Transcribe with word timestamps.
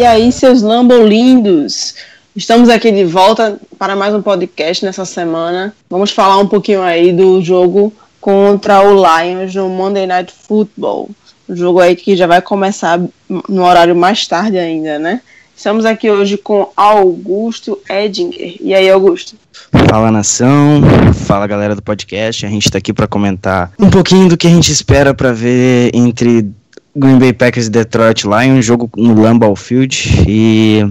E 0.00 0.02
aí, 0.02 0.32
seus 0.32 0.62
lambolindos? 0.62 1.94
Estamos 2.34 2.70
aqui 2.70 2.90
de 2.90 3.04
volta 3.04 3.60
para 3.78 3.94
mais 3.94 4.14
um 4.14 4.22
podcast 4.22 4.82
nessa 4.82 5.04
semana. 5.04 5.74
Vamos 5.90 6.10
falar 6.10 6.38
um 6.38 6.46
pouquinho 6.46 6.80
aí 6.80 7.12
do 7.12 7.42
jogo 7.42 7.92
contra 8.18 8.80
o 8.80 8.94
Lions 8.94 9.54
no 9.54 9.68
Monday 9.68 10.06
Night 10.06 10.32
Football. 10.32 11.10
Um 11.46 11.54
jogo 11.54 11.80
aí 11.80 11.94
que 11.94 12.16
já 12.16 12.26
vai 12.26 12.40
começar 12.40 12.98
no 13.28 13.62
horário 13.62 13.94
mais 13.94 14.26
tarde 14.26 14.58
ainda, 14.58 14.98
né? 14.98 15.20
Estamos 15.54 15.84
aqui 15.84 16.10
hoje 16.10 16.38
com 16.38 16.70
Augusto 16.74 17.78
Edinger. 17.86 18.56
E 18.58 18.72
aí, 18.72 18.88
Augusto? 18.88 19.36
Fala 19.90 20.10
nação, 20.10 20.80
fala 21.26 21.46
galera 21.46 21.76
do 21.76 21.82
podcast. 21.82 22.46
A 22.46 22.48
gente 22.48 22.64
está 22.64 22.78
aqui 22.78 22.94
para 22.94 23.06
comentar 23.06 23.70
um 23.78 23.90
pouquinho 23.90 24.30
do 24.30 24.38
que 24.38 24.46
a 24.46 24.50
gente 24.50 24.72
espera 24.72 25.12
para 25.12 25.30
ver 25.30 25.90
entre 25.92 26.50
Green 26.94 27.18
Bay 27.18 27.32
Packers 27.32 27.66
e 27.66 27.70
Detroit 27.70 28.24
Lions, 28.24 28.58
um 28.58 28.62
jogo 28.62 28.90
no 28.96 29.20
Lambeau 29.20 29.54
Field 29.54 30.24
e 30.28 30.84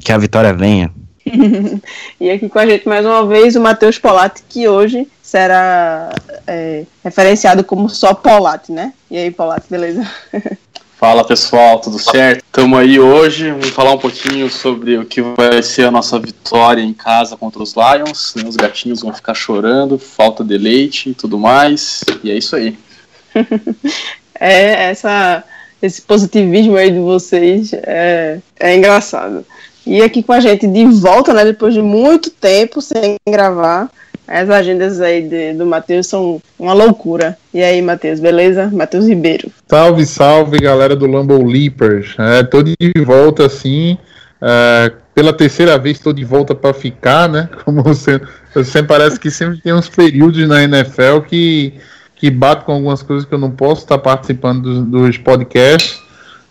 que 0.00 0.12
a 0.12 0.18
vitória 0.18 0.52
venha. 0.52 0.90
e 2.20 2.30
aqui 2.30 2.48
com 2.48 2.58
a 2.58 2.66
gente 2.66 2.86
mais 2.86 3.04
uma 3.04 3.26
vez 3.26 3.56
o 3.56 3.60
Matheus 3.60 3.98
Polatti, 3.98 4.42
que 4.48 4.68
hoje 4.68 5.08
será 5.22 6.14
é, 6.46 6.84
referenciado 7.02 7.64
como 7.64 7.88
só 7.88 8.14
Polatti, 8.14 8.72
né? 8.72 8.92
E 9.10 9.16
aí, 9.16 9.30
Polatti, 9.30 9.66
beleza? 9.70 10.08
Fala 10.96 11.24
pessoal, 11.24 11.80
tudo 11.80 11.98
certo? 11.98 12.42
Estamos 12.44 12.78
aí 12.78 12.98
hoje, 12.98 13.50
vamos 13.50 13.68
falar 13.70 13.92
um 13.92 13.98
pouquinho 13.98 14.48
sobre 14.48 14.96
o 14.96 15.04
que 15.04 15.20
vai 15.20 15.62
ser 15.62 15.84
a 15.84 15.90
nossa 15.90 16.18
vitória 16.18 16.80
em 16.80 16.94
casa 16.94 17.36
contra 17.36 17.62
os 17.62 17.74
Lions. 17.74 18.34
Né? 18.36 18.44
Os 18.46 18.56
gatinhos 18.56 19.02
vão 19.02 19.12
ficar 19.12 19.34
chorando, 19.34 19.98
falta 19.98 20.42
de 20.42 20.56
leite 20.56 21.10
e 21.10 21.14
tudo 21.14 21.38
mais. 21.38 22.02
E 22.22 22.30
é 22.30 22.36
isso 22.38 22.56
aí. 22.56 22.78
é, 24.38 24.90
essa, 24.90 25.44
esse 25.82 26.02
positivismo 26.02 26.76
aí 26.76 26.90
de 26.90 26.98
vocês 26.98 27.72
é, 27.72 28.38
é 28.58 28.76
engraçado. 28.76 29.44
E 29.86 30.02
aqui 30.02 30.22
com 30.22 30.32
a 30.32 30.40
gente 30.40 30.66
de 30.66 30.84
volta, 30.86 31.34
né, 31.34 31.44
depois 31.44 31.74
de 31.74 31.82
muito 31.82 32.30
tempo 32.30 32.80
sem 32.80 33.16
gravar, 33.28 33.90
as 34.26 34.48
agendas 34.48 35.00
aí 35.00 35.22
de, 35.22 35.52
do 35.52 35.66
Matheus 35.66 36.06
são 36.06 36.40
uma 36.58 36.72
loucura. 36.72 37.36
E 37.52 37.62
aí, 37.62 37.82
Matheus, 37.82 38.20
beleza? 38.20 38.70
Matheus 38.72 39.06
Ribeiro. 39.06 39.50
Salve, 39.68 40.06
salve, 40.06 40.58
galera 40.58 40.96
do 40.96 41.06
Lambo 41.06 41.44
Leapers. 41.44 42.14
É, 42.18 42.42
tô 42.42 42.62
de 42.62 42.76
volta, 43.04 43.44
assim. 43.44 43.98
É, 44.40 44.92
pela 45.14 45.32
terceira 45.32 45.78
vez 45.78 45.98
estou 45.98 46.12
de 46.12 46.24
volta 46.24 46.54
para 46.54 46.72
ficar, 46.72 47.28
né? 47.28 47.48
Como 47.64 47.82
você, 47.82 48.20
você 48.54 48.82
parece 48.82 49.20
que 49.20 49.30
sempre 49.30 49.60
tem 49.60 49.74
uns 49.74 49.88
períodos 49.88 50.48
na 50.48 50.62
NFL 50.64 51.20
que, 51.28 51.74
que 52.16 52.30
bato 52.30 52.64
com 52.64 52.72
algumas 52.72 53.02
coisas 53.02 53.24
que 53.24 53.34
eu 53.34 53.38
não 53.38 53.50
posso 53.50 53.82
estar 53.82 53.98
participando 53.98 54.62
dos, 54.62 54.86
dos 54.86 55.18
podcasts. 55.18 56.02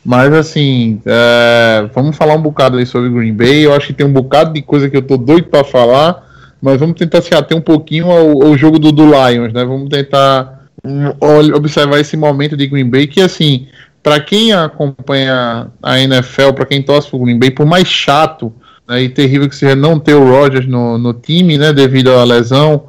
Mas 0.05 0.33
assim, 0.33 1.01
é, 1.05 1.89
vamos 1.93 2.17
falar 2.17 2.35
um 2.35 2.41
bocado 2.41 2.77
aí 2.77 2.85
sobre 2.85 3.09
Green 3.09 3.33
Bay. 3.33 3.65
Eu 3.65 3.73
acho 3.73 3.87
que 3.87 3.93
tem 3.93 4.05
um 4.05 4.11
bocado 4.11 4.53
de 4.53 4.61
coisa 4.61 4.89
que 4.89 4.97
eu 4.97 5.01
tô 5.01 5.17
doido 5.17 5.45
para 5.45 5.63
falar 5.63 6.33
mas 6.63 6.79
vamos 6.79 6.95
tentar 6.95 7.21
se 7.21 7.35
ater 7.35 7.57
um 7.57 7.61
pouquinho 7.61 8.09
ao, 8.09 8.41
ao 8.41 8.57
jogo 8.57 8.79
do, 8.79 8.89
do, 8.89 9.03
Lions, 9.03 9.51
né? 9.51 9.65
Vamos 9.65 9.89
tentar 9.89 10.63
um, 10.81 11.07
observar 11.53 11.99
esse 11.99 12.15
momento 12.15 12.55
de 12.55 12.67
Green 12.67 12.89
Bay, 12.89 13.05
que 13.05 13.19
assim, 13.19 13.67
para 14.01 14.17
quem 14.21 14.53
acompanha 14.53 15.67
a 15.81 15.99
NFL, 15.99 16.53
para 16.55 16.65
quem 16.65 16.81
torce 16.81 17.09
pro 17.09 17.19
Green 17.19 17.37
Bay, 17.37 17.51
por 17.51 17.65
mais 17.65 17.89
chato 17.89 18.53
né, 18.87 19.01
e 19.01 19.09
terrível 19.09 19.49
que 19.49 19.57
seja 19.57 19.75
não 19.75 19.99
ter 19.99 20.13
o 20.13 20.23
Rodgers 20.23 20.65
no, 20.65 20.97
no 20.97 21.13
time, 21.13 21.57
né, 21.57 21.73
devido 21.73 22.11
à 22.11 22.23
lesão, 22.23 22.85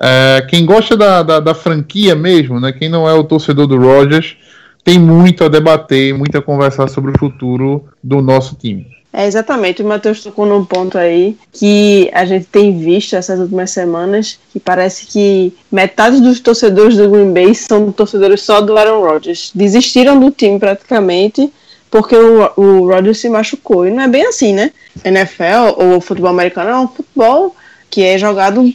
é, 0.00 0.46
quem 0.48 0.64
gosta 0.64 0.96
da, 0.96 1.22
da, 1.22 1.40
da, 1.40 1.54
franquia 1.54 2.14
mesmo, 2.14 2.58
né, 2.58 2.72
quem 2.72 2.88
não 2.88 3.08
é 3.08 3.12
o 3.12 3.24
torcedor 3.24 3.66
do 3.66 3.76
Rodgers, 3.76 4.36
tem 4.82 4.98
muito 4.98 5.44
a 5.44 5.48
debater, 5.48 6.14
muito 6.14 6.36
a 6.38 6.42
conversar 6.42 6.88
sobre 6.88 7.10
o 7.10 7.18
futuro 7.18 7.84
do 8.02 8.22
nosso 8.22 8.54
time. 8.54 8.86
É, 9.12 9.26
exatamente, 9.26 9.82
o 9.82 9.84
Matheus 9.86 10.22
tocou 10.22 10.46
num 10.46 10.64
ponto 10.64 10.96
aí 10.96 11.36
que 11.52 12.08
a 12.14 12.24
gente 12.24 12.46
tem 12.46 12.78
visto 12.78 13.16
essas 13.16 13.40
últimas 13.40 13.72
semanas, 13.72 14.38
que 14.52 14.60
parece 14.60 15.06
que 15.06 15.52
metade 15.70 16.20
dos 16.20 16.38
torcedores 16.38 16.96
do 16.96 17.10
Green 17.10 17.32
Bay 17.32 17.54
são 17.54 17.90
torcedores 17.90 18.40
só 18.42 18.60
do 18.60 18.78
Aaron 18.78 19.00
Rodgers. 19.00 19.50
Desistiram 19.52 20.18
do 20.18 20.30
time 20.30 20.60
praticamente 20.60 21.52
porque 21.90 22.14
o, 22.14 22.52
o 22.56 22.86
Rodgers 22.86 23.18
se 23.18 23.28
machucou. 23.28 23.86
E 23.86 23.90
não 23.90 24.04
é 24.04 24.08
bem 24.08 24.24
assim, 24.26 24.52
né? 24.52 24.70
NFL 25.04 25.76
ou 25.76 26.00
futebol 26.00 26.30
americano 26.30 26.70
é 26.70 26.78
um 26.78 26.88
futebol 26.88 27.56
que 27.90 28.02
é 28.04 28.16
jogado 28.16 28.72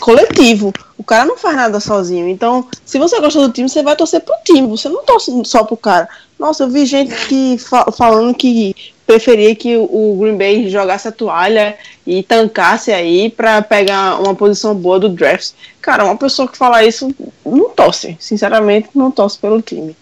coletivo. 0.00 0.72
O 0.96 1.04
cara 1.04 1.24
não 1.24 1.36
faz 1.36 1.56
nada 1.56 1.80
sozinho. 1.80 2.28
Então, 2.28 2.66
se 2.84 2.98
você 2.98 3.20
gosta 3.20 3.40
do 3.40 3.52
time, 3.52 3.68
você 3.68 3.82
vai 3.82 3.96
torcer 3.96 4.20
pro 4.20 4.34
time. 4.44 4.66
Você 4.68 4.88
não 4.88 5.04
torce 5.04 5.30
só 5.44 5.64
pro 5.64 5.76
cara. 5.76 6.08
Nossa, 6.38 6.64
eu 6.64 6.68
vi 6.68 6.84
gente 6.84 7.14
que 7.26 7.56
falando 7.96 8.34
que 8.34 8.74
preferia 9.06 9.54
que 9.54 9.76
o 9.76 10.16
Green 10.18 10.36
Bay 10.36 10.68
jogasse 10.68 11.08
a 11.08 11.12
toalha 11.12 11.76
e 12.06 12.22
tancasse 12.22 12.90
aí 12.90 13.30
para 13.30 13.62
pegar 13.62 14.20
uma 14.20 14.34
posição 14.34 14.74
boa 14.74 14.98
do 14.98 15.08
draft. 15.08 15.52
Cara, 15.80 16.04
uma 16.04 16.16
pessoa 16.16 16.48
que 16.48 16.56
fala 16.56 16.84
isso 16.84 17.14
não 17.44 17.70
torce, 17.70 18.16
sinceramente, 18.18 18.88
não 18.94 19.10
torce 19.10 19.38
pelo 19.38 19.60
time. 19.60 19.96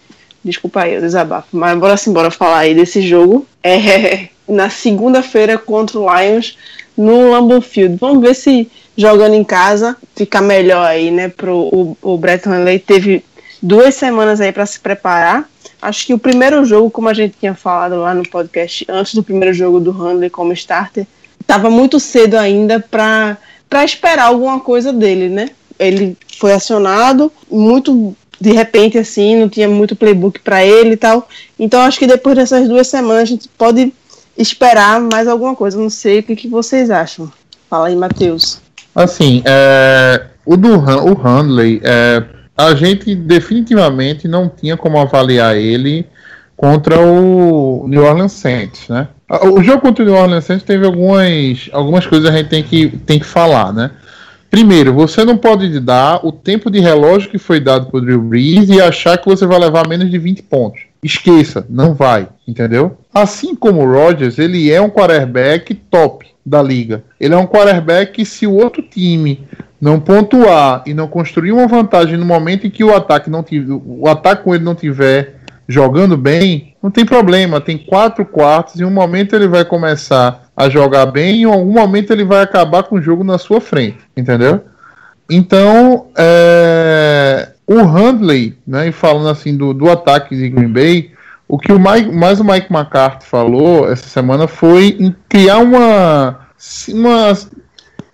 Desculpa 0.45 0.83
aí 0.83 0.99
o 0.99 1.01
desabafo, 1.01 1.49
mas 1.53 1.79
bora 1.79 1.97
embora 2.07 2.31
falar 2.31 2.59
aí 2.59 2.75
desse 2.75 3.03
jogo. 3.03 3.47
É 3.63 4.29
na 4.49 4.69
segunda-feira 4.69 5.57
contra 5.57 5.99
o 5.99 6.07
Lions 6.19 6.57
no 6.97 7.31
Lambeau 7.31 7.61
Field. 7.61 7.97
Vamos 7.97 8.21
ver 8.21 8.35
se 8.35 8.71
jogando 8.97 9.35
em 9.35 9.45
casa 9.45 9.97
fica 10.15 10.41
melhor 10.41 10.87
aí, 10.87 11.11
né? 11.11 11.29
Pro 11.29 11.69
o, 11.73 11.97
o 12.03 12.19
Brett 12.19 12.49
Hundley 12.49 12.79
teve 12.79 13.25
duas 13.63 13.95
semanas 13.95 14.41
aí 14.41 14.53
para 14.53 14.67
se 14.67 14.81
preparar 14.81 15.49
Acho 15.83 16.07
que 16.07 16.15
o 16.15 16.19
primeiro 16.19 16.65
jogo, 16.65 16.89
como 16.89 17.09
a 17.09 17.13
gente 17.13 17.35
tinha 17.41 17.57
falado 17.57 17.97
lá 17.97 18.15
no 18.15 18.23
podcast, 18.23 18.87
antes 18.89 19.15
do 19.15 19.23
primeiro 19.23 19.53
jogo 19.53 19.81
do 19.81 19.91
Handley 19.91 20.31
como 20.31 20.53
starter, 20.53 21.05
estava 21.41 21.69
muito 21.69 21.99
cedo 21.99 22.37
ainda 22.37 22.79
para 22.79 23.37
esperar 23.85 24.27
alguma 24.27 24.61
coisa 24.61 24.93
dele, 24.93 25.29
né? 25.29 25.51
Ele 25.77 26.17
foi 26.39 26.53
acionado 26.53 27.33
muito 27.51 28.17
de 28.41 28.53
repente 28.53 28.97
assim, 28.97 29.41
não 29.41 29.49
tinha 29.49 29.69
muito 29.69 29.97
playbook 29.97 30.39
para 30.41 30.65
ele 30.65 30.93
e 30.93 30.97
tal. 30.97 31.29
Então 31.59 31.81
acho 31.81 31.99
que 31.99 32.07
depois 32.07 32.37
dessas 32.37 32.69
duas 32.69 32.87
semanas 32.87 33.23
a 33.23 33.25
gente 33.25 33.49
pode 33.49 33.93
esperar 34.39 35.01
mais 35.01 35.27
alguma 35.27 35.57
coisa. 35.57 35.77
Não 35.77 35.91
sei 35.91 36.21
o 36.21 36.23
que, 36.23 36.37
que 36.37 36.49
vocês 36.49 36.91
acham. 36.93 37.31
Fala 37.69 37.89
aí, 37.89 37.97
Matheus. 37.97 38.61
Assim, 38.95 39.43
é, 39.45 40.23
o 40.45 40.57
do 40.57 40.75
o 40.75 41.15
Handley, 41.15 41.81
é, 41.83 42.23
a 42.57 42.75
gente 42.75 43.15
definitivamente 43.15 44.29
não 44.29 44.49
tinha 44.49 44.77
como 44.77 44.99
avaliar 44.99 45.57
ele 45.57 46.07
contra 46.57 47.01
o 47.01 47.87
New 47.89 48.05
Orleans 48.05 48.33
Saints, 48.33 48.89
né? 48.89 49.09
O 49.29 49.63
jogo 49.63 49.81
contra 49.81 50.05
o 50.05 50.07
New 50.07 50.17
Orleans 50.17 50.45
Saints 50.45 50.65
teve 50.65 50.85
algumas, 50.85 51.71
algumas 51.73 52.07
coisas 52.07 52.29
que 52.29 52.35
a 52.35 52.39
gente 52.39 52.51
tem 52.51 52.63
que, 52.63 52.89
tem 52.99 53.19
que 53.19 53.27
falar, 53.27 53.73
né? 53.73 53.91
Primeiro, 54.51 54.93
você 54.93 55.25
não 55.25 55.39
pode 55.39 55.81
dar 55.81 56.25
o 56.27 56.31
tempo 56.31 56.71
de 56.71 56.79
relógio 56.79 57.31
que 57.31 57.39
foi 57.39 57.59
dado 57.59 57.87
por 57.87 58.03
Drew 58.03 58.21
Brees 58.21 58.69
e 58.69 58.83
achar 58.83 59.17
que 59.17 59.27
você 59.27 59.47
vai 59.47 59.59
levar 59.59 59.89
menos 59.89 60.11
de 60.11 60.19
20 60.19 60.43
pontos. 60.43 60.83
Esqueça, 61.03 61.65
não 61.71 61.95
vai, 61.95 62.29
entendeu? 62.47 62.99
Assim 63.15 63.55
como 63.55 63.81
o 63.81 63.91
Rodgers, 63.91 64.39
ele 64.39 64.71
é 64.71 64.79
um 64.79 64.91
quarterback 64.91 65.75
top 65.75 66.31
da 66.44 66.62
liga. 66.62 67.05
Ele 67.21 67.35
é 67.35 67.37
um 67.37 67.47
quarterback 67.47 68.12
que 68.12 68.25
se 68.25 68.47
o 68.47 68.55
outro 68.55 68.83
time 68.83 69.47
não 69.81 69.99
pontuar 69.99 70.83
e 70.87 70.94
não 70.94 71.09
construir 71.09 71.53
uma 71.53 71.67
vantagem 71.67 72.17
no 72.17 72.25
momento 72.25 72.67
em 72.67 72.71
que 72.71 72.85
o 72.85 72.94
ataque 72.94 73.29
não 73.29 73.43
tiver, 73.43 73.73
o 73.73 74.09
ataque 74.09 74.44
com 74.44 74.55
ele 74.55 74.65
não 74.65 74.75
tiver 74.75 75.37
jogando 75.69 76.17
bem, 76.17 76.75
não 76.83 76.91
tem 76.91 77.05
problema. 77.05 77.61
Tem 77.61 77.79
quatro 77.79 78.25
quartos 78.25 78.81
e 78.81 78.85
um 78.85 78.91
momento 78.91 79.35
ele 79.35 79.49
vai 79.49 79.65
começar 79.65 80.49
a 80.56 80.69
jogar 80.69 81.06
bem 81.06 81.37
e 81.37 81.43
em 81.43 81.44
algum 81.44 81.73
momento 81.73 82.12
ele 82.12 82.25
vai 82.25 82.43
acabar 82.43 82.83
com 82.83 82.97
o 82.97 83.03
jogo 83.03 83.25
na 83.25 83.38
sua 83.38 83.61
frente, 83.61 83.99
entendeu? 84.17 84.65
Então, 85.31 86.09
é, 86.17 87.53
o 87.67 87.83
Handley, 87.83 88.56
né, 88.67 88.93
falando 88.93 89.29
assim 89.29 89.56
do, 89.56 89.73
do 89.73 89.91
ataque 89.91 90.37
de 90.37 90.49
Green 90.50 90.69
Bay, 90.69 91.11
o 91.52 91.58
que 91.58 91.70
o 91.70 91.78
Mike, 91.78 92.10
mais 92.10 92.40
o 92.40 92.44
Mike 92.44 92.72
McCarthy 92.72 93.26
falou 93.26 93.87
essa 93.87 94.08
semana 94.08 94.49
foi 94.49 94.96
em 94.99 95.14
criar 95.28 95.58
uma, 95.58 96.38
uma 96.88 97.38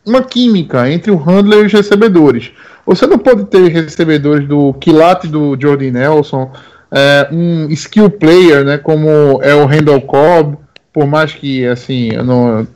uma 0.04 0.22
química 0.24 0.90
entre 0.90 1.12
o 1.12 1.16
handler 1.16 1.60
e 1.60 1.66
os 1.66 1.72
recebedores. 1.72 2.50
Você 2.84 3.06
não 3.06 3.16
pode 3.16 3.44
ter 3.44 3.68
recebedores 3.68 4.48
do 4.48 4.74
quilate 4.74 5.28
do 5.28 5.56
Jordan 5.56 5.92
Nelson, 5.92 6.50
é, 6.90 7.28
um 7.30 7.68
skill 7.70 8.10
player, 8.10 8.64
né, 8.64 8.76
como 8.76 9.40
é 9.40 9.54
o 9.54 9.66
Randall 9.66 10.00
Cobb, 10.00 10.58
por 10.92 11.06
mais 11.06 11.32
que 11.32 11.64
assim, 11.64 12.10
eu 12.12 12.24
não 12.24 12.66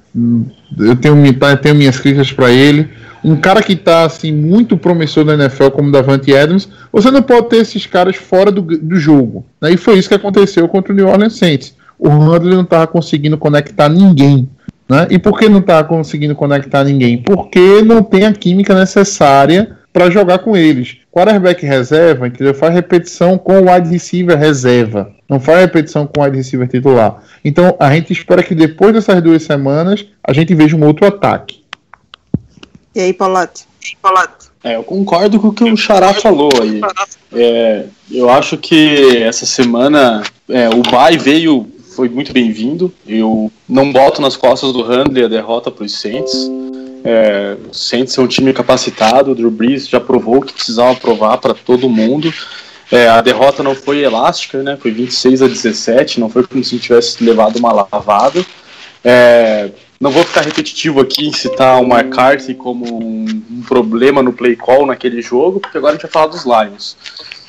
eu 0.78 0.96
tenho, 0.96 1.16
eu 1.26 1.56
tenho 1.56 1.74
minhas 1.74 1.98
críticas 1.98 2.32
para 2.32 2.50
ele. 2.50 2.88
Um 3.24 3.36
cara 3.36 3.62
que 3.62 3.74
está 3.74 4.04
assim 4.04 4.32
muito 4.32 4.76
promissor 4.76 5.24
na 5.24 5.34
NFL 5.34 5.68
como 5.68 5.92
Davante 5.92 6.34
Adams, 6.34 6.68
você 6.92 7.10
não 7.10 7.22
pode 7.22 7.48
ter 7.48 7.58
esses 7.58 7.86
caras 7.86 8.16
fora 8.16 8.50
do, 8.50 8.62
do 8.62 8.96
jogo. 8.96 9.44
Né? 9.60 9.72
E 9.72 9.76
foi 9.76 9.98
isso 9.98 10.08
que 10.08 10.14
aconteceu 10.14 10.66
contra 10.68 10.92
o 10.92 10.96
New 10.96 11.08
Orleans 11.08 11.36
Saints. 11.36 11.76
O 11.98 12.08
Handley 12.08 12.54
não 12.54 12.62
estava 12.62 12.86
conseguindo 12.86 13.38
conectar 13.38 13.88
ninguém. 13.88 14.48
Né? 14.88 15.06
E 15.10 15.18
por 15.18 15.38
que 15.38 15.48
não 15.48 15.60
estava 15.60 15.86
conseguindo 15.86 16.34
conectar 16.34 16.82
ninguém? 16.82 17.18
Porque 17.18 17.80
não 17.82 18.02
tem 18.02 18.24
a 18.24 18.32
química 18.32 18.74
necessária 18.74 19.76
para 19.92 20.10
jogar 20.10 20.38
com 20.38 20.56
eles. 20.56 20.96
Quarterback 21.12 21.64
reserva, 21.64 22.26
entendeu? 22.26 22.54
Faz 22.54 22.74
repetição 22.74 23.38
com 23.38 23.60
o 23.60 23.72
wide 23.72 23.88
receiver 23.88 24.36
reserva. 24.36 25.12
Não 25.32 25.40
faz 25.40 25.60
repetição 25.60 26.06
com 26.06 26.20
o 26.20 26.24
wide 26.24 26.36
receiver 26.36 26.68
titular. 26.68 27.22
Então 27.42 27.74
a 27.80 27.90
gente 27.94 28.12
espera 28.12 28.42
que 28.42 28.54
depois 28.54 28.92
dessas 28.92 29.22
duas 29.22 29.42
semanas 29.42 30.04
a 30.22 30.30
gente 30.34 30.54
veja 30.54 30.76
um 30.76 30.84
outro 30.84 31.06
ataque. 31.06 31.64
E 32.94 33.00
aí, 33.00 33.14
Paulate? 33.14 33.64
É, 34.62 34.76
eu 34.76 34.84
concordo 34.84 35.40
com 35.40 35.48
o 35.48 35.52
que 35.54 35.64
o 35.64 35.74
Xará 35.74 36.12
falou 36.12 36.50
aí. 36.60 36.82
É, 37.32 37.86
eu 38.10 38.28
acho 38.28 38.58
que 38.58 39.16
essa 39.22 39.46
semana 39.46 40.22
é, 40.46 40.68
o 40.68 40.82
Bay 40.82 41.16
veio, 41.16 41.66
foi 41.96 42.10
muito 42.10 42.30
bem-vindo. 42.30 42.92
Eu 43.06 43.50
não 43.66 43.90
boto 43.90 44.20
nas 44.20 44.36
costas 44.36 44.70
do 44.70 44.82
Handley 44.82 45.24
a 45.24 45.28
derrota 45.28 45.70
para 45.70 45.84
os 45.84 45.98
Saints. 45.98 46.50
É, 47.02 47.56
o 47.70 47.74
Saints 47.74 48.18
é 48.18 48.20
um 48.20 48.28
time 48.28 48.52
capacitado, 48.52 49.30
o 49.30 49.34
Drew 49.34 49.50
Brees 49.50 49.88
já 49.88 49.98
provou 49.98 50.42
que 50.42 50.52
precisava 50.52 50.94
provar 50.94 51.38
para 51.38 51.54
todo 51.54 51.88
mundo. 51.88 52.30
É, 52.92 53.08
a 53.08 53.22
derrota 53.22 53.62
não 53.62 53.74
foi 53.74 54.00
elástica, 54.00 54.62
né? 54.62 54.76
Foi 54.76 54.90
26 54.90 55.40
a 55.40 55.48
17, 55.48 56.20
não 56.20 56.28
foi 56.28 56.46
como 56.46 56.62
se 56.62 56.78
tivesse 56.78 57.24
levado 57.24 57.56
uma 57.56 57.72
lavada. 57.72 58.44
É, 59.02 59.70
não 59.98 60.10
vou 60.10 60.22
ficar 60.22 60.42
repetitivo 60.42 61.00
aqui 61.00 61.26
em 61.26 61.32
citar 61.32 61.80
o 61.80 61.86
McCarthy 61.86 62.52
como 62.54 63.02
um, 63.02 63.24
um, 63.50 63.62
problema 63.62 64.22
no 64.22 64.34
play 64.34 64.54
call 64.54 64.84
naquele 64.84 65.22
jogo, 65.22 65.58
porque 65.58 65.78
agora 65.78 65.92
a 65.92 65.94
gente 65.94 66.02
vai 66.02 66.10
falar 66.10 66.26
dos 66.26 66.44
Lions. 66.44 66.98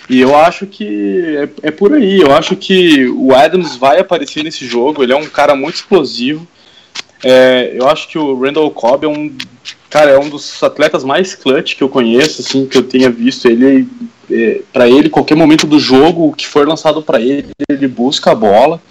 E 0.09 0.21
eu 0.21 0.33
acho 0.33 0.65
que 0.65 1.35
é, 1.35 1.67
é 1.67 1.71
por 1.71 1.93
aí. 1.93 2.21
Eu 2.21 2.33
acho 2.33 2.55
que 2.55 3.05
o 3.09 3.35
Adams 3.35 3.75
vai 3.75 3.99
aparecer 3.99 4.45
nesse 4.45 4.65
jogo. 4.65 5.03
Ele 5.03 5.11
é 5.11 5.17
um 5.17 5.27
cara 5.27 5.55
muito 5.55 5.75
explosivo. 5.75 6.47
É, 7.21 7.73
eu 7.75 7.89
acho 7.89 8.07
que 8.07 8.17
o 8.17 8.39
Randall 8.39 8.71
Cobb 8.71 9.05
é 9.05 9.09
um 9.09 9.35
cara 9.89 10.11
é 10.11 10.17
um 10.17 10.29
dos 10.29 10.63
atletas 10.63 11.03
mais 11.03 11.35
clutch 11.35 11.75
que 11.75 11.83
eu 11.83 11.89
conheço, 11.89 12.41
assim, 12.41 12.65
que 12.65 12.77
eu 12.77 12.83
tenha 12.83 13.09
visto. 13.09 13.45
Ele 13.47 13.87
para 14.71 14.87
ele, 14.87 15.09
qualquer 15.09 15.35
momento 15.35 15.67
do 15.67 15.79
jogo, 15.79 16.33
que 16.33 16.47
for 16.47 16.67
lançado 16.67 17.01
para 17.01 17.19
ele, 17.19 17.49
ele 17.69 17.87
busca 17.87 18.31
a 18.31 18.35
bola. 18.35 18.81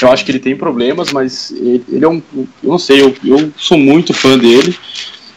Eu 0.00 0.10
acho 0.10 0.24
que 0.24 0.30
ele 0.30 0.38
tem 0.38 0.56
problemas, 0.56 1.12
mas 1.12 1.50
ele, 1.50 1.84
ele 1.88 2.04
é 2.04 2.08
um. 2.08 2.22
Eu 2.34 2.70
não 2.70 2.78
sei, 2.78 3.02
eu, 3.02 3.14
eu 3.24 3.52
sou 3.56 3.76
muito 3.76 4.14
fã 4.14 4.38
dele. 4.38 4.76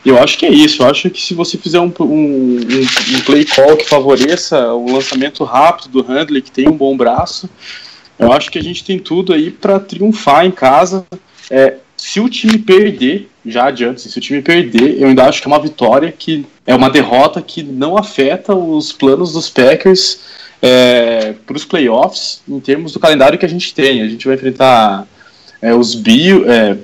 Eu 0.05 0.21
acho 0.21 0.37
que 0.37 0.45
é 0.45 0.51
isso. 0.51 0.83
Eu 0.83 0.87
acho 0.87 1.09
que 1.09 1.21
se 1.21 1.33
você 1.33 1.57
fizer 1.57 1.79
um, 1.79 1.91
um, 1.99 2.59
um, 2.59 3.21
play 3.25 3.45
call 3.45 3.77
que 3.77 3.87
favoreça 3.87 4.73
o 4.73 4.91
lançamento 4.91 5.43
rápido 5.43 5.89
do 5.89 6.01
Handley, 6.01 6.41
que 6.41 6.51
tem 6.51 6.67
um 6.67 6.77
bom 6.77 6.95
braço, 6.95 7.49
eu 8.17 8.31
acho 8.31 8.51
que 8.51 8.59
a 8.59 8.63
gente 8.63 8.83
tem 8.83 8.99
tudo 8.99 9.33
aí 9.33 9.51
para 9.51 9.79
triunfar 9.79 10.45
em 10.45 10.51
casa. 10.51 11.05
É, 11.49 11.77
se 12.01 12.19
o 12.19 12.27
time 12.27 12.57
perder, 12.57 13.29
já 13.45 13.65
adiante, 13.65 14.01
se 14.01 14.17
o 14.17 14.21
time 14.21 14.41
perder, 14.41 14.99
eu 14.99 15.07
ainda 15.07 15.23
acho 15.25 15.39
que 15.39 15.47
é 15.47 15.51
uma 15.51 15.59
vitória 15.59 16.11
que 16.11 16.43
é 16.65 16.73
uma 16.73 16.89
derrota 16.89 17.43
que 17.43 17.61
não 17.61 17.95
afeta 17.95 18.55
os 18.55 18.91
planos 18.91 19.33
dos 19.33 19.51
Packers 19.51 20.19
é, 20.63 21.35
para 21.45 21.55
os 21.55 21.63
playoffs 21.63 22.41
em 22.49 22.59
termos 22.59 22.91
do 22.93 22.99
calendário 22.99 23.37
que 23.37 23.45
a 23.45 23.49
gente 23.49 23.71
tem. 23.75 24.01
A 24.01 24.07
gente 24.07 24.25
vai 24.25 24.33
enfrentar 24.33 25.07
é, 25.61 25.75
os 25.75 25.93
Bill, 25.93 26.49
é, 26.49 26.75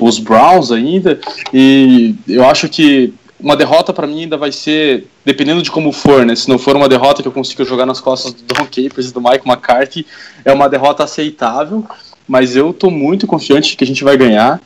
os 0.00 0.18
Browns 0.20 0.70
ainda, 0.70 1.18
e 1.52 2.14
eu 2.28 2.44
acho 2.44 2.68
que 2.68 3.12
uma 3.40 3.56
derrota 3.56 3.92
para 3.92 4.06
mim 4.06 4.22
ainda 4.22 4.36
vai 4.36 4.52
ser, 4.52 5.08
dependendo 5.24 5.62
de 5.62 5.70
como 5.70 5.90
for, 5.90 6.24
né? 6.24 6.36
Se 6.36 6.48
não 6.48 6.58
for 6.58 6.76
uma 6.76 6.88
derrota 6.88 7.22
que 7.22 7.28
eu 7.28 7.32
consiga 7.32 7.64
jogar 7.64 7.86
nas 7.86 8.00
costas 8.00 8.32
do 8.32 8.44
Don 8.44 8.66
Capers 8.66 9.10
e 9.10 9.12
do 9.12 9.20
Mike 9.20 9.48
McCarthy, 9.48 10.06
é 10.44 10.52
uma 10.52 10.68
derrota 10.68 11.02
aceitável 11.02 11.84
mas 12.26 12.56
eu 12.56 12.72
tô 12.72 12.90
muito 12.90 13.26
confiante 13.26 13.76
que 13.76 13.84
a 13.84 13.86
gente 13.86 14.04
vai 14.04 14.16
ganhar. 14.16 14.60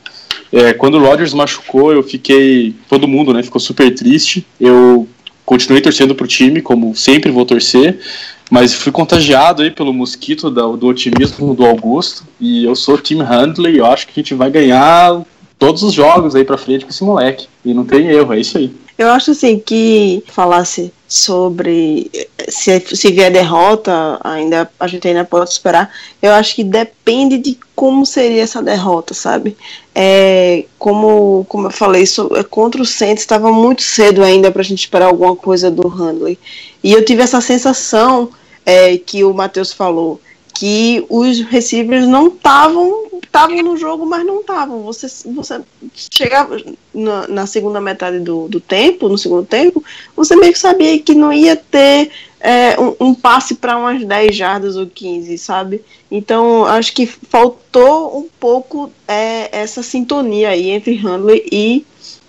É, 0.51 0.73
quando 0.73 0.95
o 0.95 1.01
Rodgers 1.01 1.33
machucou, 1.33 1.91
eu 1.91 2.01
fiquei. 2.01 2.75
Todo 2.87 3.07
mundo, 3.07 3.33
né? 3.33 3.43
Ficou 3.43 3.61
super 3.61 3.93
triste. 3.93 4.45
Eu 4.59 5.07
continuei 5.45 5.81
torcendo 5.81 6.13
pro 6.13 6.27
time, 6.27 6.61
como 6.61 6.95
sempre 6.95 7.31
vou 7.31 7.43
torcer, 7.43 7.99
mas 8.51 8.73
fui 8.73 8.91
contagiado 8.91 9.63
aí 9.63 9.71
pelo 9.71 9.91
mosquito 9.91 10.49
do, 10.49 10.77
do 10.77 10.87
otimismo 10.87 11.55
do 11.55 11.65
Augusto. 11.65 12.23
E 12.39 12.65
eu 12.65 12.75
sou 12.75 12.97
Team 12.97 13.21
Handley, 13.21 13.79
eu 13.79 13.85
acho 13.85 14.05
que 14.05 14.11
a 14.19 14.21
gente 14.21 14.35
vai 14.35 14.51
ganhar 14.51 15.23
todos 15.57 15.81
os 15.81 15.93
jogos 15.93 16.35
aí 16.35 16.45
pra 16.45 16.57
frente 16.57 16.85
com 16.85 16.91
esse 16.91 17.03
moleque. 17.03 17.47
E 17.65 17.73
não 17.73 17.83
tem 17.83 18.07
erro, 18.07 18.33
é 18.33 18.39
isso 18.39 18.57
aí. 18.57 18.71
Eu 18.97 19.09
acho 19.09 19.31
assim 19.31 19.57
que 19.57 20.23
falasse 20.27 20.91
sobre 21.09 22.11
se, 22.47 22.79
se 22.95 23.11
vier 23.11 23.31
derrota, 23.31 24.19
ainda 24.23 24.71
a 24.79 24.87
gente 24.87 25.07
ainda 25.07 25.25
pode 25.25 25.49
esperar. 25.49 25.91
Eu 26.21 26.31
acho 26.33 26.55
que 26.55 26.63
depende 26.63 27.39
de 27.39 27.57
como 27.75 28.05
seria 28.05 28.43
essa 28.43 28.61
derrota, 28.61 29.15
sabe? 29.15 29.57
É, 29.95 30.65
como, 30.77 31.45
como 31.49 31.65
eu 31.67 31.71
falei, 31.71 32.03
isso, 32.03 32.29
é, 32.35 32.43
contra 32.43 32.79
o 32.79 32.85
Saints 32.85 33.23
estava 33.23 33.51
muito 33.51 33.81
cedo 33.81 34.23
ainda 34.23 34.51
para 34.51 34.61
a 34.61 34.65
gente 34.65 34.81
esperar 34.81 35.07
alguma 35.07 35.35
coisa 35.35 35.71
do 35.71 35.87
Handley. 35.87 36.37
E 36.83 36.93
eu 36.93 37.03
tive 37.03 37.23
essa 37.23 37.41
sensação 37.41 38.29
é, 38.63 38.95
que 38.97 39.23
o 39.23 39.33
Matheus 39.33 39.73
falou 39.73 40.21
que 40.53 41.05
os 41.09 41.39
receivers 41.41 42.05
não 42.05 42.27
estavam 42.27 43.08
estavam 43.29 43.61
no 43.61 43.77
jogo, 43.77 44.05
mas 44.05 44.25
não 44.25 44.41
estavam. 44.41 44.81
Você, 44.83 45.07
você 45.31 45.61
chegava 45.93 46.61
na, 46.93 47.27
na, 47.27 47.47
segunda 47.47 47.79
metade 47.79 48.19
do, 48.19 48.47
do 48.47 48.59
tempo, 48.59 49.07
no 49.07 49.17
segundo 49.17 49.45
tempo, 49.45 49.83
você 50.15 50.35
meio 50.35 50.51
que 50.51 50.59
sabia 50.59 50.99
que 50.99 51.13
não 51.13 51.31
ia 51.31 51.55
ter 51.55 52.11
é, 52.39 52.79
um, 52.79 52.95
um, 52.99 53.13
passe 53.13 53.55
para 53.55 53.77
umas 53.77 54.03
10 54.03 54.35
jardas 54.35 54.75
ou 54.75 54.87
15, 54.87 55.37
sabe? 55.37 55.83
Então, 56.11 56.65
acho 56.65 56.93
que 56.93 57.05
faltou 57.05 58.17
um 58.17 58.27
pouco 58.39 58.91
é, 59.07 59.49
essa 59.57 59.83
sintonia 59.83 60.49
aí 60.49 60.69
entre 60.69 60.95
Handley 60.95 61.45
e 61.51 61.85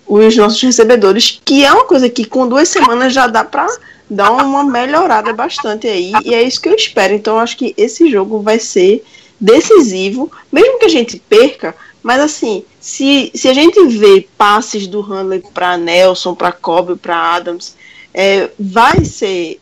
os 0.07 0.35
nossos 0.35 0.61
recebedores, 0.61 1.41
que 1.43 1.65
é 1.65 1.71
uma 1.71 1.85
coisa 1.85 2.09
que 2.09 2.25
com 2.25 2.47
duas 2.47 2.69
semanas 2.69 3.13
já 3.13 3.27
dá 3.27 3.43
para 3.43 3.67
dá 4.09 4.29
uma 4.29 4.65
melhorada 4.65 5.31
bastante 5.31 5.87
aí, 5.87 6.11
e 6.25 6.33
é 6.35 6.43
isso 6.43 6.61
que 6.61 6.67
eu 6.67 6.75
espero. 6.75 7.13
Então, 7.13 7.39
acho 7.39 7.55
que 7.55 7.73
esse 7.77 8.11
jogo 8.11 8.41
vai 8.41 8.59
ser 8.59 9.01
decisivo, 9.41 10.31
mesmo 10.51 10.77
que 10.77 10.85
a 10.85 10.89
gente 10.89 11.17
perca, 11.17 11.75
mas 12.03 12.19
assim, 12.19 12.63
se, 12.79 13.31
se 13.33 13.47
a 13.47 13.53
gente 13.53 13.83
vê 13.87 14.27
passes 14.37 14.85
do 14.87 15.01
Handley 15.01 15.43
para 15.53 15.77
Nelson, 15.77 16.35
para 16.35 16.51
Kobe, 16.51 16.95
para 16.95 17.35
Adams, 17.35 17.75
é, 18.13 18.49
vai 18.59 19.03
ser, 19.03 19.59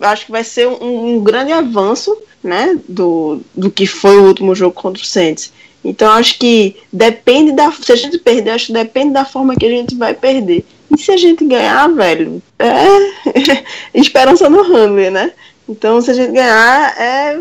acho 0.00 0.26
que 0.26 0.32
vai 0.32 0.44
ser 0.44 0.68
um, 0.68 1.16
um, 1.16 1.24
grande 1.24 1.52
avanço, 1.52 2.16
né, 2.42 2.78
do, 2.88 3.40
do 3.54 3.70
que 3.70 3.86
foi 3.86 4.18
o 4.18 4.26
último 4.26 4.54
jogo 4.54 4.74
contra 4.74 5.02
o 5.02 5.06
Saints. 5.06 5.52
Então 5.84 6.10
acho 6.10 6.38
que 6.38 6.76
depende 6.92 7.52
da, 7.52 7.70
se 7.70 7.92
a 7.92 7.96
gente 7.96 8.18
perder, 8.18 8.50
acho 8.50 8.66
que 8.66 8.72
depende 8.72 9.12
da 9.12 9.24
forma 9.24 9.56
que 9.56 9.66
a 9.66 9.70
gente 9.70 9.94
vai 9.94 10.14
perder. 10.14 10.64
E 10.90 10.98
se 11.00 11.10
a 11.10 11.16
gente 11.16 11.44
ganhar, 11.44 11.88
velho, 11.88 12.42
é 12.58 13.64
esperança 13.94 14.48
no 14.48 14.60
Hammer, 14.60 15.10
né? 15.10 15.32
Então, 15.68 16.00
se 16.00 16.10
a 16.10 16.14
gente 16.14 16.32
ganhar, 16.32 17.00
é. 17.00 17.36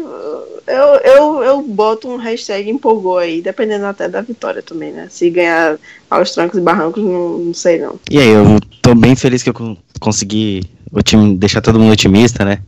Eu, 0.68 0.96
eu, 1.04 1.44
eu 1.44 1.62
boto 1.62 2.10
um 2.10 2.18
hashtag 2.18 2.68
empolgou 2.68 3.20
aí, 3.20 3.40
dependendo 3.40 3.86
até 3.86 4.10
da 4.10 4.22
vitória 4.22 4.64
também, 4.64 4.92
né? 4.92 5.08
Se 5.12 5.30
ganhar 5.30 5.78
aos 6.10 6.32
trancos 6.32 6.58
e 6.58 6.62
barrancos, 6.62 7.04
não, 7.04 7.38
não 7.38 7.54
sei 7.54 7.78
não. 7.78 8.00
E 8.10 8.18
aí, 8.18 8.30
eu 8.30 8.60
tô 8.82 8.96
bem 8.96 9.16
feliz 9.16 9.44
que 9.44 9.50
eu 9.50 9.78
consegui 10.00 10.64
o 10.92 11.04
time, 11.04 11.38
deixar 11.38 11.62
todo 11.62 11.80
mundo 11.80 11.92
otimista, 11.92 12.44
né? 12.44 12.60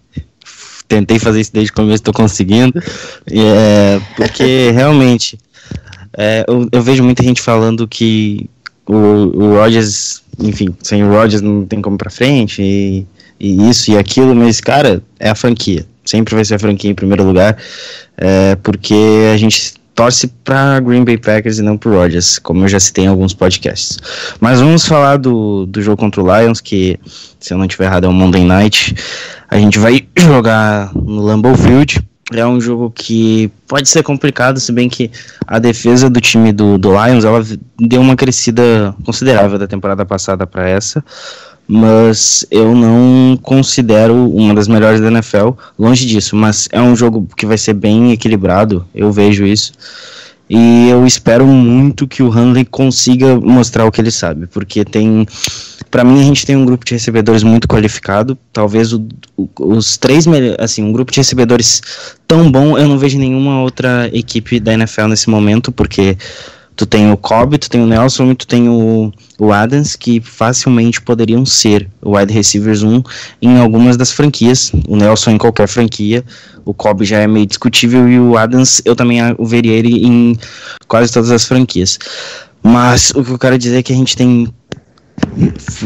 Tentei 0.88 1.18
fazer 1.18 1.42
isso 1.42 1.52
desde 1.52 1.72
o 1.72 1.76
começo, 1.76 2.04
tô 2.04 2.14
conseguindo. 2.14 2.80
É, 3.32 4.00
porque 4.16 4.70
realmente 4.76 5.40
é, 6.16 6.46
eu, 6.48 6.70
eu 6.72 6.82
vejo 6.84 7.04
muita 7.04 7.24
gente 7.24 7.42
falando 7.42 7.88
que 7.88 8.48
o, 8.86 8.94
o 8.94 9.56
Rodgers 9.56 10.22
enfim, 10.40 10.76
sem 10.84 11.04
o 11.04 11.10
Rodgers 11.10 11.42
não 11.42 11.66
tem 11.66 11.82
como 11.82 11.96
ir 11.96 11.98
pra 11.98 12.10
frente, 12.10 12.62
e, 12.62 13.08
e, 13.40 13.70
isso 13.70 13.92
e 13.92 13.98
aquilo, 13.98 14.36
mas, 14.36 14.60
cara, 14.60 15.02
é 15.20 15.30
a 15.30 15.36
franquia. 15.36 15.86
Sempre 16.06 16.36
vai 16.36 16.46
ser 16.46 16.56
a 16.56 16.60
franquia 16.60 16.90
em 16.90 16.96
primeiro 16.96 17.24
lugar, 17.24 17.58
é, 18.18 18.56
porque 18.56 18.96
a 19.34 19.38
gente 19.38 19.74
torce 19.94 20.28
para 20.44 20.80
Green 20.80 21.04
Bay 21.04 21.18
Packers 21.18 21.58
e 21.58 21.64
não 21.64 21.78
pro 21.78 21.94
Rodgers, 21.94 22.38
como 22.40 22.64
eu 22.64 22.68
já 22.68 22.80
citei 22.80 23.06
em 23.06 23.08
alguns 23.08 23.34
podcasts. 23.34 23.98
Mas 24.40 24.60
vamos 24.60 24.86
falar 24.86 25.18
do, 25.18 25.66
do 25.66 25.82
jogo 25.82 25.98
contra 25.98 26.22
o 26.22 26.40
Lions, 26.40 26.62
que, 26.62 27.00
se 27.40 27.54
eu 27.54 27.58
não 27.58 27.66
estiver 27.66 27.86
errado, 27.86 28.06
é 28.06 28.08
um 28.08 28.14
Monday 28.14 28.44
Night. 28.44 28.96
A 29.50 29.58
gente 29.58 29.80
vai 29.80 30.08
jogar 30.18 30.94
no 30.94 31.22
Lambeau 31.24 31.56
Field 31.56 32.00
é 32.34 32.46
um 32.46 32.60
jogo 32.60 32.92
que 32.92 33.50
pode 33.68 33.88
ser 33.88 34.04
complicado, 34.04 34.60
se 34.60 34.72
bem 34.72 34.90
que 34.90 35.10
a 35.46 35.60
defesa 35.60 36.10
do 36.10 36.20
time 36.20 36.52
do, 36.52 36.78
do 36.78 36.90
Lions 36.90 37.24
ela 37.24 37.42
deu 37.80 38.02
uma 38.02 38.16
crescida 38.16 38.94
considerável 39.06 39.58
da 39.58 39.68
temporada 39.68 40.06
passada 40.06 40.46
para 40.46 40.68
essa, 40.68 41.04
mas 41.68 42.46
eu 42.50 42.74
não 42.74 43.38
considero 43.42 44.30
uma 44.32 44.54
das 44.54 44.68
melhores 44.68 45.02
da 45.02 45.08
NFL, 45.08 45.50
longe 45.78 46.06
disso, 46.06 46.36
mas 46.36 46.70
é 46.72 46.82
um 46.82 46.96
jogo 46.96 47.28
que 47.36 47.46
vai 47.46 47.58
ser 47.58 47.74
bem 47.74 48.12
equilibrado, 48.12 48.86
eu 48.96 49.12
vejo 49.12 49.46
isso. 49.46 49.74
E 50.50 50.88
eu 50.90 51.06
espero 51.06 51.46
muito 51.46 52.08
que 52.08 52.24
o 52.24 52.30
Hanley 52.30 52.64
consiga 52.64 53.38
mostrar 53.38 53.86
o 53.86 53.92
que 53.92 54.00
ele 54.00 54.12
sabe, 54.12 54.48
porque 54.48 54.86
tem. 54.86 55.28
Para 55.92 56.06
mim, 56.06 56.20
a 56.20 56.24
gente 56.24 56.46
tem 56.46 56.56
um 56.56 56.66
grupo 56.66 56.86
de 56.86 56.94
recebedores 56.94 57.44
muito 57.44 57.68
qualificado. 57.68 58.38
Talvez 58.54 58.94
o, 58.94 59.06
os 59.60 59.98
três 59.98 60.26
assim, 60.58 60.84
um 60.84 60.92
grupo 60.92 61.12
de 61.12 61.20
recebedores 61.20 61.82
tão 62.26 62.50
bom, 62.50 62.78
eu 62.78 62.88
não 62.88 62.98
vejo 62.98 63.18
nenhuma 63.18 63.62
outra 63.62 64.10
equipe 64.14 64.60
da 64.60 64.74
NFL 64.74 65.08
nesse 65.08 65.30
momento, 65.30 65.70
porque 65.72 66.18
tu 66.78 66.86
tem 66.86 67.12
o 67.12 67.18
Cobb, 67.18 67.58
tu 67.58 67.70
tem 67.70 67.82
o 67.82 67.88
Nelson 67.88 68.32
e 68.32 68.36
tu 68.36 68.46
tem 68.46 68.70
o, 68.70 69.12
o 69.40 69.52
Adams, 69.52 69.96
que 69.96 70.22
facilmente 70.22 71.02
poderiam 71.02 71.44
ser 71.44 71.90
o 72.02 72.16
wide 72.16 72.32
receivers 72.32 72.84
1 72.84 73.02
em 73.42 73.60
algumas 73.60 73.98
das 73.98 74.12
franquias. 74.12 74.72
O 74.88 74.96
Nelson 74.96 75.32
em 75.32 75.38
qualquer 75.40 75.68
franquia, 75.68 76.24
o 76.64 76.76
Cobb 76.76 77.04
já 77.04 77.18
é 77.18 77.28
meio 77.28 77.48
discutível 77.48 78.08
e 78.08 78.20
o 78.20 78.38
Adams 78.38 78.82
eu 78.86 78.96
também 78.96 79.20
o 79.40 79.46
veria 79.46 79.74
ele 79.74 80.06
em 80.06 80.38
quase 80.88 81.12
todas 81.12 81.32
as 81.32 81.46
franquias. 81.46 81.98
Mas 82.62 83.10
o 83.12 83.24
que 83.24 83.32
eu 83.32 83.40
quero 83.40 83.58
dizer 83.58 83.80
é 83.80 83.84
que 83.84 83.92
a 83.92 83.96
gente 83.96 84.16
tem 84.16 84.48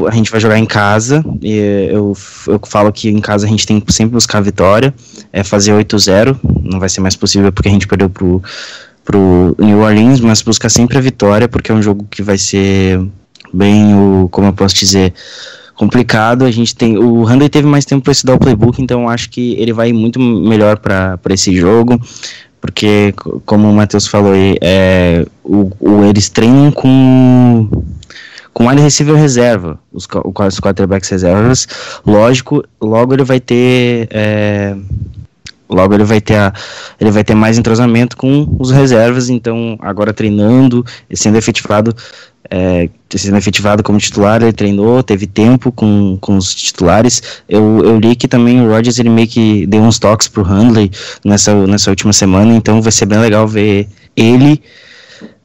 a 0.05 0.12
gente 0.12 0.29
vai 0.29 0.41
jogar 0.41 0.57
em 0.57 0.65
casa. 0.65 1.24
eu, 1.41 2.13
eu 2.48 2.60
falo 2.67 2.91
que 2.91 3.07
em 3.07 3.21
casa 3.21 3.45
a 3.45 3.50
gente 3.50 3.65
tem 3.65 3.79
que 3.79 3.93
sempre 3.93 4.13
buscar 4.13 4.39
a 4.39 4.41
vitória. 4.41 4.93
É 5.31 5.41
fazer 5.41 5.71
8-0. 5.71 6.38
Não 6.63 6.79
vai 6.79 6.89
ser 6.89 7.00
mais 7.00 7.15
possível 7.15 7.51
porque 7.51 7.69
a 7.69 7.71
gente 7.71 7.88
perdeu 7.88 8.10
pro, 8.10 8.41
pro 9.03 9.55
New 9.58 9.79
Orleans, 9.79 10.20
mas 10.20 10.41
buscar 10.41 10.70
sempre 10.70 10.98
a 10.98 11.01
vitória, 11.01 11.48
porque 11.48 11.72
é 11.72 11.75
um 11.75 11.81
jogo 11.81 12.05
que 12.10 12.22
vai 12.22 12.38
ser 12.38 13.01
bem 13.53 13.93
o, 13.96 14.29
como 14.31 14.48
eu 14.48 14.53
posso 14.53 14.75
dizer, 14.75 15.13
complicado. 15.75 16.46
A 16.46 16.51
gente 16.51 16.75
tem 16.75 16.98
o 16.98 17.24
Handley 17.24 17.50
teve 17.50 17.67
mais 17.67 17.86
tempo 17.86 18.03
para 18.03 18.12
estudar 18.12 18.36
o 18.36 18.39
playbook, 18.39 18.81
então 18.81 19.10
acho 19.10 19.29
que 19.29 19.53
ele 19.53 19.74
vai 19.74 19.91
muito 19.91 20.20
melhor 20.20 20.77
para 20.77 21.20
esse 21.29 21.55
jogo, 21.55 22.00
porque 22.60 23.13
como 23.46 23.70
o 23.70 23.74
Matheus 23.74 24.08
falou, 24.08 24.34
é, 24.62 25.25
o, 25.43 25.72
o, 25.79 26.05
eles 26.05 26.29
treinam 26.29 26.72
com 26.72 27.67
com 28.53 28.67
wide 28.67 28.81
receiver 28.81 29.15
reserva, 29.15 29.79
os, 29.93 30.05
os 30.05 30.60
quarterbacks 30.60 31.10
reservas, 31.10 31.67
lógico, 32.05 32.63
logo 32.81 33.13
ele 33.13 33.24
vai 33.24 33.39
ter 33.39 34.10
é, 34.12 34.75
Logo 35.72 35.94
ele 35.94 36.04
vai 36.04 36.20
ter 36.20 36.36
a, 36.36 36.54
ele 37.00 37.12
vai 37.12 37.24
ter 37.24 37.34
mais 37.34 37.58
entrosamento 37.58 38.18
com 38.18 38.58
os 38.60 38.72
reservas, 38.72 39.30
então 39.30 39.78
agora 39.80 40.13
treinando, 40.13 40.86
sendo 41.13 41.38
efetivado, 41.38 41.96
é, 42.50 42.90
sendo 43.16 43.38
efetivado 43.38 43.82
como 43.82 43.98
titular, 43.98 44.42
ele 44.42 44.51
treinou, 44.51 45.01
teve 45.01 45.25
tempo 45.25 45.72
com, 45.72 46.18
com 46.20 46.36
os 46.36 46.54
titulares. 46.54 47.42
Eu, 47.48 47.84
eu 47.86 48.00
li 48.00 48.16
que 48.16 48.28
também 48.28 48.62
o 48.62 48.70
Rodgers 48.70 49.00
ele 49.00 49.10
meio 49.10 49.28
que 49.28 49.66
deu 49.66 49.82
uns 49.82 49.98
toques 49.98 50.28
pro 50.28 50.44
Handley 50.44 50.92
nessa, 51.24 51.56
nessa 51.66 51.90
última 51.90 52.12
semana, 52.12 52.54
então 52.54 52.82
vai 52.82 52.92
ser 52.92 53.06
bem 53.06 53.20
legal 53.20 53.48
ver 53.48 53.88
ele 54.16 54.62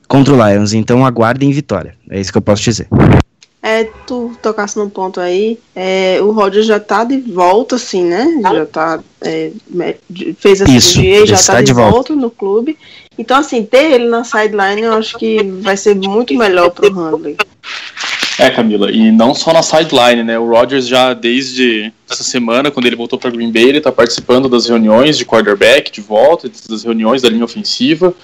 contra 0.09 0.35
o 0.35 0.49
Lions. 0.49 0.73
Então 0.73 1.06
aguardem 1.06 1.52
vitória. 1.52 1.95
É 2.11 2.21
isso 2.21 2.33
que 2.33 2.38
eu 2.38 2.42
posso 2.42 2.62
dizer. 2.62 2.88
É, 3.68 3.82
tu 4.06 4.30
tocasse 4.40 4.78
num 4.78 4.88
ponto 4.88 5.20
aí, 5.20 5.58
é, 5.75 6.20
o 6.23 6.30
Roger 6.30 6.62
já 6.62 6.78
tá 6.78 7.02
de 7.02 7.16
volta, 7.16 7.75
assim, 7.75 8.04
né? 8.04 8.40
Já 8.40 8.64
tá. 8.64 9.00
É, 9.20 9.50
fez 10.38 10.62
a 10.62 10.66
Isso, 10.66 10.90
cirurgia 10.90 11.25
e 11.25 11.26
já 11.26 11.37
tá, 11.37 11.54
tá 11.54 11.61
de, 11.61 11.66
de 11.66 11.73
volta. 11.73 11.90
volta. 11.90 12.14
no 12.14 12.30
clube. 12.30 12.78
Então, 13.18 13.37
assim, 13.37 13.64
ter 13.64 13.90
ele 13.90 14.06
na 14.06 14.23
sideline 14.23 14.82
eu 14.82 14.92
acho 14.92 15.18
que 15.18 15.42
vai 15.42 15.76
ser 15.76 15.96
muito 15.96 16.32
melhor 16.37 16.70
pro 16.70 16.92
Handley. 16.92 17.37
É, 18.38 18.50
Camila, 18.50 18.90
e 18.90 19.10
não 19.10 19.34
só 19.34 19.52
na 19.52 19.62
sideline, 19.62 20.22
né? 20.22 20.38
O 20.38 20.46
Rodgers 20.46 20.86
já 20.86 21.14
desde 21.14 21.90
essa 22.08 22.22
semana, 22.22 22.70
quando 22.70 22.84
ele 22.84 22.96
voltou 22.96 23.18
para 23.18 23.30
Green 23.30 23.50
Bay, 23.50 23.64
ele 23.64 23.80
tá 23.80 23.90
participando 23.90 24.48
das 24.48 24.66
reuniões 24.66 25.16
de 25.16 25.24
quarterback 25.24 25.90
de 25.90 26.02
volta, 26.02 26.50
das 26.68 26.84
reuniões 26.84 27.22
da 27.22 27.30
linha 27.30 27.44
ofensiva. 27.44 28.14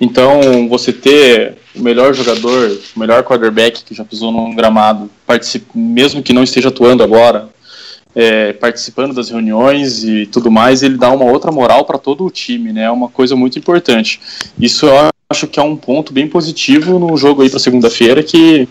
Então, 0.00 0.68
você 0.68 0.92
ter 0.92 1.58
o 1.74 1.82
melhor 1.82 2.14
jogador, 2.14 2.78
o 2.96 2.98
melhor 2.98 3.22
quarterback 3.24 3.84
que 3.84 3.94
já 3.94 4.04
pisou 4.04 4.32
num 4.32 4.54
gramado, 4.54 5.10
mesmo 5.74 6.22
que 6.22 6.32
não 6.32 6.42
esteja 6.42 6.68
atuando 6.68 7.02
agora, 7.02 7.48
é, 8.14 8.52
participando 8.54 9.14
das 9.14 9.28
reuniões 9.28 10.02
e 10.02 10.26
tudo 10.26 10.50
mais, 10.50 10.82
ele 10.82 10.96
dá 10.96 11.10
uma 11.10 11.24
outra 11.24 11.52
moral 11.52 11.84
para 11.84 11.98
todo 11.98 12.24
o 12.24 12.30
time, 12.30 12.72
né? 12.72 12.84
É 12.84 12.90
uma 12.90 13.08
coisa 13.08 13.36
muito 13.36 13.58
importante. 13.58 14.20
Isso 14.58 14.86
eu 14.86 15.10
acho 15.30 15.46
que 15.46 15.60
é 15.60 15.62
um 15.62 15.76
ponto 15.76 16.12
bem 16.12 16.26
positivo 16.26 16.98
no 16.98 17.16
jogo 17.16 17.42
aí 17.42 17.50
para 17.50 17.58
segunda-feira 17.58 18.22
que, 18.22 18.68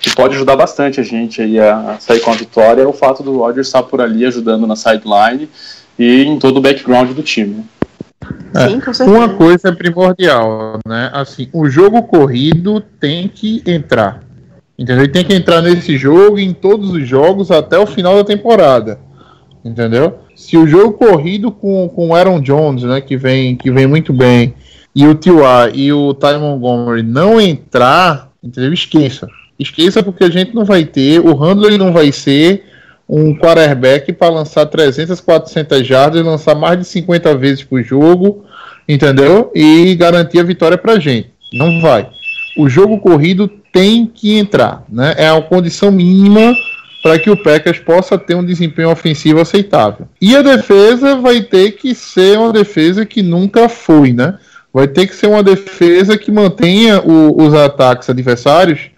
que, 0.00 0.10
que, 0.10 0.16
pode 0.16 0.34
ajudar 0.34 0.56
bastante 0.56 1.00
a 1.00 1.02
gente 1.02 1.42
aí 1.42 1.58
a 1.58 1.96
sair 2.00 2.20
com 2.20 2.30
a 2.30 2.34
vitória. 2.34 2.82
É 2.82 2.86
o 2.86 2.92
fato 2.92 3.22
do 3.22 3.38
Rodgers 3.38 3.66
estar 3.66 3.82
por 3.82 4.00
ali 4.00 4.24
ajudando 4.24 4.66
na 4.66 4.76
sideline 4.76 5.48
e 5.98 6.24
em 6.24 6.38
todo 6.38 6.56
o 6.56 6.60
background 6.60 7.10
do 7.10 7.22
time. 7.22 7.64
É, 8.54 8.68
Sim, 8.68 9.06
uma 9.06 9.28
coisa 9.30 9.68
é 9.68 9.72
primordial, 9.72 10.78
né? 10.86 11.10
Assim, 11.12 11.48
o 11.52 11.68
jogo 11.68 12.02
corrido 12.02 12.80
tem 12.80 13.28
que 13.28 13.62
entrar. 13.66 14.22
Entendeu? 14.78 15.04
Ele 15.04 15.12
tem 15.12 15.24
que 15.24 15.34
entrar 15.34 15.60
nesse 15.60 15.96
jogo 15.96 16.38
em 16.38 16.52
todos 16.52 16.90
os 16.90 17.06
jogos 17.06 17.50
até 17.50 17.78
o 17.78 17.86
final 17.86 18.16
da 18.16 18.24
temporada. 18.24 18.98
Entendeu? 19.64 20.20
Se 20.34 20.56
o 20.56 20.66
jogo 20.66 20.94
corrido 20.94 21.52
com, 21.52 21.88
com 21.88 22.08
o 22.08 22.14
Aaron 22.14 22.40
Jones, 22.40 22.82
né, 22.82 23.00
que 23.00 23.16
vem, 23.16 23.56
que 23.56 23.70
vem 23.70 23.86
muito 23.86 24.12
bem, 24.12 24.54
e 24.94 25.06
o 25.06 25.14
T.Y. 25.14 25.70
e 25.74 25.92
o 25.92 26.14
Ty 26.14 26.38
Montgomery 26.40 27.02
não 27.02 27.40
entrar, 27.40 28.30
entendeu? 28.42 28.72
Esqueça. 28.72 29.28
Esqueça 29.60 30.02
porque 30.02 30.24
a 30.24 30.30
gente 30.30 30.54
não 30.54 30.64
vai 30.64 30.86
ter, 30.86 31.20
o 31.20 31.34
Handler 31.34 31.76
não 31.76 31.92
vai 31.92 32.10
ser 32.10 32.64
um 33.06 33.36
quarterback 33.36 34.10
para 34.12 34.32
lançar 34.32 34.64
300, 34.64 35.20
400 35.20 35.86
jardas, 35.86 36.24
lançar 36.24 36.54
mais 36.54 36.78
de 36.78 36.84
50 36.86 37.36
vezes 37.36 37.62
por 37.62 37.82
jogo, 37.82 38.44
entendeu? 38.88 39.52
E 39.54 39.94
garantir 39.96 40.38
a 40.38 40.44
vitória 40.44 40.78
para 40.78 40.98
gente. 40.98 41.30
Não 41.52 41.82
vai. 41.82 42.08
O 42.56 42.70
jogo 42.70 42.98
corrido 43.00 43.48
tem 43.70 44.06
que 44.06 44.38
entrar, 44.38 44.84
né? 44.88 45.14
É 45.18 45.28
a 45.28 45.42
condição 45.42 45.90
mínima 45.90 46.54
para 47.02 47.18
que 47.18 47.28
o 47.28 47.36
Packers 47.36 47.78
possa 47.78 48.16
ter 48.16 48.34
um 48.34 48.44
desempenho 48.44 48.90
ofensivo 48.90 49.40
aceitável. 49.40 50.08
E 50.20 50.34
a 50.34 50.42
defesa 50.42 51.16
vai 51.16 51.42
ter 51.42 51.72
que 51.72 51.94
ser 51.94 52.38
uma 52.38 52.52
defesa 52.52 53.04
que 53.04 53.22
nunca 53.22 53.68
foi, 53.68 54.12
né? 54.12 54.38
Vai 54.72 54.88
ter 54.88 55.06
que 55.06 55.14
ser 55.14 55.26
uma 55.26 55.42
defesa 55.42 56.16
que 56.16 56.30
mantenha 56.30 57.00
o, 57.00 57.42
os 57.42 57.52
ataques 57.54 58.08
adversários 58.08 58.90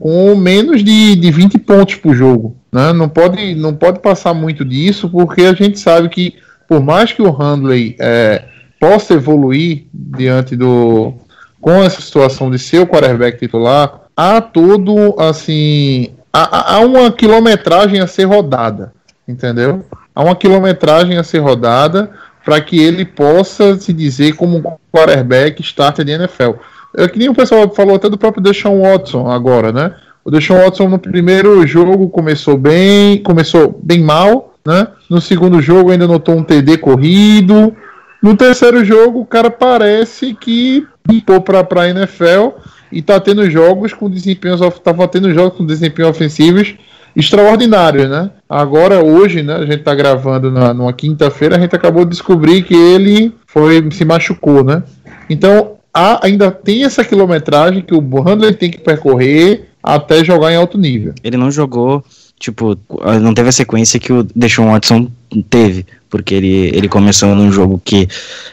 com 0.00 0.34
menos 0.34 0.82
de, 0.82 1.14
de 1.14 1.30
20 1.30 1.58
pontos 1.58 1.96
por 1.96 2.16
jogo. 2.16 2.56
Né? 2.72 2.90
Não, 2.94 3.06
pode, 3.06 3.54
não 3.54 3.74
pode 3.74 4.00
passar 4.00 4.32
muito 4.32 4.64
disso, 4.64 5.10
porque 5.10 5.42
a 5.42 5.52
gente 5.52 5.78
sabe 5.78 6.08
que, 6.08 6.34
por 6.66 6.82
mais 6.82 7.12
que 7.12 7.20
o 7.20 7.30
Handley 7.30 7.96
é, 8.00 8.44
possa 8.80 9.14
evoluir 9.14 9.84
diante 9.92 10.56
do. 10.56 11.12
com 11.60 11.82
essa 11.82 12.00
situação 12.00 12.50
de 12.50 12.58
ser 12.58 12.78
o 12.78 12.86
quarterback 12.86 13.38
titular, 13.38 14.00
há 14.16 14.40
todo 14.40 15.14
assim. 15.20 16.08
Há, 16.32 16.76
há 16.76 16.80
uma 16.80 17.12
quilometragem 17.12 18.00
a 18.00 18.06
ser 18.06 18.24
rodada, 18.24 18.94
entendeu? 19.28 19.84
Há 20.14 20.24
uma 20.24 20.34
quilometragem 20.34 21.18
a 21.18 21.24
ser 21.24 21.40
rodada 21.40 22.10
para 22.42 22.58
que 22.60 22.80
ele 22.80 23.04
possa 23.04 23.76
se 23.76 23.92
dizer 23.92 24.32
como 24.32 24.56
um 24.56 24.62
quarterback 24.90 25.60
starter 25.60 26.04
de 26.04 26.12
NFL. 26.12 26.52
É 26.96 27.08
que 27.08 27.18
nem 27.18 27.28
o 27.28 27.34
pessoal 27.34 27.72
falou 27.74 27.96
até 27.96 28.08
do 28.08 28.18
próprio 28.18 28.42
Deshaun 28.42 28.82
Watson 28.82 29.30
agora, 29.30 29.72
né? 29.72 29.94
O 30.24 30.30
Deshaun 30.30 30.58
Watson 30.58 30.88
no 30.88 30.98
primeiro 30.98 31.66
jogo 31.66 32.08
começou 32.08 32.56
bem, 32.56 33.18
começou 33.22 33.78
bem 33.82 34.00
mal, 34.00 34.54
né? 34.66 34.88
No 35.08 35.20
segundo 35.20 35.60
jogo 35.60 35.90
ainda 35.90 36.06
notou 36.06 36.36
um 36.36 36.42
TD 36.42 36.78
corrido. 36.78 37.74
No 38.22 38.36
terceiro 38.36 38.84
jogo, 38.84 39.20
o 39.20 39.26
cara 39.26 39.50
parece 39.50 40.34
que 40.34 40.86
limpou 41.08 41.40
para 41.40 41.64
a 41.82 41.88
NFL 41.88 42.58
e 42.92 43.00
tá 43.00 43.18
tendo 43.18 43.48
jogos 43.50 43.94
com 43.94 44.10
desempenhos, 44.10 44.60
tava 44.82 45.08
tendo 45.08 45.32
jogos 45.32 45.56
com 45.56 45.64
desempenho 45.64 46.08
ofensivos 46.08 46.74
extraordinários, 47.14 48.08
né? 48.08 48.30
Agora 48.48 49.02
hoje, 49.02 49.42
né, 49.42 49.54
a 49.54 49.66
gente 49.66 49.82
tá 49.82 49.94
gravando 49.94 50.50
na, 50.50 50.72
numa 50.72 50.92
quinta-feira, 50.92 51.56
a 51.56 51.60
gente 51.60 51.74
acabou 51.74 52.04
de 52.04 52.10
descobrir 52.10 52.62
que 52.62 52.74
ele 52.74 53.34
foi 53.46 53.88
se 53.90 54.04
machucou, 54.04 54.62
né? 54.62 54.82
Então, 55.28 55.76
há, 55.92 56.24
ainda 56.24 56.50
tem 56.50 56.84
essa 56.84 57.04
quilometragem 57.04 57.82
que 57.82 57.94
o 57.94 58.20
Handler 58.20 58.56
tem 58.56 58.70
que 58.70 58.78
percorrer 58.78 59.68
até 59.82 60.24
jogar 60.24 60.52
em 60.52 60.56
alto 60.56 60.78
nível. 60.78 61.14
Ele 61.22 61.36
não 61.36 61.50
jogou, 61.50 62.04
tipo, 62.38 62.78
não 63.20 63.34
teve 63.34 63.48
a 63.48 63.52
sequência 63.52 64.00
que 64.00 64.12
o 64.12 64.22
Deshaun 64.34 64.70
Watson 64.70 65.10
teve, 65.48 65.86
porque 66.08 66.34
ele, 66.34 66.70
ele 66.74 66.88
começou 66.88 67.34
num 67.34 67.50
jogo 67.50 67.80
que 67.84 68.08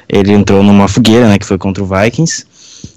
ele 0.08 0.32
entrou 0.32 0.64
numa 0.64 0.88
fogueira, 0.88 1.28
né, 1.28 1.38
que 1.38 1.46
foi 1.46 1.58
contra 1.58 1.84
o 1.84 1.88
Vikings, 1.88 2.46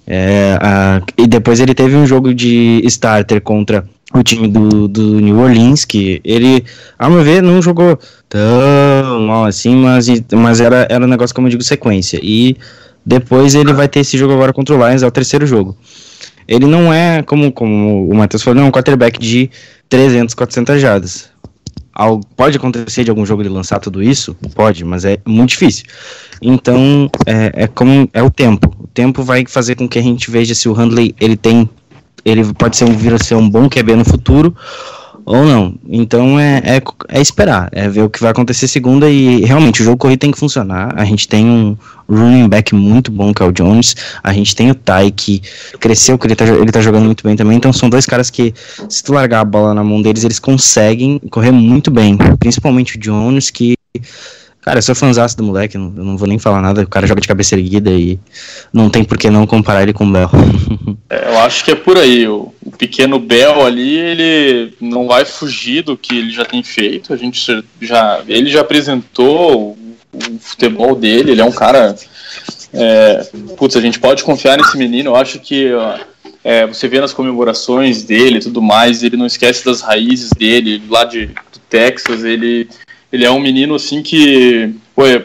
é, 0.06 0.58
a, 0.60 1.02
e 1.16 1.26
depois 1.26 1.60
ele 1.60 1.74
teve 1.74 1.96
um 1.96 2.06
jogo 2.06 2.34
de 2.34 2.80
starter 2.84 3.40
contra 3.40 3.84
o 4.12 4.22
time 4.22 4.48
do, 4.48 4.88
do 4.88 5.20
New 5.20 5.38
Orleans, 5.38 5.84
que 5.84 6.20
ele, 6.24 6.64
a 6.98 7.08
meu 7.08 7.22
ver, 7.22 7.42
não 7.42 7.62
jogou 7.62 7.98
tão 8.28 9.20
mal 9.20 9.44
assim, 9.44 9.76
mas, 9.76 10.08
mas 10.32 10.60
era, 10.60 10.86
era 10.90 11.04
um 11.04 11.08
negócio, 11.08 11.34
como 11.34 11.46
eu 11.46 11.50
digo, 11.50 11.62
sequência. 11.62 12.18
E 12.22 12.56
depois 13.04 13.54
ele 13.54 13.72
vai 13.72 13.88
ter 13.88 14.00
esse 14.00 14.16
jogo 14.16 14.34
agora 14.34 14.52
contra 14.52 14.74
o 14.74 14.86
Lions, 14.86 15.02
é 15.02 15.06
o 15.06 15.10
terceiro 15.10 15.46
jogo. 15.46 15.76
Ele 16.46 16.66
não 16.66 16.92
é, 16.92 17.22
como, 17.22 17.52
como 17.52 18.08
o 18.08 18.14
Matheus 18.14 18.42
falou, 18.42 18.56
não 18.56 18.64
é 18.64 18.68
um 18.68 18.72
quarterback 18.72 19.18
de 19.18 19.50
300, 19.88 20.34
400 20.34 20.80
jardas. 20.80 21.30
Pode 22.36 22.56
acontecer 22.56 23.04
de 23.04 23.10
algum 23.10 23.26
jogo 23.26 23.42
ele 23.42 23.50
lançar 23.50 23.78
tudo 23.78 24.02
isso? 24.02 24.34
Pode, 24.54 24.84
mas 24.84 25.04
é 25.04 25.18
muito 25.26 25.50
difícil. 25.50 25.84
Então, 26.40 27.10
é, 27.26 27.64
é 27.64 27.66
como 27.66 28.08
é 28.12 28.22
o 28.22 28.30
tempo. 28.30 28.88
tempo 28.94 29.22
vai 29.22 29.44
fazer 29.46 29.74
com 29.74 29.88
que 29.88 29.98
a 29.98 30.02
gente 30.02 30.30
veja 30.30 30.54
se 30.54 30.68
o 30.68 30.72
Handley 30.72 31.14
ele 31.20 31.36
tem 31.36 31.68
ele 32.24 32.52
pode 32.54 32.76
ser 32.76 32.84
um 32.84 32.96
vir 32.96 33.14
a 33.14 33.18
ser 33.18 33.34
um 33.34 33.48
bom 33.48 33.68
QB 33.68 33.96
no 33.96 34.04
futuro 34.04 34.54
ou 35.24 35.44
não. 35.44 35.74
Então 35.88 36.38
é, 36.38 36.58
é, 36.64 36.82
é, 37.08 37.20
esperar, 37.20 37.68
é 37.72 37.88
ver 37.88 38.02
o 38.02 38.10
que 38.10 38.20
vai 38.20 38.30
acontecer 38.30 38.68
segunda 38.68 39.08
e 39.08 39.44
realmente 39.44 39.82
o 39.82 39.84
jogo 39.84 39.96
corrido 39.96 40.20
tem 40.20 40.30
que 40.30 40.38
funcionar. 40.38 40.94
A 40.96 41.04
gente 41.04 41.28
tem 41.28 41.46
um 41.46 41.76
running 42.08 42.48
back 42.48 42.74
muito 42.74 43.10
bom 43.10 43.32
que 43.32 43.42
é 43.42 43.46
o 43.46 43.52
Jones, 43.52 43.94
a 44.22 44.32
gente 44.32 44.54
tem 44.54 44.70
o 44.70 44.74
Ty 44.74 45.10
que 45.14 45.42
cresceu, 45.78 46.18
que 46.18 46.26
ele 46.26 46.36
tá, 46.36 46.44
ele 46.46 46.72
tá 46.72 46.80
jogando 46.80 47.04
muito 47.04 47.22
bem 47.24 47.36
também. 47.36 47.56
Então 47.56 47.72
são 47.72 47.88
dois 47.88 48.06
caras 48.06 48.30
que, 48.30 48.54
se 48.88 49.02
tu 49.02 49.12
largar 49.12 49.40
a 49.40 49.44
bola 49.44 49.74
na 49.74 49.84
mão 49.84 50.02
deles, 50.02 50.24
eles 50.24 50.38
conseguem 50.38 51.18
correr 51.30 51.52
muito 51.52 51.90
bem, 51.90 52.16
principalmente 52.38 52.96
o 52.96 53.00
Jones 53.00 53.50
que 53.50 53.74
Cara, 54.62 54.78
eu 54.78 54.82
sou 54.82 54.94
fãzaço 54.94 55.36
do 55.38 55.42
moleque, 55.42 55.76
eu 55.76 55.80
não 55.80 56.18
vou 56.18 56.28
nem 56.28 56.38
falar 56.38 56.60
nada. 56.60 56.82
O 56.82 56.88
cara 56.88 57.06
joga 57.06 57.20
de 57.20 57.28
cabeça 57.28 57.54
erguida 57.54 57.90
e 57.90 58.18
não 58.70 58.90
tem 58.90 59.02
por 59.02 59.16
que 59.16 59.30
não 59.30 59.46
comparar 59.46 59.82
ele 59.82 59.94
com 59.94 60.04
o 60.04 60.12
Bell. 60.12 60.30
é, 61.08 61.28
eu 61.28 61.38
acho 61.38 61.64
que 61.64 61.70
é 61.70 61.74
por 61.74 61.96
aí. 61.96 62.28
O, 62.28 62.52
o, 62.62 62.70
pequeno 62.70 63.18
Bell 63.18 63.64
ali, 63.64 63.96
ele 63.96 64.74
não 64.78 65.06
vai 65.06 65.24
fugir 65.24 65.82
do 65.82 65.96
que 65.96 66.14
ele 66.14 66.30
já 66.30 66.44
tem 66.44 66.62
feito. 66.62 67.12
A 67.14 67.16
gente 67.16 67.64
já. 67.80 68.20
Ele 68.28 68.50
já 68.50 68.60
apresentou 68.60 69.78
o, 69.78 69.78
o 70.12 70.38
futebol 70.38 70.94
dele, 70.94 71.30
ele 71.30 71.40
é 71.40 71.44
um 71.44 71.52
cara. 71.52 71.96
É, 72.72 73.26
putz, 73.56 73.76
a 73.76 73.80
gente 73.80 73.98
pode 73.98 74.22
confiar 74.22 74.58
nesse 74.58 74.76
menino. 74.76 75.10
Eu 75.10 75.16
acho 75.16 75.38
que. 75.38 75.70
É, 76.44 76.66
você 76.66 76.86
vê 76.86 77.00
nas 77.00 77.12
comemorações 77.14 78.02
dele 78.02 78.38
e 78.38 78.42
tudo 78.42 78.62
mais, 78.62 79.02
ele 79.02 79.16
não 79.16 79.26
esquece 79.26 79.64
das 79.64 79.82
raízes 79.82 80.30
dele, 80.30 80.82
lá 80.88 81.04
de, 81.04 81.26
do 81.26 81.58
Texas, 81.68 82.24
ele 82.24 82.66
ele 83.12 83.24
é 83.24 83.30
um 83.30 83.40
menino 83.40 83.74
assim 83.74 84.02
que, 84.02 84.72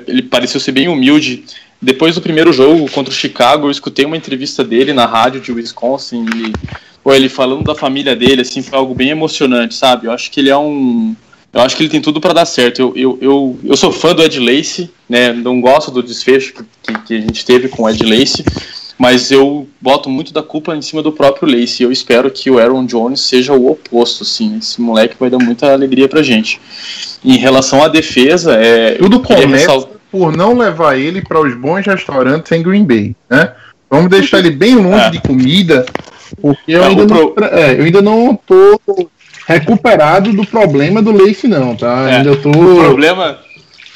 ele 0.07 0.23
pareceu 0.23 0.59
ser 0.59 0.71
bem 0.71 0.87
humilde. 0.87 1.43
Depois 1.81 2.15
do 2.15 2.21
primeiro 2.21 2.51
jogo 2.51 2.89
contra 2.91 3.13
o 3.13 3.15
Chicago, 3.15 3.67
eu 3.67 3.71
escutei 3.71 4.05
uma 4.05 4.17
entrevista 4.17 4.63
dele 4.63 4.93
na 4.93 5.05
rádio 5.05 5.41
de 5.41 5.51
Wisconsin 5.51 6.25
e, 6.35 6.53
ele 7.13 7.29
falando 7.29 7.63
da 7.63 7.75
família 7.75 8.15
dele, 8.15 8.41
assim, 8.41 8.63
foi 8.63 8.79
algo 8.79 8.95
bem 8.95 9.09
emocionante, 9.09 9.75
sabe? 9.75 10.07
Eu 10.07 10.11
acho 10.11 10.31
que 10.31 10.39
ele 10.39 10.49
é 10.49 10.57
um, 10.57 11.15
eu 11.55 11.61
acho 11.61 11.77
que 11.77 11.83
ele 11.83 11.89
tem 11.89 12.01
tudo 12.01 12.19
para 12.19 12.33
dar 12.33 12.45
certo. 12.45 12.79
Eu, 12.81 12.93
eu, 12.97 13.17
eu, 13.21 13.59
eu 13.63 13.77
sou 13.77 13.89
fã 13.89 14.13
do 14.13 14.21
Ed 14.21 14.37
Lace, 14.41 14.91
né? 15.07 15.31
Não 15.31 15.61
gosto 15.61 15.89
do 15.89 16.03
desfecho 16.03 16.53
que, 16.53 16.93
que, 17.05 17.13
a 17.13 17.21
gente 17.21 17.45
teve 17.45 17.69
com 17.69 17.83
o 17.83 17.89
Ed 17.89 18.03
Lace, 18.03 18.43
mas 18.97 19.29
eu 19.29 19.67
boto 19.81 20.09
muito 20.09 20.33
da 20.33 20.41
culpa 20.41 20.75
em 20.75 20.81
cima 20.81 21.01
do 21.01 21.11
próprio 21.11 21.49
Lace. 21.49 21.83
Eu 21.83 21.91
espero 21.91 22.31
que 22.31 22.49
o 22.49 22.57
Aaron 22.57 22.85
Jones 22.85 23.21
seja 23.21 23.53
o 23.53 23.69
oposto, 23.69 24.23
assim. 24.23 24.57
Esse 24.57 24.81
moleque 24.81 25.15
vai 25.19 25.29
dar 25.29 25.37
muita 25.37 25.73
alegria 25.73 26.07
pra 26.07 26.23
gente. 26.23 26.59
Em 27.23 27.37
relação 27.37 27.83
à 27.83 27.87
defesa, 27.87 28.53
é. 28.53 28.95
Tudo 28.95 29.19
começa 29.19 29.87
por 30.11 30.35
não 30.35 30.57
levar 30.57 30.97
ele 30.97 31.21
para 31.21 31.41
os 31.41 31.53
bons 31.55 31.85
restaurantes 31.85 32.51
em 32.53 32.63
Green 32.63 32.85
Bay, 32.85 33.15
né? 33.29 33.51
Vamos 33.89 34.09
deixar 34.09 34.39
ele 34.39 34.51
bem 34.51 34.75
longe 34.75 35.05
é. 35.05 35.09
de 35.09 35.21
comida, 35.21 35.85
porque 36.41 36.71
eu, 36.71 36.83
é, 36.83 36.87
ainda 36.87 37.05
não, 37.05 37.33
é, 37.51 37.79
eu 37.79 37.83
ainda 37.83 38.01
não 38.01 38.39
tô 38.47 38.79
recuperado 39.45 40.31
do 40.33 40.45
problema 40.45 41.01
do 41.01 41.11
Lace, 41.11 41.47
não, 41.47 41.75
tá? 41.75 42.09
É, 42.09 42.15
ainda 42.17 42.35
tô. 42.37 42.49
O 42.49 42.79
problema, 42.79 43.39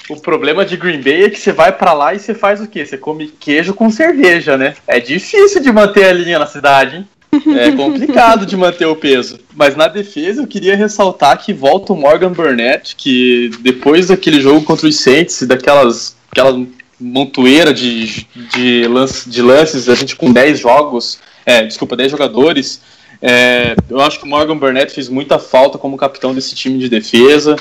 o 0.10 0.20
problema 0.20 0.66
de 0.66 0.76
Green 0.76 1.02
Bay 1.02 1.26
é 1.26 1.30
que 1.30 1.40
você 1.40 1.52
vai 1.52 1.72
para 1.72 1.94
lá 1.94 2.14
e 2.14 2.20
você 2.20 2.34
faz 2.34 2.60
o 2.60 2.68
quê? 2.68 2.86
Você 2.86 2.98
come 2.98 3.28
queijo 3.28 3.74
com 3.74 3.90
cerveja, 3.92 4.58
né? 4.58 4.74
É 4.88 5.00
difícil 5.00 5.62
de 5.62 5.72
manter 5.72 6.06
a 6.06 6.14
linha 6.14 6.40
na 6.40 6.48
cidade, 6.48 6.98
hein? 6.98 7.08
É 7.56 7.72
complicado 7.78 8.46
de 8.46 8.58
manter 8.58 8.86
o 8.86 8.96
peso. 8.96 9.40
Mas 9.56 9.76
na 9.76 9.88
defesa 9.88 10.42
eu 10.42 10.48
queria 10.48 10.76
ressaltar 10.76 11.38
que 11.38 11.54
volta 11.54 11.94
o 11.94 11.96
Morgan 11.96 12.32
Burnett, 12.32 12.96
que 12.96 13.52
depois 13.62 14.08
daquele 14.08 14.42
jogo 14.42 14.64
contra 14.64 14.88
os 14.88 15.00
Saints, 15.00 15.44
daquelas 15.44 16.18
aquela 16.32 16.60
montoeira 17.00 17.74
de, 17.74 18.28
de, 18.54 18.88
lance, 18.88 19.30
de 19.30 19.42
lances, 19.42 19.88
a 19.88 19.96
gente 19.96 20.16
com 20.16 20.34
10 20.34 20.60
jogos, 20.60 21.20
é, 21.46 21.64
desculpa, 21.64 21.96
10 21.96 22.12
jogadores, 22.12 22.82
é, 23.22 23.76
eu 23.90 24.00
acho 24.00 24.20
que 24.20 24.26
o 24.26 24.28
Morgan 24.28 24.58
Burnett 24.58 24.94
fez 24.94 25.10
muita 25.10 25.40
falta 25.40 25.78
como 25.78 25.98
capitão 25.98 26.34
desse 26.34 26.56
time 26.56 26.78
de 26.78 26.90
defesa. 26.90 27.56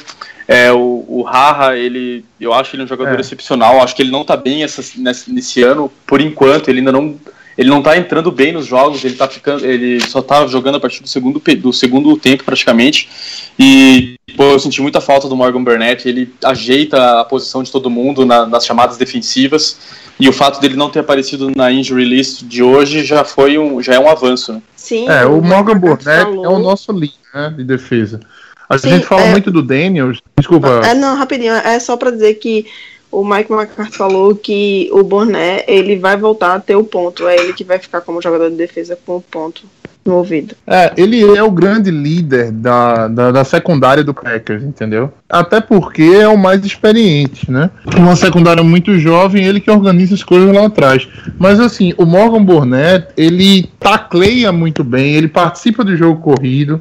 É, 0.49 0.73
o, 0.73 1.05
o 1.07 1.23
Haha, 1.25 1.77
ele, 1.77 2.25
eu 2.41 2.55
acho 2.55 2.75
ele 2.75 2.83
um 2.83 2.87
jogador 2.87 3.19
é. 3.19 3.21
excepcional. 3.21 3.83
Acho 3.83 3.95
que 3.95 4.01
ele 4.01 4.11
não 4.11 4.23
está 4.23 4.35
bem 4.35 4.65
essa, 4.65 4.83
nesse, 4.97 5.31
nesse, 5.31 5.63
ano, 5.63 5.93
por 6.07 6.23
enquanto. 6.23 6.71
Ele 6.71 6.79
ainda 6.79 6.91
não, 6.91 7.17
ele 7.57 7.69
não 7.69 7.83
tá 7.83 7.99
entrando 7.99 8.33
bem 8.33 8.51
nos 8.51 8.65
jogos. 8.65 9.05
Ele 9.05 9.15
tá 9.15 9.29
ficando, 9.29 9.63
ele 9.67 10.01
só 10.01 10.21
está 10.21 10.47
jogando 10.47 10.77
a 10.77 10.81
partir 10.81 11.03
do 11.03 11.09
segundo, 11.09 11.39
do 11.39 11.71
segundo 11.71 12.17
tempo 12.17 12.45
praticamente. 12.45 13.11
E 13.59 14.17
pô, 14.39 14.45
eu 14.45 14.59
senti 14.59 14.81
muita 14.81 15.03
falta 15.03 15.29
do 15.29 15.37
Morgan 15.37 15.63
Burnett. 15.63 16.09
Ele 16.09 16.33
ajeita 16.43 17.21
a 17.21 17.25
posição 17.27 17.63
de 17.63 17.71
todo 17.71 17.91
mundo 17.91 18.25
na, 18.25 18.47
nas 18.47 18.65
chamadas 18.65 18.97
defensivas. 18.97 19.79
E 20.19 20.31
o 20.31 20.33
fato 20.33 20.61
dele 20.61 20.77
não 20.77 20.89
ter 20.89 21.01
aparecido 21.01 21.53
na 21.55 21.71
injury 21.71 22.07
list 22.07 22.43
de 22.45 22.63
hoje 22.63 23.05
já 23.05 23.23
foi 23.23 23.59
um, 23.59 23.83
já 23.83 23.95
é 23.95 23.99
um 23.99 24.09
avanço. 24.09 24.55
Né? 24.55 24.63
Sim. 24.75 25.09
É, 25.11 25.27
o 25.27 25.43
Morgan 25.43 25.79
Burnett 25.79 26.05
falou... 26.05 26.45
é 26.45 26.49
o 26.49 26.59
nosso 26.59 26.91
lead 26.91 27.15
né, 27.35 27.53
de 27.55 27.65
defesa. 27.65 28.19
A 28.69 28.77
Sim, 28.77 28.91
gente 28.91 29.07
fala 29.07 29.23
é... 29.23 29.31
muito 29.31 29.51
do 29.51 29.63
Daniels. 29.63 30.21
Desculpa. 30.37 30.81
É, 30.85 30.95
não, 30.95 31.17
rapidinho. 31.17 31.55
É 31.55 31.79
só 31.81 31.97
para 31.97 32.11
dizer 32.11 32.35
que 32.35 32.67
o 33.11 33.25
Mike 33.25 33.53
McCarthy 33.53 33.97
falou 33.97 34.35
que 34.35 34.89
o 34.93 35.03
Burnett 35.03 35.65
ele 35.67 35.97
vai 35.97 36.17
voltar 36.17 36.55
a 36.55 36.61
ter 36.61 36.77
o 36.77 36.85
ponto. 36.85 37.27
É 37.27 37.37
ele 37.37 37.53
que 37.53 37.65
vai 37.65 37.79
ficar 37.79 38.03
como 38.03 38.21
jogador 38.21 38.51
de 38.51 38.57
defesa 38.57 38.99
com 39.07 39.17
o 39.17 39.23
ponto 39.23 39.65
no 40.05 40.17
ouvido. 40.17 40.55
É, 40.67 40.93
ele 40.97 41.23
é 41.23 41.43
o 41.43 41.51
grande 41.51 41.91
líder 41.91 42.51
da, 42.51 43.09
da, 43.09 43.31
da, 43.31 43.45
secundária 43.45 44.03
do 44.03 44.15
Packers, 44.15 44.63
entendeu? 44.63 45.13
Até 45.29 45.61
porque 45.61 46.03
é 46.03 46.27
o 46.27 46.37
mais 46.37 46.65
experiente, 46.65 47.51
né? 47.51 47.71
Uma 47.97 48.17
secundária 48.17 48.63
muito 48.63 48.99
jovem, 48.99 49.45
ele 49.45 49.61
que 49.61 49.71
organiza 49.71 50.15
as 50.15 50.23
coisas 50.23 50.55
lá 50.55 50.67
atrás. 50.67 51.07
Mas 51.39 51.61
assim, 51.61 51.93
o 51.99 52.07
Morgan 52.07 52.43
Burnett, 52.43 53.09
ele 53.17 53.71
tacleia 53.79 54.51
muito 54.51 54.83
bem, 54.83 55.15
ele 55.15 55.29
participa 55.29 55.85
do 55.85 55.97
jogo 55.97 56.21
corrido, 56.23 56.81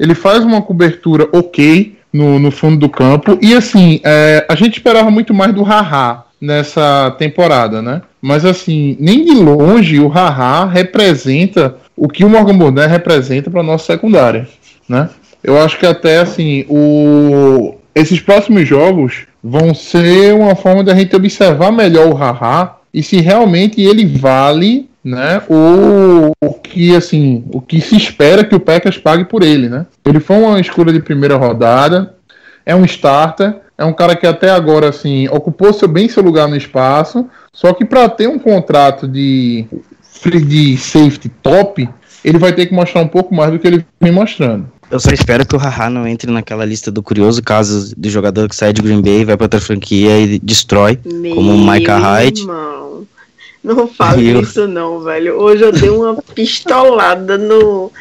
ele 0.00 0.14
faz 0.14 0.42
uma 0.42 0.62
cobertura 0.62 1.28
ok 1.30 1.94
no, 2.10 2.38
no 2.38 2.50
fundo 2.50 2.78
do 2.78 2.88
campo. 2.88 3.38
E 3.42 3.54
assim, 3.54 4.00
é, 4.02 4.46
a 4.48 4.54
gente 4.54 4.78
esperava 4.78 5.10
muito 5.10 5.34
mais 5.34 5.54
do 5.54 5.62
Haha 5.62 6.24
nessa 6.40 7.14
temporada, 7.18 7.82
né? 7.82 8.00
Mas 8.20 8.46
assim, 8.46 8.96
nem 8.98 9.24
de 9.24 9.34
longe 9.34 10.00
o 10.00 10.08
Haha 10.08 10.64
representa 10.64 11.76
o 11.94 12.08
que 12.08 12.24
o 12.24 12.30
Morgan 12.30 12.56
Burnett 12.56 12.88
representa 12.88 13.50
para 13.50 13.62
nossa 13.62 13.84
secundária, 13.84 14.48
né? 14.88 15.10
Eu 15.44 15.60
acho 15.60 15.78
que 15.78 15.86
até 15.86 16.20
assim, 16.20 16.64
o 16.68 17.74
esses 17.94 18.20
próximos 18.20 18.66
jogos 18.66 19.26
vão 19.42 19.74
ser 19.74 20.32
uma 20.34 20.54
forma 20.54 20.82
da 20.82 20.94
gente 20.94 21.14
observar 21.14 21.70
melhor 21.70 22.08
o 22.08 22.14
Haha 22.14 22.76
e 22.92 23.02
se 23.02 23.20
realmente 23.20 23.80
ele 23.80 24.06
vale 24.06 24.89
né? 25.04 25.42
O, 25.48 26.32
o 26.40 26.54
que 26.54 26.94
assim, 26.94 27.44
o 27.52 27.60
que 27.60 27.80
se 27.80 27.96
espera 27.96 28.44
que 28.44 28.54
o 28.54 28.60
Packers 28.60 28.98
pague 28.98 29.24
por 29.24 29.42
ele, 29.42 29.68
né? 29.68 29.86
Ele 30.04 30.20
foi 30.20 30.36
uma 30.36 30.60
escolha 30.60 30.92
de 30.92 31.00
primeira 31.00 31.36
rodada, 31.36 32.14
é 32.64 32.74
um 32.74 32.84
starter, 32.84 33.56
é 33.76 33.84
um 33.84 33.92
cara 33.92 34.14
que 34.14 34.26
até 34.26 34.50
agora 34.50 34.88
assim 34.90 35.28
ocupou 35.28 35.72
seu 35.72 35.88
bem 35.88 36.08
seu 36.08 36.22
lugar 36.22 36.48
no 36.48 36.56
espaço, 36.56 37.26
só 37.52 37.72
que 37.72 37.84
para 37.84 38.08
ter 38.08 38.28
um 38.28 38.38
contrato 38.38 39.08
de 39.08 39.66
de 40.28 40.76
safety 40.76 41.30
top, 41.42 41.88
ele 42.22 42.38
vai 42.38 42.52
ter 42.52 42.66
que 42.66 42.74
mostrar 42.74 43.00
um 43.00 43.08
pouco 43.08 43.34
mais 43.34 43.50
do 43.50 43.58
que 43.58 43.66
ele 43.66 43.86
vem 43.98 44.12
mostrando. 44.12 44.68
Eu 44.90 44.98
só 44.98 45.10
espero 45.12 45.46
que 45.46 45.54
o 45.54 45.58
Haha 45.58 45.88
não 45.88 46.06
entre 46.06 46.30
naquela 46.30 46.64
lista 46.64 46.90
do 46.90 47.02
curioso 47.02 47.42
caso 47.42 47.94
de 47.96 48.10
jogador 48.10 48.48
que 48.48 48.56
sai 48.56 48.72
de 48.72 48.82
Green 48.82 49.00
Bay, 49.00 49.24
vai 49.24 49.36
para 49.36 49.44
outra 49.44 49.60
franquia 49.60 50.18
e 50.18 50.38
destrói, 50.40 50.98
Meu 51.06 51.36
como 51.36 51.54
o 51.54 51.72
Micah 51.72 51.98
Hyde. 51.98 52.40
Irmão. 52.40 53.06
Não 53.62 53.86
fale 53.86 54.30
eu... 54.30 54.40
isso 54.40 54.66
não, 54.66 55.00
velho. 55.00 55.38
Hoje 55.38 55.64
eu 55.64 55.72
dei 55.72 55.90
uma 55.90 56.16
pistolada 56.34 57.36
no, 57.36 57.92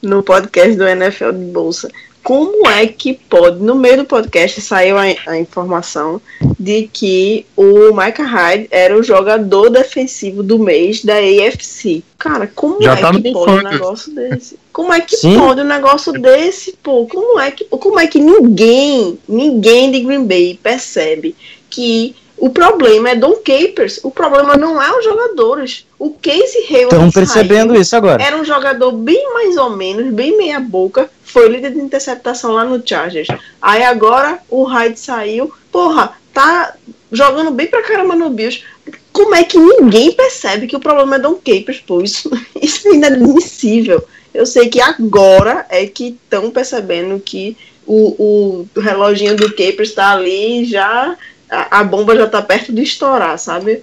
no 0.00 0.22
podcast 0.22 0.74
do 0.76 0.86
NFL 0.86 1.32
de 1.32 1.44
Bolsa. 1.46 1.88
Como 2.22 2.68
é 2.68 2.86
que 2.86 3.14
pode, 3.14 3.58
no 3.60 3.74
meio 3.74 3.98
do 3.98 4.04
podcast 4.04 4.60
saiu 4.60 4.96
a, 4.96 5.02
a 5.26 5.38
informação 5.38 6.20
de 6.58 6.88
que 6.92 7.44
o 7.56 7.92
Micah 7.92 8.22
Hyde 8.22 8.68
era 8.70 8.96
o 8.96 9.02
jogador 9.02 9.68
defensivo 9.68 10.40
do 10.40 10.56
mês 10.56 11.04
da 11.04 11.14
AFC. 11.14 12.04
Cara, 12.16 12.46
como 12.46 12.80
Já 12.80 12.96
é 12.96 13.00
tá 13.00 13.10
que 13.10 13.32
pode 13.32 13.50
um 13.50 13.68
negócio 13.68 14.14
desse? 14.14 14.56
Como 14.72 14.92
é 14.92 15.00
que 15.00 15.16
Sim. 15.16 15.36
pode 15.36 15.62
um 15.62 15.66
negócio 15.66 16.12
desse, 16.12 16.76
pô? 16.80 17.06
Como 17.06 17.40
é 17.40 17.50
que, 17.50 17.64
como 17.64 17.98
é 17.98 18.06
que 18.06 18.20
ninguém, 18.20 19.18
ninguém 19.28 19.90
de 19.90 20.00
Green 20.00 20.24
Bay 20.24 20.58
percebe 20.62 21.34
que 21.68 22.14
o 22.42 22.50
problema 22.50 23.10
é 23.10 23.14
Don 23.14 23.36
Capers. 23.36 24.00
O 24.02 24.10
problema 24.10 24.56
não 24.56 24.82
é 24.82 24.98
os 24.98 25.04
jogadores. 25.04 25.86
O 25.96 26.10
Casey 26.10 26.66
Hayward 26.68 26.96
Estão 26.96 27.10
percebendo 27.12 27.72
isso 27.76 27.94
agora. 27.94 28.20
Era 28.20 28.36
um 28.36 28.44
jogador 28.44 28.90
bem 28.90 29.32
mais 29.32 29.56
ou 29.56 29.70
menos, 29.70 30.12
bem 30.12 30.36
meia 30.36 30.58
boca. 30.58 31.08
Foi 31.22 31.48
líder 31.48 31.70
de 31.70 31.78
interceptação 31.78 32.50
lá 32.50 32.64
no 32.64 32.82
Chargers. 32.84 33.28
Aí 33.60 33.84
agora 33.84 34.40
o 34.50 34.64
Hyde 34.64 34.98
saiu. 34.98 35.52
Porra, 35.70 36.14
tá 36.34 36.74
jogando 37.12 37.52
bem 37.52 37.68
pra 37.68 37.84
caramba 37.84 38.16
no 38.16 38.28
Bills. 38.28 38.64
Como 39.12 39.36
é 39.36 39.44
que 39.44 39.56
ninguém 39.56 40.10
percebe 40.10 40.66
que 40.66 40.74
o 40.74 40.80
problema 40.80 41.14
é 41.14 41.20
Don 41.20 41.34
Capers? 41.36 41.80
Pô, 41.86 42.02
isso, 42.02 42.28
isso 42.60 42.88
é 42.88 42.94
inadmissível. 42.94 44.02
Eu 44.34 44.46
sei 44.46 44.68
que 44.68 44.80
agora 44.80 45.64
é 45.68 45.86
que 45.86 46.18
estão 46.24 46.50
percebendo 46.50 47.20
que 47.20 47.56
o, 47.86 48.66
o 48.74 48.80
reloginho 48.80 49.36
do 49.36 49.50
Capers 49.50 49.90
está 49.90 50.12
ali 50.12 50.64
já 50.64 51.16
a, 51.52 51.84
bomba 51.84 52.16
já 52.16 52.26
tá 52.26 52.40
perto 52.40 52.72
de 52.72 52.82
estourar, 52.82 53.38
sabe? 53.38 53.82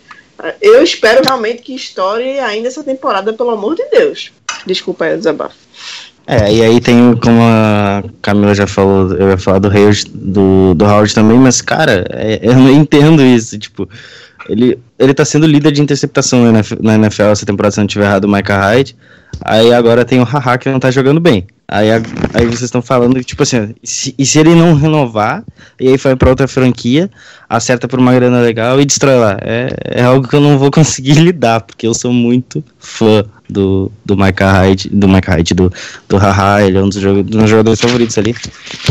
Eu 0.61 0.81
espero 0.81 1.21
realmente 1.25 1.61
que 1.61 1.75
estoure 1.75 2.39
ainda 2.39 2.67
essa 2.67 2.83
temporada, 2.83 3.33
pelo 3.33 3.51
amor 3.51 3.75
de 3.75 3.85
Deus. 3.89 4.31
Desculpa 4.65 5.05
aí 5.05 5.13
o 5.13 5.17
desabafo. 5.17 5.55
É, 6.25 6.53
e 6.53 6.63
aí 6.63 6.79
tem, 6.79 7.15
como 7.15 7.41
a 7.41 8.03
Camila 8.21 8.53
já 8.53 8.67
falou, 8.67 9.13
eu 9.15 9.29
ia 9.29 9.37
falar 9.37 9.59
do 9.59 9.67
Howard, 9.67 10.05
do, 10.13 10.73
do 10.75 10.85
Howard 10.85 11.13
também, 11.13 11.37
mas, 11.37 11.59
cara, 11.59 12.05
é, 12.11 12.39
eu 12.43 12.53
não 12.53 12.69
entendo 12.69 13.23
isso, 13.23 13.57
tipo, 13.57 13.89
ele, 14.49 14.79
ele 14.97 15.13
tá 15.13 15.23
sendo 15.23 15.45
líder 15.45 15.71
de 15.71 15.81
interceptação 15.81 16.43
na 16.43 16.49
NFL, 16.49 16.75
na 16.81 16.95
NFL 16.95 17.23
essa 17.23 17.45
temporada, 17.45 17.71
se 17.71 17.79
não 17.79 17.87
tiver 17.87 18.05
errado, 18.05 18.25
o 18.25 18.31
Micah 18.31 18.59
Hyde, 18.59 18.95
aí 19.41 19.71
agora 19.71 20.03
tem 20.03 20.19
o 20.19 20.23
Haha 20.23 20.57
que 20.57 20.69
não 20.69 20.79
tá 20.79 20.89
jogando 20.89 21.19
bem. 21.19 21.45
Aí, 21.71 21.91
aí 21.91 22.45
vocês 22.47 22.63
estão 22.63 22.81
falando, 22.81 23.23
tipo 23.23 23.43
assim, 23.43 23.75
e 23.81 23.87
se, 23.87 24.15
e 24.17 24.25
se 24.25 24.39
ele 24.39 24.55
não 24.55 24.73
renovar, 24.73 25.43
e 25.79 25.87
aí 25.87 25.97
vai 25.97 26.15
pra 26.15 26.31
outra 26.31 26.47
franquia, 26.47 27.11
acerta 27.47 27.87
por 27.87 27.99
uma 27.99 28.11
grana 28.11 28.41
legal 28.41 28.81
e 28.81 28.85
destrói 28.85 29.17
lá. 29.17 29.37
É, 29.39 29.69
é 29.85 30.01
algo 30.01 30.27
que 30.27 30.35
eu 30.35 30.41
não 30.41 30.57
vou 30.57 30.71
conseguir 30.73 31.13
lidar, 31.13 31.61
porque 31.61 31.85
eu 31.85 31.93
sou 31.93 32.11
muito 32.11 32.63
fã 32.79 33.23
do, 33.47 33.91
do 34.03 34.17
Micah 34.17 34.51
Hyde, 34.51 34.89
do 34.89 35.07
Micah 35.07 35.33
Hyde, 35.33 35.53
do, 35.53 35.71
do 36.07 36.17
Haha, 36.17 36.63
ele 36.63 36.79
é 36.79 36.81
um 36.81 36.89
dos, 36.89 36.99
joga- 36.99 37.21
dos 37.21 37.35
meus 37.35 37.49
jogadores 37.51 37.79
favoritos 37.79 38.17
ali. 38.17 38.35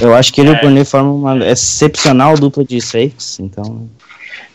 Eu 0.01 0.15
acho 0.15 0.33
que 0.33 0.41
ele 0.41 0.51
e 0.51 0.53
o 0.53 0.61
Burnley 0.61 0.85
formam 0.85 1.17
uma 1.17 1.49
excepcional 1.49 2.37
dupla 2.37 2.65
de 2.65 2.81
safes, 2.81 3.41
então... 3.41 3.89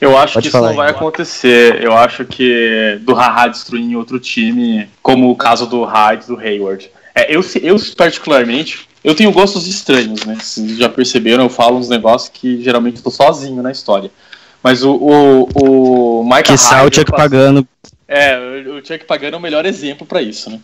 Eu 0.03 0.17
acho 0.17 0.33
Pode 0.33 0.43
que 0.43 0.55
isso 0.55 0.61
não 0.63 0.69
aí. 0.71 0.75
vai 0.75 0.89
acontecer. 0.91 1.81
Eu 1.83 1.93
acho 1.93 2.25
que 2.25 2.99
do 3.01 3.13
Haha 3.13 3.47
destruir 3.47 3.81
em 3.83 3.95
outro 3.95 4.19
time, 4.19 4.89
como 5.01 5.29
o 5.31 5.35
caso 5.35 5.65
do 5.65 5.83
Hyde, 5.83 6.27
do 6.27 6.37
Hayward. 6.39 6.89
É, 7.15 7.35
eu, 7.35 7.41
eu, 7.61 7.75
particularmente, 7.95 8.87
eu 9.03 9.13
tenho 9.15 9.31
gostos 9.31 9.67
estranhos, 9.67 10.25
né? 10.25 10.37
Vocês 10.39 10.77
já 10.77 10.89
perceberam, 10.89 11.43
eu 11.43 11.49
falo 11.49 11.77
uns 11.77 11.89
negócios 11.89 12.29
que 12.33 12.61
geralmente 12.63 12.97
eu 12.97 13.03
tô 13.03 13.11
sozinho 13.11 13.61
na 13.61 13.71
história. 13.71 14.09
Mas 14.61 14.83
o, 14.83 14.93
o, 14.95 15.49
o 16.21 16.23
Micah 16.23 16.43
Que 16.43 16.57
sal 16.57 16.89
que 16.89 17.03
passo- 17.03 17.15
pagando. 17.15 17.67
É, 18.07 18.37
o 18.67 18.85
Chuck 18.85 19.05
Pagano 19.05 19.35
é 19.35 19.39
o 19.39 19.41
melhor 19.41 19.65
exemplo 19.65 20.05
pra 20.05 20.21
isso, 20.21 20.49
né? 20.49 20.59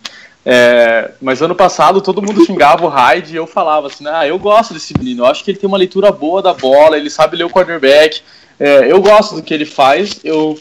É, 0.46 1.12
mas 1.22 1.42
ano 1.42 1.54
passado 1.56 2.00
todo 2.02 2.22
mundo 2.22 2.46
xingava 2.46 2.86
o 2.86 2.90
Hyde 2.90 3.34
e 3.34 3.36
eu 3.36 3.46
falava 3.46 3.88
assim, 3.88 4.06
ah, 4.08 4.26
eu 4.26 4.38
gosto 4.40 4.74
desse 4.74 4.98
menino, 4.98 5.24
eu 5.24 5.26
acho 5.28 5.44
que 5.44 5.52
ele 5.52 5.58
tem 5.58 5.68
uma 5.68 5.78
leitura 5.78 6.12
boa 6.12 6.42
da 6.42 6.54
bola, 6.54 6.98
ele 6.98 7.10
sabe 7.10 7.36
ler 7.36 7.44
o 7.44 7.50
quarterback, 7.50 8.22
é, 8.60 8.92
eu 8.92 9.02
gosto 9.02 9.36
do 9.36 9.44
que 9.44 9.54
ele 9.54 9.66
faz, 9.66 10.20
eu 10.24 10.60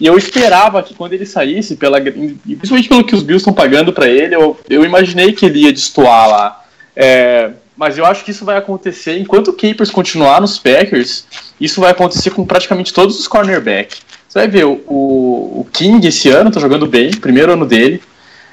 e 0.00 0.06
eu 0.06 0.18
esperava 0.18 0.82
que 0.82 0.94
quando 0.94 1.12
ele 1.12 1.24
saísse, 1.24 1.76
pela, 1.76 2.00
principalmente 2.00 2.88
pelo 2.88 3.04
que 3.04 3.14
os 3.14 3.22
Bills 3.22 3.42
estão 3.42 3.52
pagando 3.52 3.92
pra 3.92 4.08
ele, 4.08 4.34
eu, 4.34 4.58
eu 4.68 4.84
imaginei 4.84 5.32
que 5.32 5.46
ele 5.46 5.60
ia 5.60 5.72
destoar 5.72 6.28
lá. 6.28 6.64
É, 6.96 7.50
mas 7.76 7.96
eu 7.96 8.04
acho 8.04 8.24
que 8.24 8.32
isso 8.32 8.44
vai 8.44 8.56
acontecer 8.56 9.16
enquanto 9.18 9.48
o 9.48 9.52
Capers 9.52 9.90
continuar 9.90 10.40
nos 10.40 10.58
Packers. 10.58 11.24
Isso 11.60 11.80
vai 11.80 11.92
acontecer 11.92 12.30
com 12.30 12.44
praticamente 12.44 12.92
todos 12.92 13.18
os 13.18 13.28
cornerbacks. 13.28 14.02
Você 14.28 14.40
vai 14.40 14.48
ver, 14.48 14.64
o, 14.64 14.80
o 14.88 15.66
King 15.72 16.04
esse 16.06 16.28
ano 16.28 16.50
tá 16.50 16.58
jogando 16.58 16.86
bem, 16.86 17.10
primeiro 17.12 17.52
ano 17.52 17.64
dele. 17.64 18.02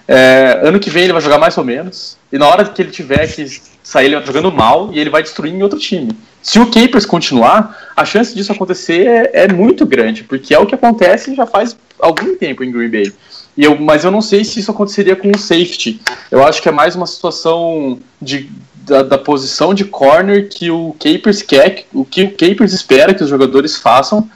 É, 0.08 0.60
ano 0.64 0.80
que 0.80 0.90
vem 0.90 1.06
ele 1.06 1.14
vai 1.14 1.22
jogar 1.22 1.40
mais 1.40 1.58
ou 1.58 1.64
menos. 1.64 2.18
E 2.32 2.38
na 2.38 2.48
hora 2.48 2.66
que 2.66 2.82
ele 2.82 2.92
tiver 2.92 3.26
que 3.28 3.60
sair, 3.82 4.06
ele 4.06 4.18
vai 4.18 4.26
jogando 4.26 4.52
mal 4.52 4.90
e 4.94 5.00
ele 5.00 5.10
vai 5.10 5.24
destruir 5.24 5.54
em 5.54 5.64
outro 5.64 5.80
time. 5.80 6.12
Se 6.42 6.60
o 6.60 6.68
Capers 6.72 7.06
continuar, 7.06 7.92
a 7.96 8.06
chance 8.06 8.34
disso 8.34 8.52
acontecer 8.52 9.08
é, 9.08 9.44
é 9.44 9.54
muito 9.54 9.86
grande, 9.86 10.24
porque 10.24 10.54
é 10.54 10.60
o 10.60 10.66
que 10.66 10.76
acontece 10.76 11.36
já 11.36 11.46
faz 11.46 11.78
algum 12.00 12.36
tempo 12.36 12.64
em 12.64 12.72
Green 12.72 12.90
Bay. 12.90 13.14
E 13.58 13.64
eu, 13.64 13.78
mas 13.78 14.06
eu 14.06 14.12
não 14.12 14.22
sei 14.22 14.44
se 14.46 14.60
isso 14.60 14.72
aconteceria 14.72 15.16
com 15.16 15.30
o 15.30 15.38
safety. 15.38 16.00
Eu 16.32 16.46
acho 16.46 16.62
que 16.62 16.70
é 16.70 16.72
mais 16.72 16.96
uma 16.96 17.06
situação 17.06 18.00
de, 18.22 18.50
da, 18.74 19.04
da 19.04 19.18
posição 19.18 19.74
de 19.74 19.84
corner 19.84 20.48
que 20.48 20.72
o 20.72 20.96
Capers 20.98 21.42
quer, 21.42 21.86
o 21.94 22.06
que 22.06 22.24
o 22.24 22.32
Capers 22.32 22.72
espera 22.72 23.14
que 23.14 23.24
os 23.24 23.30
jogadores 23.30 23.76
façam, 23.76 24.30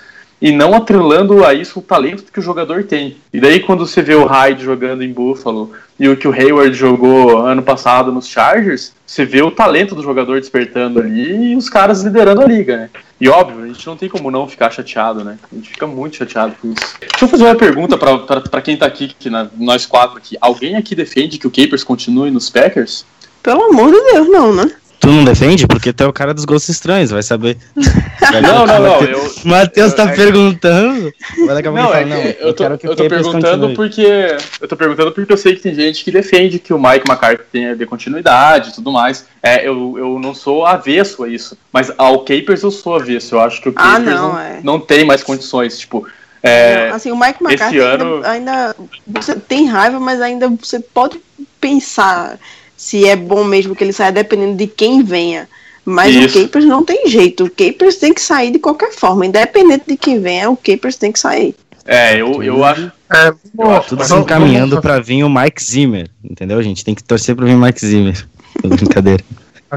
e 0.43 0.51
não 0.51 0.73
atrelando 0.73 1.45
a 1.45 1.53
isso 1.53 1.79
o 1.79 1.81
talento 1.81 2.25
que 2.31 2.39
o 2.39 2.43
jogador 2.43 2.83
tem. 2.83 3.15
E 3.31 3.39
daí 3.39 3.61
quando 3.61 3.87
você 3.87 4.01
vê 4.01 4.13
o 4.13 4.25
Hyde 4.25 4.61
jogando 4.61 5.01
em 5.01 5.13
Buffalo 5.13 5.71
e 5.97 6.09
o 6.09 6.17
que 6.17 6.27
o 6.27 6.33
Hayward 6.33 6.73
jogou 6.75 7.37
ano 7.37 7.63
passado 7.63 8.11
nos 8.11 8.27
Chargers, 8.27 8.91
você 9.07 9.23
vê 9.23 9.41
o 9.41 9.49
talento 9.49 9.95
do 9.95 10.03
jogador 10.03 10.41
despertando 10.41 10.99
ali 10.99 11.53
e 11.53 11.55
os 11.55 11.69
caras 11.69 12.03
liderando 12.03 12.41
a 12.41 12.45
liga, 12.45 12.75
né? 12.75 12.89
E 13.21 13.29
óbvio, 13.29 13.63
a 13.63 13.67
gente 13.67 13.87
não 13.87 13.95
tem 13.95 14.09
como 14.09 14.29
não 14.29 14.45
ficar 14.45 14.69
chateado, 14.69 15.23
né? 15.23 15.37
A 15.49 15.55
gente 15.55 15.69
fica 15.69 15.87
muito 15.87 16.17
chateado 16.17 16.55
com 16.61 16.73
isso. 16.73 16.95
Deixa 16.99 17.23
eu 17.23 17.27
fazer 17.29 17.45
uma 17.45 17.55
pergunta 17.55 17.97
pra 17.97 18.61
quem 18.61 18.75
tá 18.75 18.85
aqui, 18.85 19.15
que 19.17 19.29
na- 19.29 19.47
nós 19.57 19.85
quatro 19.85 20.17
aqui. 20.17 20.35
Alguém 20.41 20.75
aqui 20.75 20.93
defende 20.93 21.37
que 21.37 21.47
o 21.47 21.51
Capers 21.51 21.85
continue 21.85 22.29
nos 22.31 22.49
Packers? 22.49 23.05
Pelo 23.41 23.63
amor 23.69 23.91
de 23.91 24.11
Deus, 24.11 24.27
não, 24.27 24.53
né? 24.53 24.69
Tu 25.03 25.11
não 25.11 25.25
defende? 25.25 25.67
Porque 25.67 25.91
tu 25.91 26.01
é 26.05 26.07
o 26.07 26.13
cara 26.13 26.33
dos 26.33 26.45
gostos 26.45 26.69
estranhos, 26.69 27.11
vai 27.11 27.21
saber. 27.21 27.57
Não, 28.41 28.65
não, 28.65 28.79
não. 28.79 29.01
Eu, 29.03 29.31
O 29.43 29.47
Matheus 29.47 29.93
tá 29.93 30.09
É- 30.09 30.15
perguntando. 30.15 31.13
Vai 31.45 31.61
Não, 31.61 31.93
ele 31.95 32.13
é 32.13 32.15
fala, 32.17 32.33
que 32.33 32.43
eu 32.43 32.53
tô, 32.53 32.63
quero 32.63 32.77
que 32.79 32.87
o 32.87 32.91
eu 32.91 32.95
tô 32.95 33.07
perguntando 33.07 33.73
porque. 33.75 34.07
Eu 34.59 34.67
tô 34.67 34.75
perguntando 34.75 35.11
porque 35.11 35.31
eu 35.31 35.37
sei 35.37 35.55
que 35.55 35.61
tem 35.61 35.75
gente 35.75 36.03
que 36.03 36.09
defende 36.09 36.57
que 36.57 36.73
o 36.73 36.79
Mike 36.79 37.07
McCarthy 37.07 37.43
tenha 37.51 37.75
de 37.75 37.85
continuidade 37.85 38.69
e 38.69 38.73
tudo 38.73 38.91
mais. 38.91 39.27
É, 39.43 39.67
eu, 39.67 39.95
eu 39.99 40.19
não 40.19 40.33
sou 40.33 40.65
avesso 40.65 41.23
a 41.25 41.29
isso. 41.29 41.55
Mas 41.71 41.91
ao 41.95 42.21
Capers 42.21 42.63
eu 42.63 42.71
sou 42.71 42.95
avesso. 42.95 43.35
Eu 43.35 43.41
acho 43.41 43.61
que 43.61 43.69
o 43.69 43.73
Ah, 43.75 43.97
Capers 43.97 44.05
não, 44.15 44.29
não, 44.33 44.39
é. 44.39 44.59
não 44.63 44.79
tem 44.79 45.05
mais 45.05 45.21
condições. 45.21 45.77
Tipo, 45.77 46.07
é, 46.41 46.89
Assim, 46.91 47.11
o 47.11 47.19
Mike 47.19 47.43
McCarthy 47.43 47.77
ano- 47.79 48.15
ainda, 48.25 48.29
ainda- 48.31 48.75
Você 49.05 49.35
tem 49.35 49.67
raiva, 49.67 49.99
mas 49.99 50.21
ainda 50.21 50.47
você 50.49 50.79
pode 50.79 51.19
pensar 51.61 52.39
se 52.77 53.07
é 53.07 53.15
bom 53.15 53.43
mesmo 53.43 53.75
que 53.75 53.83
ele 53.83 53.93
saia, 53.93 54.11
dependendo 54.11 54.55
de 54.57 54.67
quem 54.67 55.03
venha. 55.03 55.47
Mas 55.85 56.15
Isso. 56.15 56.39
o 56.39 56.43
Capers 56.43 56.65
não 56.65 56.83
tem 56.83 57.07
jeito. 57.09 57.45
O 57.45 57.49
Capers 57.49 57.97
tem 57.97 58.13
que 58.13 58.21
sair 58.21 58.51
de 58.51 58.59
qualquer 58.59 58.91
forma. 58.93 59.25
Independente 59.25 59.83
de 59.87 59.97
quem 59.97 60.19
venha, 60.19 60.49
o 60.49 60.55
Capers 60.55 60.95
tem 60.95 61.11
que 61.11 61.19
sair. 61.19 61.53
é, 61.85 62.15
eu, 62.21 62.41
eu 62.41 62.63
acho. 62.63 62.89
É, 63.13 63.33
bom, 63.53 63.69
acho 63.71 63.89
Tudo 63.89 64.03
se 64.03 64.09
vamos- 64.09 64.23
encaminhando 64.25 64.81
pra 64.81 64.99
vir 64.99 65.23
o 65.23 65.29
Mike 65.29 65.61
Zimmer, 65.61 66.09
entendeu? 66.23 66.57
A 66.57 66.63
gente 66.63 66.83
tem 66.85 66.95
que 66.95 67.03
torcer 67.03 67.35
pra 67.35 67.45
vir 67.45 67.55
o 67.55 67.59
Mike 67.59 67.85
Zimmer. 67.85 68.25
Brincadeira. 68.63 69.23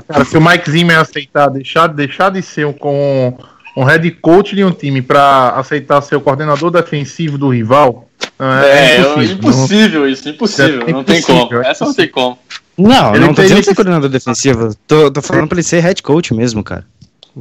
Cara, 0.09 0.25
se 0.25 0.37
o 0.37 0.41
Mike 0.41 0.71
Zimmer 0.71 0.99
aceitar 0.99 1.49
deixar, 1.49 1.87
deixar 1.89 2.31
de 2.31 2.41
ser 2.43 2.67
um, 2.67 2.73
com 2.73 3.37
um 3.77 3.83
head 3.85 4.09
coach 4.13 4.55
de 4.55 4.63
um 4.65 4.71
time 4.71 5.03
pra 5.03 5.51
aceitar 5.57 6.01
ser 6.03 6.17
o 6.17 6.21
coordenador 6.21 6.71
defensivo 6.71 7.37
do 7.37 7.49
rival, 7.49 8.09
É, 8.39 8.45
é, 8.45 9.01
impossível, 9.01 9.23
impossível. 9.23 9.39
impossível 9.39 10.09
isso, 10.09 10.29
impossível. 10.29 10.83
É 10.89 10.93
não 10.93 11.05
tem 11.05 11.23
como. 11.23 11.55
é 11.63 11.71
Essa 11.71 11.85
não 11.85 11.95
tem 11.95 12.09
como. 12.09 12.39
Não, 12.77 13.15
Ele 13.15 13.27
não 13.27 13.35
tô 13.35 13.41
dizendo 13.43 13.59
que 13.59 13.65
ser 13.65 13.75
coordenador 13.75 14.11
defensivo. 14.11 14.75
Tô, 14.87 15.11
tô 15.11 15.23
falando 15.23 15.49
pra 15.49 15.57
ele 15.57 15.63
ser 15.63 15.81
head 15.81 16.03
coach 16.03 16.35
mesmo, 16.35 16.63
cara. 16.63 16.85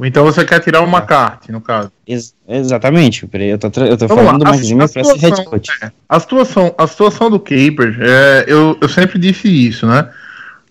Então 0.02 0.24
você 0.24 0.44
quer 0.44 0.60
tirar 0.60 0.80
o 0.82 0.86
McCarthy, 0.86 1.52
no 1.52 1.60
caso. 1.60 1.90
Ex- 2.06 2.34
exatamente. 2.48 3.26
peraí, 3.26 3.48
Eu 3.50 3.58
tô, 3.58 3.68
eu 3.82 3.96
tô 3.96 4.08
falando 4.08 4.26
lá, 4.26 4.38
do 4.38 4.46
a- 4.48 4.52
Mike 4.52 4.64
Zimmer 4.66 4.90
pra 4.92 5.04
ser 5.04 5.16
head 5.18 5.44
coach. 5.44 5.70
é, 5.82 5.90
A 6.08 6.20
situação, 6.20 6.74
a 6.76 6.86
situação 6.86 7.30
do 7.30 7.38
Capers, 7.40 7.96
é, 8.00 8.44
eu, 8.46 8.76
eu 8.80 8.88
sempre 8.88 9.18
disse 9.18 9.48
isso, 9.48 9.86
né? 9.86 10.08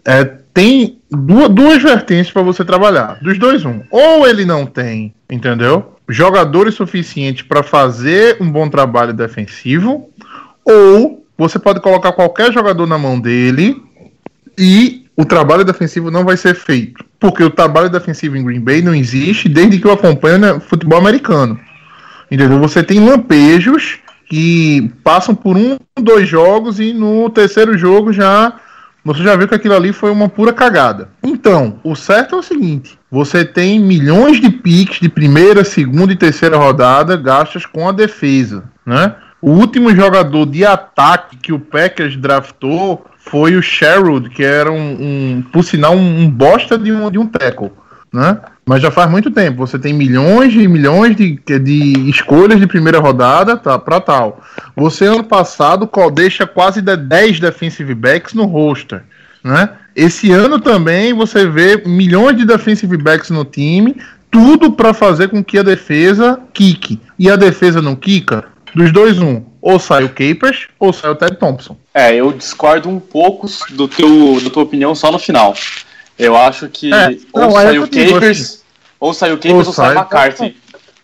É, 0.04 0.24
tem 0.54 1.00
duas, 1.12 1.50
duas 1.50 1.82
vertentes 1.82 2.32
para 2.32 2.44
você 2.44 2.64
trabalhar. 2.64 3.18
Dos 3.22 3.38
dois, 3.40 3.66
um. 3.66 3.82
Ou 3.92 4.28
ele 4.28 4.46
não 4.46 4.66
tem, 4.66 5.14
entendeu? 5.30 5.94
Jogadores 6.08 6.76
suficientes 6.76 7.42
para 7.48 7.64
fazer 7.64 8.38
um 8.40 8.50
bom 8.52 8.70
trabalho 8.70 9.12
defensivo, 9.12 10.08
ou 10.65 11.25
você 11.38 11.60
pode 11.60 11.80
colocar 11.80 12.12
qualquer 12.13 12.51
jogador 12.51 12.88
na 12.88 12.97
mão 12.97 13.19
dele 13.19 13.82
e 14.58 15.06
o 15.15 15.23
trabalho 15.23 15.63
defensivo 15.63 16.10
não 16.12 16.25
vai 16.25 16.36
ser 16.36 16.56
feito. 16.56 17.04
Porque 17.19 17.43
o 17.43 17.49
trabalho 17.49 17.89
defensivo 17.89 18.36
em 18.36 18.43
Green 18.43 18.60
Bay 18.60 18.82
não 18.82 18.95
existe 18.95 19.47
desde 19.47 19.80
que 19.80 19.88
eu 19.88 19.91
acompanho 19.91 20.39
né, 20.39 20.60
futebol 20.60 20.99
americano. 20.99 21.60
Entendeu? 22.30 22.60
Você 22.60 22.84
tem 22.84 22.99
lampejos 22.99 23.99
que 24.28 24.91
passam 25.04 25.36
por 25.36 25.56
um, 25.56 25.78
dois 25.99 26.28
jogos 26.28 26.80
e 26.80 26.93
no 26.93 27.30
terceiro 27.30 27.78
jogo 27.78 28.12
já 28.12 28.56
você 29.04 29.21
já 29.21 29.36
viu 29.36 29.47
que 29.47 29.54
aquilo 29.54 29.75
ali 29.75 29.93
foi 29.93 30.10
uma 30.10 30.28
pura 30.28 30.51
cagada. 30.51 31.10
Então, 31.23 31.80
o 31.84 31.95
certo 31.95 32.34
é 32.34 32.38
o 32.39 32.43
seguinte: 32.43 32.97
você 33.10 33.45
tem 33.45 33.80
milhões 33.80 34.41
de 34.41 34.49
piques 34.49 34.99
de 34.99 35.08
primeira, 35.08 35.63
segunda 35.63 36.12
e 36.12 36.15
terceira 36.15 36.58
rodada 36.58 37.15
gastas 37.15 37.67
com 37.67 37.88
a 37.88 37.91
defesa, 37.91 38.63
né? 38.84 39.15
O 39.45 39.51
último 39.51 39.95
jogador 39.95 40.47
de 40.47 40.65
ataque 40.65 41.38
que 41.38 41.53
o 41.53 41.60
Packers 41.60 42.17
draftou 42.17 43.05
foi 43.19 43.55
o 43.55 43.62
Sherwood, 43.62 44.31
que 44.31 44.43
era 44.43 44.71
um, 44.71 44.77
um 45.38 45.43
por 45.53 45.63
sinal, 45.63 45.93
um, 45.93 46.21
um 46.21 46.27
bosta 46.27 46.79
de 46.79 46.91
um, 46.91 47.12
de 47.12 47.19
um 47.19 47.27
tackle, 47.27 47.71
né? 48.12 48.39
Mas 48.65 48.81
já 48.81 48.89
faz 48.89 49.08
muito 49.08 49.29
tempo. 49.29 49.60
Você 49.60 49.77
tem 49.77 49.93
milhões 49.93 50.51
e 50.55 50.67
milhões 50.67 51.15
de, 51.15 51.39
de 51.60 52.10
escolhas 52.10 52.60
de 52.60 52.65
primeira 52.65 52.97
rodada 52.97 53.55
tá, 53.55 53.77
para 53.77 53.99
tal. 53.99 54.41
Você, 54.75 55.05
ano 55.05 55.23
passado, 55.23 55.88
deixa 56.12 56.47
quase 56.47 56.81
de 56.81 56.97
10 56.97 57.39
defensive 57.39 57.93
backs 57.93 58.34
no 58.34 58.45
roster. 58.45 59.03
Né? 59.43 59.69
Esse 59.95 60.31
ano 60.31 60.60
também 60.60 61.13
você 61.13 61.47
vê 61.47 61.84
milhões 61.86 62.36
de 62.36 62.45
defensive 62.45 62.97
backs 62.97 63.29
no 63.29 63.45
time, 63.45 63.95
tudo 64.31 64.71
para 64.71 64.91
fazer 64.91 65.27
com 65.27 65.43
que 65.43 65.60
a 65.60 65.63
defesa 65.63 66.39
quique. 66.51 66.99
E 67.19 67.29
a 67.29 67.36
defesa 67.36 67.79
não 67.79 67.95
quica? 67.95 68.55
Dos 68.76 68.92
dois, 68.92 69.18
um. 69.20 69.44
Ou 69.62 69.80
sai 69.80 70.04
o 70.04 70.10
Capers, 70.10 70.68
ou 70.78 70.92
sai 70.94 71.10
o 71.10 71.16
Ted 71.16 71.38
Thompson. 71.38 71.78
É, 71.94 72.14
eu 72.14 72.32
discordo 72.34 72.90
um 72.90 73.00
pouco 73.00 73.48
do 73.72 73.88
teu, 73.88 74.40
da 74.44 74.50
tua 74.50 74.64
opinião 74.64 74.94
só 74.94 75.12
no 75.12 75.18
final. 75.18 75.56
Eu 76.20 76.36
acho 76.38 76.68
que 76.70 76.94
É, 76.94 77.18
ou 77.34 77.42
não, 77.42 77.52
sai 77.52 77.72
digo 77.80 77.88
Capers, 77.88 78.64
ou 79.00 79.14
sai 79.14 79.32
o 79.32 79.38
Capers 79.38 79.54
Ou 79.54 79.66
ou 79.68 79.74
sai 79.74 79.96
o 79.96 80.00
McCarthy. 80.00 80.58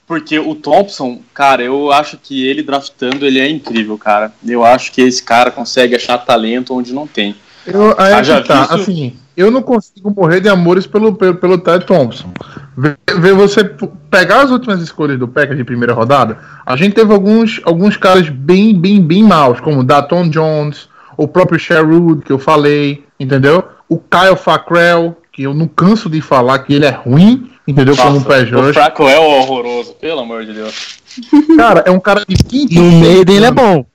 Porque 0.06 0.38
o 0.38 0.54
Thompson, 0.56 1.22
cara, 1.34 1.64
eu 1.64 1.90
acho 1.92 2.18
que 2.18 2.46
ele 2.46 2.62
draftando, 2.62 3.26
ele 3.26 3.40
é 3.40 3.50
incrível, 3.50 3.98
cara. 3.98 4.34
Eu 4.46 4.66
acho 4.66 4.92
que 4.92 5.02
esse 5.02 5.24
cara 5.24 5.50
consegue 5.50 5.96
achar 5.96 6.18
talento 6.18 6.76
onde 6.76 6.92
não 6.94 7.08
tem. 7.08 7.34
Eu, 7.66 7.96
aí 7.98 8.12
Haja 8.14 8.38
é 8.38 8.42
que 8.42 8.48
tá, 8.50 8.62
visto- 8.62 8.76
assim, 8.82 9.14
eu 9.36 9.50
não 9.50 9.62
consigo 9.62 10.14
morrer 10.16 10.40
de 10.40 10.50
amores 10.50 10.86
pelo, 10.86 11.14
pelo, 11.16 11.36
pelo 11.36 11.58
Ted 11.58 11.86
Thompson. 11.86 12.32
Ver 12.78 12.98
ver 13.20 13.34
você 13.34 13.64
pegar 14.10 14.42
as 14.42 14.52
últimas 14.52 14.82
escolhas 14.82 15.20
do 15.20 15.28
Packers 15.28 15.58
de 15.58 15.64
primeira 15.64 15.94
rodada, 15.94 16.38
a 16.66 16.76
gente 16.76 16.94
teve 16.94 17.12
alguns, 17.12 17.60
alguns 17.64 17.98
caras 17.98 18.30
bem, 18.30 18.78
bem, 18.78 19.02
bem 19.02 19.24
maus, 19.24 19.60
como 19.60 19.80
o 19.80 19.84
Daton 19.84 20.30
Jones, 20.30 20.90
o 21.18 21.28
próprio 21.28 21.60
Sherwood, 21.60 22.24
que 22.24 22.32
eu 22.32 22.40
falei, 22.40 23.04
entendeu? 23.20 23.64
O 23.90 23.98
Kyle 23.98 24.36
Fackrell, 24.36 25.18
que 25.32 25.44
eu 25.44 25.54
não 25.54 25.68
canso 25.68 26.10
de 26.10 26.22
falar 26.22 26.60
que 26.60 26.74
ele 26.74 26.86
é 26.86 26.90
ruim, 26.90 27.52
entendeu? 27.68 27.96
como 27.96 28.18
um 28.18 28.24
pé 28.24 28.44
o. 28.44 28.74
Fraco 28.74 29.08
é 29.08 29.20
horroroso, 29.20 29.94
pelo 29.96 30.22
amor 30.22 30.46
de 30.46 30.54
Deus. 30.54 31.00
Cara, 31.58 31.84
é 31.86 31.92
um 31.92 32.00
cara 32.00 32.24
de 32.26 32.36
26 32.36 32.72
No 32.72 33.00
meio 33.00 33.26
dele 33.26 33.46
é 33.46 33.52
bom. 33.52 33.86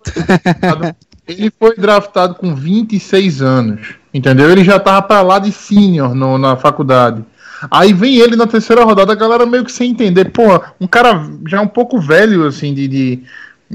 Ele 1.27 1.51
foi 1.59 1.75
draftado 1.75 2.35
com 2.35 2.55
26 2.55 3.43
anos, 3.43 3.95
entendeu? 4.17 4.51
Ele 4.51 4.65
já 4.65 4.79
tava 4.79 5.03
pra 5.03 5.23
lá 5.23 5.39
de 5.39 5.53
senior 5.53 6.15
no- 6.15 6.39
na 6.39 6.57
faculdade. 6.57 7.23
Aí 7.71 7.93
vem 7.93 8.17
ele 8.17 8.37
na 8.37 8.47
terceira 8.47 8.85
rodada, 8.85 9.13
a 9.13 9.17
galera 9.17 9.47
meio 9.47 9.65
que 9.65 9.73
sem 9.73 9.91
entender. 9.91 10.27
Pô, 10.27 10.61
um 10.81 10.87
cara 10.87 11.25
já 11.49 11.61
um 11.61 11.67
pouco 11.67 11.99
velho, 11.99 12.47
assim, 12.47 12.75
de, 12.75 12.87
de, 12.87 13.23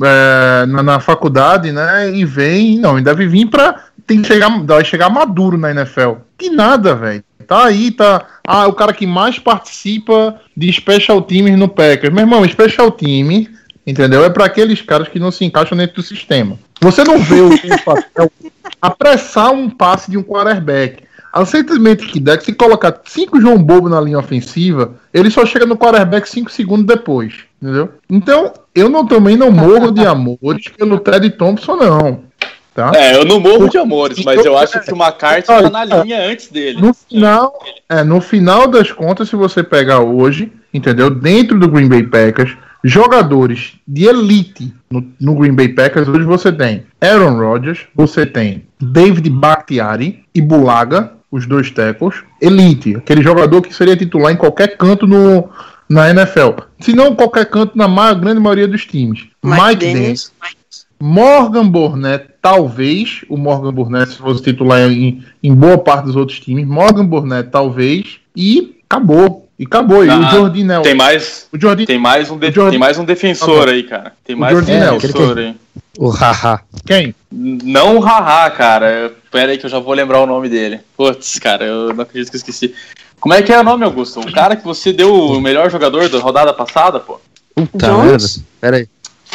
é, 0.04 0.66
na, 0.68 0.84
na 0.84 1.00
faculdade, 1.00 1.72
né? 1.72 2.12
E 2.16 2.24
vem, 2.24 2.78
não, 2.78 2.96
ele 2.96 3.04
deve 3.06 3.28
vir 3.28 3.48
pra. 3.48 3.76
Tem 4.06 4.22
que 4.22 4.28
chegar, 4.28 4.50
vai 4.66 4.84
chegar 4.86 5.10
maduro 5.10 5.58
na 5.58 5.72
NFL. 5.72 6.14
Que 6.38 6.50
nada, 6.50 6.94
velho. 6.96 7.24
Tá 7.48 7.66
aí, 7.66 7.92
tá. 7.92 8.26
Ah, 8.48 8.68
o 8.68 8.74
cara 8.74 8.94
que 8.94 9.06
mais 9.08 9.40
participa 9.40 10.36
de 10.56 10.72
special 10.72 11.22
teams 11.22 11.58
no 11.58 11.68
Packers. 11.68 12.14
Meu 12.14 12.24
irmão, 12.24 12.48
special 12.48 12.92
team, 12.92 13.46
entendeu? 13.86 14.24
É 14.24 14.30
pra 14.30 14.46
aqueles 14.46 14.82
caras 14.82 15.08
que 15.08 15.20
não 15.20 15.32
se 15.32 15.44
encaixam 15.44 15.78
dentro 15.78 15.96
do 15.98 16.04
sistema. 16.04 16.58
Você 16.82 17.04
não 17.04 17.20
vê 17.20 17.42
o 17.42 17.50
apressar 18.82 19.52
um 19.52 19.70
passe 19.70 20.10
de 20.10 20.18
um 20.18 20.24
quarterback. 20.24 21.04
A 21.32 21.46
simplesmente 21.46 22.06
que 22.08 22.20
que 22.20 22.44
se 22.44 22.54
colocar 22.54 23.00
cinco 23.06 23.40
João 23.40 23.58
Bobo 23.58 23.88
na 23.88 24.02
linha 24.02 24.20
ofensiva, 24.20 24.96
ele 25.14 25.32
só 25.32 25.46
chega 25.46 25.66
no 25.66 25.78
quarterback 25.78 26.28
cinco 26.28 26.52
segundos 26.52 26.86
depois, 26.86 27.36
entendeu? 27.62 27.90
Então, 28.10 28.52
eu 28.76 28.90
não, 28.90 29.06
também 29.06 29.38
não 29.38 29.50
morro 29.50 29.92
de 29.92 30.06
amores 30.06 30.68
pelo 30.78 31.00
Ted 31.00 31.30
Thompson, 31.32 31.78
não. 31.78 32.24
Tá? 32.74 32.92
É, 32.96 33.16
eu 33.16 33.26
não 33.26 33.40
morro 33.40 33.70
de 33.70 33.78
amores, 33.78 34.24
mas 34.24 34.46
eu 34.46 34.58
acho 34.58 34.80
que 34.80 34.94
o 34.94 34.96
McCarthy 34.96 35.48
tá 35.48 35.70
na 35.70 35.84
linha 35.84 36.26
antes 36.26 36.50
dele. 36.50 36.82
No 36.82 36.94
final, 36.94 37.60
é, 37.90 38.04
no 38.04 38.22
final 38.22 38.68
das 38.68 38.92
contas, 38.92 39.30
se 39.30 39.36
você 39.36 39.62
pegar 39.62 40.00
hoje, 40.00 40.52
entendeu? 40.74 41.10
Dentro 41.10 41.60
do 41.60 41.68
Green 41.68 41.90
Bay 41.90 42.04
Packers, 42.04 42.56
jogadores 42.84 43.74
de 43.88 44.06
elite 44.06 44.74
no, 44.90 45.06
no 45.20 45.36
Green 45.36 45.54
Bay 45.54 45.70
Packers, 45.70 46.08
hoje 46.08 46.26
você 46.26 46.52
tem 46.52 46.84
Aaron 47.00 47.38
Rodgers, 47.38 47.82
você 47.96 48.26
tem 48.26 48.64
David 48.80 49.30
Bakhtiari 49.30 50.24
e 50.34 50.42
Bulaga, 50.42 51.14
os 51.32 51.46
dois 51.46 51.72
tackles, 51.72 52.16
elite, 52.42 52.96
aquele 52.96 53.22
jogador 53.22 53.62
que 53.62 53.74
seria 53.74 53.96
titular 53.96 54.34
em 54.34 54.38
qualquer 54.38 54.76
canto 54.78 55.08
no, 55.08 55.50
na 55.88 56.10
NFL. 56.10 56.62
Se 56.80 56.94
não 56.94 57.16
qualquer 57.16 57.46
canto 57.50 57.78
na 57.78 57.88
ma- 57.88 58.14
grande 58.14 58.40
maioria 58.40 58.68
dos 58.68 58.86
times. 58.86 59.28
Mike 59.44 59.62
Mike 59.62 59.86
Daniels. 59.86 60.34
Daniels. 60.40 60.88
Morgan 61.02 61.68
Burnett, 61.68 62.28
talvez, 62.42 63.26
o 63.28 63.36
Morgan 63.36 63.74
Burnett, 63.74 64.12
se 64.12 64.18
fosse 64.18 64.44
titular 64.44 64.80
em, 64.92 65.24
em 65.42 65.54
boa 65.54 65.78
parte 65.78 66.06
dos 66.06 66.16
outros 66.16 66.40
times, 66.40 66.68
Morgan 66.68 67.06
Burnett, 67.06 67.50
talvez, 67.50 68.20
e 68.36 68.76
acabou. 68.88 69.41
E 69.62 69.66
acabou. 69.66 70.04
e 70.04 70.08
o 70.10 70.12
Ah, 70.12 70.32
Jordi 70.32 70.64
Nelson. 70.64 70.82
Tem 70.90 70.96
mais, 70.96 71.48
O 71.54 71.60
Jordi, 71.60 71.86
tem 71.86 72.00
mais 72.00 72.32
um, 72.32 72.38
de- 72.38 72.48
O 72.48 72.52
Jordan- 72.52 72.72
tem 72.72 72.80
mais 72.80 72.98
um 72.98 73.06
defensor 73.06 73.70
aí, 73.70 73.84
cara. 73.84 74.12
Tem 74.26 74.36
O 74.36 74.40
mais 74.40 74.58
um 74.58 74.62
defensor 74.64 75.38
aí. 75.38 75.56
O 76.00 76.10
haha. 76.10 76.62
quem? 76.84 77.14
Não 77.32 77.98
o 77.98 78.00
Haha, 78.00 78.50
cara. 78.50 79.14
Pera 79.32 79.52
aí 79.52 79.58
que 79.60 79.66
eu 79.66 79.70
já 79.70 79.78
vou 79.78 79.94
lembrar 79.94 80.20
o 80.20 80.26
nome 80.26 80.50
dele. 80.50 80.80
Putz, 80.98 81.38
cara, 81.38 81.64
eu 81.64 81.94
não 81.94 82.02
acredito 82.02 82.32
que 82.32 82.38
eu 82.38 82.40
esqueci. 82.40 82.74
Como 83.20 83.36
é 83.36 83.42
que 83.44 83.54
é 83.54 83.60
o 83.60 83.64
nome, 83.64 83.84
Augusto? 83.86 84.20
O 84.20 84.32
cara 84.34 84.56
que 84.56 84.64
você 84.64 84.92
deu 84.92 85.14
o 85.14 85.40
melhor 85.40 85.70
jogador 85.70 86.10
da 86.10 86.18
rodada 86.18 86.52
passada, 86.54 87.00
pô? 87.00 87.22
Puta 87.54 87.94
merda. 87.98 88.26
Pera 88.60 88.78
aí. 88.78 88.88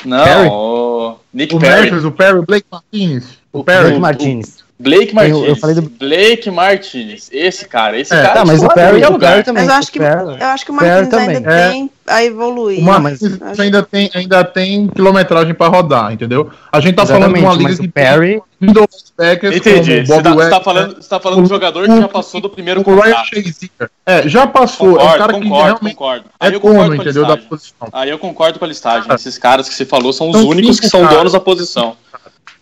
Não, 0.04 0.24
Perry? 0.24 0.48
o 0.50 1.14
Nick 1.32 1.54
O 1.54 1.58
Perry. 1.60 1.90
O 2.04 2.10
Perry, 2.12 2.38
o 2.38 2.42
Blake 2.42 2.66
Martinez. 2.70 3.24
O 3.52 3.60
O 3.60 3.64
Perry. 3.64 3.82
Blake 3.84 4.00
Martinez. 4.00 4.64
Blake 4.78 5.14
Martinez. 5.14 5.42
Eu- 5.42 5.48
eu 5.48 5.56
falei 5.56 5.74
do- 5.74 5.82
Blake 5.82 6.50
Martinez. 6.50 7.30
Esse 7.32 7.66
cara, 7.66 7.98
esse 7.98 8.12
É, 8.12 8.20
cara 8.22 8.34
Tá, 8.34 8.44
mas 8.44 8.58
o 8.62 8.68
titular 8.68 8.72
em 8.72 8.74
Perry, 8.90 8.90
qualquer 9.00 9.08
o 9.08 9.12
lugar. 9.14 9.30
Perry 9.32 9.44
também. 9.44 9.62
Mas 9.64 9.72
eu 9.72 9.78
acho 9.78 9.88
o 9.88 9.92
que, 9.92 9.98
Perry- 9.98 10.40
eu 10.40 10.46
acho 10.48 10.64
que 10.66 10.70
o 10.70 10.74
também. 11.10 11.36
ainda 11.36 11.50
É. 11.52 11.70
tem 11.70 11.90
a 12.06 12.24
evoluir. 12.24 12.78
O 12.80 12.82
Martinez 12.82 13.40
Acho- 13.42 13.62
ainda 13.62 13.82
tem, 13.82 14.10
ainda 14.14 14.44
tem 14.44 14.86
quilometragem 14.88 15.54
pra 15.54 15.68
rodar, 15.68 16.12
entendeu? 16.12 16.50
A 16.70 16.78
gente 16.80 16.94
tá 16.94 17.06
falando 17.06 17.32
de 17.34 17.40
uma 17.40 17.52
Exatamente, 17.54 17.58
liga 17.58 17.70
mas 17.70 17.80
que 17.80 17.86
o 17.86 17.92
Perry... 17.92 18.42
Packers 19.16 19.56
Entendi. 19.56 19.92
como 19.96 20.06
Você 20.06 20.12
Bob 20.14 20.22
tá, 20.24 20.34
você 20.34 20.50
tá 20.50 20.60
falando, 20.62 20.94
você 20.96 21.08
tá 21.08 21.20
falando 21.20 21.38
de 21.40 21.44
um 21.44 21.48
jogador 21.48 21.86
que 21.86 22.00
já 22.00 22.08
passou 22.08 22.40
do 22.40 22.48
primeiro 22.48 22.80
o 22.80 22.84
Ryan 22.84 23.02
contrato. 23.02 23.26
Shazier. 23.26 23.70
É, 24.06 24.28
já 24.28 24.46
passou. 24.46 24.88
é 24.88 24.90
um 24.90 24.94
Concordo, 24.96 25.18
cara 25.18 25.32
que 25.34 25.40
concordo, 25.42 25.64
realmente 25.64 25.94
concordo. 25.96 26.24
é 26.40 26.46
Aí 26.46 26.52
eu 26.54 26.60
dono, 26.60 26.72
concordo 26.72 26.96
com 26.96 27.00
a 27.00 27.04
entendeu? 27.04 27.22
Da 27.22 27.28
listagem. 27.34 27.48
posição. 27.50 27.88
Aí 27.92 28.10
eu 28.10 28.18
concordo 28.18 28.58
com 28.58 28.64
a 28.64 28.68
listagem. 28.68 29.02
Cara, 29.02 29.14
Esses 29.14 29.36
caras 29.38 29.68
que 29.68 29.74
você 29.74 29.84
falou 29.84 30.12
são 30.12 30.30
os 30.30 30.36
únicos 30.36 30.80
que 30.80 30.88
são 30.88 31.00
caras. 31.02 31.16
donos 31.16 31.32
da 31.32 31.40
posição. 31.40 31.96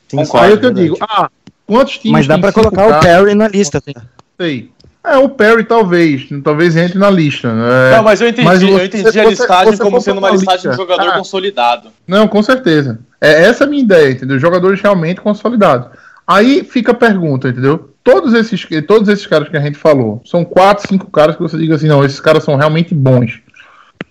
Sim, 0.08 0.16
Concordo, 0.16 0.46
Aí 0.46 0.52
é 0.52 0.54
o 0.54 0.58
que 0.58 0.66
eu 0.66 0.74
verdade. 0.74 0.88
digo, 0.94 0.96
ah, 1.08 1.30
quantos 1.66 1.98
times 1.98 2.12
Mas 2.12 2.26
dá 2.26 2.36
cinco 2.36 2.52
colocar 2.52 2.86
o? 2.98 3.00
Perry 3.00 3.34
na 3.34 3.48
lista. 3.48 3.80
tá? 3.80 4.02
Sei. 4.40 4.70
É, 5.06 5.18
o 5.18 5.28
Perry 5.28 5.64
talvez, 5.64 6.26
talvez 6.42 6.76
entre 6.76 6.98
na 6.98 7.10
lista. 7.10 7.52
né? 7.52 7.96
Não, 7.96 8.02
mas 8.02 8.20
eu 8.22 8.28
entendi, 8.28 8.48
mas 8.48 8.62
eu 8.62 8.68
você- 8.70 8.84
entendi 8.86 9.06
a 9.20 9.22
você- 9.24 9.28
listagem 9.30 9.76
você 9.76 9.82
como 9.82 9.96
for 9.98 10.02
sendo 10.02 10.18
uma 10.18 10.30
listagem 10.30 10.62
de 10.62 10.68
um 10.68 10.72
jogador 10.72 11.08
Ah. 11.10 11.18
consolidado. 11.18 11.88
Não, 12.08 12.26
com 12.26 12.42
certeza. 12.42 12.98
É 13.20 13.44
essa 13.44 13.64
é 13.64 13.66
a 13.66 13.70
minha 13.70 13.82
ideia, 13.82 14.10
entendeu? 14.12 14.38
Jogadores 14.38 14.80
realmente 14.80 15.20
consolidados. 15.20 15.88
Aí 16.26 16.64
fica 16.64 16.92
a 16.92 16.94
pergunta, 16.94 17.48
entendeu? 17.50 17.90
Todos 18.02 18.32
esses, 18.32 18.66
todos 18.86 19.08
esses 19.10 19.26
caras 19.26 19.48
que 19.50 19.56
a 19.56 19.60
gente 19.60 19.76
falou, 19.76 20.22
são 20.24 20.42
quatro, 20.42 20.88
cinco 20.88 21.10
caras 21.10 21.36
que 21.36 21.42
você 21.42 21.58
diga 21.58 21.74
assim, 21.74 21.86
não, 21.88 22.02
esses 22.02 22.20
caras 22.20 22.42
são 22.44 22.56
realmente 22.56 22.94
bons. 22.94 23.40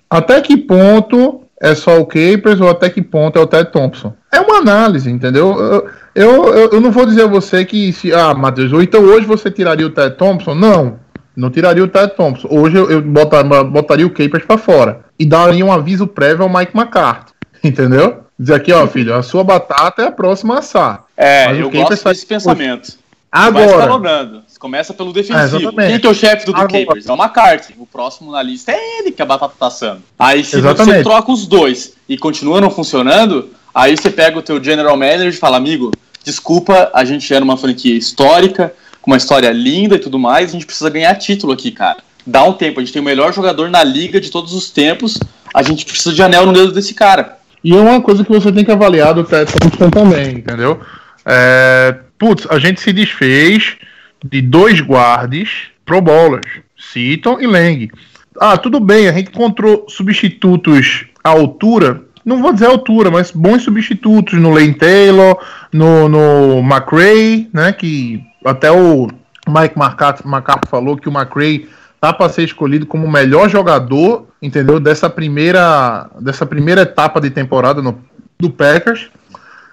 Até 0.10 0.42
que 0.42 0.56
ponto 0.58 1.42
é 1.64 1.74
só 1.74 2.00
o 2.00 2.06
Capers 2.06 2.60
ou 2.62 2.70
até 2.70 2.90
que 2.90 3.02
ponto 3.02 3.40
é 3.40 3.42
o 3.42 3.48
Ted 3.48 3.72
Thompson? 3.72 4.14
É 4.32 4.40
uma 4.42 4.58
análise, 4.58 5.10
entendeu? 5.10 5.58
Eu, 5.58 5.90
eu, 6.14 6.70
eu- 6.74 6.82
não 6.82 6.92
vou 6.92 7.06
dizer 7.06 7.24
a 7.24 7.28
você 7.28 7.64
que 7.66 7.92
se, 7.94 8.14
ah, 8.14 8.34
Matheus, 8.34 8.74
ou 8.74 8.84
então 8.84 9.02
hoje 9.02 9.26
você 9.26 9.50
tiraria 9.50 9.88
o 9.88 9.90
Ted 9.90 10.16
Thompson? 10.16 10.54
Não, 10.54 11.00
não 11.36 11.50
tiraria 11.50 11.84
o 11.84 11.88
Ted 11.88 12.14
Thompson. 12.16 12.48
Hoje 12.52 12.76
eu, 12.78 12.92
eu 12.92 13.02
botar- 13.02 13.44
botaria 13.64 14.06
o 14.06 14.10
Capers 14.12 14.46
pra 14.46 14.58
fora 14.58 15.00
e 15.18 15.26
daria 15.26 15.66
um 15.66 15.72
aviso 15.72 16.06
prévio 16.06 16.44
ao 16.44 16.50
Mike 16.50 16.76
McCarthy, 16.78 17.32
entendeu? 17.64 18.20
Dizer 18.38 18.56
aqui, 18.56 18.74
ó, 18.74 18.86
filho, 18.88 19.14
a 19.16 19.24
sua 19.24 19.44
batata 19.44 20.02
é 20.02 20.08
a 20.08 20.12
próxima 20.12 20.56
a 20.56 20.60
assar. 20.60 21.04
É, 21.16 21.48
Mas 21.48 21.60
eu 21.60 21.70
gosto 21.72 22.04
desse 22.10 22.26
pensamento. 22.26 22.94
Vai 23.32 23.48
Agora, 23.48 23.66
escalonando. 23.66 24.42
Começa 24.64 24.94
pelo 24.94 25.10
É, 25.10 25.14
defensivo. 25.14 25.58
exatamente. 25.58 25.90
Quem 25.92 26.00
que 26.00 26.08
é 26.08 26.10
o 26.10 26.14
chefe 26.14 26.46
do, 26.46 26.54
do 26.54 26.58
Agora- 26.62 26.86
Capers? 26.86 27.06
É 27.06 27.12
o 27.12 27.16
McCarthy. 27.18 27.74
O 27.78 27.86
próximo 27.86 28.32
na 28.32 28.42
lista 28.42 28.72
é 28.72 29.00
ele 29.00 29.12
que 29.12 29.22
a 29.22 29.26
batata 29.26 29.54
tá 29.60 29.68
assando. 29.68 30.02
Aí 30.18 30.42
se 30.42 30.56
Exatamente. 30.58 31.00
você 31.00 31.04
troca 31.04 31.32
os 31.34 31.46
dois 31.46 31.96
e 32.08 32.18
continua 32.18 32.62
não 32.62 32.70
funcionando, 32.70 33.50
aí 33.76 33.98
você 33.98 34.10
pega 34.10 34.40
o 34.40 34.42
teu 34.42 34.64
general 34.64 34.96
manager 34.96 35.28
e 35.28 35.34
fala, 35.34 35.58
amigo, 35.58 35.92
desculpa, 36.24 36.90
a 36.94 37.04
gente 37.04 37.34
era 37.34 37.44
uma 37.44 37.58
franquia 37.58 37.94
histórica, 37.94 38.74
com 39.02 39.12
uma 39.12 39.18
história 39.18 39.52
linda 39.52 39.96
e 39.96 40.00
tudo 40.00 40.18
mais, 40.18 40.52
a 40.52 40.54
gente 40.54 40.66
precisa 40.66 40.90
ganhar 40.90 41.14
título 41.16 41.52
aqui, 41.52 41.70
cara. 41.70 41.98
Dá 42.26 42.46
um 42.46 42.54
tempo, 42.54 42.80
a 42.80 42.84
gente 42.84 42.94
tem 42.94 43.02
o 43.02 43.06
melhor 43.06 43.34
jogador 43.34 43.70
na 43.70 43.84
liga 43.84 44.22
de 44.22 44.32
todos 44.32 44.54
os 44.54 44.70
tempos, 44.70 45.20
a 45.54 45.62
gente 45.62 45.86
precisa 45.86 46.16
de 46.16 46.24
anel 46.24 46.46
no 46.46 46.54
dedo 46.54 46.72
desse 46.72 46.94
cara. 46.94 47.38
E 47.62 47.74
é 47.76 47.82
uma 47.82 48.00
coisa 48.02 48.24
que 48.24 48.32
você 48.32 48.50
tem 48.50 48.64
que 48.64 48.72
avaliar 48.72 49.14
do 49.14 49.26
Ted 49.26 49.52
Thompson 49.52 49.90
também, 49.90 50.36
entendeu? 50.38 50.80
É, 51.26 51.98
putz, 52.18 52.48
a 52.50 52.58
gente 52.58 52.80
se 52.80 52.94
desfez 52.94 53.76
de 54.24 54.42
dois 54.42 54.80
guardes 54.80 55.68
pro 55.86 56.02
bowlers, 56.02 56.62
Seaton 56.78 57.40
e 57.42 57.48
Lang. 57.48 57.92
Ah, 58.40 58.58
tudo 58.58 58.80
bem, 58.80 59.08
a 59.08 59.12
gente 59.12 59.30
encontrou 59.30 59.86
substitutos 59.88 61.06
à 61.24 61.30
altura, 61.30 62.04
não 62.26 62.42
vou 62.42 62.54
dizer 62.54 62.68
altura, 62.68 63.12
mas 63.12 63.32
bons 63.32 63.64
substitutos 63.64 64.40
no 64.40 64.52
Lane 64.52 64.74
Taylor, 64.74 65.38
no, 65.72 66.08
no 66.08 66.60
McRae, 66.60 67.50
né, 67.54 67.74
que 67.74 68.24
até 68.46 68.72
o 68.72 69.08
Mike 69.48 69.78
McCarthy 69.78 70.70
falou 70.70 70.98
que 70.98 71.10
o 71.10 71.12
McRae 71.12 71.68
tá 72.00 72.12
para 72.12 72.30
ser 72.30 72.44
escolhido 72.44 72.86
como 72.86 73.06
o 73.06 73.12
melhor 73.12 73.50
jogador, 73.50 74.28
entendeu? 74.42 74.80
Dessa 74.80 75.10
primeira, 75.10 76.10
dessa 76.20 76.46
primeira 76.46 76.82
etapa 76.82 77.22
de 77.22 77.30
temporada 77.30 77.82
no, 77.82 77.98
do 78.38 78.50
Packers. 78.50 79.10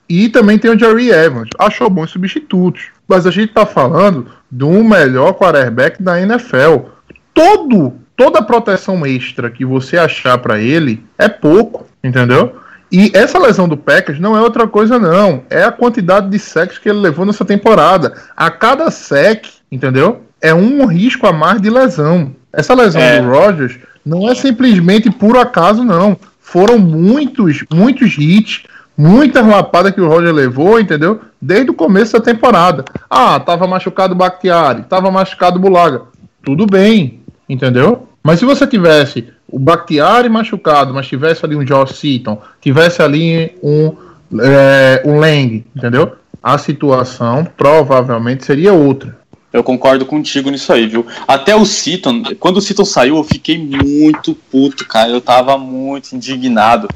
E 0.08 0.28
também 0.28 0.58
tem 0.58 0.70
o 0.70 0.78
Jerry 0.78 1.10
Evans. 1.10 1.50
Achou 1.58 1.90
bons 1.90 2.10
substitutos. 2.10 2.88
Mas 3.08 3.26
a 3.26 3.30
gente 3.30 3.52
tá 3.52 3.66
falando 3.66 4.28
do 4.50 4.68
melhor 4.84 5.34
quarterback 5.34 6.02
da 6.02 6.20
NFL. 6.20 6.86
Todo, 7.32 7.94
toda 8.16 8.40
a 8.40 8.42
proteção 8.42 9.06
extra 9.06 9.50
que 9.50 9.64
você 9.64 9.96
achar 9.96 10.38
para 10.38 10.58
ele 10.60 11.04
é 11.18 11.28
pouco, 11.28 11.86
entendeu? 12.02 12.56
E 12.92 13.12
essa 13.14 13.38
lesão 13.38 13.68
do 13.68 13.76
Packers 13.76 14.18
não 14.18 14.36
é 14.36 14.40
outra 14.40 14.66
coisa, 14.66 14.98
não. 14.98 15.44
É 15.48 15.62
a 15.62 15.70
quantidade 15.70 16.28
de 16.28 16.38
sacks 16.38 16.76
que 16.78 16.88
ele 16.88 16.98
levou 16.98 17.24
nessa 17.24 17.44
temporada. 17.44 18.14
A 18.36 18.50
cada 18.50 18.90
sec, 18.90 19.46
entendeu? 19.70 20.22
É 20.40 20.52
um 20.52 20.84
risco 20.86 21.26
a 21.26 21.32
mais 21.32 21.60
de 21.62 21.70
lesão. 21.70 22.34
Essa 22.52 22.74
lesão 22.74 23.00
É. 23.00 23.20
do 23.22 23.28
Rodgers 23.30 23.78
não 24.04 24.28
é 24.28 24.34
simplesmente 24.34 25.08
por 25.10 25.36
acaso, 25.36 25.84
não. 25.84 26.16
foram 26.40 26.80
muitos, 26.80 27.64
muitos 27.72 28.16
hits, 28.18 28.64
muitas 29.00 29.46
lapadas 29.46 29.92
que 29.92 30.00
o 30.00 30.08
Roger 30.08 30.34
levou, 30.34 30.78
entendeu? 30.78 31.20
Desde 31.40 31.70
o 31.70 31.74
começo 31.74 32.12
da 32.12 32.20
temporada. 32.20 32.84
Ah, 33.08 33.40
tava 33.40 33.66
machucado 33.66 34.12
o 34.12 34.16
Bakhtiari, 34.16 34.82
tava 34.82 35.10
machucado 35.10 35.56
o 35.56 35.60
Bulaga. 35.60 36.02
Tudo 36.44 36.66
bem, 36.66 37.20
entendeu? 37.48 38.06
Mas 38.22 38.38
se 38.38 38.44
você 38.44 38.66
tivesse 38.66 39.28
o 39.48 39.58
Bakhtiari 39.58 40.28
machucado, 40.28 40.92
mas 40.92 41.06
tivesse 41.06 41.44
ali 41.44 41.56
um 41.56 41.64
Josh 41.64 41.96
Seaton, 41.96 42.42
tivesse 42.60 43.00
ali 43.00 43.56
um, 43.62 43.96
é, 44.38 45.02
um 45.06 45.18
Lang, 45.18 45.64
entendeu? 45.74 46.12
A 46.42 46.58
situação 46.58 47.46
provavelmente 47.56 48.44
seria 48.44 48.74
outra. 48.74 49.18
Eu 49.52 49.64
concordo 49.64 50.04
contigo 50.04 50.50
nisso 50.50 50.72
aí, 50.72 50.86
viu? 50.86 51.06
Até 51.26 51.56
o 51.56 51.64
Seaton, 51.64 52.22
quando 52.38 52.58
o 52.58 52.60
Seaton 52.60 52.84
saiu, 52.84 53.16
eu 53.16 53.24
fiquei 53.24 53.58
muito 53.58 54.34
puto, 54.50 54.86
cara. 54.86 55.10
Eu 55.10 55.20
tava 55.20 55.58
muito 55.58 56.12
indignado. 56.14 56.86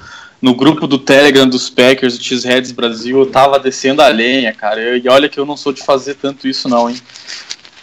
No 0.45 0.55
grupo 0.55 0.87
do 0.87 0.99
Telegram 0.99 1.49
dos 1.49 1.71
Packers, 1.71 2.19
do 2.19 2.23
Cheeseheads 2.23 2.71
Brasil, 2.71 3.19
eu 3.19 3.25
tava 3.25 3.59
descendo 3.59 4.03
a 4.03 4.09
lenha, 4.09 4.53
cara. 4.53 4.99
E 4.99 5.09
olha 5.09 5.27
que 5.27 5.41
eu 5.41 5.47
não 5.47 5.57
sou 5.57 5.73
de 5.73 5.83
fazer 5.83 6.17
tanto 6.17 6.47
isso, 6.47 6.69
não, 6.69 6.91
hein? 6.91 6.99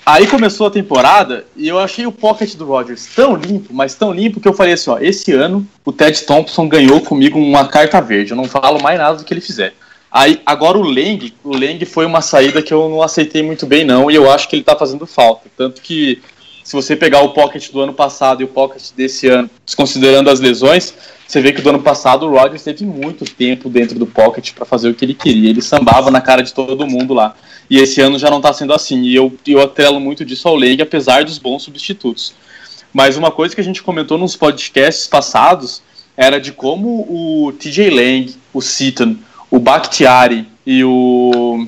Aí 0.05 0.27
começou 0.27 0.67
a 0.67 0.69
temporada 0.69 1.43
e 1.55 1.67
eu 1.67 1.79
achei 1.79 2.05
o 2.05 2.11
pocket 2.11 2.53
do 2.53 2.65
Rodgers 2.65 3.07
tão 3.15 3.35
limpo, 3.35 3.73
mas 3.73 3.95
tão 3.95 4.13
limpo 4.13 4.39
que 4.39 4.47
eu 4.47 4.53
falei 4.53 4.73
assim: 4.73 4.91
ó, 4.91 4.99
esse 4.99 5.31
ano 5.31 5.67
o 5.83 5.91
Ted 5.91 6.21
Thompson 6.21 6.69
ganhou 6.69 7.01
comigo 7.01 7.39
uma 7.39 7.67
carta 7.67 7.99
verde. 7.99 8.29
Eu 8.29 8.37
não 8.37 8.45
falo 8.45 8.79
mais 8.79 8.99
nada 8.99 9.17
do 9.17 9.23
que 9.23 9.33
ele 9.33 9.41
fizer. 9.41 9.73
Aí, 10.11 10.39
agora 10.45 10.77
o 10.77 10.83
Leng, 10.83 11.33
o 11.43 11.55
Leng 11.55 11.83
foi 11.85 12.05
uma 12.05 12.21
saída 12.21 12.61
que 12.61 12.71
eu 12.71 12.87
não 12.89 13.01
aceitei 13.01 13.41
muito 13.41 13.65
bem, 13.65 13.83
não, 13.83 14.11
e 14.11 14.13
eu 14.13 14.29
acho 14.29 14.47
que 14.47 14.57
ele 14.57 14.63
tá 14.63 14.75
fazendo 14.75 15.07
falta. 15.07 15.49
Tanto 15.57 15.81
que, 15.81 16.21
se 16.63 16.73
você 16.73 16.95
pegar 16.95 17.21
o 17.21 17.33
pocket 17.33 17.71
do 17.71 17.81
ano 17.81 17.93
passado 17.93 18.41
e 18.41 18.43
o 18.43 18.47
pocket 18.47 18.91
desse 18.95 19.27
ano, 19.27 19.49
desconsiderando 19.65 20.29
as 20.29 20.39
lesões, 20.39 20.93
você 21.27 21.41
vê 21.41 21.53
que 21.53 21.61
do 21.61 21.69
ano 21.69 21.81
passado 21.81 22.25
o 22.25 22.29
Rodgers 22.29 22.63
teve 22.63 22.85
muito 22.85 23.23
tempo 23.23 23.69
dentro 23.69 23.97
do 23.97 24.05
pocket 24.05 24.51
para 24.53 24.65
fazer 24.65 24.89
o 24.89 24.93
que 24.93 25.05
ele 25.05 25.13
queria. 25.13 25.49
Ele 25.49 25.61
sambava 25.61 26.11
na 26.11 26.19
cara 26.19 26.43
de 26.43 26.53
todo 26.53 26.85
mundo 26.85 27.13
lá. 27.13 27.35
E 27.69 27.77
esse 27.77 28.01
ano 28.01 28.19
já 28.19 28.29
não 28.29 28.41
tá 28.41 28.51
sendo 28.51 28.73
assim. 28.73 29.01
E 29.03 29.15
eu, 29.15 29.33
eu 29.47 29.61
atrelo 29.61 29.99
muito 29.99 30.25
disso 30.25 30.49
ao 30.49 30.55
Leng, 30.57 30.81
apesar 30.81 31.23
dos 31.23 31.37
bons 31.37 31.63
substitutos. 31.63 32.33
Mas 32.91 33.15
uma 33.15 33.31
coisa 33.31 33.55
que 33.55 33.61
a 33.61 33.63
gente 33.63 33.81
comentou 33.81 34.17
nos 34.17 34.35
podcasts 34.35 35.07
passados 35.07 35.81
era 36.17 36.37
de 36.37 36.51
como 36.51 37.07
o 37.09 37.53
TJ 37.53 37.89
Lang, 37.89 38.35
o 38.53 38.61
Seaton, 38.61 39.15
o 39.49 39.57
Bakhtiari 39.57 40.45
e 40.65 40.83
o. 40.83 41.65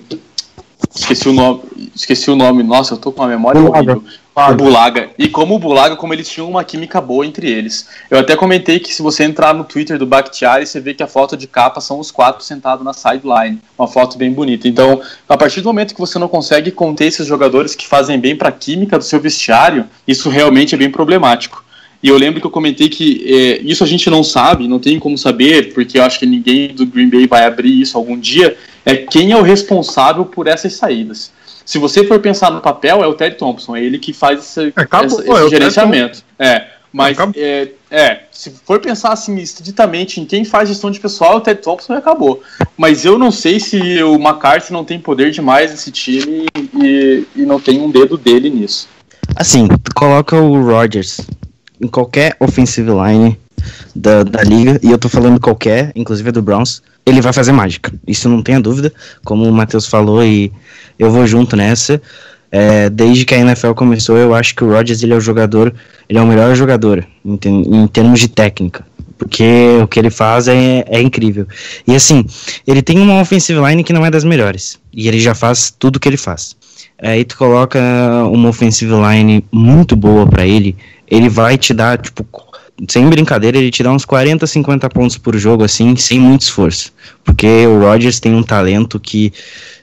Esqueci 0.93 1.29
o 1.29 1.33
nome. 1.33 1.61
Esqueci 1.95 2.29
o 2.29 2.35
nome. 2.35 2.63
Nossa, 2.63 2.95
eu 2.95 2.97
tô 2.97 3.11
com 3.11 3.21
uma 3.21 3.29
memória 3.29 3.61
horrível. 3.61 4.03
O 4.35 4.55
Bulaga. 4.55 5.11
E 5.17 5.27
como 5.27 5.55
o 5.55 5.59
Bulaga, 5.59 5.95
como 5.95 6.13
eles 6.13 6.27
tinham 6.27 6.49
uma 6.49 6.63
química 6.63 6.99
boa 6.99 7.25
entre 7.25 7.49
eles. 7.49 7.87
Eu 8.09 8.17
até 8.17 8.35
comentei 8.35 8.79
que 8.79 8.93
se 8.93 9.01
você 9.01 9.23
entrar 9.23 9.53
no 9.53 9.63
Twitter 9.63 9.99
do 9.99 10.07
Bakhtiari, 10.07 10.65
você 10.65 10.79
vê 10.79 10.93
que 10.93 11.03
a 11.03 11.07
foto 11.07 11.37
de 11.37 11.45
capa 11.45 11.79
são 11.79 11.99
os 11.99 12.09
quatro 12.09 12.43
sentados 12.43 12.83
na 12.83 12.93
sideline. 12.93 13.59
Uma 13.77 13.87
foto 13.87 14.17
bem 14.17 14.31
bonita. 14.31 14.67
Então, 14.67 15.01
a 15.29 15.37
partir 15.37 15.61
do 15.61 15.65
momento 15.65 15.93
que 15.93 15.99
você 15.99 16.17
não 16.17 16.27
consegue 16.27 16.71
conter 16.71 17.05
esses 17.05 17.27
jogadores 17.27 17.75
que 17.75 17.87
fazem 17.87 18.19
bem 18.19 18.35
para 18.35 18.49
a 18.49 18.51
química 18.51 18.97
do 18.97 19.03
seu 19.03 19.19
vestiário, 19.19 19.85
isso 20.07 20.29
realmente 20.29 20.73
é 20.73 20.77
bem 20.77 20.89
problemático. 20.89 21.63
E 22.01 22.09
eu 22.09 22.17
lembro 22.17 22.41
que 22.41 22.47
eu 22.47 22.51
comentei 22.51 22.89
que 22.89 23.23
é, 23.25 23.61
isso 23.63 23.83
a 23.83 23.87
gente 23.87 24.09
não 24.09 24.23
sabe, 24.23 24.67
não 24.67 24.79
tem 24.79 24.99
como 24.99 25.17
saber, 25.17 25.73
porque 25.73 25.97
eu 25.97 26.03
acho 26.03 26.19
que 26.19 26.25
ninguém 26.25 26.73
do 26.73 26.85
Green 26.85 27.09
Bay 27.09 27.27
vai 27.27 27.45
abrir 27.45 27.79
isso 27.79 27.97
algum 27.97 28.19
dia, 28.19 28.57
é 28.83 28.95
quem 28.95 29.31
é 29.31 29.37
o 29.37 29.41
responsável 29.41 30.25
por 30.25 30.47
essas 30.47 30.73
saídas. 30.73 31.31
Se 31.65 31.77
você 31.77 32.05
for 32.05 32.19
pensar 32.19 32.51
no 32.51 32.61
papel, 32.61 33.03
é 33.03 33.07
o 33.07 33.13
Ted 33.13 33.35
Thompson, 33.37 33.75
é 33.75 33.83
ele 33.83 33.97
que 33.99 34.11
faz 34.13 34.39
esse, 34.39 34.73
Acabou, 34.75 35.05
essa- 35.05 35.21
é 35.21 35.23
esse 35.23 35.31
o 35.31 35.37
Ted 35.37 35.49
gerenciamento. 35.49 36.23
É, 36.37 36.67
mas 36.91 37.17
Acabou. 37.17 37.33
é, 37.41 37.69
é, 37.89 38.19
se 38.31 38.51
for 38.65 38.79
pensar 38.79 39.13
assim, 39.13 39.35
estritamente 39.37 40.19
em 40.19 40.25
quem 40.25 40.43
faz 40.43 40.69
gestão 40.69 40.91
de 40.91 40.99
pessoal, 40.99 41.33
é 41.33 41.35
o 41.37 41.41
Ted 41.41 41.61
Thompson 41.61 41.93
e 41.93 41.97
acabou. 41.97 42.41
Mas 42.77 43.05
eu 43.05 43.17
não 43.17 43.31
sei 43.31 43.59
se 43.59 43.77
o 44.03 44.15
McCarthy 44.15 44.73
não 44.73 44.83
tem 44.83 44.99
poder 44.99 45.31
demais 45.31 45.71
nesse 45.71 45.91
time 45.91 46.45
e, 46.83 47.25
e 47.35 47.41
não 47.43 47.59
tem 47.59 47.79
um 47.81 47.89
dedo 47.89 48.17
dele 48.17 48.49
nisso. 48.49 48.87
Assim, 49.35 49.67
tu 49.67 49.91
coloca 49.95 50.35
o 50.35 50.61
Rodgers 50.63 51.21
em 51.81 51.87
qualquer 51.87 52.35
offensive 52.39 52.89
line 52.91 53.39
da, 53.95 54.23
da 54.23 54.43
liga, 54.43 54.79
e 54.83 54.91
eu 54.91 54.97
tô 54.97 55.07
falando 55.07 55.39
qualquer, 55.39 55.91
inclusive 55.95 56.29
a 56.29 56.31
do 56.31 56.41
Browns, 56.41 56.81
ele 57.05 57.21
vai 57.21 57.33
fazer 57.33 57.51
mágica. 57.51 57.91
Isso 58.07 58.29
não 58.29 58.41
tenha 58.41 58.59
dúvida, 58.59 58.93
como 59.23 59.47
o 59.47 59.51
Matheus 59.51 59.87
falou, 59.87 60.23
e 60.23 60.51
eu 60.97 61.11
vou 61.11 61.25
junto 61.27 61.55
nessa. 61.55 62.01
É, 62.51 62.89
desde 62.89 63.25
que 63.25 63.33
a 63.33 63.39
NFL 63.39 63.71
começou, 63.71 64.15
eu 64.15 64.33
acho 64.35 64.55
que 64.55 64.63
o 64.63 64.69
Rodgers 64.69 65.01
ele 65.01 65.13
é 65.13 65.15
o 65.15 65.21
jogador, 65.21 65.73
ele 66.07 66.19
é 66.19 66.21
o 66.21 66.27
melhor 66.27 66.55
jogador 66.55 67.05
em, 67.25 67.39
em 67.45 67.87
termos 67.87 68.19
de 68.19 68.27
técnica. 68.27 68.85
Porque 69.17 69.79
o 69.81 69.87
que 69.87 69.99
ele 69.99 70.09
faz 70.09 70.47
é, 70.47 70.83
é 70.87 71.01
incrível. 71.01 71.47
E 71.87 71.95
assim, 71.95 72.25
ele 72.67 72.81
tem 72.81 72.99
uma 72.99 73.21
offensive 73.21 73.59
line 73.59 73.83
que 73.83 73.93
não 73.93 74.05
é 74.05 74.11
das 74.11 74.23
melhores. 74.23 74.79
E 74.91 75.07
ele 75.07 75.19
já 75.19 75.33
faz 75.33 75.71
tudo 75.71 75.99
que 75.99 76.07
ele 76.07 76.17
faz. 76.17 76.55
Aí 77.01 77.25
tu 77.25 77.37
coloca 77.37 77.79
uma 78.31 78.49
offensive 78.49 78.91
line 78.93 79.43
muito 79.51 79.95
boa 79.95 80.27
pra 80.27 80.45
ele, 80.45 80.75
ele 81.07 81.29
vai 81.29 81.57
te 81.57 81.73
dar, 81.73 81.97
tipo, 81.97 82.25
sem 82.87 83.07
brincadeira, 83.09 83.57
ele 83.57 83.71
te 83.71 83.83
dá 83.83 83.91
uns 83.91 84.05
40, 84.05 84.45
50 84.47 84.89
pontos 84.89 85.17
por 85.17 85.37
jogo, 85.37 85.63
assim, 85.63 85.95
sem 85.95 86.19
muito 86.19 86.41
esforço. 86.41 86.93
Porque 87.23 87.65
o 87.67 87.79
Rodgers 87.79 88.19
tem 88.19 88.33
um 88.33 88.43
talento 88.43 88.99
que 88.99 89.31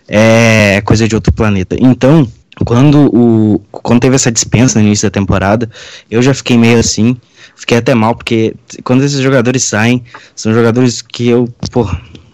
é 0.09 0.83
coisa 0.85 1.07
de 1.07 1.14
outro 1.14 1.33
planeta. 1.33 1.76
Então, 1.79 2.29
quando, 2.64 3.07
o, 3.14 3.61
quando 3.70 4.00
teve 4.00 4.16
essa 4.16 4.31
dispensa 4.31 4.79
no 4.79 4.87
início 4.87 5.09
da 5.09 5.11
temporada, 5.11 5.70
eu 6.11 6.20
já 6.20 6.35
fiquei 6.35 6.59
meio 6.59 6.79
assim, 6.79 7.16
fiquei 7.55 7.79
até 7.79 7.94
mal, 7.94 8.14
porque 8.14 8.55
quando 8.83 9.05
esses 9.05 9.20
jogadores 9.20 9.62
saem, 9.62 10.03
são 10.35 10.53
jogadores 10.53 11.00
que 11.00 11.29
eu, 11.29 11.48
pô, 11.70 11.88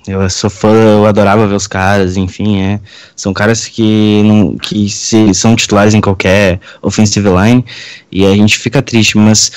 eu 0.09 0.29
sou 0.31 0.49
fã, 0.49 0.73
eu 0.73 1.07
adorava 1.07 1.47
ver 1.47 1.55
os 1.55 1.66
caras, 1.66 2.16
enfim, 2.16 2.61
é. 2.61 2.81
São 3.14 3.33
caras 3.33 3.66
que, 3.66 4.23
não, 4.25 4.57
que 4.57 4.88
se, 4.88 5.35
são 5.35 5.55
titulares 5.55 5.95
em 5.95 6.01
qualquer 6.01 6.61
offensive 6.81 7.29
line, 7.29 7.64
e 8.11 8.25
a 8.25 8.35
gente 8.35 8.59
fica 8.59 8.81
triste, 8.81 9.19
mas 9.19 9.51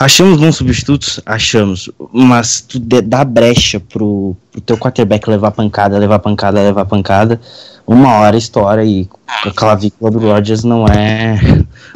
achamos 0.00 0.40
bons 0.40 0.56
substitutos? 0.56 1.20
Achamos, 1.24 1.90
mas 2.12 2.60
tu 2.60 2.78
dá 2.80 3.22
brecha 3.24 3.78
pro, 3.78 4.34
pro 4.50 4.60
teu 4.60 4.76
quarterback 4.76 5.28
levar 5.28 5.50
pancada, 5.52 5.98
levar 5.98 6.18
pancada, 6.18 6.60
levar 6.60 6.84
pancada, 6.86 7.40
uma 7.86 8.14
hora 8.14 8.36
estoura 8.36 8.84
e 8.84 9.08
a 9.44 9.50
clavícula 9.50 10.10
do 10.10 10.18
Rodgers 10.18 10.64
não 10.64 10.86
é, 10.86 11.38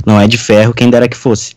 não 0.04 0.20
é 0.20 0.28
de 0.28 0.38
ferro, 0.38 0.74
quem 0.74 0.90
dera 0.90 1.08
que 1.08 1.16
fosse. 1.16 1.56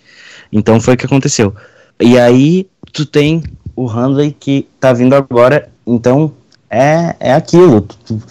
Então 0.51 0.79
foi 0.79 0.93
o 0.93 0.97
que 0.97 1.05
aconteceu. 1.05 1.53
E 1.99 2.17
aí 2.17 2.67
tu 2.93 3.05
tem 3.05 3.43
o 3.75 3.85
Handley 3.85 4.35
que 4.39 4.67
tá 4.79 4.93
vindo 4.93 5.13
agora, 5.13 5.69
então 5.85 6.31
é, 6.69 7.15
é 7.19 7.33
aquilo. 7.33 7.81
Tu, 7.81 7.95
tu- 8.05 8.21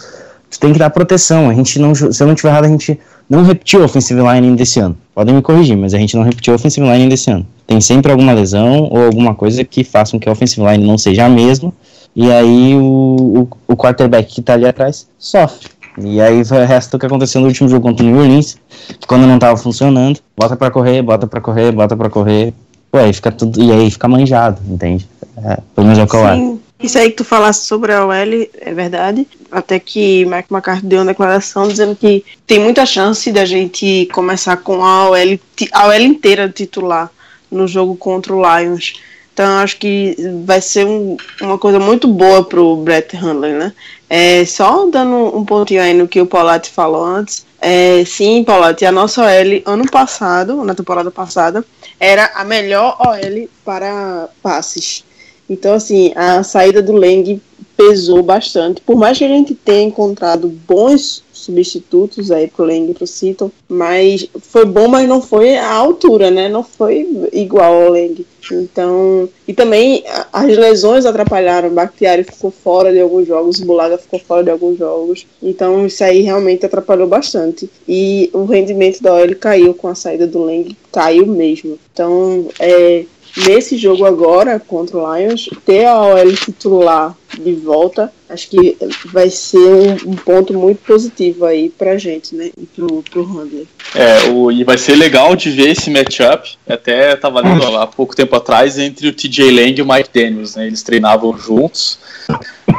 tu 0.49 0.59
tem 0.59 0.73
que 0.73 0.79
dar 0.79 0.89
proteção. 0.89 1.49
A 1.49 1.53
gente 1.53 1.77
não, 1.79 1.93
se 1.93 2.21
eu 2.21 2.27
não 2.27 2.35
tiver 2.35 2.49
errado, 2.49 2.65
a 2.65 2.69
gente 2.69 2.99
não 3.29 3.43
repetiu 3.43 3.81
a 3.81 3.85
offensive 3.85 4.21
line 4.21 4.55
desse 4.55 4.79
ano. 4.79 4.97
Podem 5.13 5.35
me 5.35 5.41
corrigir, 5.41 5.75
mas 5.75 5.93
a 5.93 5.97
gente 5.97 6.15
não 6.15 6.23
repetiu 6.23 6.53
a 6.53 6.55
offensive 6.55 6.87
line 6.87 7.09
desse 7.09 7.29
ano. 7.29 7.45
Tem 7.65 7.81
sempre 7.81 8.11
alguma 8.11 8.31
lesão 8.31 8.87
ou 8.89 9.05
alguma 9.05 9.35
coisa 9.35 9.63
que 9.63 9.83
faça 9.83 10.11
com 10.11 10.19
que 10.19 10.29
a 10.29 10.31
offensive 10.31 10.65
line 10.65 10.85
não 10.85 10.97
seja 10.97 11.25
a 11.25 11.29
mesma. 11.29 11.73
E 12.15 12.31
aí 12.31 12.75
o, 12.75 13.47
o, 13.67 13.73
o 13.73 13.75
quarterback 13.75 14.33
que 14.33 14.41
tá 14.41 14.53
ali 14.53 14.65
atrás 14.65 15.07
sofre. 15.19 15.69
E 15.99 16.21
aí 16.21 16.45
foi 16.45 16.61
o 16.61 16.65
resto 16.65 16.91
do 16.91 16.99
que 16.99 17.05
aconteceu 17.05 17.41
no 17.41 17.47
último 17.47 17.67
jogo 17.67 17.81
contra 17.81 18.05
o 18.05 18.07
New 18.07 18.19
Orleans, 18.19 18.57
que 18.99 19.07
quando 19.07 19.25
não 19.25 19.39
tava 19.39 19.57
funcionando, 19.57 20.19
bota 20.37 20.55
pra 20.55 20.69
correr, 20.69 21.01
bota 21.01 21.25
pra 21.25 21.41
correr, 21.41 21.71
bota 21.71 21.97
pra 21.97 22.09
correr. 22.09 22.53
Ué, 22.93 23.11
fica 23.11 23.31
tudo. 23.31 23.61
E 23.61 23.71
aí 23.71 23.89
fica 23.89 24.07
manjado, 24.07 24.61
entende? 24.67 25.07
É, 25.37 25.59
pelo 25.75 25.87
menos 25.87 25.99
é 25.99 26.03
o 26.03 26.07
que 26.07 26.15
eu 26.15 26.25
acho. 26.25 26.59
Isso 26.79 26.97
aí 26.97 27.09
que 27.09 27.17
tu 27.17 27.25
falaste 27.25 27.61
sobre 27.63 27.91
a 27.91 28.05
OL 28.05 28.13
é 28.61 28.73
verdade. 28.73 29.27
Até 29.51 29.79
que 29.79 30.25
Mike 30.25 30.51
McCarthy 30.53 30.85
deu 30.85 30.99
uma 30.99 31.05
declaração 31.07 31.67
dizendo 31.67 31.95
que 31.95 32.23
tem 32.45 32.59
muita 32.59 32.85
chance 32.85 33.31
da 33.31 33.45
gente 33.45 34.07
começar 34.13 34.57
com 34.57 34.85
a 34.85 35.09
OL, 35.09 35.39
a 35.73 35.87
OL 35.87 36.01
inteira 36.01 36.47
titular 36.49 37.09
no 37.49 37.67
jogo 37.67 37.95
contra 37.95 38.33
o 38.33 38.41
Lions. 38.41 38.93
Então 39.33 39.57
acho 39.59 39.77
que 39.77 40.15
vai 40.45 40.61
ser 40.61 40.85
um- 40.85 41.17
uma 41.41 41.57
coisa 41.57 41.79
muito 41.79 42.07
boa 42.07 42.43
pro 42.43 42.75
Brett 42.77 43.15
Hundley, 43.15 43.53
né? 43.53 43.73
É, 44.09 44.45
só 44.45 44.85
dando 44.87 45.35
um 45.37 45.43
pontinho 45.45 45.81
aí 45.81 45.93
no 45.93 46.07
que 46.07 46.21
o 46.21 46.25
Paulette 46.27 46.69
falou 46.69 47.03
antes. 47.03 47.45
É, 47.59 48.03
sim, 48.05 48.43
Paulette, 48.43 48.85
a 48.85 48.91
nossa 48.91 49.21
OL 49.23 49.61
ano 49.65 49.89
passado, 49.89 50.63
na 50.63 50.73
temporada 50.75 51.09
passada, 51.11 51.63
era 51.99 52.31
a 52.35 52.43
melhor 52.43 52.97
OL 52.99 53.49
para 53.65 54.27
passes. 54.41 55.03
Então, 55.49 55.73
assim, 55.73 56.11
a 56.15 56.43
saída 56.43 56.81
do 56.81 56.93
Leng 56.93 57.41
pesou 57.77 58.23
bastante. 58.23 58.81
Por 58.81 58.95
mais 58.95 59.17
que 59.17 59.23
a 59.23 59.27
gente 59.27 59.53
tenha 59.53 59.83
encontrado 59.83 60.47
bons 60.47 61.23
substitutos 61.31 62.31
aí 62.31 62.47
pro 62.47 62.65
Lang 62.65 62.91
e 62.91 62.93
pro 62.93 63.07
Seaton, 63.07 63.51
mas 63.69 64.27
foi 64.41 64.65
bom, 64.65 64.87
mas 64.87 65.07
não 65.07 65.21
foi 65.21 65.55
a 65.55 65.71
altura, 65.71 66.31
né? 66.31 66.49
Não 66.49 66.63
foi 66.63 67.07
igual 67.31 67.73
ao 67.73 67.91
Lang. 67.91 68.25
Então, 68.51 69.29
e 69.47 69.53
também 69.53 70.03
as 70.33 70.57
lesões 70.57 71.05
atrapalharam. 71.05 71.69
O 71.69 71.73
Bakhtiari 71.73 72.23
ficou 72.23 72.49
fora 72.49 72.91
de 72.91 72.99
alguns 72.99 73.27
jogos, 73.27 73.59
Bulaga 73.59 73.97
ficou 73.97 74.19
fora 74.19 74.43
de 74.43 74.49
alguns 74.49 74.77
jogos. 74.77 75.27
Então, 75.41 75.85
isso 75.85 76.03
aí 76.03 76.21
realmente 76.21 76.65
atrapalhou 76.65 77.07
bastante. 77.07 77.69
E 77.87 78.29
o 78.33 78.45
rendimento 78.45 79.01
da 79.01 79.13
OL 79.13 79.35
caiu 79.35 79.73
com 79.73 79.87
a 79.87 79.95
saída 79.95 80.25
do 80.25 80.43
Lang, 80.43 80.75
caiu 80.91 81.25
mesmo. 81.27 81.77
Então, 81.91 82.47
é, 82.59 83.05
nesse 83.45 83.77
jogo 83.77 84.05
agora 84.05 84.59
contra 84.59 84.97
o 84.97 85.15
Lions, 85.15 85.49
ter 85.65 85.85
a 85.85 86.01
OL 86.01 86.33
titular 86.33 87.15
de 87.37 87.53
volta, 87.53 88.11
acho 88.29 88.49
que 88.49 88.77
vai 89.05 89.29
ser 89.29 89.97
um, 90.05 90.15
ponto 90.15 90.53
muito 90.53 90.79
positivo 90.85 91.45
aí 91.45 91.69
pra 91.69 91.97
gente, 91.97 92.35
né? 92.35 92.49
E 92.57 92.65
pro, 92.65 93.03
pro 93.03 93.23
Handler. 93.23 93.65
É, 93.95 94.29
o, 94.29 94.51
e 94.51 94.63
vai 94.63 94.77
ser 94.77 94.95
legal 94.95 95.35
de 95.35 95.49
ver 95.51 95.69
esse 95.69 95.89
matchup. 95.89 96.57
Até 96.67 97.15
tava 97.15 97.41
lendo 97.41 97.63
há 97.77 97.87
pouco 97.87 98.15
tempo 98.15 98.35
atrás 98.35 98.77
entre 98.77 99.07
o 99.07 99.13
TJ 99.13 99.51
Lang 99.51 99.79
e 99.79 99.81
o 99.81 99.87
Mike 99.87 100.09
Daniels, 100.13 100.55
né? 100.55 100.67
Eles 100.67 100.83
treinavam 100.83 101.37
juntos. 101.37 101.99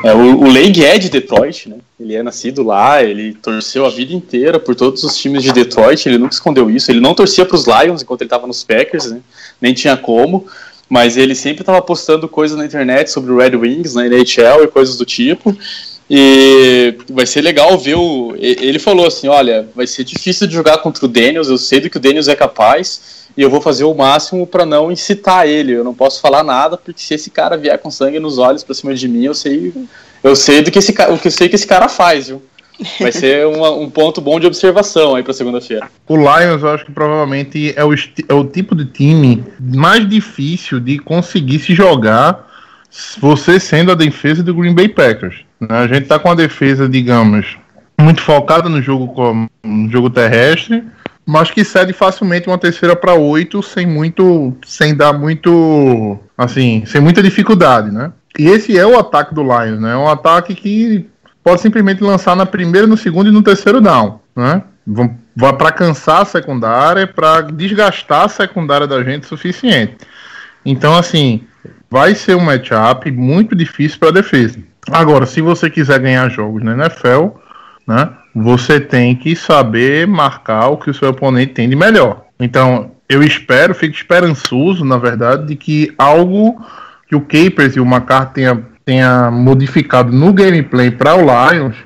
É, 0.04 0.12
o, 0.12 0.40
o 0.40 0.52
Lang 0.52 0.84
é 0.84 0.98
de 0.98 1.08
Detroit, 1.08 1.68
né? 1.68 1.76
Ele 1.98 2.14
é 2.14 2.22
nascido 2.22 2.62
lá, 2.62 3.02
ele 3.02 3.34
torceu 3.34 3.84
a 3.84 3.90
vida 3.90 4.12
inteira 4.12 4.60
por 4.60 4.74
todos 4.74 5.02
os 5.02 5.16
times 5.16 5.42
de 5.42 5.52
Detroit, 5.52 6.06
ele 6.06 6.18
nunca 6.18 6.34
escondeu 6.34 6.70
isso. 6.70 6.90
Ele 6.90 7.00
não 7.00 7.14
torcia 7.14 7.44
para 7.44 7.56
os 7.56 7.66
Lions 7.66 8.02
enquanto 8.02 8.20
ele 8.20 8.26
estava 8.26 8.46
nos 8.46 8.62
Packers, 8.62 9.10
né? 9.10 9.20
Nem 9.60 9.74
tinha 9.74 9.96
como 9.96 10.46
mas 10.88 11.16
ele 11.16 11.34
sempre 11.34 11.62
estava 11.62 11.82
postando 11.82 12.28
coisas 12.28 12.56
na 12.56 12.64
internet 12.64 13.10
sobre 13.10 13.30
o 13.30 13.36
Red 13.36 13.56
Wings, 13.56 13.94
na 13.94 14.06
NHL 14.06 14.64
e 14.64 14.68
coisas 14.68 14.96
do 14.96 15.04
tipo. 15.04 15.56
E 16.10 16.96
vai 17.10 17.26
ser 17.26 17.42
legal 17.42 17.76
ver 17.76 17.96
o. 17.96 18.34
Ele 18.38 18.78
falou 18.78 19.06
assim: 19.06 19.28
olha, 19.28 19.68
vai 19.74 19.86
ser 19.86 20.04
difícil 20.04 20.46
de 20.46 20.54
jogar 20.54 20.78
contra 20.78 21.04
o 21.04 21.08
Daniels, 21.08 21.48
eu 21.48 21.58
sei 21.58 21.80
do 21.80 21.90
que 21.90 21.98
o 21.98 22.00
Daniels 22.00 22.28
é 22.28 22.34
capaz, 22.34 23.28
e 23.36 23.42
eu 23.42 23.50
vou 23.50 23.60
fazer 23.60 23.84
o 23.84 23.94
máximo 23.94 24.46
para 24.46 24.64
não 24.64 24.90
incitar 24.90 25.46
ele. 25.46 25.72
Eu 25.72 25.84
não 25.84 25.94
posso 25.94 26.22
falar 26.22 26.42
nada, 26.42 26.78
porque 26.78 27.02
se 27.02 27.12
esse 27.12 27.28
cara 27.28 27.58
vier 27.58 27.78
com 27.78 27.90
sangue 27.90 28.18
nos 28.18 28.38
olhos 28.38 28.64
pra 28.64 28.74
cima 28.74 28.94
de 28.94 29.06
mim, 29.06 29.24
eu 29.24 29.34
sei, 29.34 29.74
eu 30.22 30.34
sei 30.34 30.62
do 30.62 30.70
que 30.70 30.78
esse, 30.78 30.92
o 30.92 31.18
que 31.18 31.28
eu 31.28 31.32
sei 31.32 31.48
que 31.48 31.56
esse 31.56 31.66
cara 31.66 31.90
faz, 31.90 32.28
viu? 32.28 32.42
Vai 33.00 33.10
ser 33.10 33.46
uma, 33.46 33.70
um 33.70 33.90
ponto 33.90 34.20
bom 34.20 34.38
de 34.38 34.46
observação 34.46 35.14
aí 35.14 35.22
para 35.22 35.32
segunda-feira. 35.32 35.88
O 36.06 36.16
Lions, 36.16 36.62
eu 36.62 36.70
acho 36.70 36.84
que 36.84 36.92
provavelmente 36.92 37.72
é 37.76 37.84
o, 37.84 37.92
é 37.92 38.34
o 38.34 38.44
tipo 38.44 38.74
de 38.74 38.84
time 38.86 39.44
mais 39.58 40.08
difícil 40.08 40.78
de 40.78 40.98
conseguir 40.98 41.58
se 41.58 41.74
jogar 41.74 42.46
você 43.20 43.60
sendo 43.60 43.92
a 43.92 43.94
defesa 43.94 44.42
do 44.42 44.54
Green 44.54 44.74
Bay 44.74 44.88
Packers. 44.88 45.44
Né? 45.60 45.68
A 45.70 45.86
gente 45.86 46.06
tá 46.06 46.18
com 46.18 46.30
a 46.30 46.34
defesa, 46.34 46.88
digamos, 46.88 47.58
muito 48.00 48.22
focada 48.22 48.68
no 48.68 48.80
jogo, 48.80 49.48
no 49.62 49.90
jogo 49.90 50.08
terrestre, 50.08 50.84
mas 51.26 51.50
que 51.50 51.64
cede 51.64 51.92
facilmente 51.92 52.48
uma 52.48 52.58
terceira 52.58 52.96
para 52.96 53.14
oito 53.14 53.62
sem 53.62 53.86
muito, 53.86 54.56
sem 54.64 54.94
dar 54.94 55.12
muito, 55.12 56.18
assim, 56.36 56.84
sem 56.86 57.00
muita 57.00 57.22
dificuldade, 57.22 57.90
né? 57.90 58.12
E 58.38 58.46
esse 58.46 58.78
é 58.78 58.86
o 58.86 58.98
ataque 58.98 59.34
do 59.34 59.42
Lions, 59.42 59.80
né? 59.80 59.92
É 59.92 59.96
um 59.96 60.08
ataque 60.08 60.54
que 60.54 61.06
pode 61.48 61.62
simplesmente 61.62 62.04
lançar 62.04 62.36
na 62.36 62.44
primeira, 62.44 62.86
no 62.86 62.96
segundo 62.96 63.30
e 63.30 63.32
no 63.32 63.42
terceiro 63.42 63.80
down, 63.80 64.20
né? 64.36 64.62
Vai 65.34 65.52
para 65.54 65.72
cansar 65.72 66.20
a 66.20 66.24
secundária, 66.26 67.06
para 67.06 67.40
desgastar 67.40 68.24
a 68.24 68.28
secundária 68.28 68.86
da 68.86 69.02
gente 69.02 69.24
o 69.24 69.28
suficiente. 69.28 69.96
Então, 70.62 70.94
assim, 70.94 71.44
vai 71.90 72.14
ser 72.14 72.36
um 72.36 72.40
matchup 72.40 73.10
muito 73.10 73.56
difícil 73.56 73.98
para 73.98 74.08
a 74.08 74.12
defesa. 74.12 74.58
Agora, 74.90 75.24
se 75.24 75.40
você 75.40 75.70
quiser 75.70 75.98
ganhar 76.00 76.28
jogos 76.28 76.62
na 76.62 76.72
NFL, 76.72 77.28
né, 77.86 78.10
você 78.34 78.78
tem 78.78 79.16
que 79.16 79.34
saber 79.34 80.06
marcar 80.06 80.68
o 80.68 80.76
que 80.76 80.90
o 80.90 80.94
seu 80.94 81.08
oponente 81.08 81.54
tem 81.54 81.66
de 81.66 81.76
melhor. 81.76 82.26
Então, 82.38 82.90
eu 83.08 83.22
espero, 83.22 83.74
fico 83.74 83.94
esperançoso, 83.94 84.84
na 84.84 84.98
verdade, 84.98 85.46
de 85.46 85.56
que 85.56 85.94
algo 85.96 86.62
que 87.06 87.16
o 87.16 87.22
Capers 87.22 87.74
e 87.74 87.80
o 87.80 87.86
McCarthy 87.86 88.34
tenha 88.34 88.66
tenha 88.88 89.30
modificado 89.30 90.10
no 90.10 90.32
gameplay 90.32 90.90
para 90.90 91.14
o 91.14 91.20
Lions 91.20 91.76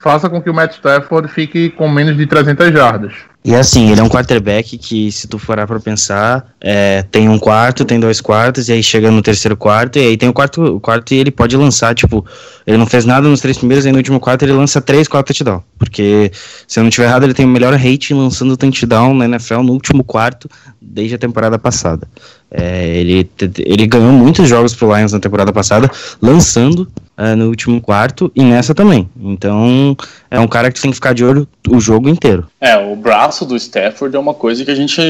faça 0.00 0.28
com 0.28 0.42
que 0.42 0.50
o 0.50 0.54
Matt 0.54 0.72
Stafford 0.72 1.28
fique 1.28 1.70
com 1.70 1.88
menos 1.88 2.16
de 2.16 2.26
300 2.26 2.72
jardas. 2.72 3.12
E 3.42 3.54
assim, 3.54 3.90
ele 3.90 4.00
é 4.00 4.02
um 4.02 4.08
quarterback 4.08 4.76
que, 4.76 5.10
se 5.12 5.26
tu 5.26 5.38
for 5.38 5.56
para 5.66 5.80
pensar, 5.80 6.46
é, 6.60 7.02
tem 7.10 7.28
um 7.28 7.38
quarto, 7.38 7.86
tem 7.86 7.98
dois 7.98 8.20
quartos, 8.20 8.68
e 8.68 8.72
aí 8.72 8.82
chega 8.82 9.10
no 9.10 9.22
terceiro 9.22 9.56
quarto, 9.56 9.98
e 9.98 10.02
aí 10.02 10.16
tem 10.16 10.28
o 10.28 10.32
quarto, 10.32 10.62
o 10.62 10.80
quarto 10.80 11.14
e 11.14 11.18
ele 11.18 11.30
pode 11.30 11.56
lançar, 11.56 11.94
tipo, 11.94 12.24
ele 12.66 12.76
não 12.76 12.86
fez 12.86 13.06
nada 13.06 13.28
nos 13.28 13.40
três 13.40 13.56
primeiros, 13.56 13.86
e 13.86 13.92
no 13.92 13.98
último 13.98 14.20
quarto 14.20 14.42
ele 14.42 14.52
lança 14.52 14.80
três, 14.80 15.08
quatro 15.08 15.32
touchdown. 15.32 15.62
Porque, 15.78 16.30
se 16.66 16.80
eu 16.80 16.84
não 16.84 16.90
tiver 16.90 17.06
errado, 17.06 17.24
ele 17.24 17.32
tem 17.32 17.46
o 17.46 17.48
melhor 17.48 17.72
rating 17.72 18.14
lançando 18.14 18.56
touchdown 18.56 19.14
na 19.14 19.24
NFL 19.24 19.62
no 19.62 19.72
último 19.72 20.04
quarto, 20.04 20.48
desde 20.80 21.14
a 21.14 21.18
temporada 21.18 21.58
passada. 21.58 22.06
É, 22.50 22.96
ele, 22.96 23.30
ele 23.58 23.86
ganhou 23.86 24.12
muitos 24.12 24.48
jogos 24.48 24.74
pro 24.74 24.94
Lions 24.94 25.12
na 25.12 25.20
temporada 25.20 25.52
passada, 25.52 25.88
lançando 26.20 26.88
uh, 27.16 27.36
no 27.36 27.48
último 27.48 27.80
quarto 27.80 28.30
e 28.34 28.42
nessa 28.42 28.74
também. 28.74 29.08
Então, 29.20 29.96
é 30.30 30.40
um 30.40 30.48
cara 30.48 30.72
que 30.72 30.80
tem 30.80 30.90
que 30.90 30.96
ficar 30.96 31.12
de 31.12 31.24
olho 31.24 31.46
o 31.68 31.78
jogo 31.78 32.08
inteiro. 32.08 32.48
É, 32.60 32.76
o 32.76 32.96
braço 32.96 33.44
do 33.44 33.56
Stafford 33.56 34.16
é 34.16 34.18
uma 34.18 34.34
coisa 34.34 34.64
que 34.64 34.70
a 34.70 34.74
gente 34.74 35.00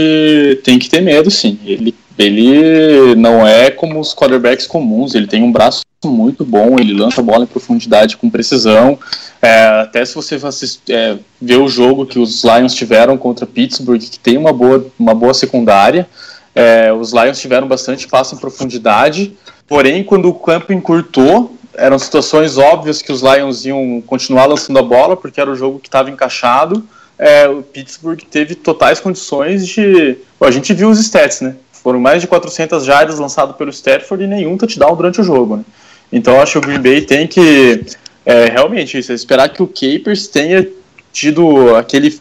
tem 0.63 0.79
que 0.79 0.91
ter 0.91 1.01
medo, 1.01 1.31
sim. 1.31 1.59
Ele, 1.65 1.95
ele 2.19 3.15
não 3.15 3.47
é 3.47 3.71
como 3.71 3.99
os 3.99 4.15
quarterbacks 4.15 4.67
comuns, 4.67 5.15
ele 5.15 5.27
tem 5.27 5.43
um 5.43 5.51
braço 5.51 5.81
muito 6.05 6.45
bom, 6.45 6.77
ele 6.79 6.95
lança 6.95 7.21
a 7.21 7.25
bola 7.25 7.45
em 7.45 7.47
profundidade 7.47 8.17
com 8.17 8.29
precisão. 8.31 8.99
É, 9.41 9.81
até 9.81 10.05
se 10.05 10.15
você 10.15 10.35
assistir, 10.35 10.93
é, 10.93 11.17
ver 11.41 11.57
o 11.57 11.69
jogo 11.69 12.05
que 12.05 12.19
os 12.19 12.45
Lions 12.45 12.75
tiveram 12.75 13.17
contra 13.17 13.47
Pittsburgh, 13.47 14.01
que 14.01 14.19
tem 14.19 14.37
uma 14.37 14.53
boa, 14.53 14.87
uma 14.99 15.15
boa 15.15 15.33
secundária, 15.33 16.07
é, 16.55 16.93
os 16.93 17.13
Lions 17.13 17.41
tiveram 17.41 17.67
bastante 17.67 18.09
passe 18.09 18.35
em 18.35 18.39
profundidade, 18.39 19.37
porém, 19.67 20.03
quando 20.03 20.29
o 20.29 20.35
campo 20.35 20.73
encurtou, 20.73 21.57
eram 21.75 21.99
situações 21.99 22.59
óbvias 22.59 23.01
que 23.01 23.13
os 23.13 23.23
Lions 23.23 23.65
iam 23.65 24.03
continuar 24.07 24.47
lançando 24.47 24.79
a 24.79 24.83
bola, 24.83 25.17
porque 25.17 25.41
era 25.41 25.51
o 25.51 25.57
jogo 25.57 25.79
que 25.79 25.89
estava 25.89 26.11
encaixado. 26.11 26.85
É, 27.19 27.49
o 27.49 27.63
Pittsburgh 27.63 28.21
teve 28.31 28.55
totais 28.55 28.99
condições 28.99 29.67
de. 29.67 30.17
Bom, 30.39 30.47
a 30.47 30.51
gente 30.51 30.73
viu 30.73 30.89
os 30.91 30.99
stats, 30.99 31.41
né? 31.41 31.57
Foram 31.73 32.01
mais 32.01 32.21
de 32.21 32.29
400 32.29 32.85
jardas 32.85 33.19
lançados 33.19 33.57
pelo 33.57 33.71
Stafford 33.71 34.25
e 34.25 34.27
nenhum 34.27 34.57
touchdown 34.57 34.97
durante 34.97 35.21
o 35.21 35.25
jogo, 35.25 35.57
né? 35.57 35.65
Então 36.13 36.41
acho 36.41 36.53
que 36.53 36.59
o 36.59 36.61
Green 36.61 36.81
Bay 36.81 37.03
tem 37.03 37.27
que 37.27 37.85
é, 38.25 38.47
realmente 38.47 38.99
isso, 38.99 39.13
é 39.13 39.15
esperar 39.15 39.49
que 39.49 39.63
o 39.63 39.67
Capers 39.67 40.27
tenha 40.29 40.67
tido 41.13 41.75
aquele 41.77 42.21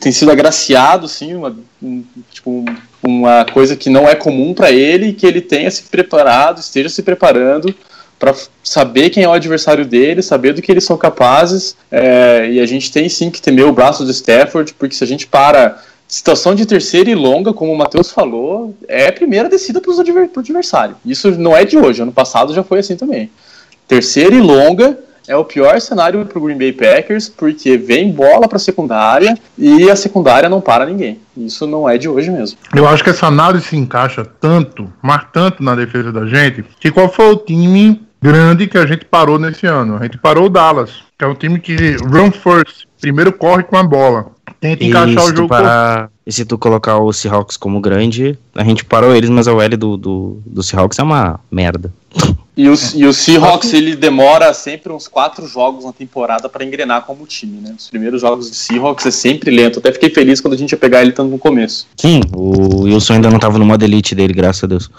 tem 0.00 0.12
sido 0.12 0.30
agraciado 0.30 1.06
assim, 1.06 1.34
uma, 1.34 1.56
um, 1.82 2.04
tipo, 2.30 2.64
uma 3.08 3.44
coisa 3.44 3.76
que 3.76 3.88
não 3.90 4.08
é 4.08 4.14
comum 4.14 4.54
para 4.54 4.70
ele, 4.70 5.12
que 5.12 5.26
ele 5.26 5.40
tenha 5.40 5.70
se 5.70 5.82
preparado, 5.84 6.60
esteja 6.60 6.88
se 6.88 7.02
preparando 7.02 7.74
para 8.18 8.34
saber 8.64 9.10
quem 9.10 9.22
é 9.22 9.28
o 9.28 9.32
adversário 9.32 9.86
dele, 9.86 10.22
saber 10.22 10.52
do 10.52 10.60
que 10.60 10.70
eles 10.70 10.84
são 10.84 10.96
capazes, 10.96 11.76
é, 11.90 12.48
e 12.50 12.60
a 12.60 12.66
gente 12.66 12.90
tem 12.90 13.08
sim 13.08 13.30
que 13.30 13.40
temer 13.40 13.64
o 13.64 13.72
braço 13.72 14.04
do 14.04 14.10
Stafford, 14.10 14.74
porque 14.74 14.94
se 14.94 15.04
a 15.04 15.06
gente 15.06 15.26
para 15.26 15.80
situação 16.06 16.54
de 16.54 16.66
terceira 16.66 17.10
e 17.10 17.14
longa, 17.14 17.52
como 17.52 17.72
o 17.72 17.78
Matheus 17.78 18.10
falou, 18.10 18.74
é 18.88 19.08
a 19.08 19.12
primeira 19.12 19.48
descida 19.48 19.80
para 19.80 19.92
o 19.92 20.00
adversário. 20.40 20.96
Isso 21.04 21.30
não 21.32 21.56
é 21.56 21.64
de 21.64 21.76
hoje, 21.76 22.02
ano 22.02 22.12
passado 22.12 22.54
já 22.54 22.64
foi 22.64 22.80
assim 22.80 22.96
também. 22.96 23.30
Terceira 23.86 24.34
e 24.34 24.40
longa 24.40 24.98
é 25.28 25.36
o 25.36 25.44
pior 25.44 25.80
cenário 25.80 26.24
para 26.24 26.38
o 26.38 26.42
Green 26.42 26.56
Bay 26.56 26.72
Packers, 26.72 27.28
porque 27.28 27.76
vem 27.76 28.10
bola 28.10 28.48
para 28.48 28.56
a 28.56 28.60
secundária 28.60 29.38
e 29.56 29.88
a 29.90 29.94
secundária 29.94 30.48
não 30.48 30.60
para 30.60 30.86
ninguém. 30.86 31.20
Isso 31.36 31.66
não 31.66 31.88
é 31.88 31.98
de 31.98 32.08
hoje 32.08 32.30
mesmo. 32.30 32.58
Eu 32.74 32.88
acho 32.88 33.04
que 33.04 33.10
essa 33.10 33.26
análise 33.26 33.66
se 33.66 33.76
encaixa 33.76 34.24
tanto, 34.24 34.90
mas 35.02 35.22
tanto 35.32 35.62
na 35.62 35.74
defesa 35.74 36.10
da 36.10 36.26
gente, 36.26 36.64
que 36.80 36.90
qual 36.90 37.12
foi 37.12 37.30
o 37.30 37.36
time 37.36 38.00
grande 38.20 38.66
que 38.66 38.78
a 38.78 38.86
gente 38.86 39.04
parou 39.04 39.38
nesse 39.38 39.66
ano? 39.66 39.96
A 39.96 40.02
gente 40.02 40.18
parou 40.18 40.46
o 40.46 40.48
Dallas, 40.48 40.90
que 41.18 41.24
é 41.24 41.28
um 41.28 41.34
time 41.34 41.60
que 41.60 41.96
run 41.96 42.32
first, 42.32 42.86
primeiro 43.00 43.32
corre 43.32 43.62
com 43.62 43.76
a 43.76 43.82
bola. 43.82 44.26
Tenta 44.60 44.82
encaixar 44.82 45.24
o 45.24 45.36
jogo. 45.36 45.48
Para... 45.48 46.08
E 46.26 46.32
se 46.32 46.44
tu 46.44 46.58
colocar 46.58 46.98
o 46.98 47.12
Seahawks 47.12 47.56
como 47.56 47.80
grande, 47.80 48.36
a 48.54 48.64
gente 48.64 48.84
parou 48.84 49.14
eles, 49.14 49.30
mas 49.30 49.46
a 49.46 49.52
OL 49.52 49.68
do, 49.76 49.96
do, 49.96 50.42
do 50.44 50.62
Seahawks 50.62 50.98
é 50.98 51.02
uma 51.02 51.38
merda. 51.50 51.92
E 52.58 52.68
o, 52.68 52.74
e 52.96 53.06
o 53.06 53.12
Seahawks 53.12 53.72
ele 53.72 53.94
demora 53.94 54.52
sempre 54.52 54.92
uns 54.92 55.06
quatro 55.06 55.46
jogos 55.46 55.84
na 55.84 55.92
temporada 55.92 56.48
para 56.48 56.64
engrenar 56.64 57.02
como 57.02 57.24
time, 57.24 57.60
né? 57.60 57.72
Os 57.78 57.88
primeiros 57.88 58.20
jogos 58.20 58.50
do 58.50 58.56
Seahawks 58.56 59.06
é 59.06 59.12
sempre 59.12 59.48
lento. 59.52 59.78
Até 59.78 59.92
fiquei 59.92 60.10
feliz 60.10 60.40
quando 60.40 60.54
a 60.54 60.56
gente 60.56 60.72
ia 60.72 60.76
pegar 60.76 61.00
ele 61.00 61.12
tanto 61.12 61.30
no 61.30 61.38
começo. 61.38 61.86
Sim, 61.96 62.20
o 62.34 62.80
Wilson 62.80 63.12
ainda 63.12 63.30
não 63.30 63.38
tava 63.38 63.58
no 63.58 63.64
modo 63.64 63.84
elite 63.84 64.12
dele, 64.12 64.32
graças 64.32 64.64
a 64.64 64.66
Deus. 64.66 64.90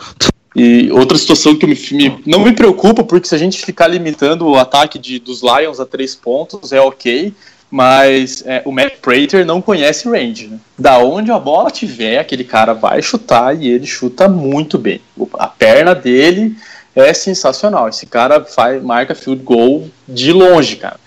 E 0.56 0.90
outra 0.94 1.18
situação 1.18 1.54
que 1.54 1.68
me, 1.68 1.78
me, 1.92 2.22
não 2.26 2.40
me 2.40 2.54
preocupa, 2.54 3.04
porque 3.04 3.28
se 3.28 3.36
a 3.36 3.38
gente 3.38 3.60
ficar 3.60 3.88
limitando 3.88 4.48
o 4.48 4.56
ataque 4.56 4.98
de, 4.98 5.20
dos 5.20 5.42
Lions 5.42 5.82
a 5.82 5.86
três 5.86 6.16
pontos, 6.16 6.72
é 6.72 6.80
ok 6.80 7.34
mas 7.72 8.44
é, 8.48 8.64
o 8.66 8.72
Matt 8.72 8.96
Prater 9.00 9.46
não 9.46 9.62
conhece 9.62 10.10
range. 10.10 10.48
Né? 10.48 10.58
Da 10.76 10.98
onde 10.98 11.32
a 11.32 11.38
bola 11.38 11.70
tiver, 11.70 12.18
aquele 12.18 12.44
cara 12.44 12.74
vai 12.74 13.00
chutar 13.00 13.56
e 13.56 13.68
ele 13.68 13.86
chuta 13.86 14.28
muito 14.28 14.76
bem. 14.76 15.00
A 15.34 15.46
perna 15.46 15.94
dele 15.94 16.56
é 16.96 17.14
sensacional. 17.14 17.88
Esse 17.90 18.06
cara 18.06 18.44
faz, 18.44 18.82
marca 18.84 19.16
field 19.16 19.44
goal 19.44 19.88
de 20.08 20.32
longe, 20.32 20.76
cara. 20.76 21.00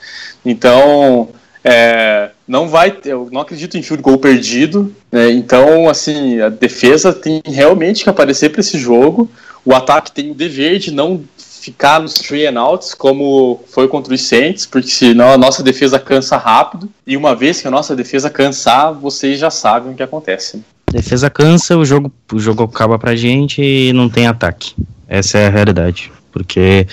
Então, 0.45 1.29
É, 1.65 2.31
não 2.47 2.69
vai, 2.69 2.93
eu 3.05 3.29
não 3.31 3.41
acredito 3.41 3.79
em 3.79 3.83
field 3.83 4.03
goal 4.03 4.19
perdido, 4.19 4.93
né? 5.13 5.31
então 5.31 5.89
assim 5.89 6.41
a 6.41 6.49
defesa 6.49 7.13
tem 7.13 7.41
realmente 7.45 8.03
que 8.03 8.11
aparecer 8.11 8.51
para 8.51 8.61
esse 8.61 8.77
jogo. 8.77 9.31
O 9.65 9.73
ataque 9.73 10.11
tem 10.11 10.33
o 10.33 10.35
dever 10.35 10.81
de 10.81 10.91
não 10.91 11.23
ficar 11.39 12.01
nos 12.01 12.15
three 12.15 12.47
and 12.49 12.61
outs 12.61 12.95
como 12.95 13.63
foi 13.69 13.87
contra 13.87 14.13
os 14.13 14.23
Saints, 14.23 14.67
porque 14.67 14.89
senão 14.89 15.31
a 15.31 15.39
nossa 15.39 15.63
defesa 15.63 16.01
cansa 16.01 16.37
rápido. 16.37 16.91
E 17.07 17.17
uma 17.17 17.37
vez 17.37 17.61
que 17.61 17.69
a 17.69 17.71
nossa 17.71 17.95
defesa 17.95 18.29
cansar, 18.29 18.93
vocês 18.93 19.39
já 19.39 19.49
sabem 19.49 19.93
o 19.93 19.95
que 19.95 20.03
acontece. 20.03 20.57
Né? 20.57 20.63
Defesa 20.91 21.31
cansa, 21.31 21.77
o 21.79 21.85
jogo, 21.85 22.11
o 22.33 22.41
jogo 22.41 22.65
acaba 22.65 22.99
pra 22.99 23.15
gente 23.15 23.63
e 23.63 23.93
não 23.93 24.09
tem 24.09 24.27
ataque. 24.27 24.75
Essa 25.13 25.37
é 25.37 25.47
a 25.47 25.51
realidade. 25.51 26.11
Porque 26.33 26.87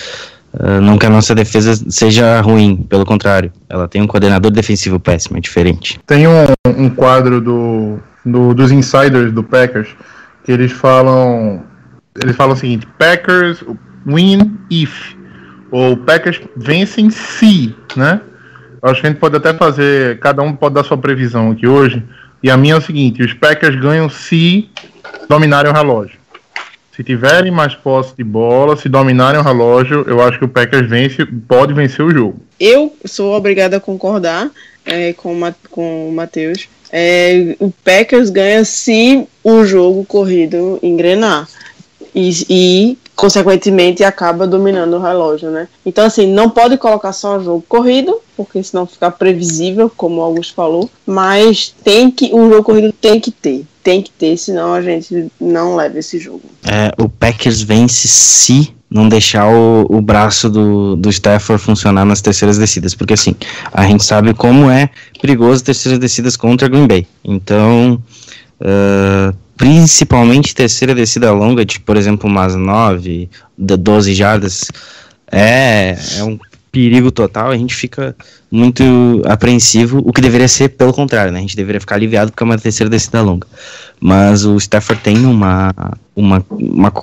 uh, 0.54 0.82
não 0.82 0.98
que 0.98 1.06
a 1.06 1.10
nossa 1.10 1.34
defesa 1.34 1.74
seja 1.90 2.42
ruim, 2.42 2.86
pelo 2.90 3.06
contrário. 3.06 3.50
Ela 3.70 3.88
tem 3.88 4.02
um 4.02 4.08
coordenador 4.08 4.52
defensivo 4.52 5.00
péssimo, 5.00 5.38
é 5.38 5.40
diferente. 5.42 5.98
Tem 6.06 6.28
um, 6.28 6.46
um 6.68 6.90
quadro 6.90 7.40
do, 7.40 7.98
do, 8.26 8.54
dos 8.54 8.74
insiders 8.74 9.32
do 9.32 9.42
Packers 9.42 9.88
que 10.44 10.52
eles 10.52 10.74
falam. 10.74 11.64
Eles 12.22 12.36
falam 12.36 12.56
o 12.56 12.58
seguinte: 12.58 12.86
Packers 12.98 13.64
win 14.06 14.58
if. 14.70 15.14
Ou 15.72 15.96
Packers 15.96 16.42
vencem 16.58 17.10
se, 17.10 17.74
né? 17.96 18.20
Acho 18.82 19.00
que 19.00 19.08
a 19.08 19.10
gente 19.12 19.20
pode 19.20 19.38
até 19.38 19.54
fazer. 19.54 20.20
Cada 20.20 20.42
um 20.42 20.54
pode 20.54 20.76
dar 20.76 20.84
sua 20.84 20.98
previsão 20.98 21.52
aqui 21.52 21.68
hoje. 21.68 22.04
E 22.44 22.52
a 22.52 22.58
minha 22.58 22.74
é 22.74 22.78
o 22.78 22.82
seguinte: 22.82 23.24
os 23.24 23.34
Packers 23.34 23.78
ganham 23.78 24.10
se 24.10 24.70
dominarem 25.30 25.72
o 25.72 25.74
relógio. 25.74 26.19
Se 27.00 27.04
tiverem 27.06 27.50
mais 27.50 27.74
posse 27.76 28.14
de 28.14 28.26
bola, 28.26 28.76
se 28.76 28.90
dominarem 28.90 29.40
o 29.40 29.44
relógio, 29.44 30.04
eu 30.06 30.22
acho 30.22 30.38
que 30.38 30.44
o 30.44 30.50
Packers 30.50 30.90
vence, 30.90 31.26
pode 31.48 31.74
vencer 31.74 32.04
o 32.04 32.12
jogo. 32.12 32.42
Eu 32.60 32.94
sou 33.06 33.34
obrigada 33.34 33.78
a 33.78 33.80
concordar 33.80 34.52
é, 34.86 35.14
com, 35.14 35.34
com 35.72 36.10
o 36.10 36.12
Matheus. 36.12 36.68
É, 36.92 37.56
o 37.58 37.72
Packers 37.72 38.30
ganha 38.30 38.66
se 38.66 39.26
o 39.42 39.64
jogo 39.64 40.04
corrido 40.04 40.78
engrenar. 40.84 41.48
E, 42.14 42.32
e, 42.50 42.98
consequentemente, 43.20 44.02
acaba 44.02 44.48
dominando 44.48 44.94
o 44.94 45.02
relógio, 45.02 45.52
né? 45.52 45.68
Então, 45.86 46.06
assim, 46.06 46.26
não 46.26 46.50
pode 46.50 46.78
colocar 46.78 47.12
só 47.12 47.38
jogo 47.40 47.64
corrido, 47.68 48.18
porque 48.38 48.64
senão 48.64 48.86
fica 48.86 49.12
previsível, 49.12 49.92
como 49.96 50.22
o 50.22 50.24
Augusto 50.24 50.54
falou, 50.54 50.90
mas 51.06 51.76
tem 51.84 52.10
que, 52.10 52.34
o 52.34 52.50
jogo 52.50 52.64
corrido 52.64 52.94
tem 52.94 53.20
que 53.20 53.32
ter 53.32 53.66
tem 53.82 54.04
que 54.04 54.12
ter, 54.12 54.38
senão 54.38 54.74
a 54.74 54.82
gente 54.84 55.32
não 55.42 55.76
leva 55.76 55.98
esse 55.98 56.20
jogo. 56.20 56.44
É, 56.64 56.92
o 57.02 57.10
Packers 57.10 57.62
vence 57.62 58.08
se 58.08 58.72
não 58.90 59.10
deixar 59.10 59.48
o, 59.48 59.88
o 59.90 60.00
braço 60.00 60.48
do, 60.48 60.96
do 60.96 61.10
Stafford 61.10 61.64
funcionar 61.64 62.06
nas 62.06 62.22
terceiras 62.22 62.58
descidas, 62.58 62.94
porque 62.94 63.14
assim, 63.14 63.36
a 63.74 63.88
gente 63.88 64.04
sabe 64.04 64.34
como 64.36 64.70
é 64.70 64.92
perigoso 65.20 65.64
terceiras 65.64 65.98
descidas 65.98 66.36
contra 66.36 66.68
Green 66.68 66.86
Bay. 66.86 67.08
Então, 67.24 68.00
uh, 68.62 69.36
principalmente 69.60 70.56
terceira 70.56 70.96
descida 70.96 71.34
longa, 71.34 71.66
de 71.66 71.82
por 71.82 71.98
exemplo 71.98 72.30
umas 72.30 72.56
9, 72.56 73.30
12 73.58 74.14
jardas, 74.16 74.72
é, 75.30 75.98
é 76.18 76.24
um 76.24 76.40
perigo 76.72 77.12
total, 77.12 77.52
a 77.52 77.58
gente 77.58 77.76
fica 77.76 78.16
muito 78.52 79.22
apreensivo, 79.26 80.02
o 80.04 80.12
que 80.12 80.22
deveria 80.22 80.48
ser 80.48 80.70
pelo 80.70 80.92
contrário, 80.92 81.32
né? 81.32 81.38
A 81.38 81.42
gente 81.42 81.56
deveria 81.56 81.80
ficar 81.80 81.96
aliviado 81.96 82.32
porque 82.32 82.44
é 82.44 82.46
uma 82.46 82.58
terceira 82.58 82.90
descida 82.90 83.22
longa. 83.22 83.48
Mas 84.00 84.44
o 84.46 84.56
Stafford 84.58 85.04
tem 85.04 85.26
uma, 85.26 85.72
uma, 86.16 86.44
uma 86.50 86.94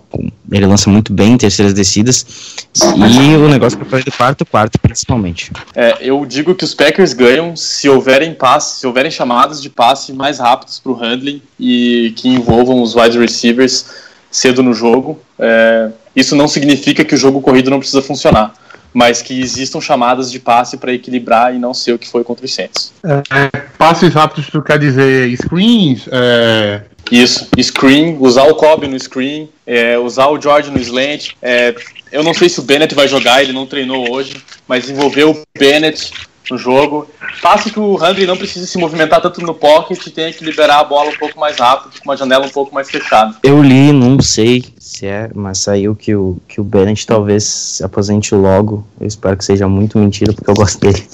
ele 0.50 0.66
lança 0.66 0.90
muito 0.90 1.12
bem 1.12 1.32
em 1.32 1.36
terceiras 1.36 1.72
descidas 1.74 2.26
e 2.74 3.36
o 3.36 3.48
negócio 3.48 3.78
para 3.78 4.00
do 4.00 4.12
quarto, 4.12 4.46
quarto 4.46 4.78
principalmente. 4.80 5.52
É, 5.74 5.98
eu 6.00 6.24
digo 6.26 6.54
que 6.54 6.64
os 6.64 6.74
Packers 6.74 7.12
ganham 7.12 7.54
se 7.54 7.88
houverem 7.88 8.34
passes, 8.34 8.80
se 8.80 8.86
houverem 8.86 9.10
chamadas 9.10 9.62
de 9.62 9.70
passe 9.70 10.12
mais 10.12 10.38
rápidos 10.38 10.80
para 10.80 10.92
o 10.92 10.94
handling 10.94 11.42
e 11.60 12.12
que 12.16 12.28
envolvam 12.28 12.82
os 12.82 12.96
wide 12.96 13.18
receivers 13.18 13.86
cedo 14.30 14.62
no 14.62 14.74
jogo. 14.74 15.20
É, 15.38 15.90
isso 16.14 16.34
não 16.34 16.48
significa 16.48 17.04
que 17.04 17.14
o 17.14 17.18
jogo 17.18 17.40
corrido 17.40 17.70
não 17.70 17.78
precisa 17.78 18.02
funcionar 18.02 18.52
mas 18.96 19.20
que 19.20 19.38
existam 19.38 19.78
chamadas 19.78 20.32
de 20.32 20.40
passe 20.40 20.78
para 20.78 20.90
equilibrar 20.90 21.54
e 21.54 21.58
não 21.58 21.74
ser 21.74 21.92
o 21.92 21.98
que 21.98 22.08
foi 22.08 22.24
contra 22.24 22.46
os 22.46 22.54
Saints. 22.54 22.94
É, 23.04 23.60
passes 23.76 24.14
rápidos, 24.14 24.48
tu 24.48 24.62
quer 24.62 24.78
dizer 24.78 25.36
screens? 25.36 26.08
É... 26.10 26.80
Isso, 27.12 27.46
screen, 27.62 28.16
usar 28.18 28.44
o 28.44 28.54
Kobe 28.54 28.88
no 28.88 28.98
screen, 28.98 29.50
é, 29.66 29.98
usar 29.98 30.28
o 30.28 30.40
George 30.40 30.70
no 30.70 30.80
slant. 30.80 31.32
É, 31.42 31.74
eu 32.10 32.24
não 32.24 32.32
sei 32.32 32.48
se 32.48 32.58
o 32.58 32.62
Bennett 32.62 32.94
vai 32.94 33.06
jogar, 33.06 33.42
ele 33.42 33.52
não 33.52 33.66
treinou 33.66 34.10
hoje, 34.10 34.42
mas 34.66 34.88
envolver 34.88 35.24
o 35.24 35.42
Bennett 35.58 36.10
no 36.50 36.58
jogo. 36.58 37.06
Faça 37.40 37.70
que 37.70 37.78
o 37.78 37.96
Handley 37.96 38.26
não 38.26 38.36
precise 38.36 38.66
se 38.66 38.78
movimentar 38.78 39.20
tanto 39.20 39.40
no 39.40 39.54
pocket 39.54 40.06
e 40.06 40.10
tenha 40.10 40.32
que 40.32 40.44
liberar 40.44 40.80
a 40.80 40.84
bola 40.84 41.10
um 41.10 41.16
pouco 41.16 41.38
mais 41.38 41.58
rápido, 41.58 41.92
com 41.98 42.08
uma 42.08 42.16
janela 42.16 42.46
um 42.46 42.50
pouco 42.50 42.74
mais 42.74 42.90
fechada. 42.90 43.36
Eu 43.42 43.62
li, 43.62 43.92
não 43.92 44.20
sei 44.20 44.64
se 44.78 45.06
é, 45.06 45.30
mas 45.34 45.58
saiu 45.58 45.94
que 45.94 46.14
o, 46.14 46.38
que 46.48 46.60
o 46.60 46.64
Bennett 46.64 47.06
talvez 47.06 47.44
se 47.44 47.84
aposente 47.84 48.34
logo. 48.34 48.86
Eu 49.00 49.06
espero 49.06 49.36
que 49.36 49.44
seja 49.44 49.68
muito 49.68 49.98
mentira, 49.98 50.32
porque 50.32 50.50
eu 50.50 50.54
gosto 50.54 50.80
dele. 50.80 51.06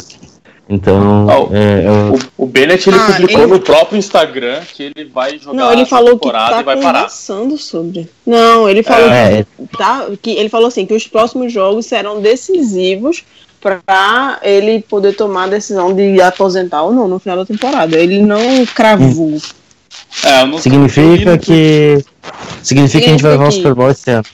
Então, 0.68 1.26
oh, 1.26 1.54
é, 1.54 1.86
eu... 1.86 2.14
o, 2.14 2.44
o, 2.44 2.46
Bennett 2.46 2.88
ele 2.88 2.96
ah, 2.96 3.06
publicou 3.06 3.42
ele... 3.42 3.52
no 3.52 3.60
próprio 3.60 3.98
Instagram 3.98 4.60
que 4.72 4.84
ele 4.84 5.04
vai 5.04 5.38
jogar 5.38 5.54
não, 5.54 5.72
ele 5.72 5.84
falou 5.84 6.18
que 6.18 6.30
tá 6.30 6.60
e 6.60 6.62
vai 6.62 6.80
parar. 6.80 7.10
sobre. 7.10 8.08
Não, 8.24 8.68
ele 8.68 8.82
falou 8.82 9.10
é, 9.10 9.44
que, 9.44 9.76
tá, 9.76 10.06
que 10.22 10.30
ele 10.30 10.48
falou 10.48 10.68
assim 10.68 10.86
que 10.86 10.94
os 10.94 11.06
próximos 11.06 11.52
jogos 11.52 11.84
serão 11.86 12.22
decisivos 12.22 13.24
para 13.62 14.38
ele 14.42 14.82
poder 14.82 15.14
tomar 15.14 15.44
a 15.44 15.48
decisão 15.48 15.94
de 15.94 16.20
aposentar 16.20 16.82
ou 16.82 16.92
não 16.92 17.06
no 17.06 17.18
final 17.18 17.36
da 17.36 17.46
temporada. 17.46 17.96
Ele 17.96 18.20
não 18.20 18.66
cravou. 18.66 19.40
É, 20.24 20.44
não 20.44 20.58
significa 20.58 21.38
que 21.38 22.04
significa 22.62 23.04
que 23.04 23.08
a 23.08 23.12
gente 23.12 23.22
vai 23.22 23.32
levar 23.32 23.48
o 23.48 23.52
Super 23.52 23.74
Bowl 23.74 23.90
esse 23.90 24.10
ano. 24.10 24.24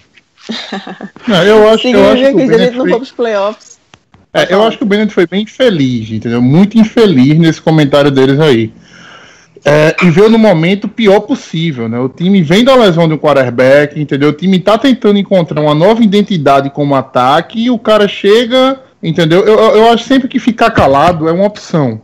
Não, 1.27 1.43
eu 1.43 1.69
acho, 1.69 1.87
eu 1.89 2.11
acho 2.11 2.25
que, 2.25 2.47
que 2.47 2.55
a 2.55 2.59
gente 2.59 2.77
não 2.77 2.87
foi 2.87 2.97
pros 2.97 3.13
playoffs. 3.13 3.79
É, 4.33 4.53
eu 4.53 4.63
acho 4.63 4.79
que 4.79 4.85
o 4.85 4.87
Bennett 4.87 5.13
foi 5.13 5.27
bem 5.27 5.43
infeliz, 5.43 6.11
entendeu? 6.11 6.41
Muito 6.41 6.79
infeliz 6.79 7.39
nesse 7.39 7.61
comentário 7.61 8.11
deles 8.11 8.39
aí. 8.39 8.73
É, 9.65 9.97
e 10.03 10.11
veio 10.11 10.31
no 10.31 10.39
momento 10.39 10.89
pior 10.89 11.21
possível, 11.21 11.89
né? 11.89 11.99
O 11.99 12.09
time 12.09 12.43
vem 12.43 12.63
da 12.63 12.75
lesão 12.75 13.09
do 13.09 13.19
quarterback, 13.19 14.01
entendeu? 14.01 14.31
O 14.31 14.33
time 14.33 14.59
tá 14.59 14.79
tentando 14.79 15.19
encontrar 15.19 15.61
uma 15.61 15.75
nova 15.75 16.03
identidade 16.03 16.71
como 16.71 16.95
ataque 16.95 17.65
e 17.65 17.71
o 17.71 17.79
cara 17.79 18.07
chega 18.07 18.81
Entendeu? 19.03 19.45
Eu, 19.45 19.59
eu 19.77 19.91
acho 19.91 20.05
sempre 20.05 20.29
que 20.29 20.39
ficar 20.39 20.71
calado 20.71 21.29
é 21.29 21.33
uma 21.33 21.47
opção. 21.47 22.01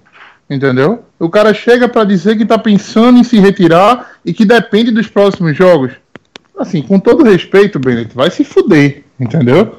Entendeu? 0.48 1.04
O 1.18 1.28
cara 1.28 1.54
chega 1.54 1.88
para 1.88 2.04
dizer 2.04 2.36
que 2.36 2.44
tá 2.44 2.58
pensando 2.58 3.18
em 3.18 3.24
se 3.24 3.38
retirar 3.38 4.12
e 4.24 4.32
que 4.32 4.44
depende 4.44 4.90
dos 4.90 5.08
próximos 5.08 5.56
jogos. 5.56 5.92
Assim, 6.56 6.82
com 6.82 7.00
todo 7.00 7.24
respeito, 7.24 7.78
Bennett, 7.78 8.14
vai 8.14 8.30
se 8.30 8.44
fuder, 8.44 9.02
entendeu? 9.18 9.76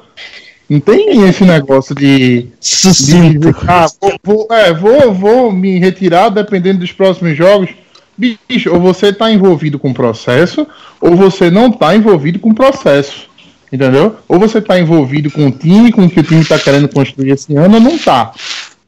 Não 0.68 0.80
tem 0.80 1.26
esse 1.28 1.44
negócio 1.44 1.94
de. 1.94 2.48
de 2.60 3.54
ah, 3.68 3.86
vou, 4.00 4.18
vou, 4.22 4.46
é, 4.50 4.74
vou, 4.74 5.14
vou 5.14 5.52
me 5.52 5.78
retirar 5.78 6.28
dependendo 6.28 6.80
dos 6.80 6.92
próximos 6.92 7.36
jogos. 7.36 7.70
Bicho, 8.18 8.72
ou 8.72 8.80
você 8.80 9.12
tá 9.12 9.30
envolvido 9.30 9.78
com 9.78 9.90
o 9.90 9.94
processo, 9.94 10.66
ou 11.00 11.14
você 11.14 11.50
não 11.50 11.70
tá 11.70 11.94
envolvido 11.94 12.38
com 12.38 12.50
o 12.50 12.54
processo. 12.54 13.28
Entendeu? 13.72 14.16
Ou 14.28 14.38
você 14.38 14.58
está 14.58 14.78
envolvido 14.78 15.30
com 15.30 15.46
o 15.46 15.50
time, 15.50 15.90
com 15.90 16.04
o 16.04 16.10
que 16.10 16.20
o 16.20 16.22
time 16.22 16.40
está 16.40 16.58
querendo 16.58 16.88
construir 16.88 17.30
esse 17.32 17.54
ano, 17.56 17.74
ou 17.74 17.80
não 17.80 17.96
está. 17.96 18.32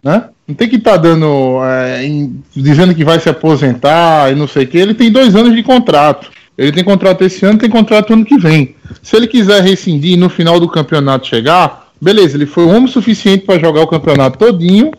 Né? 0.03 0.25
Não 0.47 0.55
tem 0.55 0.69
que 0.69 0.77
estar 0.77 0.93
tá 0.93 0.97
dando. 0.97 1.59
É, 1.65 2.05
em, 2.05 2.43
dizendo 2.55 2.95
que 2.95 3.05
vai 3.05 3.19
se 3.19 3.29
aposentar 3.29 4.33
e 4.33 4.35
não 4.35 4.47
sei 4.47 4.65
o 4.65 4.67
que. 4.67 4.79
Ele 4.79 4.95
tem 4.95 5.11
dois 5.11 5.35
anos 5.35 5.55
de 5.55 5.63
contrato. 5.63 6.31
Ele 6.57 6.73
tem 6.73 6.83
contrato 6.83 7.23
esse 7.23 7.45
ano, 7.45 7.59
tem 7.59 7.71
contrato 7.71 8.13
ano 8.13 8.25
que 8.25 8.39
vem. 8.39 8.75
Se 9.03 9.17
ele 9.17 9.29
quiser 9.29 9.63
rescindir 9.63 10.19
no 10.19 10.29
final 10.29 10.59
do 10.59 10.69
campeonato 10.69 11.27
chegar, 11.27 11.89
beleza, 12.01 12.37
ele 12.37 12.47
foi 12.47 12.65
homem 12.65 12.89
suficiente 12.89 13.45
para 13.45 13.61
jogar 13.61 13.83
o 13.83 13.87
campeonato 13.87 14.39
todinho 14.39 14.91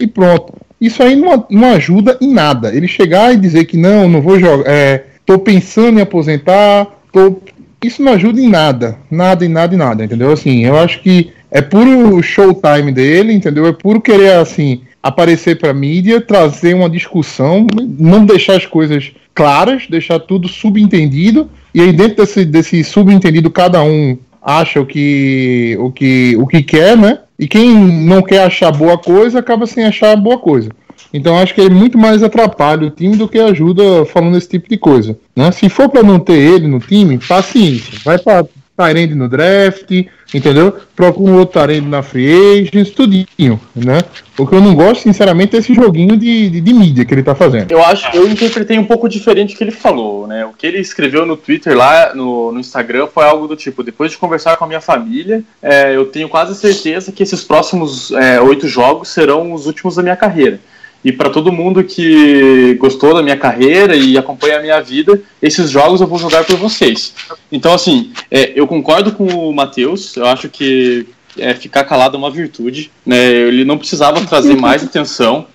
e 0.00 0.06
pronto. 0.06 0.54
Isso 0.80 1.02
aí 1.02 1.16
não, 1.16 1.44
não 1.50 1.72
ajuda 1.72 2.16
em 2.20 2.32
nada. 2.32 2.72
Ele 2.72 2.86
chegar 2.86 3.32
e 3.32 3.36
dizer 3.36 3.64
que 3.64 3.76
não, 3.76 4.08
não 4.08 4.22
vou 4.22 4.38
jogar, 4.38 4.70
é, 4.70 5.06
tô 5.26 5.38
pensando 5.38 5.98
em 5.98 6.02
aposentar, 6.02 6.86
tô 7.12 7.40
isso 7.82 8.02
não 8.02 8.12
ajuda 8.12 8.40
em 8.40 8.48
nada. 8.48 8.98
Nada, 9.10 9.44
em 9.44 9.48
nada, 9.48 9.74
em 9.74 9.78
nada, 9.78 10.04
entendeu? 10.04 10.32
Assim, 10.32 10.64
eu 10.64 10.76
acho 10.78 11.00
que 11.00 11.30
é 11.50 11.60
puro 11.60 12.22
showtime 12.22 12.92
dele, 12.92 13.32
entendeu? 13.32 13.66
É 13.66 13.72
puro 13.72 14.00
querer, 14.00 14.34
assim, 14.34 14.82
aparecer 15.02 15.58
pra 15.58 15.72
mídia, 15.72 16.20
trazer 16.20 16.74
uma 16.74 16.90
discussão, 16.90 17.66
não 17.98 18.24
deixar 18.24 18.56
as 18.56 18.66
coisas 18.66 19.12
claras, 19.34 19.86
deixar 19.88 20.18
tudo 20.18 20.48
subentendido, 20.48 21.48
e 21.72 21.80
aí 21.80 21.92
dentro 21.92 22.16
desse, 22.16 22.44
desse 22.44 22.82
subentendido 22.82 23.50
cada 23.50 23.82
um 23.82 24.18
acha 24.42 24.80
o 24.80 24.86
que, 24.86 25.76
o 25.78 25.92
que, 25.92 26.36
o 26.36 26.46
que 26.46 26.62
quer, 26.62 26.96
né? 26.96 27.20
E 27.38 27.46
quem 27.46 27.72
não 27.72 28.20
quer 28.20 28.40
achar 28.40 28.72
boa 28.72 28.98
coisa 28.98 29.38
acaba 29.38 29.66
sem 29.66 29.84
achar 29.84 30.16
boa 30.16 30.38
coisa. 30.38 30.70
Então 31.12 31.38
acho 31.38 31.54
que 31.54 31.60
ele 31.60 31.74
muito 31.74 31.96
mais 31.96 32.22
atrapalha 32.22 32.86
o 32.86 32.90
time 32.90 33.16
do 33.16 33.28
que 33.28 33.38
ajuda 33.38 34.04
falando 34.06 34.36
esse 34.36 34.48
tipo 34.48 34.68
de 34.68 34.76
coisa. 34.76 35.18
Né? 35.34 35.50
Se 35.52 35.68
for 35.68 35.88
para 35.88 36.02
não 36.02 36.18
ter 36.18 36.38
ele 36.38 36.66
no 36.66 36.80
time, 36.80 37.18
paciência. 37.18 37.98
Vai 38.04 38.18
para 38.18 38.46
Tyrande 38.78 39.16
no 39.16 39.28
draft, 39.28 39.90
entendeu? 40.32 40.76
Procura 40.94 41.32
um 41.32 41.38
outro 41.38 41.60
Tyrande 41.60 41.88
na 41.88 42.00
free 42.00 42.60
agents, 42.60 42.90
tudinho, 42.90 43.60
né? 43.74 43.98
O 44.38 44.46
que 44.46 44.54
eu 44.54 44.60
não 44.60 44.72
gosto, 44.72 45.02
sinceramente, 45.02 45.56
é 45.56 45.58
esse 45.58 45.74
joguinho 45.74 46.16
de, 46.16 46.48
de, 46.48 46.60
de 46.60 46.72
mídia 46.72 47.04
que 47.04 47.12
ele 47.12 47.24
tá 47.24 47.34
fazendo. 47.34 47.72
Eu 47.72 47.84
acho, 47.84 48.08
eu 48.14 48.28
interpretei 48.28 48.78
um 48.78 48.84
pouco 48.84 49.08
diferente 49.08 49.54
o 49.54 49.58
que 49.58 49.64
ele 49.64 49.72
falou, 49.72 50.28
né? 50.28 50.46
O 50.46 50.52
que 50.52 50.64
ele 50.64 50.78
escreveu 50.78 51.26
no 51.26 51.36
Twitter 51.36 51.76
lá, 51.76 52.14
no, 52.14 52.52
no 52.52 52.60
Instagram, 52.60 53.08
foi 53.08 53.24
algo 53.24 53.48
do 53.48 53.56
tipo: 53.56 53.82
depois 53.82 54.12
de 54.12 54.18
conversar 54.18 54.56
com 54.56 54.64
a 54.64 54.68
minha 54.68 54.80
família, 54.80 55.42
é, 55.60 55.96
eu 55.96 56.06
tenho 56.06 56.28
quase 56.28 56.54
certeza 56.54 57.10
que 57.10 57.24
esses 57.24 57.42
próximos 57.42 58.12
é, 58.12 58.40
oito 58.40 58.68
jogos 58.68 59.08
serão 59.08 59.52
os 59.52 59.66
últimos 59.66 59.96
da 59.96 60.02
minha 60.04 60.16
carreira. 60.16 60.60
E 61.08 61.12
para 61.12 61.30
todo 61.30 61.50
mundo 61.50 61.82
que 61.82 62.74
gostou 62.74 63.14
da 63.14 63.22
minha 63.22 63.34
carreira 63.34 63.96
e 63.96 64.18
acompanha 64.18 64.58
a 64.58 64.60
minha 64.60 64.78
vida, 64.82 65.18
esses 65.40 65.70
jogos 65.70 66.02
eu 66.02 66.06
vou 66.06 66.18
jogar 66.18 66.44
por 66.44 66.56
vocês. 66.56 67.14
Então, 67.50 67.72
assim, 67.72 68.12
é, 68.30 68.52
eu 68.54 68.66
concordo 68.66 69.12
com 69.12 69.24
o 69.24 69.54
Matheus, 69.54 70.14
eu 70.18 70.26
acho 70.26 70.50
que 70.50 71.06
é, 71.38 71.54
ficar 71.54 71.84
calado 71.84 72.16
é 72.16 72.18
uma 72.18 72.30
virtude. 72.30 72.90
Né? 73.06 73.16
Ele 73.24 73.64
não 73.64 73.78
precisava 73.78 74.22
trazer 74.26 74.54
mais 74.60 74.84
atenção. 74.84 75.46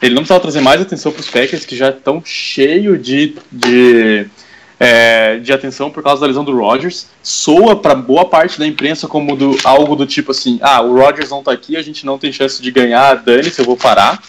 Ele 0.00 0.14
não 0.14 0.22
precisava 0.22 0.40
trazer 0.40 0.60
mais 0.60 0.80
atenção 0.80 1.10
para 1.10 1.20
os 1.20 1.28
Packers, 1.28 1.66
que 1.66 1.74
já 1.74 1.88
estão 1.88 2.22
cheio 2.24 2.96
de, 2.96 3.34
de, 3.50 4.26
é, 4.78 5.40
de 5.40 5.52
atenção 5.52 5.90
por 5.90 6.04
causa 6.04 6.20
da 6.20 6.28
lesão 6.28 6.44
do 6.44 6.56
Rodgers. 6.56 7.08
Soa 7.24 7.74
para 7.74 7.96
boa 7.96 8.26
parte 8.26 8.56
da 8.56 8.64
imprensa 8.68 9.08
como 9.08 9.34
do, 9.34 9.56
algo 9.64 9.96
do 9.96 10.06
tipo 10.06 10.30
assim: 10.30 10.60
ah, 10.62 10.80
o 10.80 10.96
Rodgers 10.96 11.30
não 11.30 11.40
está 11.40 11.50
aqui, 11.50 11.76
a 11.76 11.82
gente 11.82 12.06
não 12.06 12.18
tem 12.18 12.32
chance 12.32 12.62
de 12.62 12.70
ganhar, 12.70 13.16
dane-se, 13.16 13.58
eu 13.58 13.66
vou 13.66 13.76
parar. 13.76 14.22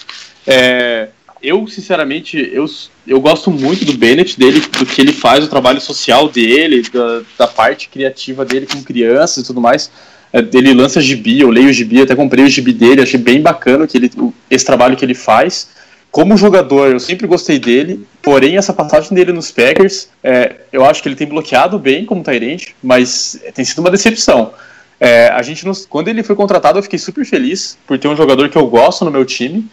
É, 0.46 1.10
eu, 1.41 1.68
sinceramente, 1.68 2.38
eu, 2.54 2.66
eu 3.06 3.20
gosto 3.20 3.52
muito 3.52 3.84
do 3.84 3.94
Bennett, 3.94 4.39
dele, 4.39 4.62
do 4.62 4.86
que 4.86 5.02
ele 5.02 5.12
faz, 5.12 5.44
o 5.44 5.50
trabalho 5.50 5.82
social 5.82 6.30
dele, 6.30 6.84
da, 6.89 7.22
da 7.38 7.48
parte 7.48 7.89
criativa 7.89 8.46
dele 8.46 8.66
com 8.66 8.82
crianças 8.82 9.44
e 9.44 9.48
tudo 9.48 9.60
mais. 9.60 9.91
É, 10.32 10.39
ele 10.39 10.74
lança 10.74 11.02
gibi, 11.02 11.41
eu 11.41 11.50
leio 11.50 11.70
o 11.70 11.74
gibi, 11.74 12.02
até 12.02 12.16
comprei 12.16 12.46
o 12.46 12.50
gibi 12.50 12.74
dele, 12.74 13.02
achei 13.02 13.20
bem 13.20 13.41
bacana 13.41 13.86
que 13.86 13.98
ele, 13.98 14.10
esse 14.50 14.66
trabalho 14.66 14.96
que 14.96 15.04
ele 15.04 15.14
faz. 15.14 15.70
Como 16.10 16.38
jogador, 16.38 16.91
eu 16.91 17.00
sempre 17.00 17.28
gostei 17.28 17.58
dele, 17.58 18.06
porém, 18.22 18.56
essa 18.56 18.72
passagem 18.72 19.14
dele 19.14 19.34
nos 19.34 19.52
Packers, 19.52 20.10
é, 20.24 20.58
eu 20.72 20.86
acho 20.86 21.02
que 21.02 21.10
ele 21.10 21.16
tem 21.16 21.28
bloqueado 21.28 21.78
bem 21.80 22.06
como 22.06 22.24
Tyrant, 22.24 22.68
mas 22.84 23.41
tem 23.54 23.66
sido 23.66 23.80
uma 23.80 23.91
decepção. 23.91 24.54
É, 25.00 25.28
a 25.30 25.41
gente 25.41 25.66
quando 25.89 26.08
ele 26.08 26.24
foi 26.24 26.36
contratado, 26.36 26.78
eu 26.80 26.84
fiquei 26.84 27.00
super 27.00 27.26
feliz 27.26 27.78
por 27.86 27.98
ter 27.98 28.08
um 28.08 28.16
jogador 28.16 28.48
que 28.48 28.58
eu 28.58 28.68
gosto 28.68 29.04
no 29.04 29.12
meu 29.12 29.26
time. 29.26 29.68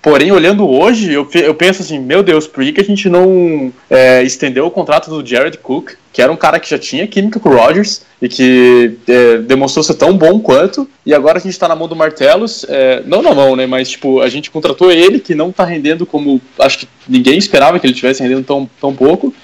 Porém, 0.00 0.30
olhando 0.30 0.68
hoje, 0.68 1.12
eu, 1.12 1.28
eu 1.34 1.54
penso 1.54 1.82
assim, 1.82 1.98
meu 1.98 2.22
Deus, 2.22 2.46
por 2.46 2.62
que, 2.62 2.72
que 2.72 2.80
a 2.80 2.84
gente 2.84 3.08
não 3.08 3.72
é, 3.90 4.22
estendeu 4.22 4.64
o 4.64 4.70
contrato 4.70 5.10
do 5.10 5.28
Jared 5.28 5.58
Cook, 5.58 5.94
que 6.12 6.22
era 6.22 6.30
um 6.30 6.36
cara 6.36 6.60
que 6.60 6.70
já 6.70 6.78
tinha 6.78 7.06
química 7.06 7.40
com 7.40 7.48
o 7.48 7.56
Rodgers 7.56 8.02
e 8.22 8.28
que 8.28 8.96
é, 9.08 9.38
demonstrou 9.38 9.82
ser 9.82 9.94
tão 9.94 10.16
bom 10.16 10.38
quanto, 10.38 10.88
e 11.04 11.12
agora 11.12 11.38
a 11.38 11.40
gente 11.40 11.52
está 11.52 11.66
na 11.66 11.74
mão 11.74 11.88
do 11.88 11.96
Martelos, 11.96 12.64
é, 12.68 13.02
não 13.06 13.22
na 13.22 13.34
mão, 13.34 13.56
né, 13.56 13.66
mas 13.66 13.90
tipo, 13.90 14.20
a 14.20 14.28
gente 14.28 14.52
contratou 14.52 14.90
ele, 14.92 15.18
que 15.18 15.34
não 15.34 15.50
está 15.50 15.64
rendendo 15.64 16.06
como, 16.06 16.40
acho 16.60 16.78
que 16.78 16.88
ninguém 17.08 17.36
esperava 17.36 17.80
que 17.80 17.86
ele 17.86 17.92
estivesse 17.92 18.22
rendendo 18.22 18.44
tão, 18.44 18.70
tão 18.80 18.94
pouco, 18.94 19.34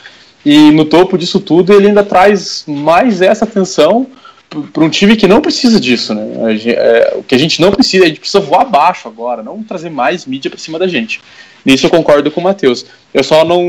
e 0.47 0.71
no 0.71 0.85
topo 0.85 1.19
disso 1.19 1.41
tudo 1.41 1.73
ele 1.73 1.89
ainda 1.89 2.05
traz 2.05 2.65
mais 2.67 3.21
essa 3.21 3.45
atenção 3.45 4.07
para 4.63 4.85
um 4.85 4.89
time 4.89 5.17
que 5.17 5.27
não 5.27 5.41
precisa 5.41 5.81
disso, 5.81 6.15
né? 6.15 6.57
Gente, 6.57 6.75
é, 6.75 7.15
o 7.17 7.23
que 7.23 7.35
a 7.35 7.39
gente 7.39 7.61
não 7.61 7.73
precisa, 7.73 8.05
a 8.05 8.09
gente 8.09 8.21
precisa 8.21 8.41
voar 8.41 8.63
abaixo 8.63 9.09
agora, 9.09 9.43
não 9.43 9.63
trazer 9.63 9.91
mais 9.91 10.27
mídia 10.27 10.51
para 10.51 10.59
cima 10.59 10.79
da 10.79 10.87
gente. 10.87 11.21
Nisso 11.65 11.87
eu 11.87 11.91
concordo 11.91 12.31
com 12.31 12.41
o 12.41 12.45
Matheus. 12.45 12.87
Eu 13.13 13.25
só 13.25 13.45
não, 13.45 13.63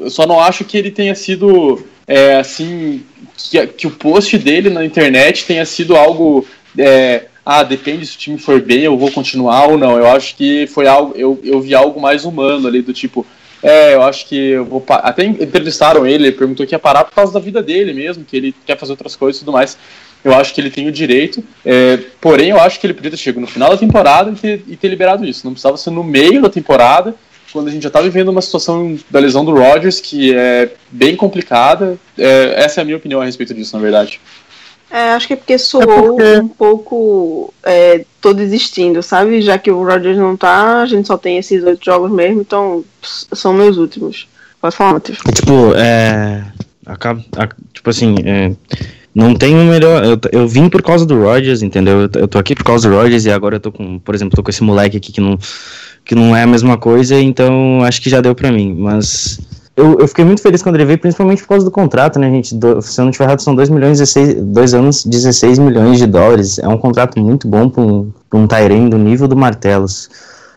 eu 0.00 0.10
só 0.10 0.26
não 0.26 0.40
acho 0.40 0.64
que 0.64 0.76
ele 0.76 0.90
tenha 0.90 1.14
sido 1.14 1.86
é, 2.06 2.36
assim 2.36 3.04
que, 3.36 3.66
que, 3.66 3.86
o 3.86 3.90
post 3.90 4.36
dele 4.38 4.70
na 4.70 4.84
internet 4.84 5.44
tenha 5.44 5.64
sido 5.64 5.96
algo 5.96 6.46
é, 6.76 7.26
ah, 7.44 7.62
depende 7.62 8.04
se 8.04 8.16
o 8.16 8.18
time 8.18 8.38
for 8.38 8.60
bem, 8.60 8.80
eu 8.80 8.98
vou 8.98 9.10
continuar 9.12 9.68
ou 9.68 9.78
não. 9.78 9.96
Eu 9.96 10.08
acho 10.08 10.34
que 10.34 10.66
foi 10.66 10.88
algo, 10.88 11.14
eu, 11.16 11.38
eu 11.44 11.60
vi 11.60 11.74
algo 11.74 12.00
mais 12.00 12.24
humano 12.24 12.66
ali 12.66 12.82
do 12.82 12.92
tipo, 12.92 13.24
é, 13.62 13.94
eu 13.94 14.02
acho 14.02 14.26
que 14.26 14.36
eu 14.36 14.64
vou. 14.64 14.84
Até 14.88 15.24
entrevistaram 15.24 16.04
ele, 16.04 16.26
ele 16.26 16.36
perguntou 16.36 16.66
que 16.66 16.74
ia 16.74 16.78
parar 16.78 17.04
por 17.04 17.14
causa 17.14 17.32
da 17.32 17.38
vida 17.38 17.62
dele 17.62 17.92
mesmo, 17.92 18.24
que 18.24 18.36
ele 18.36 18.54
quer 18.66 18.76
fazer 18.76 18.92
outras 18.92 19.14
coisas 19.14 19.40
e 19.40 19.44
tudo 19.44 19.52
mais 19.52 19.78
eu 20.26 20.34
acho 20.34 20.52
que 20.52 20.60
ele 20.60 20.70
tem 20.70 20.88
o 20.88 20.92
direito, 20.92 21.42
é, 21.64 22.00
porém 22.20 22.50
eu 22.50 22.60
acho 22.60 22.80
que 22.80 22.86
ele 22.88 22.94
podia 22.94 23.12
ter 23.12 23.16
chegado 23.16 23.40
no 23.40 23.46
final 23.46 23.70
da 23.70 23.76
temporada 23.76 24.32
e 24.32 24.34
ter, 24.34 24.64
e 24.66 24.76
ter 24.76 24.88
liberado 24.88 25.24
isso. 25.24 25.42
Não 25.44 25.52
precisava 25.52 25.76
ser 25.76 25.90
no 25.90 26.02
meio 26.02 26.42
da 26.42 26.50
temporada, 26.50 27.14
quando 27.52 27.68
a 27.68 27.70
gente 27.70 27.84
já 27.84 27.86
está 27.86 28.00
vivendo 28.00 28.30
uma 28.30 28.42
situação 28.42 28.98
da 29.08 29.20
lesão 29.20 29.44
do 29.44 29.54
Rodgers 29.54 30.00
que 30.00 30.34
é 30.34 30.72
bem 30.90 31.14
complicada. 31.14 31.96
É, 32.18 32.54
essa 32.56 32.80
é 32.80 32.82
a 32.82 32.84
minha 32.84 32.96
opinião 32.96 33.20
a 33.20 33.24
respeito 33.24 33.54
disso, 33.54 33.76
na 33.76 33.80
verdade. 33.80 34.20
É, 34.90 35.10
acho 35.10 35.28
que 35.28 35.34
é 35.34 35.36
porque 35.36 35.58
soou 35.58 36.20
é 36.20 36.34
porque... 36.34 36.38
um 36.40 36.48
pouco. 36.48 37.54
É, 37.62 38.04
tô 38.20 38.32
desistindo, 38.32 39.04
sabe? 39.04 39.40
Já 39.42 39.58
que 39.58 39.70
o 39.70 39.84
Rodgers 39.84 40.18
não 40.18 40.36
tá, 40.36 40.82
a 40.82 40.86
gente 40.86 41.06
só 41.06 41.16
tem 41.16 41.38
esses 41.38 41.62
oito 41.62 41.84
jogos 41.84 42.10
mesmo, 42.10 42.40
então 42.40 42.84
são 43.00 43.52
meus 43.52 43.76
últimos. 43.76 44.26
Pode 44.60 44.74
falar, 44.74 44.94
Matheus. 44.94 45.18
Tipo, 45.32 45.72
é. 45.76 46.44
Acaba, 46.84 47.24
tipo 47.72 47.90
assim, 47.90 48.16
é, 48.24 48.52
não 49.16 49.34
tem 49.34 49.56
um 49.56 49.70
melhor. 49.70 50.04
Eu, 50.04 50.18
eu 50.30 50.46
vim 50.46 50.68
por 50.68 50.82
causa 50.82 51.06
do 51.06 51.18
Rogers, 51.18 51.62
entendeu? 51.62 52.02
Eu, 52.02 52.10
eu 52.20 52.28
tô 52.28 52.38
aqui 52.38 52.54
por 52.54 52.64
causa 52.64 52.86
do 52.86 52.94
Rogers 52.94 53.24
e 53.24 53.30
agora 53.30 53.56
eu 53.56 53.60
tô 53.60 53.72
com, 53.72 53.98
por 53.98 54.14
exemplo, 54.14 54.36
tô 54.36 54.42
com 54.42 54.50
esse 54.50 54.62
moleque 54.62 54.98
aqui 54.98 55.10
que 55.10 55.22
não, 55.22 55.38
que 56.04 56.14
não 56.14 56.36
é 56.36 56.42
a 56.42 56.46
mesma 56.46 56.76
coisa, 56.76 57.18
então 57.18 57.82
acho 57.82 58.02
que 58.02 58.10
já 58.10 58.20
deu 58.20 58.34
pra 58.34 58.52
mim. 58.52 58.76
Mas 58.78 59.40
eu, 59.74 59.98
eu 60.00 60.06
fiquei 60.06 60.22
muito 60.22 60.42
feliz 60.42 60.62
quando 60.62 60.74
ele 60.74 60.84
veio, 60.84 60.98
principalmente 60.98 61.40
por 61.40 61.48
causa 61.48 61.64
do 61.64 61.70
contrato, 61.70 62.18
né, 62.18 62.30
gente? 62.30 62.54
Do, 62.54 62.82
se 62.82 63.00
eu 63.00 63.06
não 63.06 63.10
tiver 63.10 63.24
errado, 63.24 63.40
são 63.40 63.54
2 63.54 63.70
milhões, 63.70 63.98
16, 63.98 64.34
2 64.34 64.74
anos, 64.74 65.02
16 65.06 65.60
milhões 65.60 65.98
de 65.98 66.06
dólares. 66.06 66.58
É 66.58 66.68
um 66.68 66.76
contrato 66.76 67.18
muito 67.18 67.48
bom 67.48 67.70
pra 67.70 67.82
um, 67.82 68.12
pra 68.28 68.38
um 68.38 68.46
Tyrene 68.46 68.90
do 68.90 68.98
nível 68.98 69.26
do 69.26 69.34
Martelos. 69.34 70.10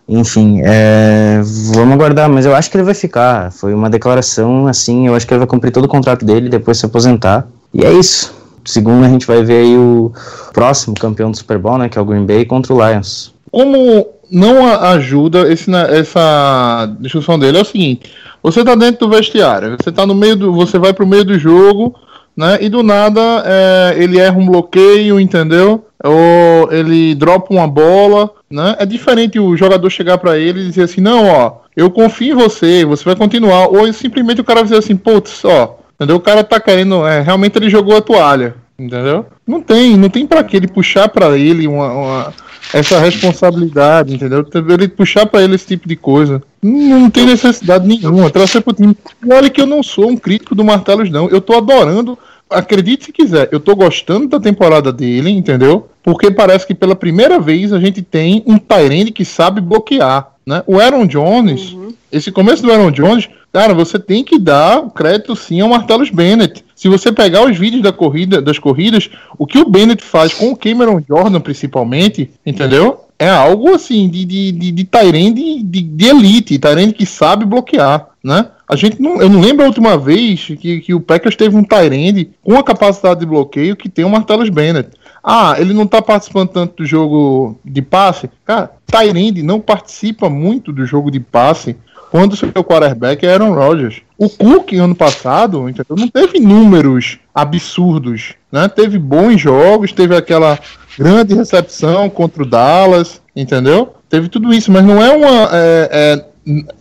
Enfim, 0.05 0.59
é, 0.65 1.39
vamos 1.73 1.93
aguardar, 1.93 2.29
mas 2.29 2.45
eu 2.45 2.53
acho 2.53 2.69
que 2.69 2.75
ele 2.75 2.83
vai 2.83 2.93
ficar. 2.93 3.53
Foi 3.53 3.73
uma 3.73 3.89
declaração 3.89 4.67
assim, 4.67 5.07
eu 5.07 5.15
acho 5.15 5.25
que 5.25 5.33
ele 5.33 5.39
vai 5.39 5.47
cumprir 5.47 5.71
todo 5.71 5.85
o 5.85 5.89
contrato 5.89 6.25
dele 6.25 6.49
depois 6.49 6.77
se 6.77 6.85
aposentar. 6.85 7.47
E 7.73 7.85
é 7.85 7.93
isso. 7.93 8.38
Segundo, 8.69 9.03
a 9.03 9.09
gente 9.09 9.25
vai 9.25 9.43
ver 9.43 9.63
aí 9.63 9.75
o 9.75 10.13
próximo 10.53 10.93
campeão 10.93 11.31
do 11.31 11.37
Super 11.37 11.57
Bowl, 11.57 11.79
né, 11.79 11.89
que 11.89 11.97
é 11.97 12.01
o 12.01 12.05
Green 12.05 12.23
Bay, 12.23 12.45
contra 12.45 12.71
o 12.71 12.77
Lions. 12.77 13.33
Como 13.51 14.07
não 14.29 14.63
ajuda 14.67 15.51
esse, 15.51 15.71
essa 15.73 16.87
discussão 16.99 17.39
dele 17.39 17.57
é 17.57 17.61
o 17.61 17.65
seguinte: 17.65 18.11
você 18.43 18.63
tá 18.63 18.75
dentro 18.75 19.07
do 19.07 19.15
vestiário, 19.15 19.75
você 19.81 19.91
tá 19.91 20.05
no 20.05 20.13
meio 20.13 20.35
do, 20.35 20.53
você 20.53 20.77
vai 20.77 20.93
pro 20.93 21.07
meio 21.07 21.25
do 21.25 21.39
jogo, 21.39 21.95
né? 22.37 22.59
E 22.61 22.69
do 22.69 22.83
nada 22.83 23.19
é, 23.43 23.95
ele 23.97 24.19
erra 24.19 24.37
um 24.37 24.45
bloqueio, 24.45 25.19
entendeu? 25.19 25.83
Ou 26.03 26.71
ele 26.71 27.15
dropa 27.15 27.51
uma 27.51 27.67
bola, 27.67 28.29
né? 28.51 28.75
É 28.77 28.85
diferente 28.85 29.39
o 29.39 29.57
jogador 29.57 29.89
chegar 29.89 30.19
para 30.19 30.37
ele 30.37 30.61
e 30.61 30.67
dizer 30.67 30.83
assim: 30.83 31.01
não, 31.01 31.27
ó, 31.27 31.53
eu 31.75 31.89
confio 31.89 32.33
em 32.33 32.37
você, 32.37 32.85
você 32.85 33.03
vai 33.03 33.15
continuar. 33.15 33.67
Ou 33.69 33.91
simplesmente 33.91 34.41
o 34.41 34.45
cara 34.45 34.61
dizer 34.61 34.77
assim: 34.77 34.95
putz, 34.95 35.43
ó, 35.43 35.79
Entendeu? 35.99 36.15
O 36.15 36.21
cara 36.21 36.45
tá 36.45 36.61
querendo. 36.61 37.05
É, 37.05 37.19
realmente 37.19 37.57
ele 37.57 37.69
jogou 37.69 37.97
a 37.97 38.01
toalha. 38.01 38.55
Entendeu? 38.79 39.25
Não 39.45 39.61
tem, 39.61 39.97
não 39.97 40.09
tem 40.09 40.25
para 40.25 40.43
que 40.43 40.55
ele 40.55 40.67
puxar 40.67 41.09
para 41.09 41.37
ele 41.37 41.67
uma, 41.67 41.91
uma, 41.91 42.33
essa 42.73 42.97
responsabilidade, 42.99 44.15
entendeu? 44.15 44.45
Ele 44.69 44.87
puxar 44.87 45.25
para 45.25 45.43
ele 45.43 45.55
esse 45.55 45.67
tipo 45.67 45.87
de 45.87 45.97
coisa. 45.97 46.41
Não, 46.61 47.09
tem 47.09 47.25
necessidade 47.25 47.85
nenhuma. 47.85 48.29
Trazer 48.29 48.61
pro 48.61 48.73
time. 48.73 48.95
Olha 49.29 49.49
que 49.49 49.59
eu 49.59 49.65
não 49.65 49.83
sou 49.83 50.09
um 50.09 50.17
crítico 50.17 50.55
do 50.55 50.63
Martelos, 50.63 51.09
não. 51.09 51.27
Eu 51.27 51.41
tô 51.41 51.57
adorando. 51.57 52.17
Acredite 52.49 53.05
se 53.05 53.11
quiser, 53.11 53.47
eu 53.51 53.59
tô 53.59 53.75
gostando 53.75 54.27
da 54.27 54.39
temporada 54.39 54.91
dele, 54.91 55.29
entendeu? 55.29 55.87
Porque 56.01 56.31
parece 56.31 56.65
que 56.65 56.73
pela 56.73 56.95
primeira 56.95 57.39
vez 57.39 57.71
a 57.71 57.79
gente 57.79 58.01
tem 58.01 58.41
um 58.47 58.57
Tyrande 58.57 59.11
que 59.11 59.23
sabe 59.23 59.61
bloquear. 59.61 60.31
Né? 60.43 60.63
O 60.65 60.79
Aaron 60.79 61.05
Jones. 61.05 61.75
Esse 62.11 62.31
começo 62.31 62.63
do 62.63 62.71
Aaron 62.71 62.91
Jones, 62.91 63.29
Cara, 63.51 63.73
você 63.73 63.97
tem 63.97 64.23
que 64.23 64.37
dar 64.37 64.89
crédito 64.91 65.35
sim 65.35 65.59
ao 65.59 65.69
Martellus 65.69 66.11
Bennett. 66.11 66.63
Se 66.75 66.87
você 66.87 67.11
pegar 67.11 67.43
os 67.43 67.57
vídeos 67.57 67.81
da 67.81 67.91
corrida, 67.91 68.41
das 68.41 68.59
corridas, 68.59 69.09
o 69.37 69.47
que 69.47 69.57
o 69.57 69.69
Bennett 69.69 70.03
faz 70.03 70.33
com 70.33 70.51
o 70.51 70.55
Cameron 70.55 71.01
Jordan, 71.07 71.41
principalmente, 71.41 72.29
entendeu? 72.45 73.05
É 73.17 73.29
algo 73.29 73.73
assim 73.73 74.07
de, 74.07 74.23
de, 74.23 74.51
de, 74.51 74.71
de 74.71 74.83
Tyrande 74.83 75.63
de, 75.63 75.81
de 75.81 76.05
elite, 76.05 76.59
Tyrande 76.59 76.93
que 76.93 77.05
sabe 77.05 77.43
bloquear, 77.43 78.07
né? 78.23 78.45
A 78.67 78.75
gente 78.75 79.01
não, 79.01 79.19
eu 79.19 79.27
não 79.27 79.41
lembro 79.41 79.65
a 79.65 79.67
última 79.67 79.97
vez 79.97 80.45
que, 80.59 80.79
que 80.79 80.93
o 80.93 81.01
Packers 81.01 81.35
teve 81.35 81.57
um 81.57 81.63
Tyrande 81.63 82.29
com 82.43 82.55
a 82.55 82.63
capacidade 82.63 83.19
de 83.21 83.25
bloqueio 83.25 83.75
que 83.75 83.89
tem 83.89 84.05
o 84.05 84.09
Martellus 84.09 84.49
Bennett. 84.49 84.91
Ah, 85.23 85.55
ele 85.57 85.73
não 85.73 85.87
tá 85.87 86.01
participando 86.03 86.49
tanto 86.49 86.77
do 86.77 86.85
jogo 86.85 87.59
de 87.65 87.81
passe. 87.81 88.29
Cara, 88.45 88.71
Tyrande 88.85 89.41
não 89.41 89.59
participa 89.59 90.29
muito 90.29 90.71
do 90.71 90.85
jogo 90.85 91.09
de 91.09 91.19
passe 91.19 91.75
quando 92.11 92.33
o 92.33 92.35
seu 92.35 92.63
quarterback 92.63 93.25
é 93.25 93.33
Aaron 93.33 93.53
Rodgers. 93.53 94.01
O 94.17 94.29
Cook, 94.29 94.73
ano 94.73 94.95
passado, 94.95 95.69
entendeu? 95.69 95.95
não 95.97 96.07
teve 96.07 96.39
números 96.39 97.19
absurdos, 97.33 98.33
né? 98.51 98.67
Teve 98.67 98.97
bons 98.97 99.39
jogos, 99.39 99.91
teve 99.91 100.15
aquela 100.15 100.59
grande 100.97 101.33
recepção 101.33 102.09
contra 102.09 102.43
o 102.43 102.45
Dallas, 102.45 103.21
entendeu? 103.35 103.93
Teve 104.09 104.27
tudo 104.27 104.53
isso, 104.53 104.71
mas 104.71 104.83
não 104.83 105.03
é 105.03 105.15
uma... 105.15 105.49
É, 105.51 105.89
é, 105.91 106.25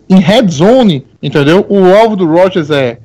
em 0.09 0.21
red 0.21 0.49
zone, 0.49 1.07
entendeu? 1.23 1.67
O 1.69 1.95
alvo 1.95 2.17
do 2.17 2.27
Rodgers 2.27 2.71
é 2.71 2.99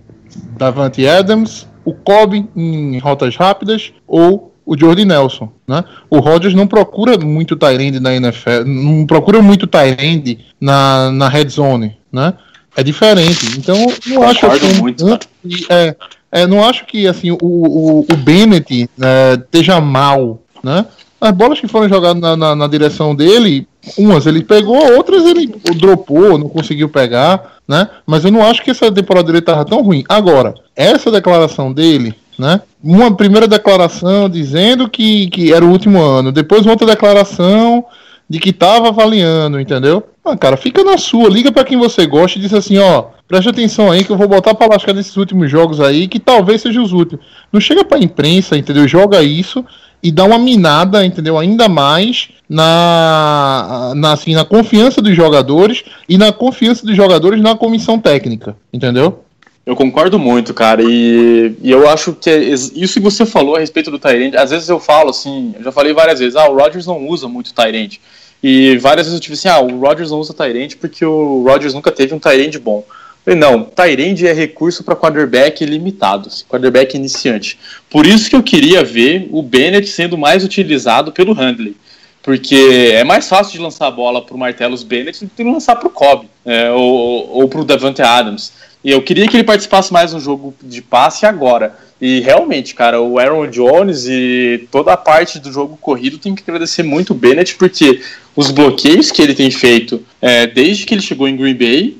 Davante 0.57 1.05
Adams, 1.05 1.67
o 1.83 1.93
Cobb 1.93 2.47
em 2.55 2.97
rotas 2.99 3.35
rápidas 3.35 3.91
ou 4.07 4.52
o 4.65 4.77
Jordi 4.77 5.05
Nelson, 5.05 5.51
né? 5.67 5.83
O 6.09 6.19
Rodgers 6.19 6.53
não 6.53 6.67
procura 6.67 7.17
muito 7.17 7.55
Tyrande 7.55 7.99
na 7.99 8.15
NFL, 8.15 8.63
não 8.65 9.05
procura 9.05 9.41
muito 9.41 9.67
Tyrande 9.67 10.39
na, 10.59 11.11
na 11.11 11.27
red 11.27 11.49
zone, 11.49 11.97
né? 12.11 12.33
É 12.75 12.81
diferente. 12.81 13.57
Então, 13.57 13.75
não 14.07 14.23
acho 14.23 14.47
muito, 14.81 15.05
cara. 15.05 15.19
que, 15.47 15.65
é, 15.69 15.95
é, 16.31 16.47
não 16.47 16.63
acho 16.63 16.85
que 16.85 17.07
assim 17.07 17.31
o, 17.31 17.37
o, 17.41 17.99
o 18.11 18.15
Bennett 18.17 18.89
é, 18.99 19.33
esteja 19.33 19.79
mal, 19.79 20.41
né? 20.63 20.85
As 21.21 21.31
bolas 21.31 21.59
que 21.59 21.67
foram 21.67 21.87
jogadas 21.87 22.21
na, 22.21 22.35
na, 22.35 22.55
na 22.55 22.67
direção 22.67 23.15
dele, 23.15 23.65
umas 23.97 24.25
ele 24.25 24.43
pegou, 24.43 24.93
outras 24.93 25.25
ele 25.25 25.55
dropou, 25.77 26.37
não 26.37 26.49
conseguiu 26.49 26.89
pegar, 26.89 27.59
né? 27.65 27.87
Mas 28.05 28.25
eu 28.25 28.31
não 28.31 28.45
acho 28.45 28.61
que 28.61 28.71
essa 28.71 28.91
temporada 28.91 29.27
dele 29.27 29.41
tava 29.41 29.63
tão 29.63 29.81
ruim. 29.81 30.03
Agora, 30.09 30.53
essa 30.75 31.09
declaração 31.09 31.71
dele, 31.71 32.13
né? 32.37 32.61
Uma 32.83 33.15
primeira 33.15 33.47
declaração 33.47 34.29
dizendo 34.29 34.89
que, 34.89 35.27
que 35.27 35.53
era 35.53 35.63
o 35.63 35.69
último 35.69 36.01
ano, 36.01 36.31
depois 36.31 36.65
outra 36.65 36.87
declaração 36.87 37.85
de 38.29 38.39
que 38.39 38.53
tava 38.53 38.89
avaliando, 38.89 39.59
entendeu? 39.59 40.03
Ah, 40.25 40.37
cara, 40.37 40.55
fica 40.55 40.83
na 40.83 40.97
sua, 40.97 41.29
liga 41.29 41.51
para 41.51 41.65
quem 41.65 41.77
você 41.77 42.05
gosta 42.05 42.39
e 42.39 42.41
diz 42.41 42.53
assim, 42.53 42.77
ó, 42.77 43.05
preste 43.27 43.49
atenção 43.49 43.91
aí 43.91 44.03
que 44.03 44.11
eu 44.11 44.17
vou 44.17 44.27
botar 44.27 44.55
pra 44.55 44.67
lascar 44.67 44.93
nesses 44.93 45.15
últimos 45.17 45.51
jogos 45.51 45.81
aí, 45.81 46.07
que 46.07 46.19
talvez 46.19 46.61
sejam 46.61 46.83
os 46.83 46.93
últimos. 46.93 47.25
Não 47.51 47.59
chega 47.59 47.83
pra 47.83 47.99
imprensa, 47.99 48.57
entendeu? 48.57 48.87
Joga 48.87 49.21
isso 49.21 49.65
e 50.01 50.11
dá 50.11 50.25
uma 50.25 50.37
minada, 50.37 51.05
entendeu? 51.05 51.37
Ainda 51.37 51.69
mais 51.69 52.29
na, 52.49 53.93
na, 53.95 54.13
assim, 54.13 54.33
na 54.33 54.43
confiança 54.45 55.01
dos 55.01 55.15
jogadores 55.15 55.83
e 56.07 56.17
na 56.17 56.31
confiança 56.31 56.85
dos 56.85 56.95
jogadores 56.95 57.41
na 57.41 57.55
comissão 57.55 57.99
técnica, 57.99 58.55
entendeu? 58.71 59.22
Eu 59.65 59.77
concordo 59.77 60.19
muito, 60.19 60.53
cara, 60.53 60.83
e, 60.83 61.55
e 61.61 61.71
eu 61.71 61.89
acho 61.89 62.13
que 62.13 62.29
é 62.29 62.37
isso 62.37 62.95
que 62.95 62.99
você 62.99 63.25
falou 63.25 63.55
a 63.55 63.59
respeito 63.59 63.89
do 63.89 63.97
Tyrande, 63.97 64.35
às 64.35 64.51
vezes 64.51 64.67
eu 64.67 64.77
falo 64.77 65.09
assim, 65.09 65.55
eu 65.57 65.63
já 65.63 65.71
falei 65.71 65.93
várias 65.93 66.19
vezes, 66.19 66.35
ah, 66.35 66.49
o 66.49 66.57
Rodgers 66.57 66.85
não 66.85 67.07
usa 67.07 67.29
muito 67.29 67.53
Tyrande. 67.53 68.01
E 68.43 68.77
várias 68.79 69.07
vezes 69.07 69.17
eu 69.17 69.23
tive 69.23 69.35
assim, 69.35 69.47
ah, 69.47 69.61
o 69.61 69.79
Rodgers 69.79 70.11
não 70.11 70.19
usa 70.19 70.33
Tyrande 70.33 70.75
porque 70.75 71.05
o 71.05 71.43
Rodgers 71.47 71.73
nunca 71.73 71.93
teve 71.93 72.13
um 72.13 72.19
Tyrande 72.19 72.59
bom. 72.59 72.85
Falei, 73.23 73.39
não, 73.39 73.63
Tyrande 73.63 74.27
é 74.27 74.33
recurso 74.33 74.83
para 74.83 74.97
quarterback 74.97 75.63
limitado, 75.65 76.27
assim, 76.27 76.43
quarterback 76.43 76.97
iniciante. 76.97 77.57
Por 77.89 78.05
isso 78.05 78.29
que 78.29 78.35
eu 78.35 78.43
queria 78.43 78.83
ver 78.83 79.29
o 79.31 79.41
Bennett 79.41 79.87
sendo 79.87 80.17
mais 80.17 80.43
utilizado 80.43 81.13
pelo 81.13 81.31
Handley. 81.31 81.77
Porque 82.21 82.91
é 82.93 83.03
mais 83.03 83.29
fácil 83.29 83.53
de 83.53 83.59
lançar 83.59 83.87
a 83.87 83.91
bola 83.91 84.21
para 84.21 84.35
o 84.35 84.37
Martellus 84.37 84.83
Bennett 84.83 85.23
do 85.23 85.31
que 85.33 85.43
lançar 85.43 85.77
para 85.77 85.87
o 85.87 85.91
Cobb 85.91 86.27
é, 86.45 86.69
ou, 86.71 87.29
ou 87.29 87.47
para 87.47 87.61
o 87.61 87.65
Davante 87.65 88.01
Adams. 88.01 88.51
E 88.83 88.91
eu 88.91 89.01
queria 89.01 89.27
que 89.27 89.37
ele 89.37 89.43
participasse 89.43 89.93
mais 89.93 90.13
no 90.13 90.19
jogo 90.19 90.53
de 90.61 90.81
passe 90.81 91.25
agora. 91.25 91.75
E 92.01 92.19
realmente, 92.19 92.75
cara, 92.75 92.99
o 92.99 93.17
Aaron 93.17 93.47
Jones 93.47 94.05
e 94.07 94.67
toda 94.69 94.91
a 94.91 94.97
parte 94.97 95.39
do 95.39 95.51
jogo 95.51 95.77
corrido 95.79 96.17
tem 96.17 96.35
que 96.35 96.43
agradecer 96.45 96.83
muito 96.83 97.11
o 97.11 97.15
Bennett, 97.15 97.55
porque 97.55 98.01
os 98.35 98.51
bloqueios 98.51 99.09
que 99.09 99.21
ele 99.21 99.33
tem 99.33 99.49
feito 99.49 100.03
é, 100.21 100.45
desde 100.45 100.85
que 100.85 100.93
ele 100.93 101.01
chegou 101.01 101.29
em 101.29 101.37
Green 101.37 101.55
Bay, 101.55 101.97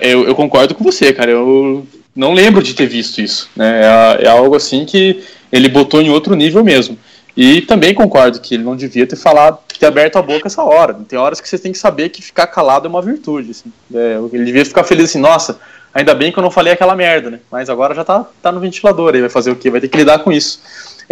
eu, 0.00 0.24
eu 0.26 0.34
concordo 0.34 0.74
com 0.74 0.82
você, 0.82 1.12
cara. 1.12 1.30
Eu 1.30 1.86
não 2.16 2.32
lembro 2.32 2.62
de 2.62 2.74
ter 2.74 2.86
visto 2.86 3.20
isso. 3.20 3.50
Né? 3.54 3.82
É, 3.82 4.24
é 4.24 4.28
algo 4.28 4.56
assim 4.56 4.84
que 4.86 5.22
ele 5.50 5.68
botou 5.68 6.00
em 6.00 6.10
outro 6.10 6.34
nível 6.34 6.64
mesmo. 6.64 6.98
E 7.36 7.62
também 7.62 7.94
concordo 7.94 8.40
que 8.40 8.54
ele 8.54 8.62
não 8.62 8.76
devia 8.76 9.06
ter 9.06 9.16
falado, 9.16 9.58
ter 9.78 9.86
aberto 9.86 10.16
a 10.16 10.22
boca 10.22 10.46
essa 10.46 10.62
hora. 10.62 10.94
Tem 11.08 11.18
horas 11.18 11.40
que 11.40 11.48
você 11.48 11.58
tem 11.58 11.72
que 11.72 11.78
saber 11.78 12.10
que 12.10 12.22
ficar 12.22 12.46
calado 12.46 12.86
é 12.86 12.90
uma 12.90 13.00
virtude. 13.00 13.52
Assim. 13.52 13.72
É, 13.94 14.18
ele 14.32 14.44
devia 14.44 14.64
ficar 14.64 14.84
feliz 14.84 15.06
assim, 15.06 15.18
nossa, 15.18 15.58
ainda 15.94 16.14
bem 16.14 16.32
que 16.32 16.38
eu 16.38 16.42
não 16.42 16.50
falei 16.50 16.72
aquela 16.72 16.94
merda, 16.94 17.30
né? 17.30 17.40
Mas 17.50 17.68
agora 17.68 17.94
já 17.94 18.04
tá, 18.04 18.26
tá 18.40 18.52
no 18.52 18.60
ventilador 18.60 19.14
aí, 19.14 19.20
vai 19.20 19.30
fazer 19.30 19.50
o 19.50 19.56
quê? 19.56 19.70
Vai 19.70 19.80
ter 19.80 19.88
que 19.88 19.96
lidar 19.96 20.20
com 20.20 20.32
isso. 20.32 20.60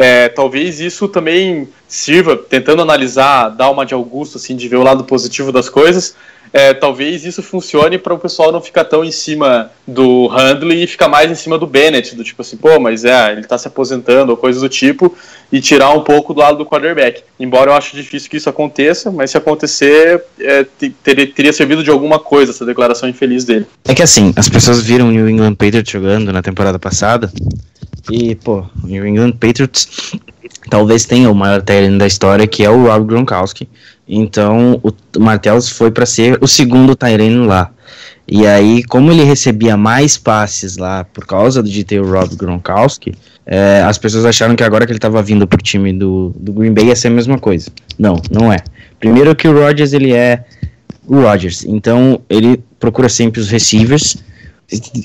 É, 0.02 0.30
talvez 0.30 0.80
isso 0.80 1.06
também 1.08 1.68
sirva, 1.86 2.34
tentando 2.34 2.80
analisar, 2.80 3.50
dar 3.50 3.68
uma 3.70 3.84
de 3.84 3.92
Augusto, 3.92 4.38
assim, 4.38 4.56
de 4.56 4.66
ver 4.66 4.76
o 4.76 4.82
lado 4.82 5.04
positivo 5.04 5.52
das 5.52 5.68
coisas, 5.68 6.14
é, 6.54 6.72
talvez 6.72 7.24
isso 7.26 7.42
funcione 7.42 7.98
para 7.98 8.14
o 8.14 8.18
pessoal 8.18 8.50
não 8.50 8.62
ficar 8.62 8.84
tão 8.84 9.04
em 9.04 9.10
cima 9.12 9.70
do 9.86 10.26
Handley 10.28 10.82
e 10.82 10.86
ficar 10.86 11.06
mais 11.06 11.30
em 11.30 11.34
cima 11.34 11.58
do 11.58 11.66
Bennett, 11.66 12.16
do 12.16 12.24
tipo 12.24 12.40
assim, 12.40 12.56
pô, 12.56 12.80
mas 12.80 13.04
é, 13.04 13.32
ele 13.32 13.44
tá 13.44 13.58
se 13.58 13.68
aposentando 13.68 14.30
ou 14.32 14.38
coisas 14.38 14.62
do 14.62 14.68
tipo, 14.70 15.14
e 15.52 15.60
tirar 15.60 15.90
um 15.92 16.00
pouco 16.00 16.32
do 16.32 16.40
lado 16.40 16.56
do 16.56 16.64
quarterback. 16.64 17.22
Embora 17.38 17.70
eu 17.70 17.74
acho 17.74 17.94
difícil 17.94 18.30
que 18.30 18.38
isso 18.38 18.48
aconteça, 18.48 19.10
mas 19.10 19.30
se 19.30 19.36
acontecer, 19.36 20.24
é, 20.40 20.64
te- 20.64 20.90
teria, 21.04 21.26
teria 21.26 21.52
servido 21.52 21.84
de 21.84 21.90
alguma 21.90 22.18
coisa 22.18 22.52
essa 22.52 22.64
declaração 22.64 23.06
infeliz 23.06 23.44
dele. 23.44 23.66
É 23.84 23.94
que 23.94 24.02
assim, 24.02 24.32
as 24.34 24.48
pessoas 24.48 24.82
viram 24.82 25.08
o 25.08 25.12
New 25.12 25.28
England 25.28 25.54
Patriots 25.56 25.92
jogando 25.92 26.32
na 26.32 26.40
temporada 26.40 26.78
passada. 26.78 27.30
E, 28.10 28.34
pô, 28.34 28.64
o 28.82 28.86
New 28.86 29.06
England 29.06 29.32
Patriots 29.32 30.14
talvez 30.68 31.04
tenha 31.04 31.30
o 31.30 31.34
maior 31.34 31.62
talento 31.62 31.98
da 31.98 32.06
história, 32.06 32.46
que 32.46 32.64
é 32.64 32.70
o 32.70 32.86
Rob 32.86 33.06
Gronkowski. 33.06 33.68
Então, 34.08 34.80
o 34.82 35.20
Martellus 35.20 35.68
foi 35.68 35.90
para 35.90 36.06
ser 36.06 36.38
o 36.40 36.48
segundo 36.48 36.96
Tyrene 36.96 37.46
lá. 37.46 37.70
E 38.26 38.46
aí, 38.46 38.82
como 38.84 39.10
ele 39.10 39.24
recebia 39.24 39.76
mais 39.76 40.16
passes 40.16 40.76
lá 40.76 41.04
por 41.04 41.26
causa 41.26 41.62
de 41.62 41.82
ter 41.84 42.00
o 42.00 42.10
Rob 42.10 42.36
Gronkowski, 42.36 43.12
é, 43.44 43.82
as 43.82 43.98
pessoas 43.98 44.24
acharam 44.24 44.54
que 44.54 44.62
agora 44.62 44.86
que 44.86 44.92
ele 44.92 44.98
estava 44.98 45.20
vindo 45.22 45.46
pro 45.46 45.58
time 45.58 45.92
do, 45.92 46.32
do 46.38 46.52
Green 46.52 46.72
Bay 46.72 46.86
ia 46.86 46.96
ser 46.96 47.08
a 47.08 47.10
mesma 47.10 47.38
coisa. 47.38 47.70
Não, 47.98 48.20
não 48.30 48.52
é. 48.52 48.58
Primeiro 49.00 49.34
que 49.34 49.48
o 49.48 49.52
Rodgers, 49.52 49.92
ele 49.92 50.12
é 50.12 50.44
o 51.06 51.20
Rodgers. 51.22 51.64
Então, 51.64 52.20
ele 52.28 52.62
procura 52.78 53.08
sempre 53.08 53.40
os 53.40 53.50
receivers 53.50 54.18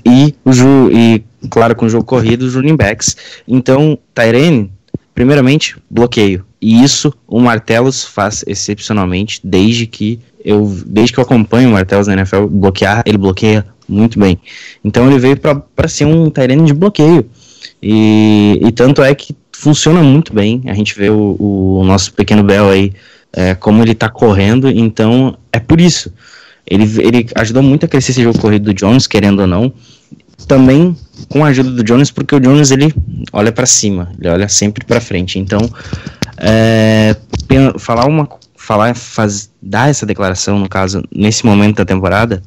e, 0.06 0.36
o 0.44 0.52
ju- 0.54 0.90
e 0.92 1.24
claro, 1.50 1.76
com 1.76 1.86
o 1.86 1.90
jogo 1.90 2.04
corrido, 2.06 2.44
os 2.44 2.56
running 2.56 2.76
backs. 2.76 3.16
Então, 3.48 3.98
Tyrene, 4.14 4.72
primeiramente, 5.14 5.76
bloqueio. 5.90 6.46
E 6.62 6.84
isso 6.84 7.14
o 7.28 7.40
Martellus 7.40 8.04
faz 8.04 8.44
excepcionalmente 8.48 9.40
desde 9.44 9.86
que 9.86 10.20
eu 10.44 10.66
desde 10.86 11.14
que 11.14 11.20
eu 11.20 11.24
acompanho 11.24 11.70
o 11.70 11.74
Martellus 11.74 12.08
na 12.08 12.14
NFL 12.14 12.46
bloquear, 12.48 13.04
ele 13.06 13.18
bloqueia 13.18 13.66
muito 13.88 14.20
bem. 14.20 14.40
Então 14.84 15.08
ele 15.08 15.20
veio 15.20 15.38
para 15.38 15.88
ser 15.88 16.06
um 16.06 16.30
Tyrene 16.30 16.66
de 16.66 16.74
bloqueio. 16.74 17.26
E, 17.82 18.60
e 18.64 18.72
tanto 18.72 19.04
é 19.04 19.14
que 19.14 19.36
funciona 19.52 20.02
muito 20.02 20.34
bem. 20.34 20.64
A 20.66 20.74
gente 20.74 20.96
vê 20.96 21.10
o, 21.10 21.36
o 21.40 21.84
nosso 21.86 22.14
pequeno 22.14 22.44
Bell 22.44 22.70
aí, 22.70 22.94
é, 23.34 23.54
como 23.56 23.82
ele 23.84 23.94
tá 23.96 24.10
correndo, 24.10 24.70
então 24.70 25.38
é 25.52 25.60
por 25.60 25.80
isso. 25.80 26.12
Ele, 26.68 26.84
ele 27.02 27.28
ajudou 27.36 27.62
muito 27.62 27.86
a 27.86 27.88
crescer 27.88 28.12
esse 28.12 28.24
jogo 28.24 28.40
corrido 28.40 28.66
do 28.66 28.74
Jones, 28.74 29.08
querendo 29.08 29.42
ou 29.42 29.48
não. 29.48 29.74
Também 30.48 30.96
com 31.30 31.46
a 31.46 31.48
ajuda 31.48 31.72
do 31.72 31.84
Jones, 31.84 32.12
porque 32.12 32.36
o 32.36 32.40
Jones 32.40 32.72
ele 32.72 32.94
olha 33.32 33.52
para 33.52 33.66
cima, 33.66 34.12
ele 34.20 34.30
olha 34.30 34.50
sempre 34.50 34.86
para 34.86 35.00
frente. 35.00 35.40
Então, 35.40 35.60
é, 36.38 37.16
falar 37.80 38.06
uma, 38.06 38.28
falar, 38.56 38.96
faz, 38.96 39.50
dar 39.62 39.90
essa 39.90 40.06
declaração 40.06 40.60
no 40.60 40.68
caso 40.68 41.04
nesse 41.14 41.46
momento 41.46 41.78
da 41.78 41.86
temporada 41.86 42.42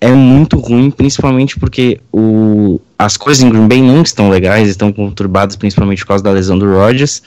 é 0.00 0.10
muito 0.10 0.58
ruim, 0.58 0.90
principalmente 0.90 1.58
porque 1.58 2.00
o, 2.10 2.80
as 2.98 3.18
coisas 3.18 3.42
em 3.42 3.50
Green 3.50 3.68
Bay 3.68 3.82
não 3.82 4.02
estão 4.02 4.30
legais, 4.30 4.68
estão 4.68 4.90
conturbadas 4.90 5.56
principalmente 5.56 6.02
por 6.02 6.08
causa 6.08 6.24
da 6.24 6.30
lesão 6.30 6.58
do 6.58 6.66
Rodgers. 6.66 7.22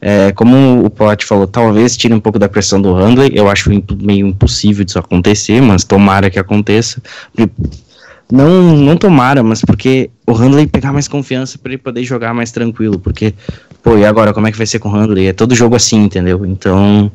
É, 0.00 0.30
como 0.32 0.84
o 0.84 0.90
Pote 0.90 1.24
falou, 1.24 1.46
talvez 1.46 1.96
tire 1.96 2.12
um 2.12 2.20
pouco 2.20 2.38
da 2.38 2.48
pressão 2.48 2.80
do 2.80 2.92
Handley. 2.92 3.32
Eu 3.34 3.48
acho 3.48 3.70
meio 4.00 4.26
impossível 4.26 4.84
disso 4.84 4.98
acontecer, 4.98 5.62
mas 5.62 5.82
tomara 5.82 6.28
que 6.28 6.38
aconteça. 6.38 7.02
Não, 8.30 8.76
não 8.76 8.96
tomara, 8.96 9.42
mas 9.42 9.62
porque 9.62 10.10
o 10.26 10.32
Handley 10.32 10.66
pegar 10.66 10.92
mais 10.92 11.08
confiança 11.08 11.58
para 11.58 11.72
ele 11.72 11.78
poder 11.78 12.04
jogar 12.04 12.34
mais 12.34 12.52
tranquilo. 12.52 12.98
Porque, 12.98 13.34
pô, 13.82 13.96
e 13.96 14.04
agora 14.04 14.34
como 14.34 14.46
é 14.46 14.52
que 14.52 14.58
vai 14.58 14.66
ser 14.66 14.78
com 14.78 14.90
o 14.90 14.92
Handley? 14.92 15.28
É 15.28 15.32
todo 15.32 15.54
jogo 15.54 15.74
assim, 15.74 16.04
entendeu? 16.04 16.44
Então, 16.44 17.10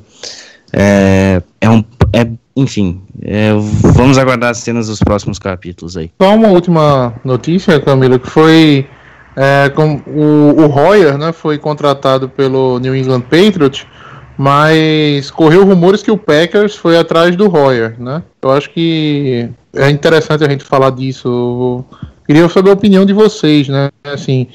é, 0.73 1.41
é 1.61 1.69
um. 1.69 1.83
É, 2.11 2.27
enfim, 2.55 3.01
é, 3.21 3.51
vamos 3.93 4.17
aguardar 4.17 4.51
as 4.51 4.59
cenas 4.59 4.87
dos 4.87 4.99
próximos 4.99 5.37
capítulos 5.37 5.97
aí. 5.97 6.11
Só 6.21 6.35
uma 6.35 6.47
última 6.47 7.13
notícia, 7.23 7.79
Camila, 7.81 8.17
que 8.17 8.29
foi 8.29 8.87
é, 9.35 9.69
com, 9.69 10.01
o, 10.07 10.61
o 10.61 10.67
Royer, 10.67 11.17
né, 11.17 11.33
foi 11.33 11.57
contratado 11.57 12.29
pelo 12.29 12.79
New 12.79 12.95
England 12.95 13.21
Patriots, 13.21 13.85
mas 14.37 15.29
correu 15.31 15.65
rumores 15.65 16.01
que 16.01 16.11
o 16.11 16.17
Packers 16.17 16.75
foi 16.75 16.97
atrás 16.97 17.35
do 17.35 17.47
Royer, 17.47 17.95
né? 17.99 18.21
Eu 18.41 18.51
acho 18.51 18.69
que 18.69 19.49
é 19.73 19.89
interessante 19.89 20.43
a 20.43 20.49
gente 20.49 20.63
falar 20.63 20.89
disso. 20.89 21.27
Eu 21.27 21.85
queria 22.27 22.49
saber 22.49 22.69
a 22.69 22.73
opinião 22.73 23.05
de 23.05 23.13
vocês, 23.13 23.69
né? 23.69 23.89
Assim, 24.03 24.47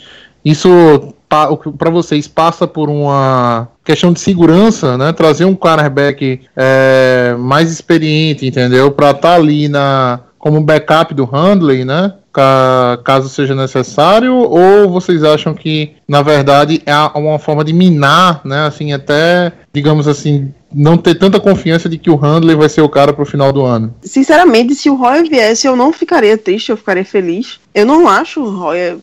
isso 0.45 1.15
para 1.31 1.91
vocês 1.91 2.27
passa 2.27 2.67
por 2.67 2.91
uma 2.91 3.69
questão 3.85 4.13
de 4.13 4.19
segurança, 4.21 4.99
né? 4.99 5.13
Trazer 5.13 5.45
um 5.45 5.55
cornerback 5.55 6.41
é, 6.57 7.37
mais 7.39 7.71
experiente, 7.71 8.45
entendeu? 8.47 8.91
Para 8.91 9.13
estar 9.13 9.35
ali 9.35 9.69
na 9.69 10.21
como 10.39 10.61
backup 10.61 11.15
do 11.15 11.25
Handley, 11.25 11.85
né? 11.85 12.15
Ca- 12.33 12.99
Caso 13.05 13.29
seja 13.29 13.55
necessário, 13.55 14.35
ou 14.35 14.89
vocês 14.91 15.23
acham 15.23 15.53
que 15.55 15.93
na 16.09 16.23
verdade 16.23 16.83
é 16.87 16.95
uma 17.19 17.39
forma 17.39 17.63
de 17.65 17.73
minar, 17.73 18.41
né? 18.45 18.67
Assim, 18.67 18.93
até 18.93 19.53
digamos 19.73 20.09
assim, 20.09 20.53
não 20.73 20.97
ter 20.97 21.15
tanta 21.17 21.39
confiança 21.39 21.89
de 21.89 21.99
que 21.99 22.11
o 22.11 22.17
Handley 22.17 22.57
vai 22.57 22.69
ser 22.69 22.81
o 22.81 22.89
cara 22.89 23.13
pro 23.13 23.25
final 23.27 23.53
do 23.53 23.63
ano. 23.65 23.95
Sinceramente, 24.03 24.75
se 24.75 24.89
o 24.91 24.97
Roy 24.97 25.29
viesse, 25.29 25.67
eu 25.67 25.77
não 25.77 25.93
ficaria 25.93 26.37
triste, 26.39 26.71
eu 26.71 26.77
ficaria 26.77 27.05
feliz. 27.05 27.61
Eu 27.75 27.85
não 27.87 28.09
acho 28.09 28.41
o 28.41 28.51
Roy 28.59 28.99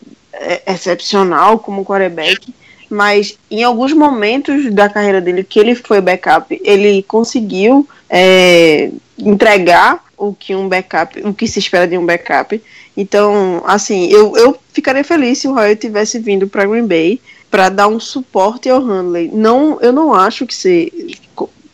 excepcional 0.66 1.60
como 1.60 1.86
quarterback, 1.86 2.54
mas 2.90 3.38
em 3.50 3.64
alguns 3.64 3.94
momentos 3.94 4.74
da 4.74 4.90
carreira 4.90 5.20
dele 5.20 5.44
que 5.44 5.60
ele 5.60 5.76
foi 5.76 6.00
backup, 6.02 6.60
ele 6.64 7.04
conseguiu 7.04 7.88
é, 8.10 8.90
entregar 9.18 10.04
o 10.18 10.34
que 10.34 10.56
um 10.56 10.68
backup, 10.68 11.20
o 11.26 11.34
que 11.34 11.48
se 11.48 11.60
espera 11.60 11.88
de 11.88 11.98
um 11.98 12.06
backup. 12.06 12.62
Então, 12.96 13.62
assim, 13.66 14.08
eu, 14.08 14.36
eu 14.36 14.58
ficaria 14.74 15.04
feliz 15.04 15.38
se 15.40 15.48
o 15.48 15.54
Roy 15.54 15.76
tivesse 15.76 16.18
vindo 16.18 16.48
para 16.48 16.66
Green 16.66 16.88
Bay 16.88 17.22
para 17.50 17.70
dar 17.70 17.88
um 17.88 18.00
suporte 18.00 18.70
ao 18.70 18.82
Handley. 18.82 19.30
Não, 19.32 19.80
eu 19.82 19.94
não 19.94 20.14
acho 20.14 20.46
que 20.46 20.56
se 20.56 21.18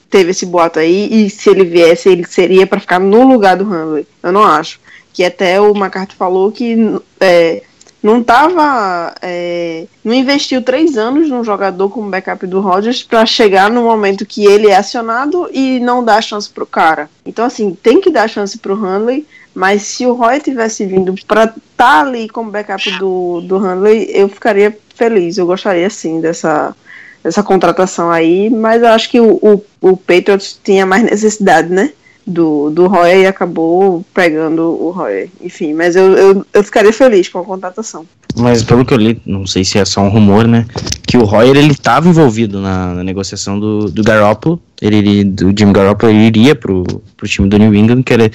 teve 0.10 0.32
esse 0.32 0.46
boato 0.46 0.78
aí 0.78 1.08
e 1.12 1.30
se 1.30 1.50
ele 1.50 1.64
viesse 1.64 2.08
ele 2.08 2.26
seria 2.28 2.68
para 2.68 2.80
ficar 2.80 3.00
no 3.00 3.28
lugar 3.28 3.56
do 3.58 3.64
Handley. 3.64 4.06
Eu 4.22 4.32
não 4.32 4.44
acho. 4.44 4.80
Que 5.14 5.24
até 5.24 5.62
o 5.62 5.72
McCarthy 5.72 6.16
falou 6.16 6.52
que 6.52 6.76
é, 7.20 7.64
não 8.04 8.22
tava. 8.22 9.16
É, 9.22 9.88
não 10.04 10.14
investiu 10.14 10.62
três 10.62 10.98
anos 10.98 11.30
num 11.30 11.44
jogador 11.44 11.90
como 11.90 12.10
backup 12.10 12.46
do 12.46 12.60
Rodgers 12.60 13.02
para 13.02 13.26
chegar 13.26 13.72
no 13.72 13.84
momento 13.84 14.26
que 14.26 14.46
ele 14.46 14.68
é 14.68 14.76
acionado 14.76 15.50
e 15.54 15.80
não 15.80 16.04
dar 16.04 16.22
chance 16.22 16.50
pro 16.50 16.66
cara. 16.66 17.10
Então, 17.26 17.46
assim, 17.46 17.74
tem 17.74 18.02
que 18.02 18.12
dar 18.12 18.30
chance 18.30 18.58
pro 18.58 18.76
Handley, 18.76 19.26
mas 19.56 19.84
se 19.84 20.06
o 20.06 20.14
Roy 20.14 20.42
tivesse 20.42 20.86
vindo 20.86 21.16
para 21.26 21.46
estar 21.46 21.56
tá 21.78 22.02
ali 22.02 22.28
como 22.28 22.52
backup 22.52 22.92
do, 23.00 23.40
do 23.40 23.58
Handley, 23.58 24.10
eu 24.14 24.28
ficaria 24.28 24.78
feliz. 24.96 25.38
Eu 25.38 25.46
gostaria, 25.46 25.90
sim, 25.90 26.20
dessa, 26.20 26.76
dessa 27.24 27.42
contratação 27.42 28.12
aí, 28.12 28.50
mas 28.50 28.84
eu 28.84 28.90
acho 28.90 29.10
que 29.10 29.22
o, 29.22 29.40
o, 29.42 29.64
o 29.80 29.96
Patriots 29.96 30.60
tinha 30.62 30.86
mais 30.86 31.04
necessidade, 31.04 31.70
né? 31.70 31.94
Do, 32.26 32.70
do 32.70 32.88
Roy 32.88 33.22
e 33.22 33.28
acabou 33.28 34.06
pegando 34.14 34.62
o 34.62 34.92
Roy. 34.92 35.30
Enfim, 35.42 35.74
mas 35.74 35.96
eu, 35.96 36.14
eu, 36.14 36.46
eu 36.54 36.64
ficaria 36.64 36.94
feliz 36.94 37.28
com 37.30 37.40
a 37.40 37.44
contratação. 37.44 38.06
Mas 38.36 38.64
pelo 38.64 38.84
que 38.84 38.94
eu 38.94 38.98
li, 38.98 39.22
não 39.26 39.46
sei 39.46 39.64
se 39.64 39.78
é 39.78 39.86
só 39.86 40.02
um 40.02 40.10
rumor, 40.10 40.48
né? 40.48 40.66
Que 41.06 41.18
o 41.18 41.24
Royer 41.24 41.56
ele 41.56 41.72
estava 41.72 42.08
envolvido 42.08 42.60
na, 42.60 42.96
na, 42.96 43.04
negociação 43.04 43.60
do, 43.60 43.92
do 43.92 44.04
Garoppolo. 44.04 44.60
Ele, 44.82 45.24
do 45.24 45.54
Jimmy 45.56 45.72
Garoppolo 45.72 46.12
ele 46.12 46.26
iria 46.26 46.56
pro, 46.56 46.84
pro 47.16 47.28
time 47.28 47.48
do 47.48 47.58
New 47.58 47.76
England, 47.76 48.02
que 48.04 48.14
era 48.14 48.32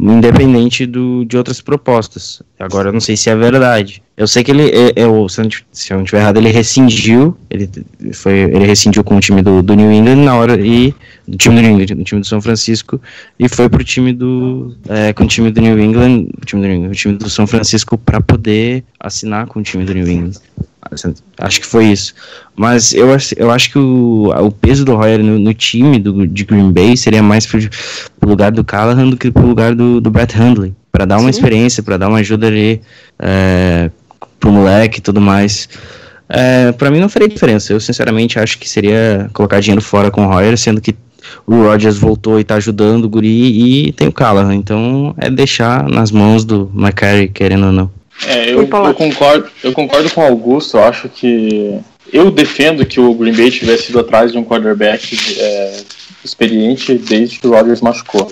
independente 0.00 0.86
do, 0.86 1.24
de 1.24 1.36
outras 1.36 1.60
propostas. 1.60 2.42
Agora 2.58 2.88
eu 2.88 2.92
não 2.92 3.00
sei 3.00 3.16
se 3.16 3.28
é 3.28 3.36
verdade. 3.36 4.02
Eu 4.16 4.26
sei 4.26 4.44
que 4.44 4.50
ele, 4.50 4.68
é, 4.70 4.88
é, 4.96 5.28
se, 5.28 5.40
eu 5.40 5.44
não, 5.44 5.50
eu 5.90 6.04
estiver 6.04 6.20
errado, 6.20 6.36
ele 6.36 6.50
rescindiu, 6.50 7.36
ele, 7.48 7.68
foi, 8.12 8.40
ele 8.40 8.66
rescindiu 8.66 9.02
com 9.02 9.16
o 9.16 9.20
time 9.20 9.40
do, 9.40 9.62
do 9.62 9.74
New 9.74 9.90
England 9.90 10.24
na 10.24 10.34
hora 10.34 10.60
e 10.60 10.94
do 11.26 11.36
time 11.36 11.56
do 11.56 11.62
New 11.62 11.70
England, 11.72 11.96
do 11.96 12.04
time 12.04 12.20
do 12.20 12.26
São 12.26 12.40
Francisco 12.40 13.00
e 13.38 13.48
foi 13.48 13.68
pro 13.68 13.82
time 13.82 14.12
do 14.12 14.76
é, 14.88 15.12
com 15.12 15.24
o 15.24 15.26
time 15.26 15.50
do 15.50 15.60
New 15.60 15.78
England, 15.78 16.28
o 16.40 16.44
time 16.44 16.62
do, 16.62 16.68
England, 16.68 16.90
o 16.90 16.94
time 16.94 17.16
do 17.16 17.30
São 17.30 17.46
Francisco 17.46 17.96
para 17.96 18.20
poder 18.20 18.84
assinar 18.98 19.46
com 19.46 19.60
o 19.60 19.62
time 19.62 19.84
do 19.84 19.94
New 19.94 20.06
England. 20.06 20.32
Acho 21.38 21.60
que 21.60 21.66
foi 21.66 21.86
isso. 21.86 22.14
Mas 22.56 22.92
eu, 22.94 23.08
eu 23.36 23.50
acho 23.50 23.70
que 23.70 23.78
o, 23.78 24.30
o 24.30 24.50
peso 24.50 24.84
do 24.84 24.96
Royer 24.96 25.22
no, 25.22 25.38
no 25.38 25.54
time 25.54 25.98
do, 25.98 26.26
de 26.26 26.44
Green 26.44 26.72
Bay 26.72 26.96
seria 26.96 27.22
mais 27.22 27.46
pro, 27.46 27.60
pro 28.18 28.30
lugar 28.30 28.50
do 28.50 28.64
Callahan 28.64 29.08
do 29.08 29.16
que 29.16 29.30
pro 29.30 29.46
lugar 29.46 29.74
do, 29.74 30.00
do 30.00 30.10
Brett 30.10 30.36
Hundley. 30.38 30.74
para 30.90 31.04
dar 31.04 31.18
uma 31.18 31.32
Sim. 31.32 31.38
experiência, 31.38 31.82
para 31.82 31.96
dar 31.96 32.08
uma 32.08 32.18
ajuda 32.18 32.46
ali 32.46 32.80
é, 33.18 33.90
pro 34.38 34.50
moleque 34.50 34.98
e 34.98 35.02
tudo 35.02 35.20
mais. 35.20 35.68
É, 36.28 36.72
para 36.72 36.90
mim 36.90 37.00
não 37.00 37.08
faria 37.08 37.28
diferença. 37.28 37.72
Eu 37.72 37.80
sinceramente 37.80 38.38
acho 38.38 38.58
que 38.58 38.68
seria 38.68 39.28
colocar 39.32 39.60
dinheiro 39.60 39.82
fora 39.82 40.10
com 40.10 40.24
o 40.24 40.28
Royer, 40.28 40.56
sendo 40.56 40.80
que 40.80 40.94
o 41.46 41.62
Rogers 41.62 41.98
voltou 41.98 42.40
e 42.40 42.44
tá 42.44 42.54
ajudando 42.54 43.04
o 43.04 43.08
Guri 43.08 43.88
e 43.88 43.92
tem 43.92 44.08
o 44.08 44.12
Callahan. 44.12 44.54
Então 44.54 45.14
é 45.18 45.28
deixar 45.28 45.88
nas 45.88 46.10
mãos 46.10 46.44
do 46.44 46.70
McCarry, 46.74 47.28
querendo 47.28 47.66
ou 47.66 47.72
não. 47.72 47.99
É, 48.26 48.50
eu, 48.50 48.62
eu, 48.62 48.94
concordo, 48.94 49.50
eu 49.62 49.72
concordo 49.72 50.10
com 50.10 50.20
o 50.20 50.26
Augusto, 50.26 50.76
eu 50.76 50.84
acho 50.84 51.08
que. 51.08 51.78
Eu 52.12 52.30
defendo 52.30 52.84
que 52.84 52.98
o 52.98 53.14
Green 53.14 53.32
Bay 53.32 53.50
tivesse 53.50 53.90
ido 53.90 54.00
atrás 54.00 54.32
de 54.32 54.38
um 54.38 54.44
quarterback 54.44 55.16
é, 55.38 55.80
experiente 56.24 56.94
desde 56.94 57.38
que 57.38 57.46
o 57.46 57.50
Rodgers 57.50 57.80
machucou. 57.80 58.30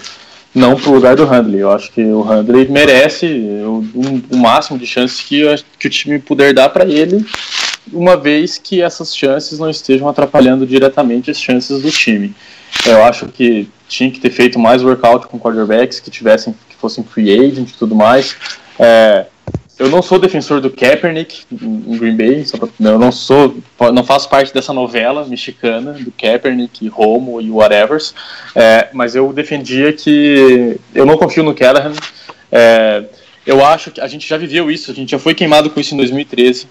Não 0.55 0.75
pro 0.75 0.93
lugar 0.93 1.15
do 1.15 1.25
Handley. 1.25 1.61
Eu 1.61 1.71
acho 1.71 1.93
que 1.93 2.03
o 2.03 2.23
Handley 2.23 2.67
merece 2.69 3.27
o, 3.27 3.85
um, 3.95 4.23
o 4.31 4.37
máximo 4.37 4.79
de 4.79 4.87
chances 4.87 5.21
que, 5.21 5.45
que 5.79 5.87
o 5.87 5.91
time 5.91 6.19
puder 6.19 6.53
dar 6.53 6.71
para 6.71 6.85
ele, 6.85 7.25
uma 7.93 8.17
vez 8.17 8.59
que 8.59 8.83
essas 8.83 9.17
chances 9.17 9.59
não 9.59 9.71
estejam 9.71 10.09
atrapalhando 10.09 10.67
diretamente 10.67 11.31
as 11.31 11.41
chances 11.41 11.81
do 11.81 11.91
time. 11.91 12.35
Eu 12.85 13.03
acho 13.05 13.27
que 13.27 13.69
tinha 13.89 14.11
que 14.11 14.21
ter 14.21 14.31
feito 14.31 14.59
mais 14.59 14.83
workout 14.83 15.27
com 15.29 15.39
quarterbacks 15.39 16.01
que 16.01 16.11
tivessem 16.11 16.55
que 16.69 16.77
fossem 16.77 17.05
free 17.05 17.33
agent 17.33 17.71
e 17.71 17.79
tudo 17.79 17.95
mais. 17.95 18.37
É, 18.79 19.27
eu 19.79 19.89
não 19.89 20.03
sou 20.03 20.19
defensor 20.19 20.61
do 20.61 20.71
Kaepernick 20.71 21.45
em 21.53 21.97
Green 21.97 22.17
Bay, 22.17 22.45
eu 22.81 22.99
não 22.99 23.13
sou, 23.13 23.57
não 23.93 24.03
faço 24.03 24.29
parte 24.29 24.53
dessa 24.53 24.73
novela 24.73 25.25
mexicana 25.25 25.93
do 25.93 26.11
Kaepernick, 26.11 26.89
Romo 26.89 27.41
e 27.41 27.51
whatever, 27.51 28.01
é, 28.55 28.89
mas 28.93 29.15
eu 29.15 29.33
defendia 29.33 29.93
que 29.93 30.79
eu 30.95 31.07
não 31.07 31.17
confio 31.17 31.45
no 31.45 31.55
Callahan. 31.55 31.93
É, 32.51 33.05
eu 33.47 33.65
acho 33.65 33.91
que 33.93 34.01
a 34.01 34.09
gente 34.09 34.29
já 34.29 34.37
viveu 34.37 34.71
isso, 34.71 34.91
a 34.91 34.95
gente 34.95 35.11
já 35.11 35.19
foi 35.19 35.35
queimado 35.35 35.71
com 35.71 35.79
isso 35.79 35.95
em 35.95 35.97
2013. 35.97 36.67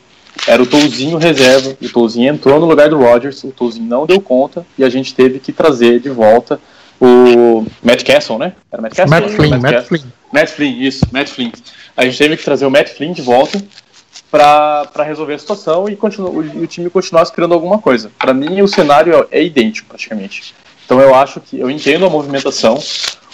Era 0.45 0.61
o 0.61 0.67
Touzinho 0.67 1.17
reserva, 1.17 1.75
o 1.81 1.89
Touzinho 1.89 2.31
entrou 2.31 2.59
no 2.59 2.65
lugar 2.65 2.89
do 2.89 2.97
Rodgers, 2.97 3.43
o 3.43 3.51
Touzinho 3.51 3.87
não 3.87 4.05
deu 4.05 4.21
conta 4.21 4.65
e 4.77 4.83
a 4.83 4.89
gente 4.89 5.15
teve 5.15 5.39
que 5.39 5.51
trazer 5.51 5.99
de 5.99 6.09
volta 6.09 6.59
o 6.99 7.65
Matt 7.81 8.03
Castle, 8.03 8.37
né? 8.37 8.53
Era 8.71 8.81
Matt 8.81 8.95
Castle? 8.95 9.19
Matt 9.19 9.31
Flynn, 9.31 9.49
Matt, 9.49 9.61
Matt 9.61 9.85
Flynn. 9.85 10.03
Matt 10.31 10.49
Flynn, 10.49 10.81
isso, 10.81 11.05
Matt 11.11 11.29
Flynn. 11.29 11.51
A 11.97 12.05
gente 12.05 12.17
teve 12.19 12.37
que 12.37 12.43
trazer 12.43 12.67
o 12.67 12.69
Matt 12.69 12.89
Flynn 12.89 13.11
de 13.11 13.23
volta 13.23 13.59
para 14.29 15.03
resolver 15.03 15.33
a 15.33 15.39
situação 15.39 15.89
e 15.89 15.95
continu, 15.95 16.27
o, 16.27 16.63
o, 16.63 16.67
time 16.67 16.91
continuar 16.91 17.23
aspirando 17.23 17.55
alguma 17.55 17.79
coisa. 17.79 18.11
Para 18.19 18.35
mim, 18.35 18.61
o 18.61 18.67
cenário 18.67 19.27
é 19.31 19.43
idêntico, 19.43 19.89
praticamente. 19.89 20.53
Então, 20.85 21.01
eu 21.01 21.15
acho 21.15 21.39
que 21.41 21.59
eu 21.59 21.71
entendo 21.71 22.05
a 22.05 22.09
movimentação. 22.09 22.77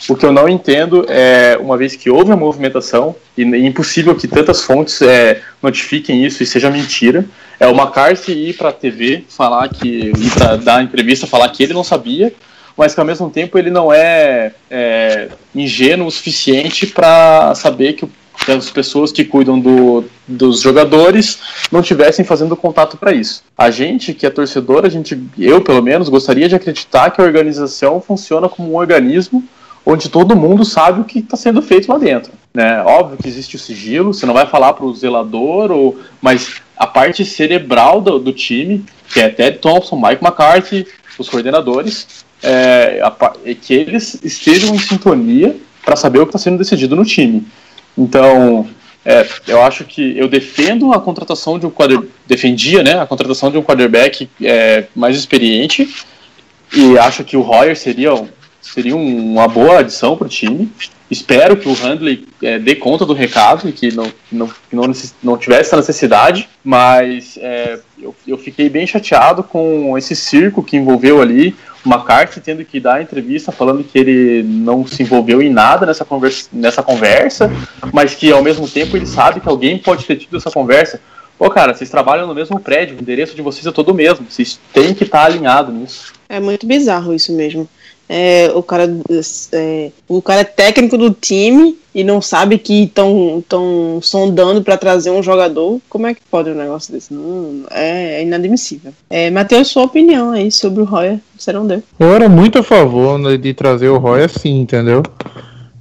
O 0.07 0.15
que 0.15 0.25
eu 0.25 0.31
não 0.31 0.47
entendo 0.47 1.05
é, 1.09 1.57
uma 1.59 1.77
vez 1.77 1.95
que 1.95 2.09
houve 2.09 2.31
a 2.31 2.35
movimentação, 2.37 3.15
e 3.37 3.43
é 3.43 3.57
impossível 3.59 4.15
que 4.15 4.27
tantas 4.27 4.61
fontes 4.61 5.01
é, 5.01 5.41
notifiquem 5.61 6.25
isso 6.25 6.41
e 6.41 6.45
seja 6.45 6.69
mentira, 6.69 7.25
é 7.59 7.67
o 7.67 7.71
McCarthy 7.71 8.49
ir 8.49 8.53
para 8.53 8.69
a 8.69 8.73
TV 8.73 9.25
falar 9.29 9.67
que, 9.69 10.11
pra 10.33 10.55
dar 10.55 10.83
entrevista, 10.83 11.27
falar 11.27 11.49
que 11.49 11.63
ele 11.63 11.73
não 11.73 11.83
sabia, 11.83 12.33
mas 12.75 12.93
que 12.93 12.99
ao 12.99 13.05
mesmo 13.05 13.29
tempo 13.29 13.57
ele 13.57 13.69
não 13.69 13.93
é, 13.93 14.53
é 14.69 15.29
ingênuo 15.53 16.07
o 16.07 16.11
suficiente 16.11 16.87
para 16.87 17.53
saber 17.55 17.93
que, 17.93 18.07
que, 18.43 18.51
as 18.51 18.69
pessoas 18.69 19.11
que 19.11 19.23
cuidam 19.23 19.59
do, 19.59 20.05
dos 20.27 20.61
jogadores 20.61 21.39
não 21.71 21.81
estivessem 21.81 22.25
fazendo 22.25 22.55
contato 22.55 22.97
para 22.97 23.13
isso. 23.13 23.43
A 23.57 23.69
gente 23.71 24.13
que 24.13 24.25
é 24.25 24.29
torcedor, 24.29 24.85
a 24.85 24.89
gente, 24.89 25.21
eu 25.37 25.61
pelo 25.61 25.81
menos, 25.81 26.09
gostaria 26.09 26.49
de 26.49 26.55
acreditar 26.55 27.11
que 27.11 27.21
a 27.21 27.23
organização 27.23 28.01
funciona 28.01 28.49
como 28.49 28.71
um 28.71 28.75
organismo 28.75 29.43
onde 29.85 30.09
todo 30.09 30.35
mundo 30.35 30.63
sabe 30.63 31.01
o 31.01 31.03
que 31.03 31.19
está 31.19 31.35
sendo 31.35 31.61
feito 31.61 31.91
lá 31.91 31.97
dentro. 31.97 32.31
Né? 32.53 32.81
Óbvio 32.83 33.17
que 33.17 33.27
existe 33.27 33.55
o 33.55 33.59
sigilo, 33.59 34.13
você 34.13 34.25
não 34.25 34.33
vai 34.33 34.47
falar 34.47 34.73
para 34.73 34.85
o 34.85 34.93
zelador, 34.93 35.71
ou, 35.71 35.99
mas 36.21 36.61
a 36.77 36.87
parte 36.87 37.25
cerebral 37.25 37.99
do, 37.99 38.19
do 38.19 38.31
time, 38.31 38.85
que 39.11 39.19
é 39.19 39.29
Ted 39.29 39.57
Thompson, 39.57 39.95
Mike 39.95 40.23
McCarthy, 40.23 40.87
os 41.17 41.29
coordenadores, 41.29 42.25
é, 42.41 43.01
é 43.45 43.53
que 43.53 43.73
eles 43.73 44.19
estejam 44.23 44.73
em 44.73 44.79
sintonia 44.79 45.55
para 45.83 45.95
saber 45.95 46.19
o 46.19 46.25
que 46.25 46.29
está 46.29 46.39
sendo 46.39 46.57
decidido 46.57 46.95
no 46.95 47.05
time. 47.05 47.45
Então, 47.97 48.67
é, 49.05 49.27
eu 49.47 49.61
acho 49.61 49.83
que 49.83 50.17
eu 50.17 50.27
defendo 50.27 50.93
a 50.93 50.99
contratação 50.99 51.59
de 51.59 51.65
um 51.65 51.71
quarterback, 51.71 52.11
defendia 52.25 52.81
né, 52.83 52.99
a 52.99 53.05
contratação 53.05 53.51
de 53.51 53.57
um 53.57 53.61
quarterback 53.61 54.29
é, 54.41 54.85
mais 54.95 55.17
experiente 55.17 55.93
e 56.73 56.97
acho 56.97 57.23
que 57.23 57.35
o 57.35 57.41
Royer 57.41 57.77
seria, 57.77 58.11
seria 58.61 58.95
uma 58.95 59.47
boa 59.47 59.79
adição 59.79 60.15
para 60.15 60.25
o 60.25 60.29
time. 60.29 60.71
Espero 61.11 61.57
que 61.57 61.67
o 61.67 61.73
Handley 61.73 62.25
é, 62.41 62.57
dê 62.57 62.75
conta 62.75 63.05
do 63.05 63.13
recado 63.13 63.69
e 63.69 63.71
que 63.71 63.93
não, 63.93 64.11
não, 64.31 64.47
que 64.47 64.75
não, 64.75 64.91
não 65.21 65.37
tivesse 65.37 65.67
essa 65.67 65.77
necessidade, 65.77 66.49
mas 66.63 67.37
é, 67.39 67.79
eu, 68.01 68.15
eu 68.25 68.37
fiquei 68.37 68.69
bem 68.69 68.87
chateado 68.87 69.43
com 69.43 69.95
esse 69.97 70.15
circo 70.15 70.63
que 70.63 70.77
envolveu 70.77 71.21
ali 71.21 71.55
McCarthy 71.85 72.39
tendo 72.39 72.63
que 72.63 72.79
dar 72.79 73.01
entrevista 73.01 73.51
falando 73.51 73.83
que 73.83 73.97
ele 73.97 74.43
não 74.43 74.85
se 74.85 75.03
envolveu 75.03 75.41
em 75.41 75.49
nada 75.49 75.85
nessa 75.85 76.05
conversa, 76.05 76.49
nessa 76.51 76.83
conversa, 76.83 77.51
mas 77.91 78.15
que 78.15 78.31
ao 78.31 78.43
mesmo 78.43 78.67
tempo 78.67 78.95
ele 78.95 79.05
sabe 79.05 79.39
que 79.39 79.49
alguém 79.49 79.77
pode 79.77 80.05
ter 80.05 80.15
tido 80.15 80.37
essa 80.37 80.49
conversa. 80.51 80.99
Pô, 81.37 81.49
cara, 81.49 81.73
vocês 81.73 81.89
trabalham 81.89 82.27
no 82.27 82.35
mesmo 82.35 82.59
prédio, 82.59 82.95
o 82.95 83.01
endereço 83.01 83.35
de 83.35 83.41
vocês 83.41 83.65
é 83.65 83.71
todo 83.71 83.89
o 83.89 83.93
mesmo, 83.93 84.25
vocês 84.29 84.59
têm 84.71 84.93
que 84.93 85.03
estar 85.03 85.19
tá 85.19 85.25
alinhados 85.25 85.73
nisso. 85.73 86.13
É 86.29 86.39
muito 86.39 86.65
bizarro 86.65 87.13
isso 87.13 87.33
mesmo 87.33 87.67
é, 88.07 88.51
o 88.53 88.61
cara 88.61 88.89
é, 89.51 89.91
o 90.07 90.21
cara 90.21 90.41
é 90.41 90.45
técnico 90.45 90.97
do 90.97 91.11
time 91.11 91.77
e 91.95 92.03
não 92.03 92.21
sabe 92.21 92.57
que 92.57 92.83
estão 92.83 93.43
tão 93.47 93.99
sondando 94.01 94.61
para 94.63 94.77
trazer 94.77 95.11
um 95.11 95.23
jogador. 95.23 95.79
Como 95.89 96.07
é 96.07 96.13
que 96.13 96.21
pode 96.29 96.49
um 96.49 96.55
negócio 96.55 96.91
desse? 96.91 97.13
Não, 97.13 97.65
é, 97.71 98.19
é 98.19 98.23
inadmissível. 98.23 98.93
É, 99.09 99.29
Matheus, 99.29 99.67
sua 99.67 99.83
opinião 99.83 100.31
aí 100.31 100.51
sobre 100.51 100.81
o 100.81 100.87
você 101.37 101.53
não 101.53 101.65
deu? 101.65 101.81
Eu 101.99 102.13
era 102.13 102.27
muito 102.27 102.59
a 102.59 102.63
favor 102.63 103.17
né, 103.17 103.37
de 103.37 103.53
trazer 103.53 103.89
o 103.89 103.97
Royer 103.97 104.29
sim, 104.29 104.61
entendeu? 104.61 105.03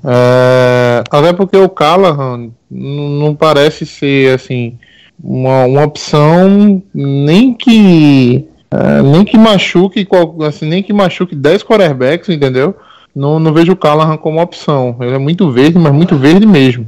É, 0.04 1.02
até 1.10 1.32
porque 1.32 1.56
o 1.56 1.68
Callahan 1.68 2.50
não 2.70 3.34
parece 3.34 3.86
ser 3.86 4.34
assim 4.34 4.78
uma, 5.22 5.64
uma 5.64 5.84
opção 5.84 6.82
nem 6.92 7.54
que 7.54 8.44
é, 8.72 9.02
nem 9.02 9.24
que 9.24 9.36
machuque 9.36 10.06
assim, 10.46 10.66
nem 10.66 10.82
que 10.82 10.92
machuque 10.92 11.34
10 11.34 11.62
quarterbacks, 11.62 12.28
entendeu? 12.28 12.74
Não, 13.14 13.38
não 13.38 13.52
vejo 13.52 13.72
o 13.72 13.76
Callahan 13.76 14.16
como 14.16 14.40
opção. 14.40 14.96
Ele 15.00 15.14
é 15.14 15.18
muito 15.18 15.50
verde, 15.50 15.78
mas 15.78 15.92
muito 15.92 16.16
verde 16.16 16.46
mesmo. 16.46 16.86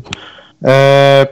É, 0.62 1.28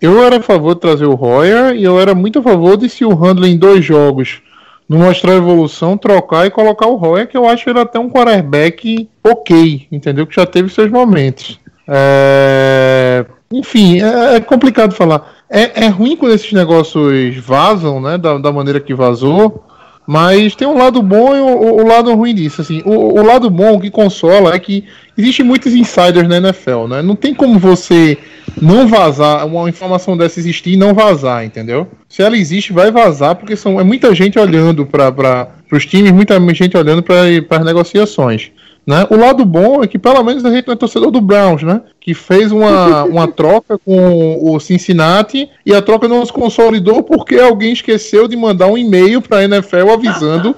eu 0.00 0.24
era 0.24 0.38
a 0.38 0.42
favor 0.42 0.74
de 0.74 0.80
trazer 0.80 1.04
o 1.04 1.14
Royer 1.14 1.74
e 1.74 1.84
eu 1.84 2.00
era 2.00 2.14
muito 2.14 2.38
a 2.38 2.42
favor 2.42 2.76
de 2.76 2.88
se 2.88 3.04
o 3.04 3.14
Handler 3.14 3.50
em 3.50 3.58
dois 3.58 3.84
jogos 3.84 4.40
não 4.88 4.98
mostrar 4.98 5.36
evolução, 5.36 5.96
trocar 5.96 6.46
e 6.46 6.50
colocar 6.50 6.86
o 6.86 6.96
Royer, 6.96 7.28
que 7.28 7.36
eu 7.36 7.46
acho 7.46 7.68
ele 7.68 7.78
até 7.78 7.98
um 7.98 8.08
quarterback 8.08 9.08
ok, 9.22 9.86
entendeu? 9.92 10.26
Que 10.26 10.34
já 10.34 10.46
teve 10.46 10.68
seus 10.70 10.90
momentos. 10.90 11.60
É... 11.86 13.26
Enfim, 13.52 14.00
é, 14.00 14.36
é, 14.36 14.40
complicado 14.40 14.94
falar. 14.94 15.30
É, 15.50 15.84
é 15.84 15.88
ruim 15.88 16.16
quando 16.16 16.32
esses 16.32 16.52
negócios 16.52 17.36
vazam, 17.36 18.00
né? 18.00 18.16
Da, 18.16 18.38
da 18.38 18.50
maneira 18.50 18.80
que 18.80 18.94
vazou. 18.94 19.64
Mas 20.12 20.56
tem 20.56 20.66
um 20.66 20.76
lado 20.76 21.00
bom 21.00 21.36
e 21.36 21.40
o, 21.40 21.84
o 21.84 21.86
lado 21.86 22.12
ruim 22.16 22.34
disso. 22.34 22.60
Assim, 22.62 22.82
o, 22.84 23.20
o, 23.20 23.24
lado 23.24 23.48
bom 23.48 23.78
que 23.78 23.88
consola 23.88 24.52
é 24.52 24.58
que 24.58 24.82
existe 25.16 25.40
muitos 25.44 25.72
insiders 25.72 26.28
na 26.28 26.38
NFL, 26.38 26.88
né? 26.88 27.00
Não 27.00 27.14
tem 27.14 27.32
como 27.32 27.60
você 27.60 28.18
não 28.60 28.88
vazar, 28.88 29.46
uma 29.46 29.68
informação 29.68 30.16
dessa 30.16 30.40
existir 30.40 30.72
e 30.72 30.76
não 30.76 30.94
vazar, 30.94 31.44
entendeu? 31.44 31.86
Se 32.08 32.22
ela 32.22 32.36
existe, 32.36 32.72
vai 32.72 32.90
vazar, 32.90 33.36
porque 33.36 33.54
são, 33.54 33.78
é 33.78 33.84
muita 33.84 34.12
gente 34.12 34.36
olhando 34.36 34.84
para 34.84 35.46
os 35.70 35.86
times, 35.86 36.10
muita 36.10 36.40
gente 36.52 36.76
olhando 36.76 37.04
para 37.04 37.58
as 37.58 37.64
negociações. 37.64 38.50
Né? 38.86 39.06
O 39.10 39.16
lado 39.16 39.44
bom 39.44 39.84
é 39.84 39.86
que 39.86 39.98
pelo 39.98 40.22
menos 40.24 40.44
a 40.44 40.50
gente 40.50 40.66
não 40.66 40.74
é 40.74 40.76
torcedor 40.76 41.10
do 41.10 41.20
Browns, 41.20 41.62
né? 41.62 41.82
Que 42.00 42.14
fez 42.14 42.50
uma, 42.50 43.04
uma 43.04 43.28
troca 43.28 43.78
com 43.78 44.38
o 44.42 44.58
Cincinnati 44.58 45.48
e 45.64 45.74
a 45.74 45.82
troca 45.82 46.08
não 46.08 46.24
se 46.24 46.32
consolidou 46.32 47.02
porque 47.02 47.36
alguém 47.36 47.72
esqueceu 47.72 48.26
de 48.26 48.36
mandar 48.36 48.66
um 48.66 48.78
e-mail 48.78 49.20
para 49.20 49.38
a 49.38 49.44
NFL 49.44 49.90
avisando 49.92 50.56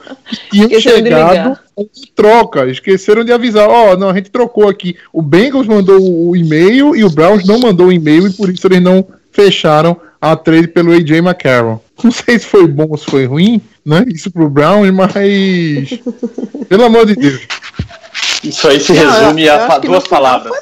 que 0.50 0.66
tinham 0.66 0.80
chegado 0.80 1.58
com 1.74 1.86
troca. 2.14 2.70
Esqueceram 2.70 3.24
de 3.24 3.32
avisar, 3.32 3.68
ó, 3.68 3.92
oh, 3.92 3.96
não, 3.96 4.10
a 4.10 4.14
gente 4.14 4.30
trocou 4.30 4.68
aqui. 4.68 4.96
O 5.12 5.20
Bengals 5.20 5.66
mandou 5.66 6.00
o 6.00 6.36
e-mail 6.36 6.94
e 6.94 7.04
o 7.04 7.10
Browns 7.10 7.44
não 7.44 7.58
mandou 7.58 7.88
o 7.88 7.92
e-mail 7.92 8.28
e 8.28 8.32
por 8.32 8.48
isso 8.48 8.66
eles 8.66 8.80
não 8.80 9.04
fecharam 9.30 9.96
a 10.20 10.36
trade 10.36 10.68
pelo 10.68 10.92
AJ 10.92 11.18
McCarron. 11.18 11.80
Não 12.02 12.12
sei 12.12 12.38
se 12.38 12.46
foi 12.46 12.66
bom 12.66 12.86
ou 12.88 12.96
se 12.96 13.06
foi 13.06 13.26
ruim, 13.26 13.60
né? 13.84 14.04
Isso 14.08 14.30
pro 14.30 14.48
Browns, 14.48 14.90
mas 14.92 16.00
pelo 16.68 16.84
amor 16.84 17.06
de 17.06 17.16
Deus. 17.16 17.40
Isso 18.42 18.66
aí 18.66 18.80
se 18.80 18.92
resume 18.92 19.46
não, 19.46 19.54
eu, 19.54 19.60
eu 19.60 19.72
a 19.72 19.78
duas 19.78 20.06
palavras. 20.06 20.52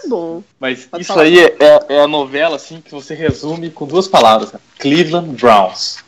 Mas 0.59 0.85
Pode 0.85 1.03
isso 1.03 1.13
falar. 1.13 1.23
aí 1.23 1.39
é, 1.39 1.57
é, 1.89 2.01
a 2.01 2.07
novela 2.07 2.57
assim 2.57 2.83
que 2.85 2.91
você 2.91 3.15
resume 3.15 3.71
com 3.71 3.87
duas 3.87 4.07
palavras: 4.07 4.53
Cleveland 4.79 5.31
Browns. 5.41 5.99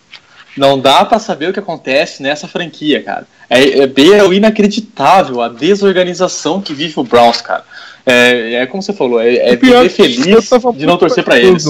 Não 0.55 0.79
dá 0.79 1.03
para 1.05 1.19
saber 1.19 1.49
o 1.49 1.53
que 1.53 1.59
acontece 1.59 2.23
nessa 2.23 2.47
franquia, 2.47 3.03
cara. 3.03 3.27
É, 3.49 3.81
é 3.81 3.87
bem 3.87 4.13
é 4.13 4.25
inacreditável 4.27 5.41
a 5.41 5.49
desorganização 5.49 6.61
que 6.61 6.75
vive 6.75 6.93
o 7.01 7.05
Browns, 7.05 7.41
cara. 7.41 7.65
É, 8.05 8.55
é 8.55 8.67
como 8.67 8.83
você 8.83 8.93
falou, 8.93 9.21
é, 9.21 9.37
é 9.37 9.57
viver 9.57 9.89
feliz 9.89 10.51
de 10.77 10.87
não 10.87 10.99
torcer 10.99 11.25
para 11.25 11.39
eles. 11.39 11.65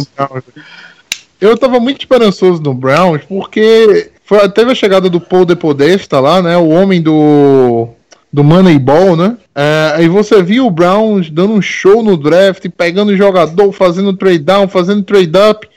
Eu 1.40 1.57
tava 1.57 1.78
muito 1.78 2.00
esperançoso 2.00 2.62
no 2.62 2.72
Browns 2.72 3.22
porque 3.28 4.11
foi, 4.24 4.48
teve 4.48 4.72
a 4.72 4.74
chegada 4.74 5.11
do 5.11 5.20
Paul 5.20 5.44
de 5.44 5.55
Podesta 5.55 6.18
lá, 6.20 6.40
né? 6.40 6.57
O 6.57 6.68
homem 6.68 7.03
do 7.03 7.88
do 8.33 8.43
Moneyball, 8.43 9.14
né? 9.14 9.37
É, 9.55 9.93
aí 9.97 10.09
você 10.09 10.43
viu 10.43 10.66
o 10.66 10.70
Browns 10.70 11.28
dando 11.28 11.53
um 11.53 11.61
show 11.61 12.03
no 12.03 12.16
draft, 12.16 12.66
pegando 12.70 13.16
jogador, 13.16 13.70
fazendo 13.72 14.16
trade 14.16 14.39
down, 14.39 14.68
fazendo 14.68 15.03
trade 15.03 15.33
up, 15.51 15.68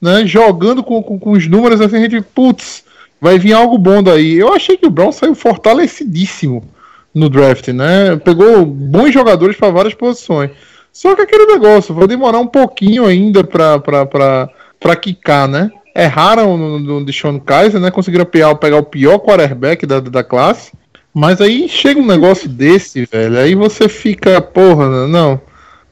né? 0.00 0.26
Jogando 0.26 0.82
com, 0.82 1.00
com, 1.02 1.18
com 1.18 1.30
os 1.30 1.46
números 1.46 1.80
assim, 1.80 1.96
a 1.96 2.00
gente, 2.00 2.20
putz, 2.20 2.82
vai 3.20 3.38
vir 3.38 3.52
algo 3.52 3.78
bom 3.78 4.02
daí. 4.02 4.34
Eu 4.34 4.52
achei 4.52 4.76
que 4.76 4.86
o 4.86 4.90
Browns 4.90 5.16
saiu 5.16 5.36
fortalecidíssimo 5.36 6.64
no 7.14 7.28
draft, 7.28 7.68
né? 7.68 8.16
Pegou 8.16 8.66
bons 8.66 9.12
jogadores 9.12 9.56
para 9.56 9.70
várias 9.70 9.94
posições. 9.94 10.50
Só 10.92 11.14
que 11.14 11.22
aquele 11.22 11.46
negócio, 11.46 11.94
vai 11.94 12.08
demorar 12.08 12.40
um 12.40 12.46
pouquinho 12.46 13.06
ainda 13.06 13.44
pra 13.44 14.96
quicar, 15.00 15.46
né? 15.46 15.70
Erraram 15.94 16.56
no, 16.56 17.00
no 17.00 17.12
Sean 17.12 17.38
Kaiser, 17.38 17.80
né? 17.80 17.92
Conseguiram 17.92 18.24
pegar, 18.24 18.52
pegar 18.56 18.78
o 18.78 18.82
pior 18.82 19.18
quarterback 19.18 19.86
da, 19.86 20.00
da 20.00 20.24
classe 20.24 20.72
mas 21.12 21.40
aí 21.40 21.68
chega 21.68 22.00
um 22.00 22.06
negócio 22.06 22.48
desse, 22.48 23.04
velho, 23.04 23.38
aí 23.38 23.54
você 23.54 23.88
fica, 23.88 24.40
porra, 24.40 25.06
não, 25.08 25.40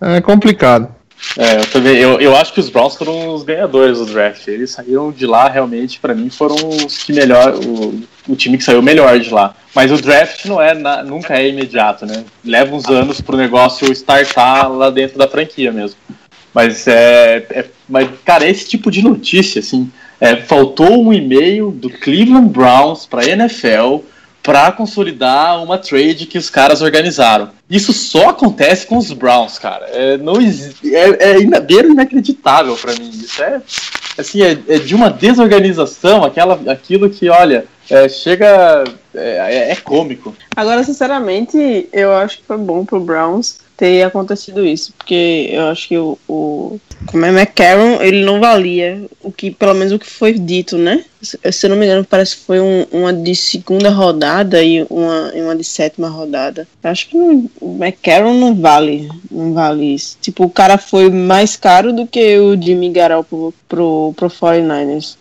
é 0.00 0.20
complicado. 0.20 0.96
É, 1.36 1.56
eu 1.56 1.66
também, 1.66 1.96
eu, 1.96 2.20
eu 2.20 2.36
acho 2.36 2.52
que 2.52 2.60
os 2.60 2.70
Browns 2.70 2.94
foram 2.94 3.34
os 3.34 3.42
ganhadores 3.42 3.98
do 3.98 4.06
draft. 4.06 4.46
Eles 4.46 4.70
saíram 4.70 5.10
de 5.10 5.26
lá, 5.26 5.48
realmente, 5.48 5.98
para 5.98 6.14
mim, 6.14 6.30
foram 6.30 6.56
os 6.68 6.98
que 6.98 7.12
melhor, 7.12 7.54
o, 7.54 8.00
o 8.28 8.36
time 8.36 8.56
que 8.56 8.64
saiu 8.64 8.80
melhor 8.80 9.18
de 9.18 9.30
lá. 9.30 9.54
Mas 9.74 9.90
o 9.90 10.00
draft 10.00 10.44
não 10.44 10.60
é, 10.60 10.74
na, 10.74 11.02
nunca 11.02 11.34
é 11.34 11.48
imediato, 11.48 12.06
né? 12.06 12.24
Leva 12.44 12.74
uns 12.74 12.86
anos 12.86 13.20
pro 13.20 13.36
negócio 13.36 13.90
startar 13.92 14.70
lá 14.70 14.90
dentro 14.90 15.18
da 15.18 15.28
franquia 15.28 15.72
mesmo. 15.72 15.98
Mas 16.54 16.86
é, 16.86 17.46
é 17.50 17.64
mas 17.88 18.08
cara, 18.24 18.48
esse 18.48 18.68
tipo 18.68 18.90
de 18.90 19.02
notícia, 19.02 19.60
assim, 19.60 19.90
é, 20.20 20.36
faltou 20.36 21.04
um 21.04 21.12
e-mail 21.12 21.70
do 21.70 21.90
Cleveland 21.90 22.48
Browns 22.48 23.06
para 23.06 23.28
NFL 23.28 23.98
para 24.42 24.72
consolidar 24.72 25.62
uma 25.62 25.78
trade 25.78 26.26
que 26.26 26.38
os 26.38 26.48
caras 26.48 26.80
organizaram. 26.80 27.50
Isso 27.68 27.92
só 27.92 28.30
acontece 28.30 28.86
com 28.86 28.96
os 28.96 29.12
Browns, 29.12 29.58
cara. 29.58 29.86
É, 29.86 30.16
não, 30.16 30.34
é, 30.40 31.32
é 31.32 31.40
inacreditável 31.40 32.74
para 32.76 32.94
mim. 32.94 33.10
Isso 33.10 33.42
é, 33.42 33.60
assim, 34.16 34.42
é, 34.42 34.58
é, 34.68 34.78
de 34.78 34.94
uma 34.94 35.10
desorganização, 35.10 36.24
aquela, 36.24 36.58
aquilo 36.72 37.10
que, 37.10 37.28
olha, 37.28 37.66
é, 37.90 38.08
chega. 38.08 38.84
É, 39.14 39.72
é, 39.72 39.76
cômico. 39.76 40.34
Agora, 40.54 40.84
sinceramente, 40.84 41.88
eu 41.92 42.14
acho 42.14 42.38
que 42.38 42.44
foi 42.44 42.58
bom 42.58 42.84
pro 42.84 43.00
Browns 43.00 43.60
ter 43.76 44.02
acontecido 44.02 44.66
isso, 44.66 44.92
porque 44.92 45.50
eu 45.52 45.68
acho 45.68 45.88
que 45.88 45.96
o, 45.96 46.18
o 46.28 46.80
como 47.06 47.24
é 47.24 47.28
McCarron, 47.28 48.02
ele 48.02 48.24
não 48.24 48.40
valia 48.40 49.06
o 49.22 49.30
que, 49.30 49.52
pelo 49.52 49.72
menos 49.72 49.92
o 49.92 49.98
que 50.00 50.06
foi 50.06 50.32
dito, 50.34 50.76
né? 50.76 51.04
Se, 51.22 51.38
eu 51.64 51.70
não 51.70 51.76
me 51.76 51.86
engano, 51.86 52.04
parece 52.04 52.36
que 52.36 52.44
foi 52.44 52.60
um, 52.60 52.84
uma 52.90 53.12
de 53.12 53.36
segunda 53.36 53.88
rodada 53.88 54.62
e 54.62 54.84
uma, 54.90 55.32
uma 55.32 55.56
de 55.56 55.62
sétima 55.62 56.08
rodada. 56.08 56.66
Eu 56.82 56.90
acho 56.90 57.08
que 57.08 57.16
não, 57.16 57.48
o 57.60 57.76
McCarron 57.76 58.34
não 58.34 58.54
vale, 58.54 59.08
não 59.30 59.54
vale 59.54 59.94
isso. 59.94 60.18
Tipo, 60.20 60.44
o 60.44 60.50
cara 60.50 60.76
foi 60.76 61.08
mais 61.08 61.56
caro 61.56 61.92
do 61.92 62.06
que 62.06 62.36
o 62.38 62.60
Jimmy 62.60 62.90
Garoppolo 62.90 63.54
pro, 63.68 64.12
pro 64.16 64.28
49ers. 64.28 65.16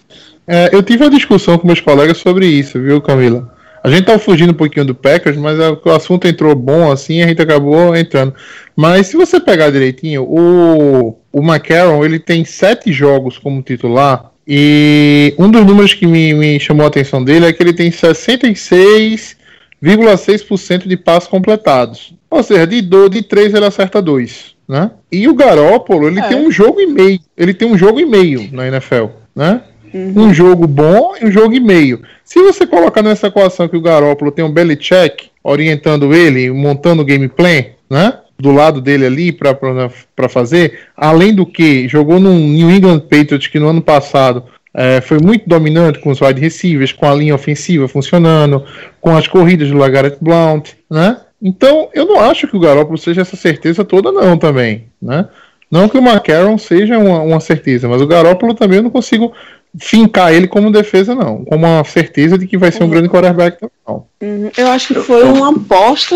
É, 0.48 0.70
eu 0.72 0.82
tive 0.82 1.04
uma 1.04 1.10
discussão 1.10 1.58
com 1.58 1.68
meus 1.68 1.82
colegas 1.82 2.18
sobre 2.18 2.48
isso, 2.48 2.82
viu, 2.82 3.02
Camila? 3.02 3.54
A 3.84 3.90
gente 3.90 4.06
tava 4.06 4.20
fugindo 4.20 4.52
um 4.52 4.56
pouquinho 4.56 4.86
do 4.86 4.96
Packers, 4.96 5.36
mas 5.38 5.58
o 5.60 5.82
assunto 5.92 6.28
entrou 6.28 6.56
bom 6.56 6.92
assim, 6.92 7.22
a 7.22 7.28
gente 7.28 7.40
acabou 7.42 7.96
entrando. 7.96 8.34
Mas 8.76 9.08
se 9.08 9.16
você 9.16 9.40
pegar 9.40 9.70
direitinho, 9.70 10.24
o, 10.24 11.18
o 11.32 11.42
McCarron 11.42 12.04
ele 12.04 12.20
tem 12.20 12.44
sete 12.44 12.92
jogos 12.92 13.38
como 13.38 13.62
titular. 13.62 14.32
E 14.48 15.36
um 15.38 15.52
dos 15.52 15.64
números 15.66 15.94
que 15.94 16.08
me, 16.08 16.34
me 16.34 16.60
chamou 16.60 16.86
a 16.86 16.88
atenção 16.88 17.24
dele 17.24 17.46
é 17.46 17.54
que 17.54 17.62
ele 17.62 17.74
tem 17.74 17.92
66,6% 17.92 20.88
de 20.88 20.98
passos 20.98 21.30
completados. 21.30 22.16
Ou 22.30 22.44
seja, 22.44 22.68
de, 22.68 22.82
do, 22.82 23.08
de 23.10 23.22
três 23.22 23.54
ele 23.54 23.66
acerta 23.66 24.02
dois. 24.02 24.58
Né? 24.68 24.92
E 25.12 25.30
o 25.30 25.34
Garópolo, 25.34 26.08
ele 26.08 26.20
é. 26.20 26.28
tem 26.28 26.38
um 26.38 26.52
jogo 26.52 26.82
e 26.82 26.88
meio. 26.88 27.20
Ele 27.38 27.54
tem 27.54 27.72
um 27.72 27.78
jogo 27.78 28.00
e 28.00 28.06
meio 28.06 28.50
na 28.52 28.68
NFL. 28.68 29.06
Né? 29.36 29.62
Uhum. 29.94 30.14
Um 30.16 30.34
jogo 30.34 30.68
bom 30.68 31.16
e 31.22 31.26
um 31.26 31.32
jogo 31.32 31.54
e 31.54 31.60
meio. 31.60 32.02
Se 32.24 32.42
você 32.42 32.66
colocar 32.66 33.02
nessa 33.02 33.28
equação 33.28 33.68
que 33.68 33.78
o 33.78 33.82
Garópolo 33.82 34.32
tem 34.32 34.44
um 34.44 34.52
Belichick 34.52 35.30
orientando 35.44 36.14
ele, 36.14 36.52
montando 36.52 37.02
o 37.02 37.06
gameplay, 37.06 37.76
né? 37.90 38.20
Do 38.40 38.52
lado 38.52 38.82
dele 38.82 39.06
ali 39.06 39.32
para 39.32 40.30
fazer, 40.30 40.80
além 40.96 41.34
do 41.34 41.46
que 41.46 41.88
jogou 41.88 42.20
no 42.20 42.34
New 42.34 42.70
England 42.70 43.00
Patriots 43.00 43.48
que 43.48 43.60
no 43.60 43.70
ano 43.70 43.82
passado 43.82 44.44
é, 44.74 45.02
foi 45.02 45.18
muito 45.20 45.50
dominante 45.50 46.00
com 46.00 46.12
os 46.12 46.22
wide 46.22 46.40
receivers, 46.40 46.92
com 46.92 47.08
a 47.08 47.16
linha 47.16 47.34
ofensiva 47.34 47.88
funcionando, 47.88 48.64
com 49.02 49.16
as 49.18 49.28
corridas 49.28 49.70
do 49.70 49.78
Lagaret 49.78 50.18
Blount, 50.22 50.74
né? 50.88 51.18
Então, 51.42 51.90
eu 51.94 52.06
não 52.06 52.20
acho 52.20 52.48
que 52.48 52.56
o 52.56 52.60
Garoppolo 52.60 52.98
seja 52.98 53.22
essa 53.22 53.36
certeza 53.36 53.84
toda, 53.84 54.12
não, 54.12 54.38
também, 54.38 54.86
né? 55.02 55.28
Não 55.70 55.90
que 55.90 55.98
o 55.98 56.02
McCarron 56.02 56.58
seja 56.58 56.98
uma, 56.98 57.20
uma 57.22 57.40
certeza, 57.40 57.88
mas 57.88 58.02
o 58.02 58.08
Garoppolo 58.08 58.54
também 58.54 58.78
eu 58.78 58.84
não 58.84 58.90
consigo 58.90 59.34
fincar 59.78 60.34
ele 60.34 60.48
como 60.48 60.72
defesa, 60.72 61.14
não. 61.14 61.44
Com 61.44 61.56
uma 61.56 61.84
certeza 61.84 62.38
de 62.38 62.48
que 62.48 62.58
vai 62.58 62.72
ser 62.72 62.84
um 62.84 62.86
uhum. 62.86 62.92
grande 62.92 63.10
quarterback, 63.10 63.58
não. 63.88 64.06
Uhum. 64.22 64.50
Eu 64.58 64.68
acho 64.68 64.94
que 64.94 65.00
foi 65.02 65.24
uma 65.24 65.50
aposta 65.50 66.16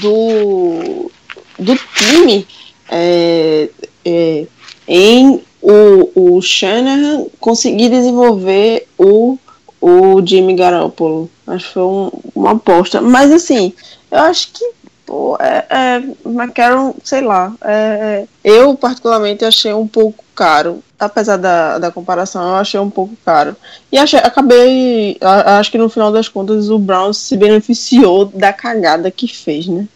do, 0.00 1.10
do 1.58 1.76
time 1.96 2.46
é, 2.88 3.68
é, 4.04 4.46
em 4.86 5.42
o, 5.60 6.36
o 6.36 6.40
Shanahan 6.40 7.26
conseguir 7.40 7.90
desenvolver 7.90 8.86
o, 8.96 9.38
o 9.80 10.24
Jimmy 10.24 10.54
Garoppolo. 10.54 11.30
Acho 11.46 11.66
que 11.66 11.74
foi 11.74 11.82
um, 11.82 12.10
uma 12.34 12.52
aposta. 12.52 13.00
Mas 13.00 13.32
assim, 13.32 13.72
eu 14.10 14.20
acho 14.20 14.52
que 14.52 14.64
pô, 15.08 15.36
é, 15.40 15.64
é, 15.70 16.02
McCarron, 16.28 16.94
sei 17.02 17.22
lá. 17.22 17.52
É, 17.64 18.26
eu 18.44 18.76
particularmente 18.76 19.44
achei 19.44 19.72
um 19.72 19.88
pouco 19.88 20.22
caro 20.34 20.82
apesar 20.98 21.36
da, 21.36 21.78
da 21.78 21.90
comparação, 21.92 22.42
eu 22.42 22.56
achei 22.56 22.80
um 22.80 22.90
pouco 22.90 23.14
caro. 23.24 23.54
E 23.92 23.96
achei, 23.96 24.18
acabei, 24.18 25.16
a- 25.20 25.58
acho 25.58 25.70
que 25.70 25.78
no 25.78 25.88
final 25.88 26.10
das 26.10 26.28
contas 26.28 26.68
o 26.70 26.78
Browns 26.78 27.16
se 27.18 27.36
beneficiou 27.36 28.26
da 28.26 28.52
cagada 28.52 29.10
que 29.10 29.28
fez, 29.28 29.68
né? 29.68 29.86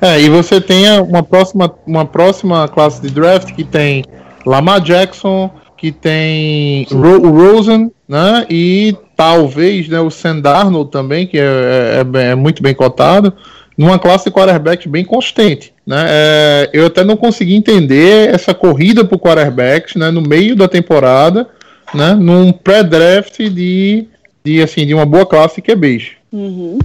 É, 0.00 0.20
e 0.20 0.28
você 0.28 0.60
tem 0.60 1.00
uma 1.00 1.22
próxima, 1.22 1.74
uma 1.86 2.04
próxima 2.04 2.68
classe 2.68 3.00
de 3.00 3.08
draft 3.08 3.52
que 3.54 3.64
tem 3.64 4.04
Lamar 4.44 4.80
Jackson, 4.80 5.50
que 5.76 5.90
tem 5.90 6.86
Ro 6.90 7.30
Rosen, 7.30 7.90
né? 8.08 8.46
E 8.50 8.94
talvez 9.16 9.88
né, 9.88 9.98
o 10.00 10.10
Sam 10.10 10.40
Darnold 10.40 10.90
também, 10.90 11.26
que 11.26 11.38
é, 11.38 11.42
é- 11.42 12.18
é 12.18 12.30
é 12.30 12.34
muito 12.34 12.62
bem 12.62 12.74
cotado, 12.74 13.32
numa 13.76 13.98
classe 13.98 14.24
de 14.24 14.30
quarterbacks 14.30 14.86
bem 14.86 15.04
constante. 15.04 15.72
Né? 15.86 16.06
É, 16.08 16.70
eu 16.72 16.86
até 16.86 17.04
não 17.04 17.16
consegui 17.16 17.54
entender 17.54 18.34
essa 18.34 18.54
corrida 18.54 19.04
por 19.04 19.18
quarterbacks 19.18 19.94
né, 19.94 20.10
no 20.10 20.22
meio 20.22 20.56
da 20.56 20.66
temporada, 20.66 21.48
né, 21.94 22.14
num 22.14 22.52
pré-draft 22.52 23.38
de, 23.38 24.06
de, 24.44 24.62
assim, 24.62 24.86
de 24.86 24.94
uma 24.94 25.06
boa 25.06 25.26
classe 25.26 25.56
de 25.56 25.62
QBs. 25.62 26.08
Uhum. 26.32 26.78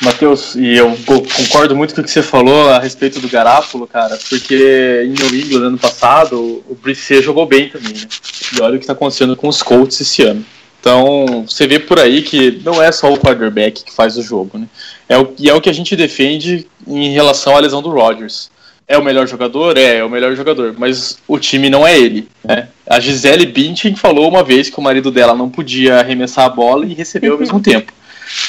Matheus, 0.00 0.54
e 0.54 0.76
eu 0.76 0.96
co- 1.04 1.22
concordo 1.22 1.74
muito 1.74 1.94
com 1.94 2.00
o 2.00 2.04
que 2.04 2.10
você 2.10 2.22
falou 2.22 2.70
a 2.70 2.78
respeito 2.78 3.18
do 3.18 3.28
Garápolo, 3.28 3.86
cara, 3.86 4.16
porque 4.28 5.02
em 5.04 5.08
New 5.08 5.34
England 5.34 5.66
ano 5.66 5.78
passado 5.78 6.62
o 6.68 6.78
Brisset 6.80 7.22
jogou 7.22 7.46
bem 7.46 7.68
também, 7.68 7.92
né? 7.92 8.00
E 8.56 8.60
olha 8.60 8.76
o 8.76 8.78
que 8.78 8.84
está 8.84 8.92
acontecendo 8.92 9.34
com 9.34 9.48
os 9.48 9.60
Colts 9.60 10.00
esse 10.00 10.22
ano. 10.22 10.44
Então, 10.80 11.44
você 11.46 11.66
vê 11.66 11.78
por 11.78 11.98
aí 11.98 12.22
que 12.22 12.60
não 12.64 12.82
é 12.82 12.90
só 12.92 13.12
o 13.12 13.18
quarterback 13.18 13.84
que 13.84 13.92
faz 13.92 14.16
o 14.16 14.22
jogo, 14.22 14.58
né? 14.58 14.66
É 15.08 15.18
o, 15.18 15.32
e 15.38 15.48
é 15.48 15.54
o 15.54 15.60
que 15.60 15.68
a 15.68 15.72
gente 15.72 15.96
defende 15.96 16.66
em 16.86 17.12
relação 17.12 17.56
à 17.56 17.60
lesão 17.60 17.82
do 17.82 17.90
Rodgers. 17.90 18.50
É 18.86 18.96
o 18.96 19.04
melhor 19.04 19.26
jogador? 19.26 19.76
É, 19.76 19.96
é 19.96 20.04
o 20.04 20.08
melhor 20.08 20.34
jogador, 20.34 20.74
mas 20.78 21.18
o 21.28 21.38
time 21.38 21.68
não 21.68 21.86
é 21.86 21.98
ele. 21.98 22.26
Né? 22.42 22.68
A 22.86 22.98
Gisele 22.98 23.44
Bündchen 23.44 23.94
falou 23.94 24.26
uma 24.28 24.42
vez 24.42 24.70
que 24.70 24.78
o 24.78 24.82
marido 24.82 25.10
dela 25.10 25.34
não 25.34 25.50
podia 25.50 25.96
arremessar 25.96 26.46
a 26.46 26.48
bola 26.48 26.86
e 26.86 26.94
receber 26.94 27.28
ao 27.28 27.38
mesmo 27.38 27.60
tempo. 27.60 27.92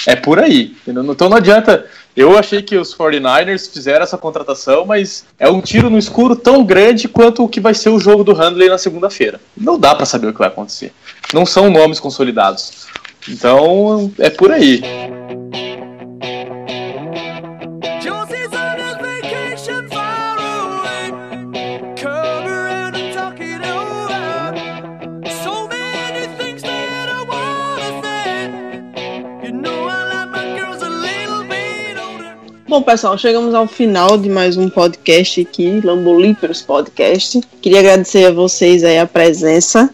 É 0.06 0.16
por 0.16 0.40
aí. 0.40 0.76
entendeu? 0.82 1.04
Então 1.12 1.28
não 1.28 1.38
adianta. 1.38 1.86
Eu 2.16 2.38
achei 2.38 2.62
que 2.62 2.76
os 2.76 2.94
49ers 2.94 3.72
fizeram 3.72 4.04
essa 4.04 4.18
contratação, 4.18 4.86
mas 4.86 5.26
é 5.40 5.50
um 5.50 5.62
tiro 5.62 5.90
no 5.90 5.98
escuro 5.98 6.36
tão 6.36 6.64
grande 6.64 7.08
quanto 7.08 7.44
o 7.44 7.48
que 7.48 7.62
vai 7.62 7.74
ser 7.74 7.90
o 7.90 8.00
jogo 8.00 8.24
do 8.24 8.34
Handley 8.34 8.70
na 8.70 8.78
segunda-feira. 8.78 9.40
Não 9.56 9.80
dá 9.80 9.96
pra 9.96 10.06
saber 10.06 10.28
o 10.28 10.34
que 10.34 10.40
vai 10.40 10.50
acontecer. 10.50 10.92
Não 11.34 11.46
são 11.46 11.70
nomes 11.70 12.00
consolidados. 12.00 12.88
Então 13.28 14.12
é 14.18 14.30
por 14.30 14.52
aí. 14.52 14.82
Bom, 32.70 32.84
pessoal, 32.84 33.18
chegamos 33.18 33.56
ao 33.56 33.66
final 33.66 34.16
de 34.16 34.30
mais 34.30 34.56
um 34.56 34.70
podcast 34.70 35.42
aqui, 35.42 35.82
Lambolíperos 35.84 36.62
Podcast. 36.62 37.42
Queria 37.60 37.80
agradecer 37.80 38.28
a 38.28 38.32
vocês 38.32 38.84
aí 38.84 39.00
a 39.00 39.08
presença, 39.08 39.90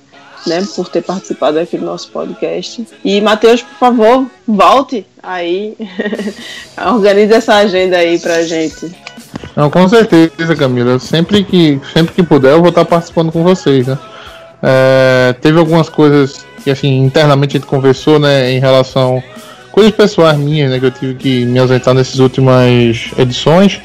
né, 0.46 0.62
por 0.76 0.90
ter 0.90 1.02
participado 1.02 1.58
aqui 1.58 1.78
do 1.78 1.86
nosso 1.86 2.12
podcast. 2.12 2.86
E, 3.02 3.22
Matheus, 3.22 3.62
por 3.62 3.78
favor, 3.78 4.28
volte 4.46 5.08
aí, 5.24 5.78
organize 6.94 7.34
essa 7.34 7.56
agenda 7.56 7.96
aí 7.96 8.20
pra 8.20 8.44
gente. 8.44 8.94
Não, 9.56 9.70
com 9.70 9.88
certeza, 9.88 10.54
Camila. 10.54 11.00
Sempre 11.00 11.46
que, 11.46 11.80
sempre 11.94 12.14
que 12.14 12.24
puder, 12.24 12.52
eu 12.52 12.60
vou 12.60 12.70
estar 12.72 12.84
participando 12.84 13.32
com 13.32 13.42
vocês, 13.42 13.88
né? 13.88 13.98
É, 14.62 15.34
teve 15.40 15.58
algumas 15.58 15.88
coisas 15.88 16.46
que, 16.62 16.70
assim, 16.70 17.06
internamente 17.06 17.56
a 17.56 17.60
gente 17.62 17.70
conversou, 17.70 18.20
né, 18.20 18.52
em 18.52 18.60
relação 18.60 19.24
coisas 19.76 19.94
pessoais 19.94 20.38
minhas, 20.38 20.72
né, 20.72 20.80
que 20.80 20.86
eu 20.86 20.92
tive 20.92 21.16
que 21.16 21.46
me 21.46 21.60
ausentar 21.60 21.94
nessas 21.94 22.18
últimas 22.20 23.12
edições, 23.18 23.82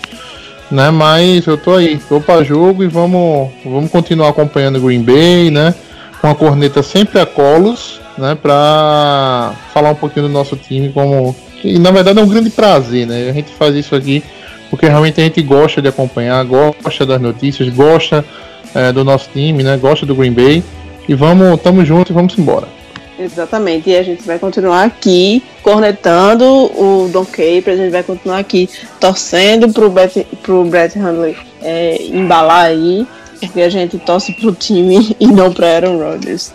né? 0.71 0.89
Mas 0.89 1.45
eu 1.47 1.59
tô 1.59 1.75
aí, 1.75 1.99
tô 2.09 2.21
para 2.21 2.45
jogo 2.45 2.85
e 2.85 2.87
vamos, 2.87 3.51
vamos 3.65 3.91
continuar 3.91 4.29
acompanhando 4.29 4.77
o 4.77 4.83
Green 4.83 5.03
Bay, 5.03 5.51
né? 5.51 5.75
Com 6.21 6.29
a 6.29 6.35
corneta 6.35 6.81
sempre 6.81 7.19
a 7.19 7.27
colos, 7.27 8.01
né? 8.17 8.39
Para 8.41 9.53
falar 9.75 9.91
um 9.91 9.97
pouquinho 9.97 10.29
do 10.29 10.33
nosso 10.33 10.55
time, 10.55 10.91
como 10.93 11.35
que 11.61 11.77
na 11.77 11.91
verdade 11.91 12.21
é 12.21 12.23
um 12.23 12.29
grande 12.29 12.51
prazer, 12.51 13.05
né? 13.05 13.29
A 13.29 13.33
gente 13.33 13.51
faz 13.51 13.75
isso 13.75 13.97
aqui 13.97 14.23
porque 14.71 14.87
realmente 14.87 15.21
a 15.21 15.25
gente 15.25 15.43
gosta 15.43 15.83
de 15.83 15.89
acompanhar, 15.89 16.45
gosta 16.45 17.05
das 17.05 17.21
notícias, 17.21 17.69
gosta 17.69 18.25
eh, 18.73 18.93
do 18.93 19.05
nosso 19.05 19.29
time, 19.33 19.65
né? 19.65 19.77
Gosta 19.77 20.07
do 20.07 20.15
Green 20.15 20.33
Bay 20.33 20.63
e 21.09 21.15
vamos, 21.17 21.61
tamo 21.61 21.85
junto 21.85 22.13
e 22.13 22.15
vamos 22.15 22.39
embora. 22.39 22.80
Exatamente, 23.21 23.91
e 23.91 23.97
a 23.97 24.03
gente 24.03 24.23
vai 24.23 24.39
continuar 24.39 24.83
aqui 24.83 25.43
cornetando 25.63 26.43
o 26.47 27.07
Don 27.13 27.27
Capers, 27.27 27.79
a 27.79 27.83
gente 27.83 27.91
vai 27.91 28.03
continuar 28.03 28.39
aqui 28.39 28.67
torcendo 28.99 29.71
pro, 29.71 29.91
Bet, 29.91 30.27
pro 30.43 30.65
Brett 30.65 30.99
Hundley 30.99 31.37
é, 31.61 32.03
embalar 32.07 32.65
aí, 32.65 33.07
porque 33.39 33.61
a 33.61 33.69
gente 33.69 33.99
torce 33.99 34.33
pro 34.33 34.53
time 34.53 35.15
e 35.21 35.27
não 35.27 35.53
pro 35.53 35.67
Aaron 35.67 35.99
Rodgers. 35.99 36.55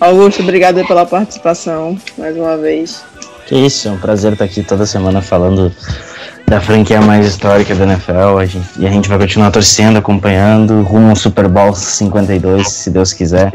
Augusto, 0.00 0.40
obrigado 0.40 0.82
pela 0.86 1.04
participação 1.04 1.98
mais 2.16 2.34
uma 2.34 2.56
vez. 2.56 3.04
Que 3.46 3.54
isso, 3.54 3.88
é 3.88 3.90
um 3.92 3.98
prazer 3.98 4.32
estar 4.32 4.44
aqui 4.44 4.62
toda 4.62 4.84
semana 4.86 5.22
falando 5.22 5.72
da 6.46 6.60
franquia 6.60 7.00
mais 7.00 7.26
histórica 7.26 7.74
da 7.74 7.84
NFL. 7.84 8.38
A 8.38 8.44
gente- 8.46 8.66
e 8.78 8.86
a 8.86 8.90
gente 8.90 9.08
vai 9.08 9.18
continuar 9.18 9.50
torcendo, 9.50 9.96
acompanhando, 9.98 10.82
rumo 10.82 11.10
ao 11.10 11.16
Super 11.16 11.48
Bowl 11.48 11.74
52, 11.74 12.68
se 12.68 12.90
Deus 12.90 13.12
quiser. 13.12 13.52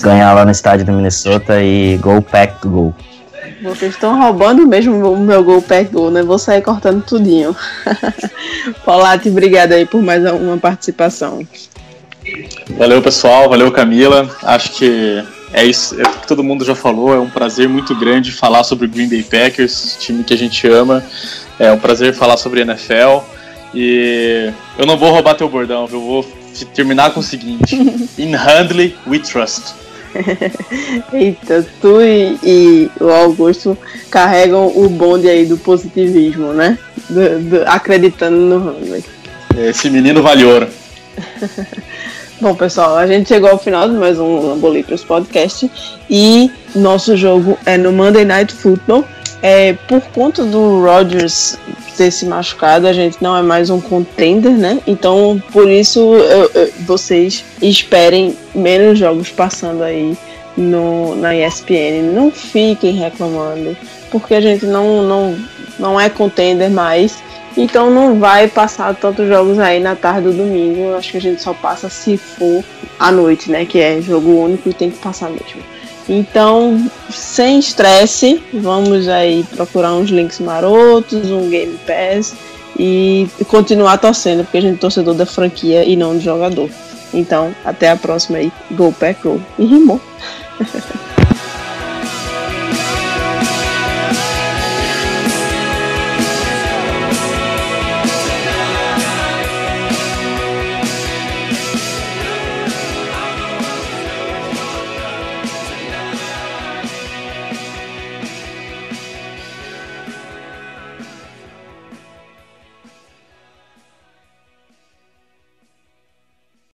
Ganhar 0.00 0.32
lá 0.32 0.44
no 0.44 0.50
estádio 0.50 0.86
do 0.86 0.92
Minnesota 0.92 1.62
e 1.62 1.96
Go 1.98 2.22
Pack 2.22 2.66
Go. 2.66 2.94
Vocês 3.62 3.92
estão 3.94 4.20
roubando 4.20 4.66
mesmo 4.66 5.12
o 5.12 5.16
meu 5.16 5.44
gol 5.44 5.62
pack 5.62 5.92
gol, 5.92 6.10
né? 6.10 6.20
Vou 6.22 6.36
sair 6.36 6.62
cortando 6.62 7.00
tudinho. 7.04 7.54
Polati, 8.84 9.28
obrigado 9.28 9.72
aí 9.72 9.86
por 9.86 10.02
mais 10.02 10.24
uma 10.32 10.56
participação. 10.56 11.46
Valeu, 12.76 13.00
pessoal. 13.00 13.48
Valeu, 13.48 13.70
Camila. 13.70 14.28
Acho 14.42 14.72
que 14.72 15.22
é 15.52 15.64
isso 15.64 16.00
é 16.00 16.02
o 16.04 16.20
que 16.20 16.26
todo 16.26 16.42
mundo 16.42 16.64
já 16.64 16.74
falou. 16.74 17.14
É 17.14 17.18
um 17.18 17.28
prazer 17.30 17.68
muito 17.68 17.94
grande 17.94 18.32
falar 18.32 18.64
sobre 18.64 18.86
o 18.86 18.88
Green 18.88 19.08
Bay 19.08 19.22
Packers, 19.22 19.96
time 20.00 20.24
que 20.24 20.34
a 20.34 20.38
gente 20.38 20.66
ama. 20.68 21.04
É 21.58 21.70
um 21.72 21.78
prazer 21.78 22.14
falar 22.14 22.36
sobre 22.36 22.60
NFL. 22.62 23.20
E 23.74 24.52
eu 24.78 24.86
não 24.86 24.96
vou 24.96 25.10
roubar 25.10 25.34
teu 25.34 25.48
bordão, 25.48 25.88
eu 25.90 26.00
vou 26.00 26.26
terminar 26.74 27.12
com 27.12 27.20
o 27.20 27.22
seguinte: 27.22 27.74
In 28.18 28.34
Handley, 28.34 28.94
we 29.06 29.18
trust. 29.18 29.74
Eita, 31.12 31.66
tu 31.80 32.02
e, 32.02 32.38
e 32.42 32.90
o 33.00 33.08
Augusto 33.08 33.76
carregam 34.10 34.66
o 34.76 34.86
bonde 34.90 35.26
aí 35.28 35.46
do 35.46 35.56
positivismo, 35.56 36.52
né? 36.52 36.78
Do- 37.08 37.38
do- 37.40 37.62
acreditando 37.66 38.36
no 38.36 38.58
Handley. 38.58 39.02
Esse 39.56 39.88
menino 39.88 40.22
vale 40.22 40.44
ouro. 40.44 40.68
Bom, 42.40 42.54
pessoal, 42.56 42.96
a 42.96 43.06
gente 43.06 43.28
chegou 43.28 43.50
ao 43.50 43.58
final 43.58 43.88
de 43.88 43.94
mais 43.94 44.18
um 44.18 44.48
Lambolipros 44.48 45.04
Podcast 45.04 45.70
e 46.10 46.50
nosso 46.74 47.16
jogo 47.16 47.56
é 47.64 47.76
no 47.78 47.92
Monday 47.92 48.24
Night 48.24 48.52
Football. 48.52 49.04
É, 49.40 49.72
por 49.88 50.00
conta 50.12 50.44
do 50.44 50.80
Rodgers 50.82 51.56
ter 51.96 52.10
se 52.10 52.24
machucado, 52.26 52.86
a 52.86 52.92
gente 52.92 53.18
não 53.20 53.36
é 53.36 53.42
mais 53.42 53.70
um 53.70 53.80
contender, 53.80 54.52
né? 54.52 54.80
Então, 54.86 55.40
por 55.52 55.68
isso, 55.68 56.00
eu- 56.14 56.50
eu- 56.54 56.72
vocês 56.86 57.44
esperem 57.60 58.36
menos 58.54 58.98
jogos 58.98 59.28
passando 59.28 59.82
aí 59.82 60.16
no, 60.56 61.14
na 61.16 61.34
ESPN. 61.36 62.02
Não 62.12 62.30
fiquem 62.30 62.92
reclamando, 62.92 63.76
porque 64.10 64.34
a 64.34 64.40
gente 64.40 64.64
não, 64.66 65.02
não, 65.02 65.36
não 65.78 66.00
é 66.00 66.08
contender 66.08 66.70
mais. 66.70 67.22
Então 67.56 67.90
não 67.90 68.18
vai 68.18 68.48
passar 68.48 68.94
tantos 68.94 69.28
jogos 69.28 69.58
aí 69.58 69.78
na 69.80 69.94
tarde 69.94 70.28
do 70.28 70.32
domingo. 70.32 70.94
Acho 70.94 71.12
que 71.12 71.16
a 71.18 71.20
gente 71.20 71.42
só 71.42 71.52
passa 71.52 71.88
se 71.88 72.16
for 72.16 72.64
à 72.98 73.12
noite, 73.12 73.50
né? 73.50 73.64
Que 73.64 73.80
é 73.80 74.00
jogo 74.00 74.30
único 74.30 74.68
e 74.68 74.74
tem 74.74 74.90
que 74.90 74.98
passar 74.98 75.28
mesmo. 75.28 75.62
Então, 76.08 76.90
sem 77.10 77.58
estresse, 77.58 78.42
vamos 78.52 79.08
aí 79.08 79.44
procurar 79.54 79.92
uns 79.94 80.10
links 80.10 80.40
marotos, 80.40 81.30
um 81.30 81.48
Game 81.48 81.78
Pass 81.86 82.34
e 82.78 83.28
continuar 83.46 83.98
torcendo, 83.98 84.42
porque 84.42 84.58
a 84.58 84.62
gente 84.62 84.76
é 84.76 84.78
torcedor 84.78 85.14
da 85.14 85.26
franquia 85.26 85.84
e 85.84 85.94
não 85.94 86.14
do 86.14 86.20
jogador. 86.20 86.68
Então, 87.14 87.54
até 87.64 87.90
a 87.90 87.96
próxima 87.96 88.38
aí. 88.38 88.50
Go 88.72 88.92
Pack 88.92 89.22
Go. 89.22 89.40
E 89.58 89.64
rimou. 89.64 90.00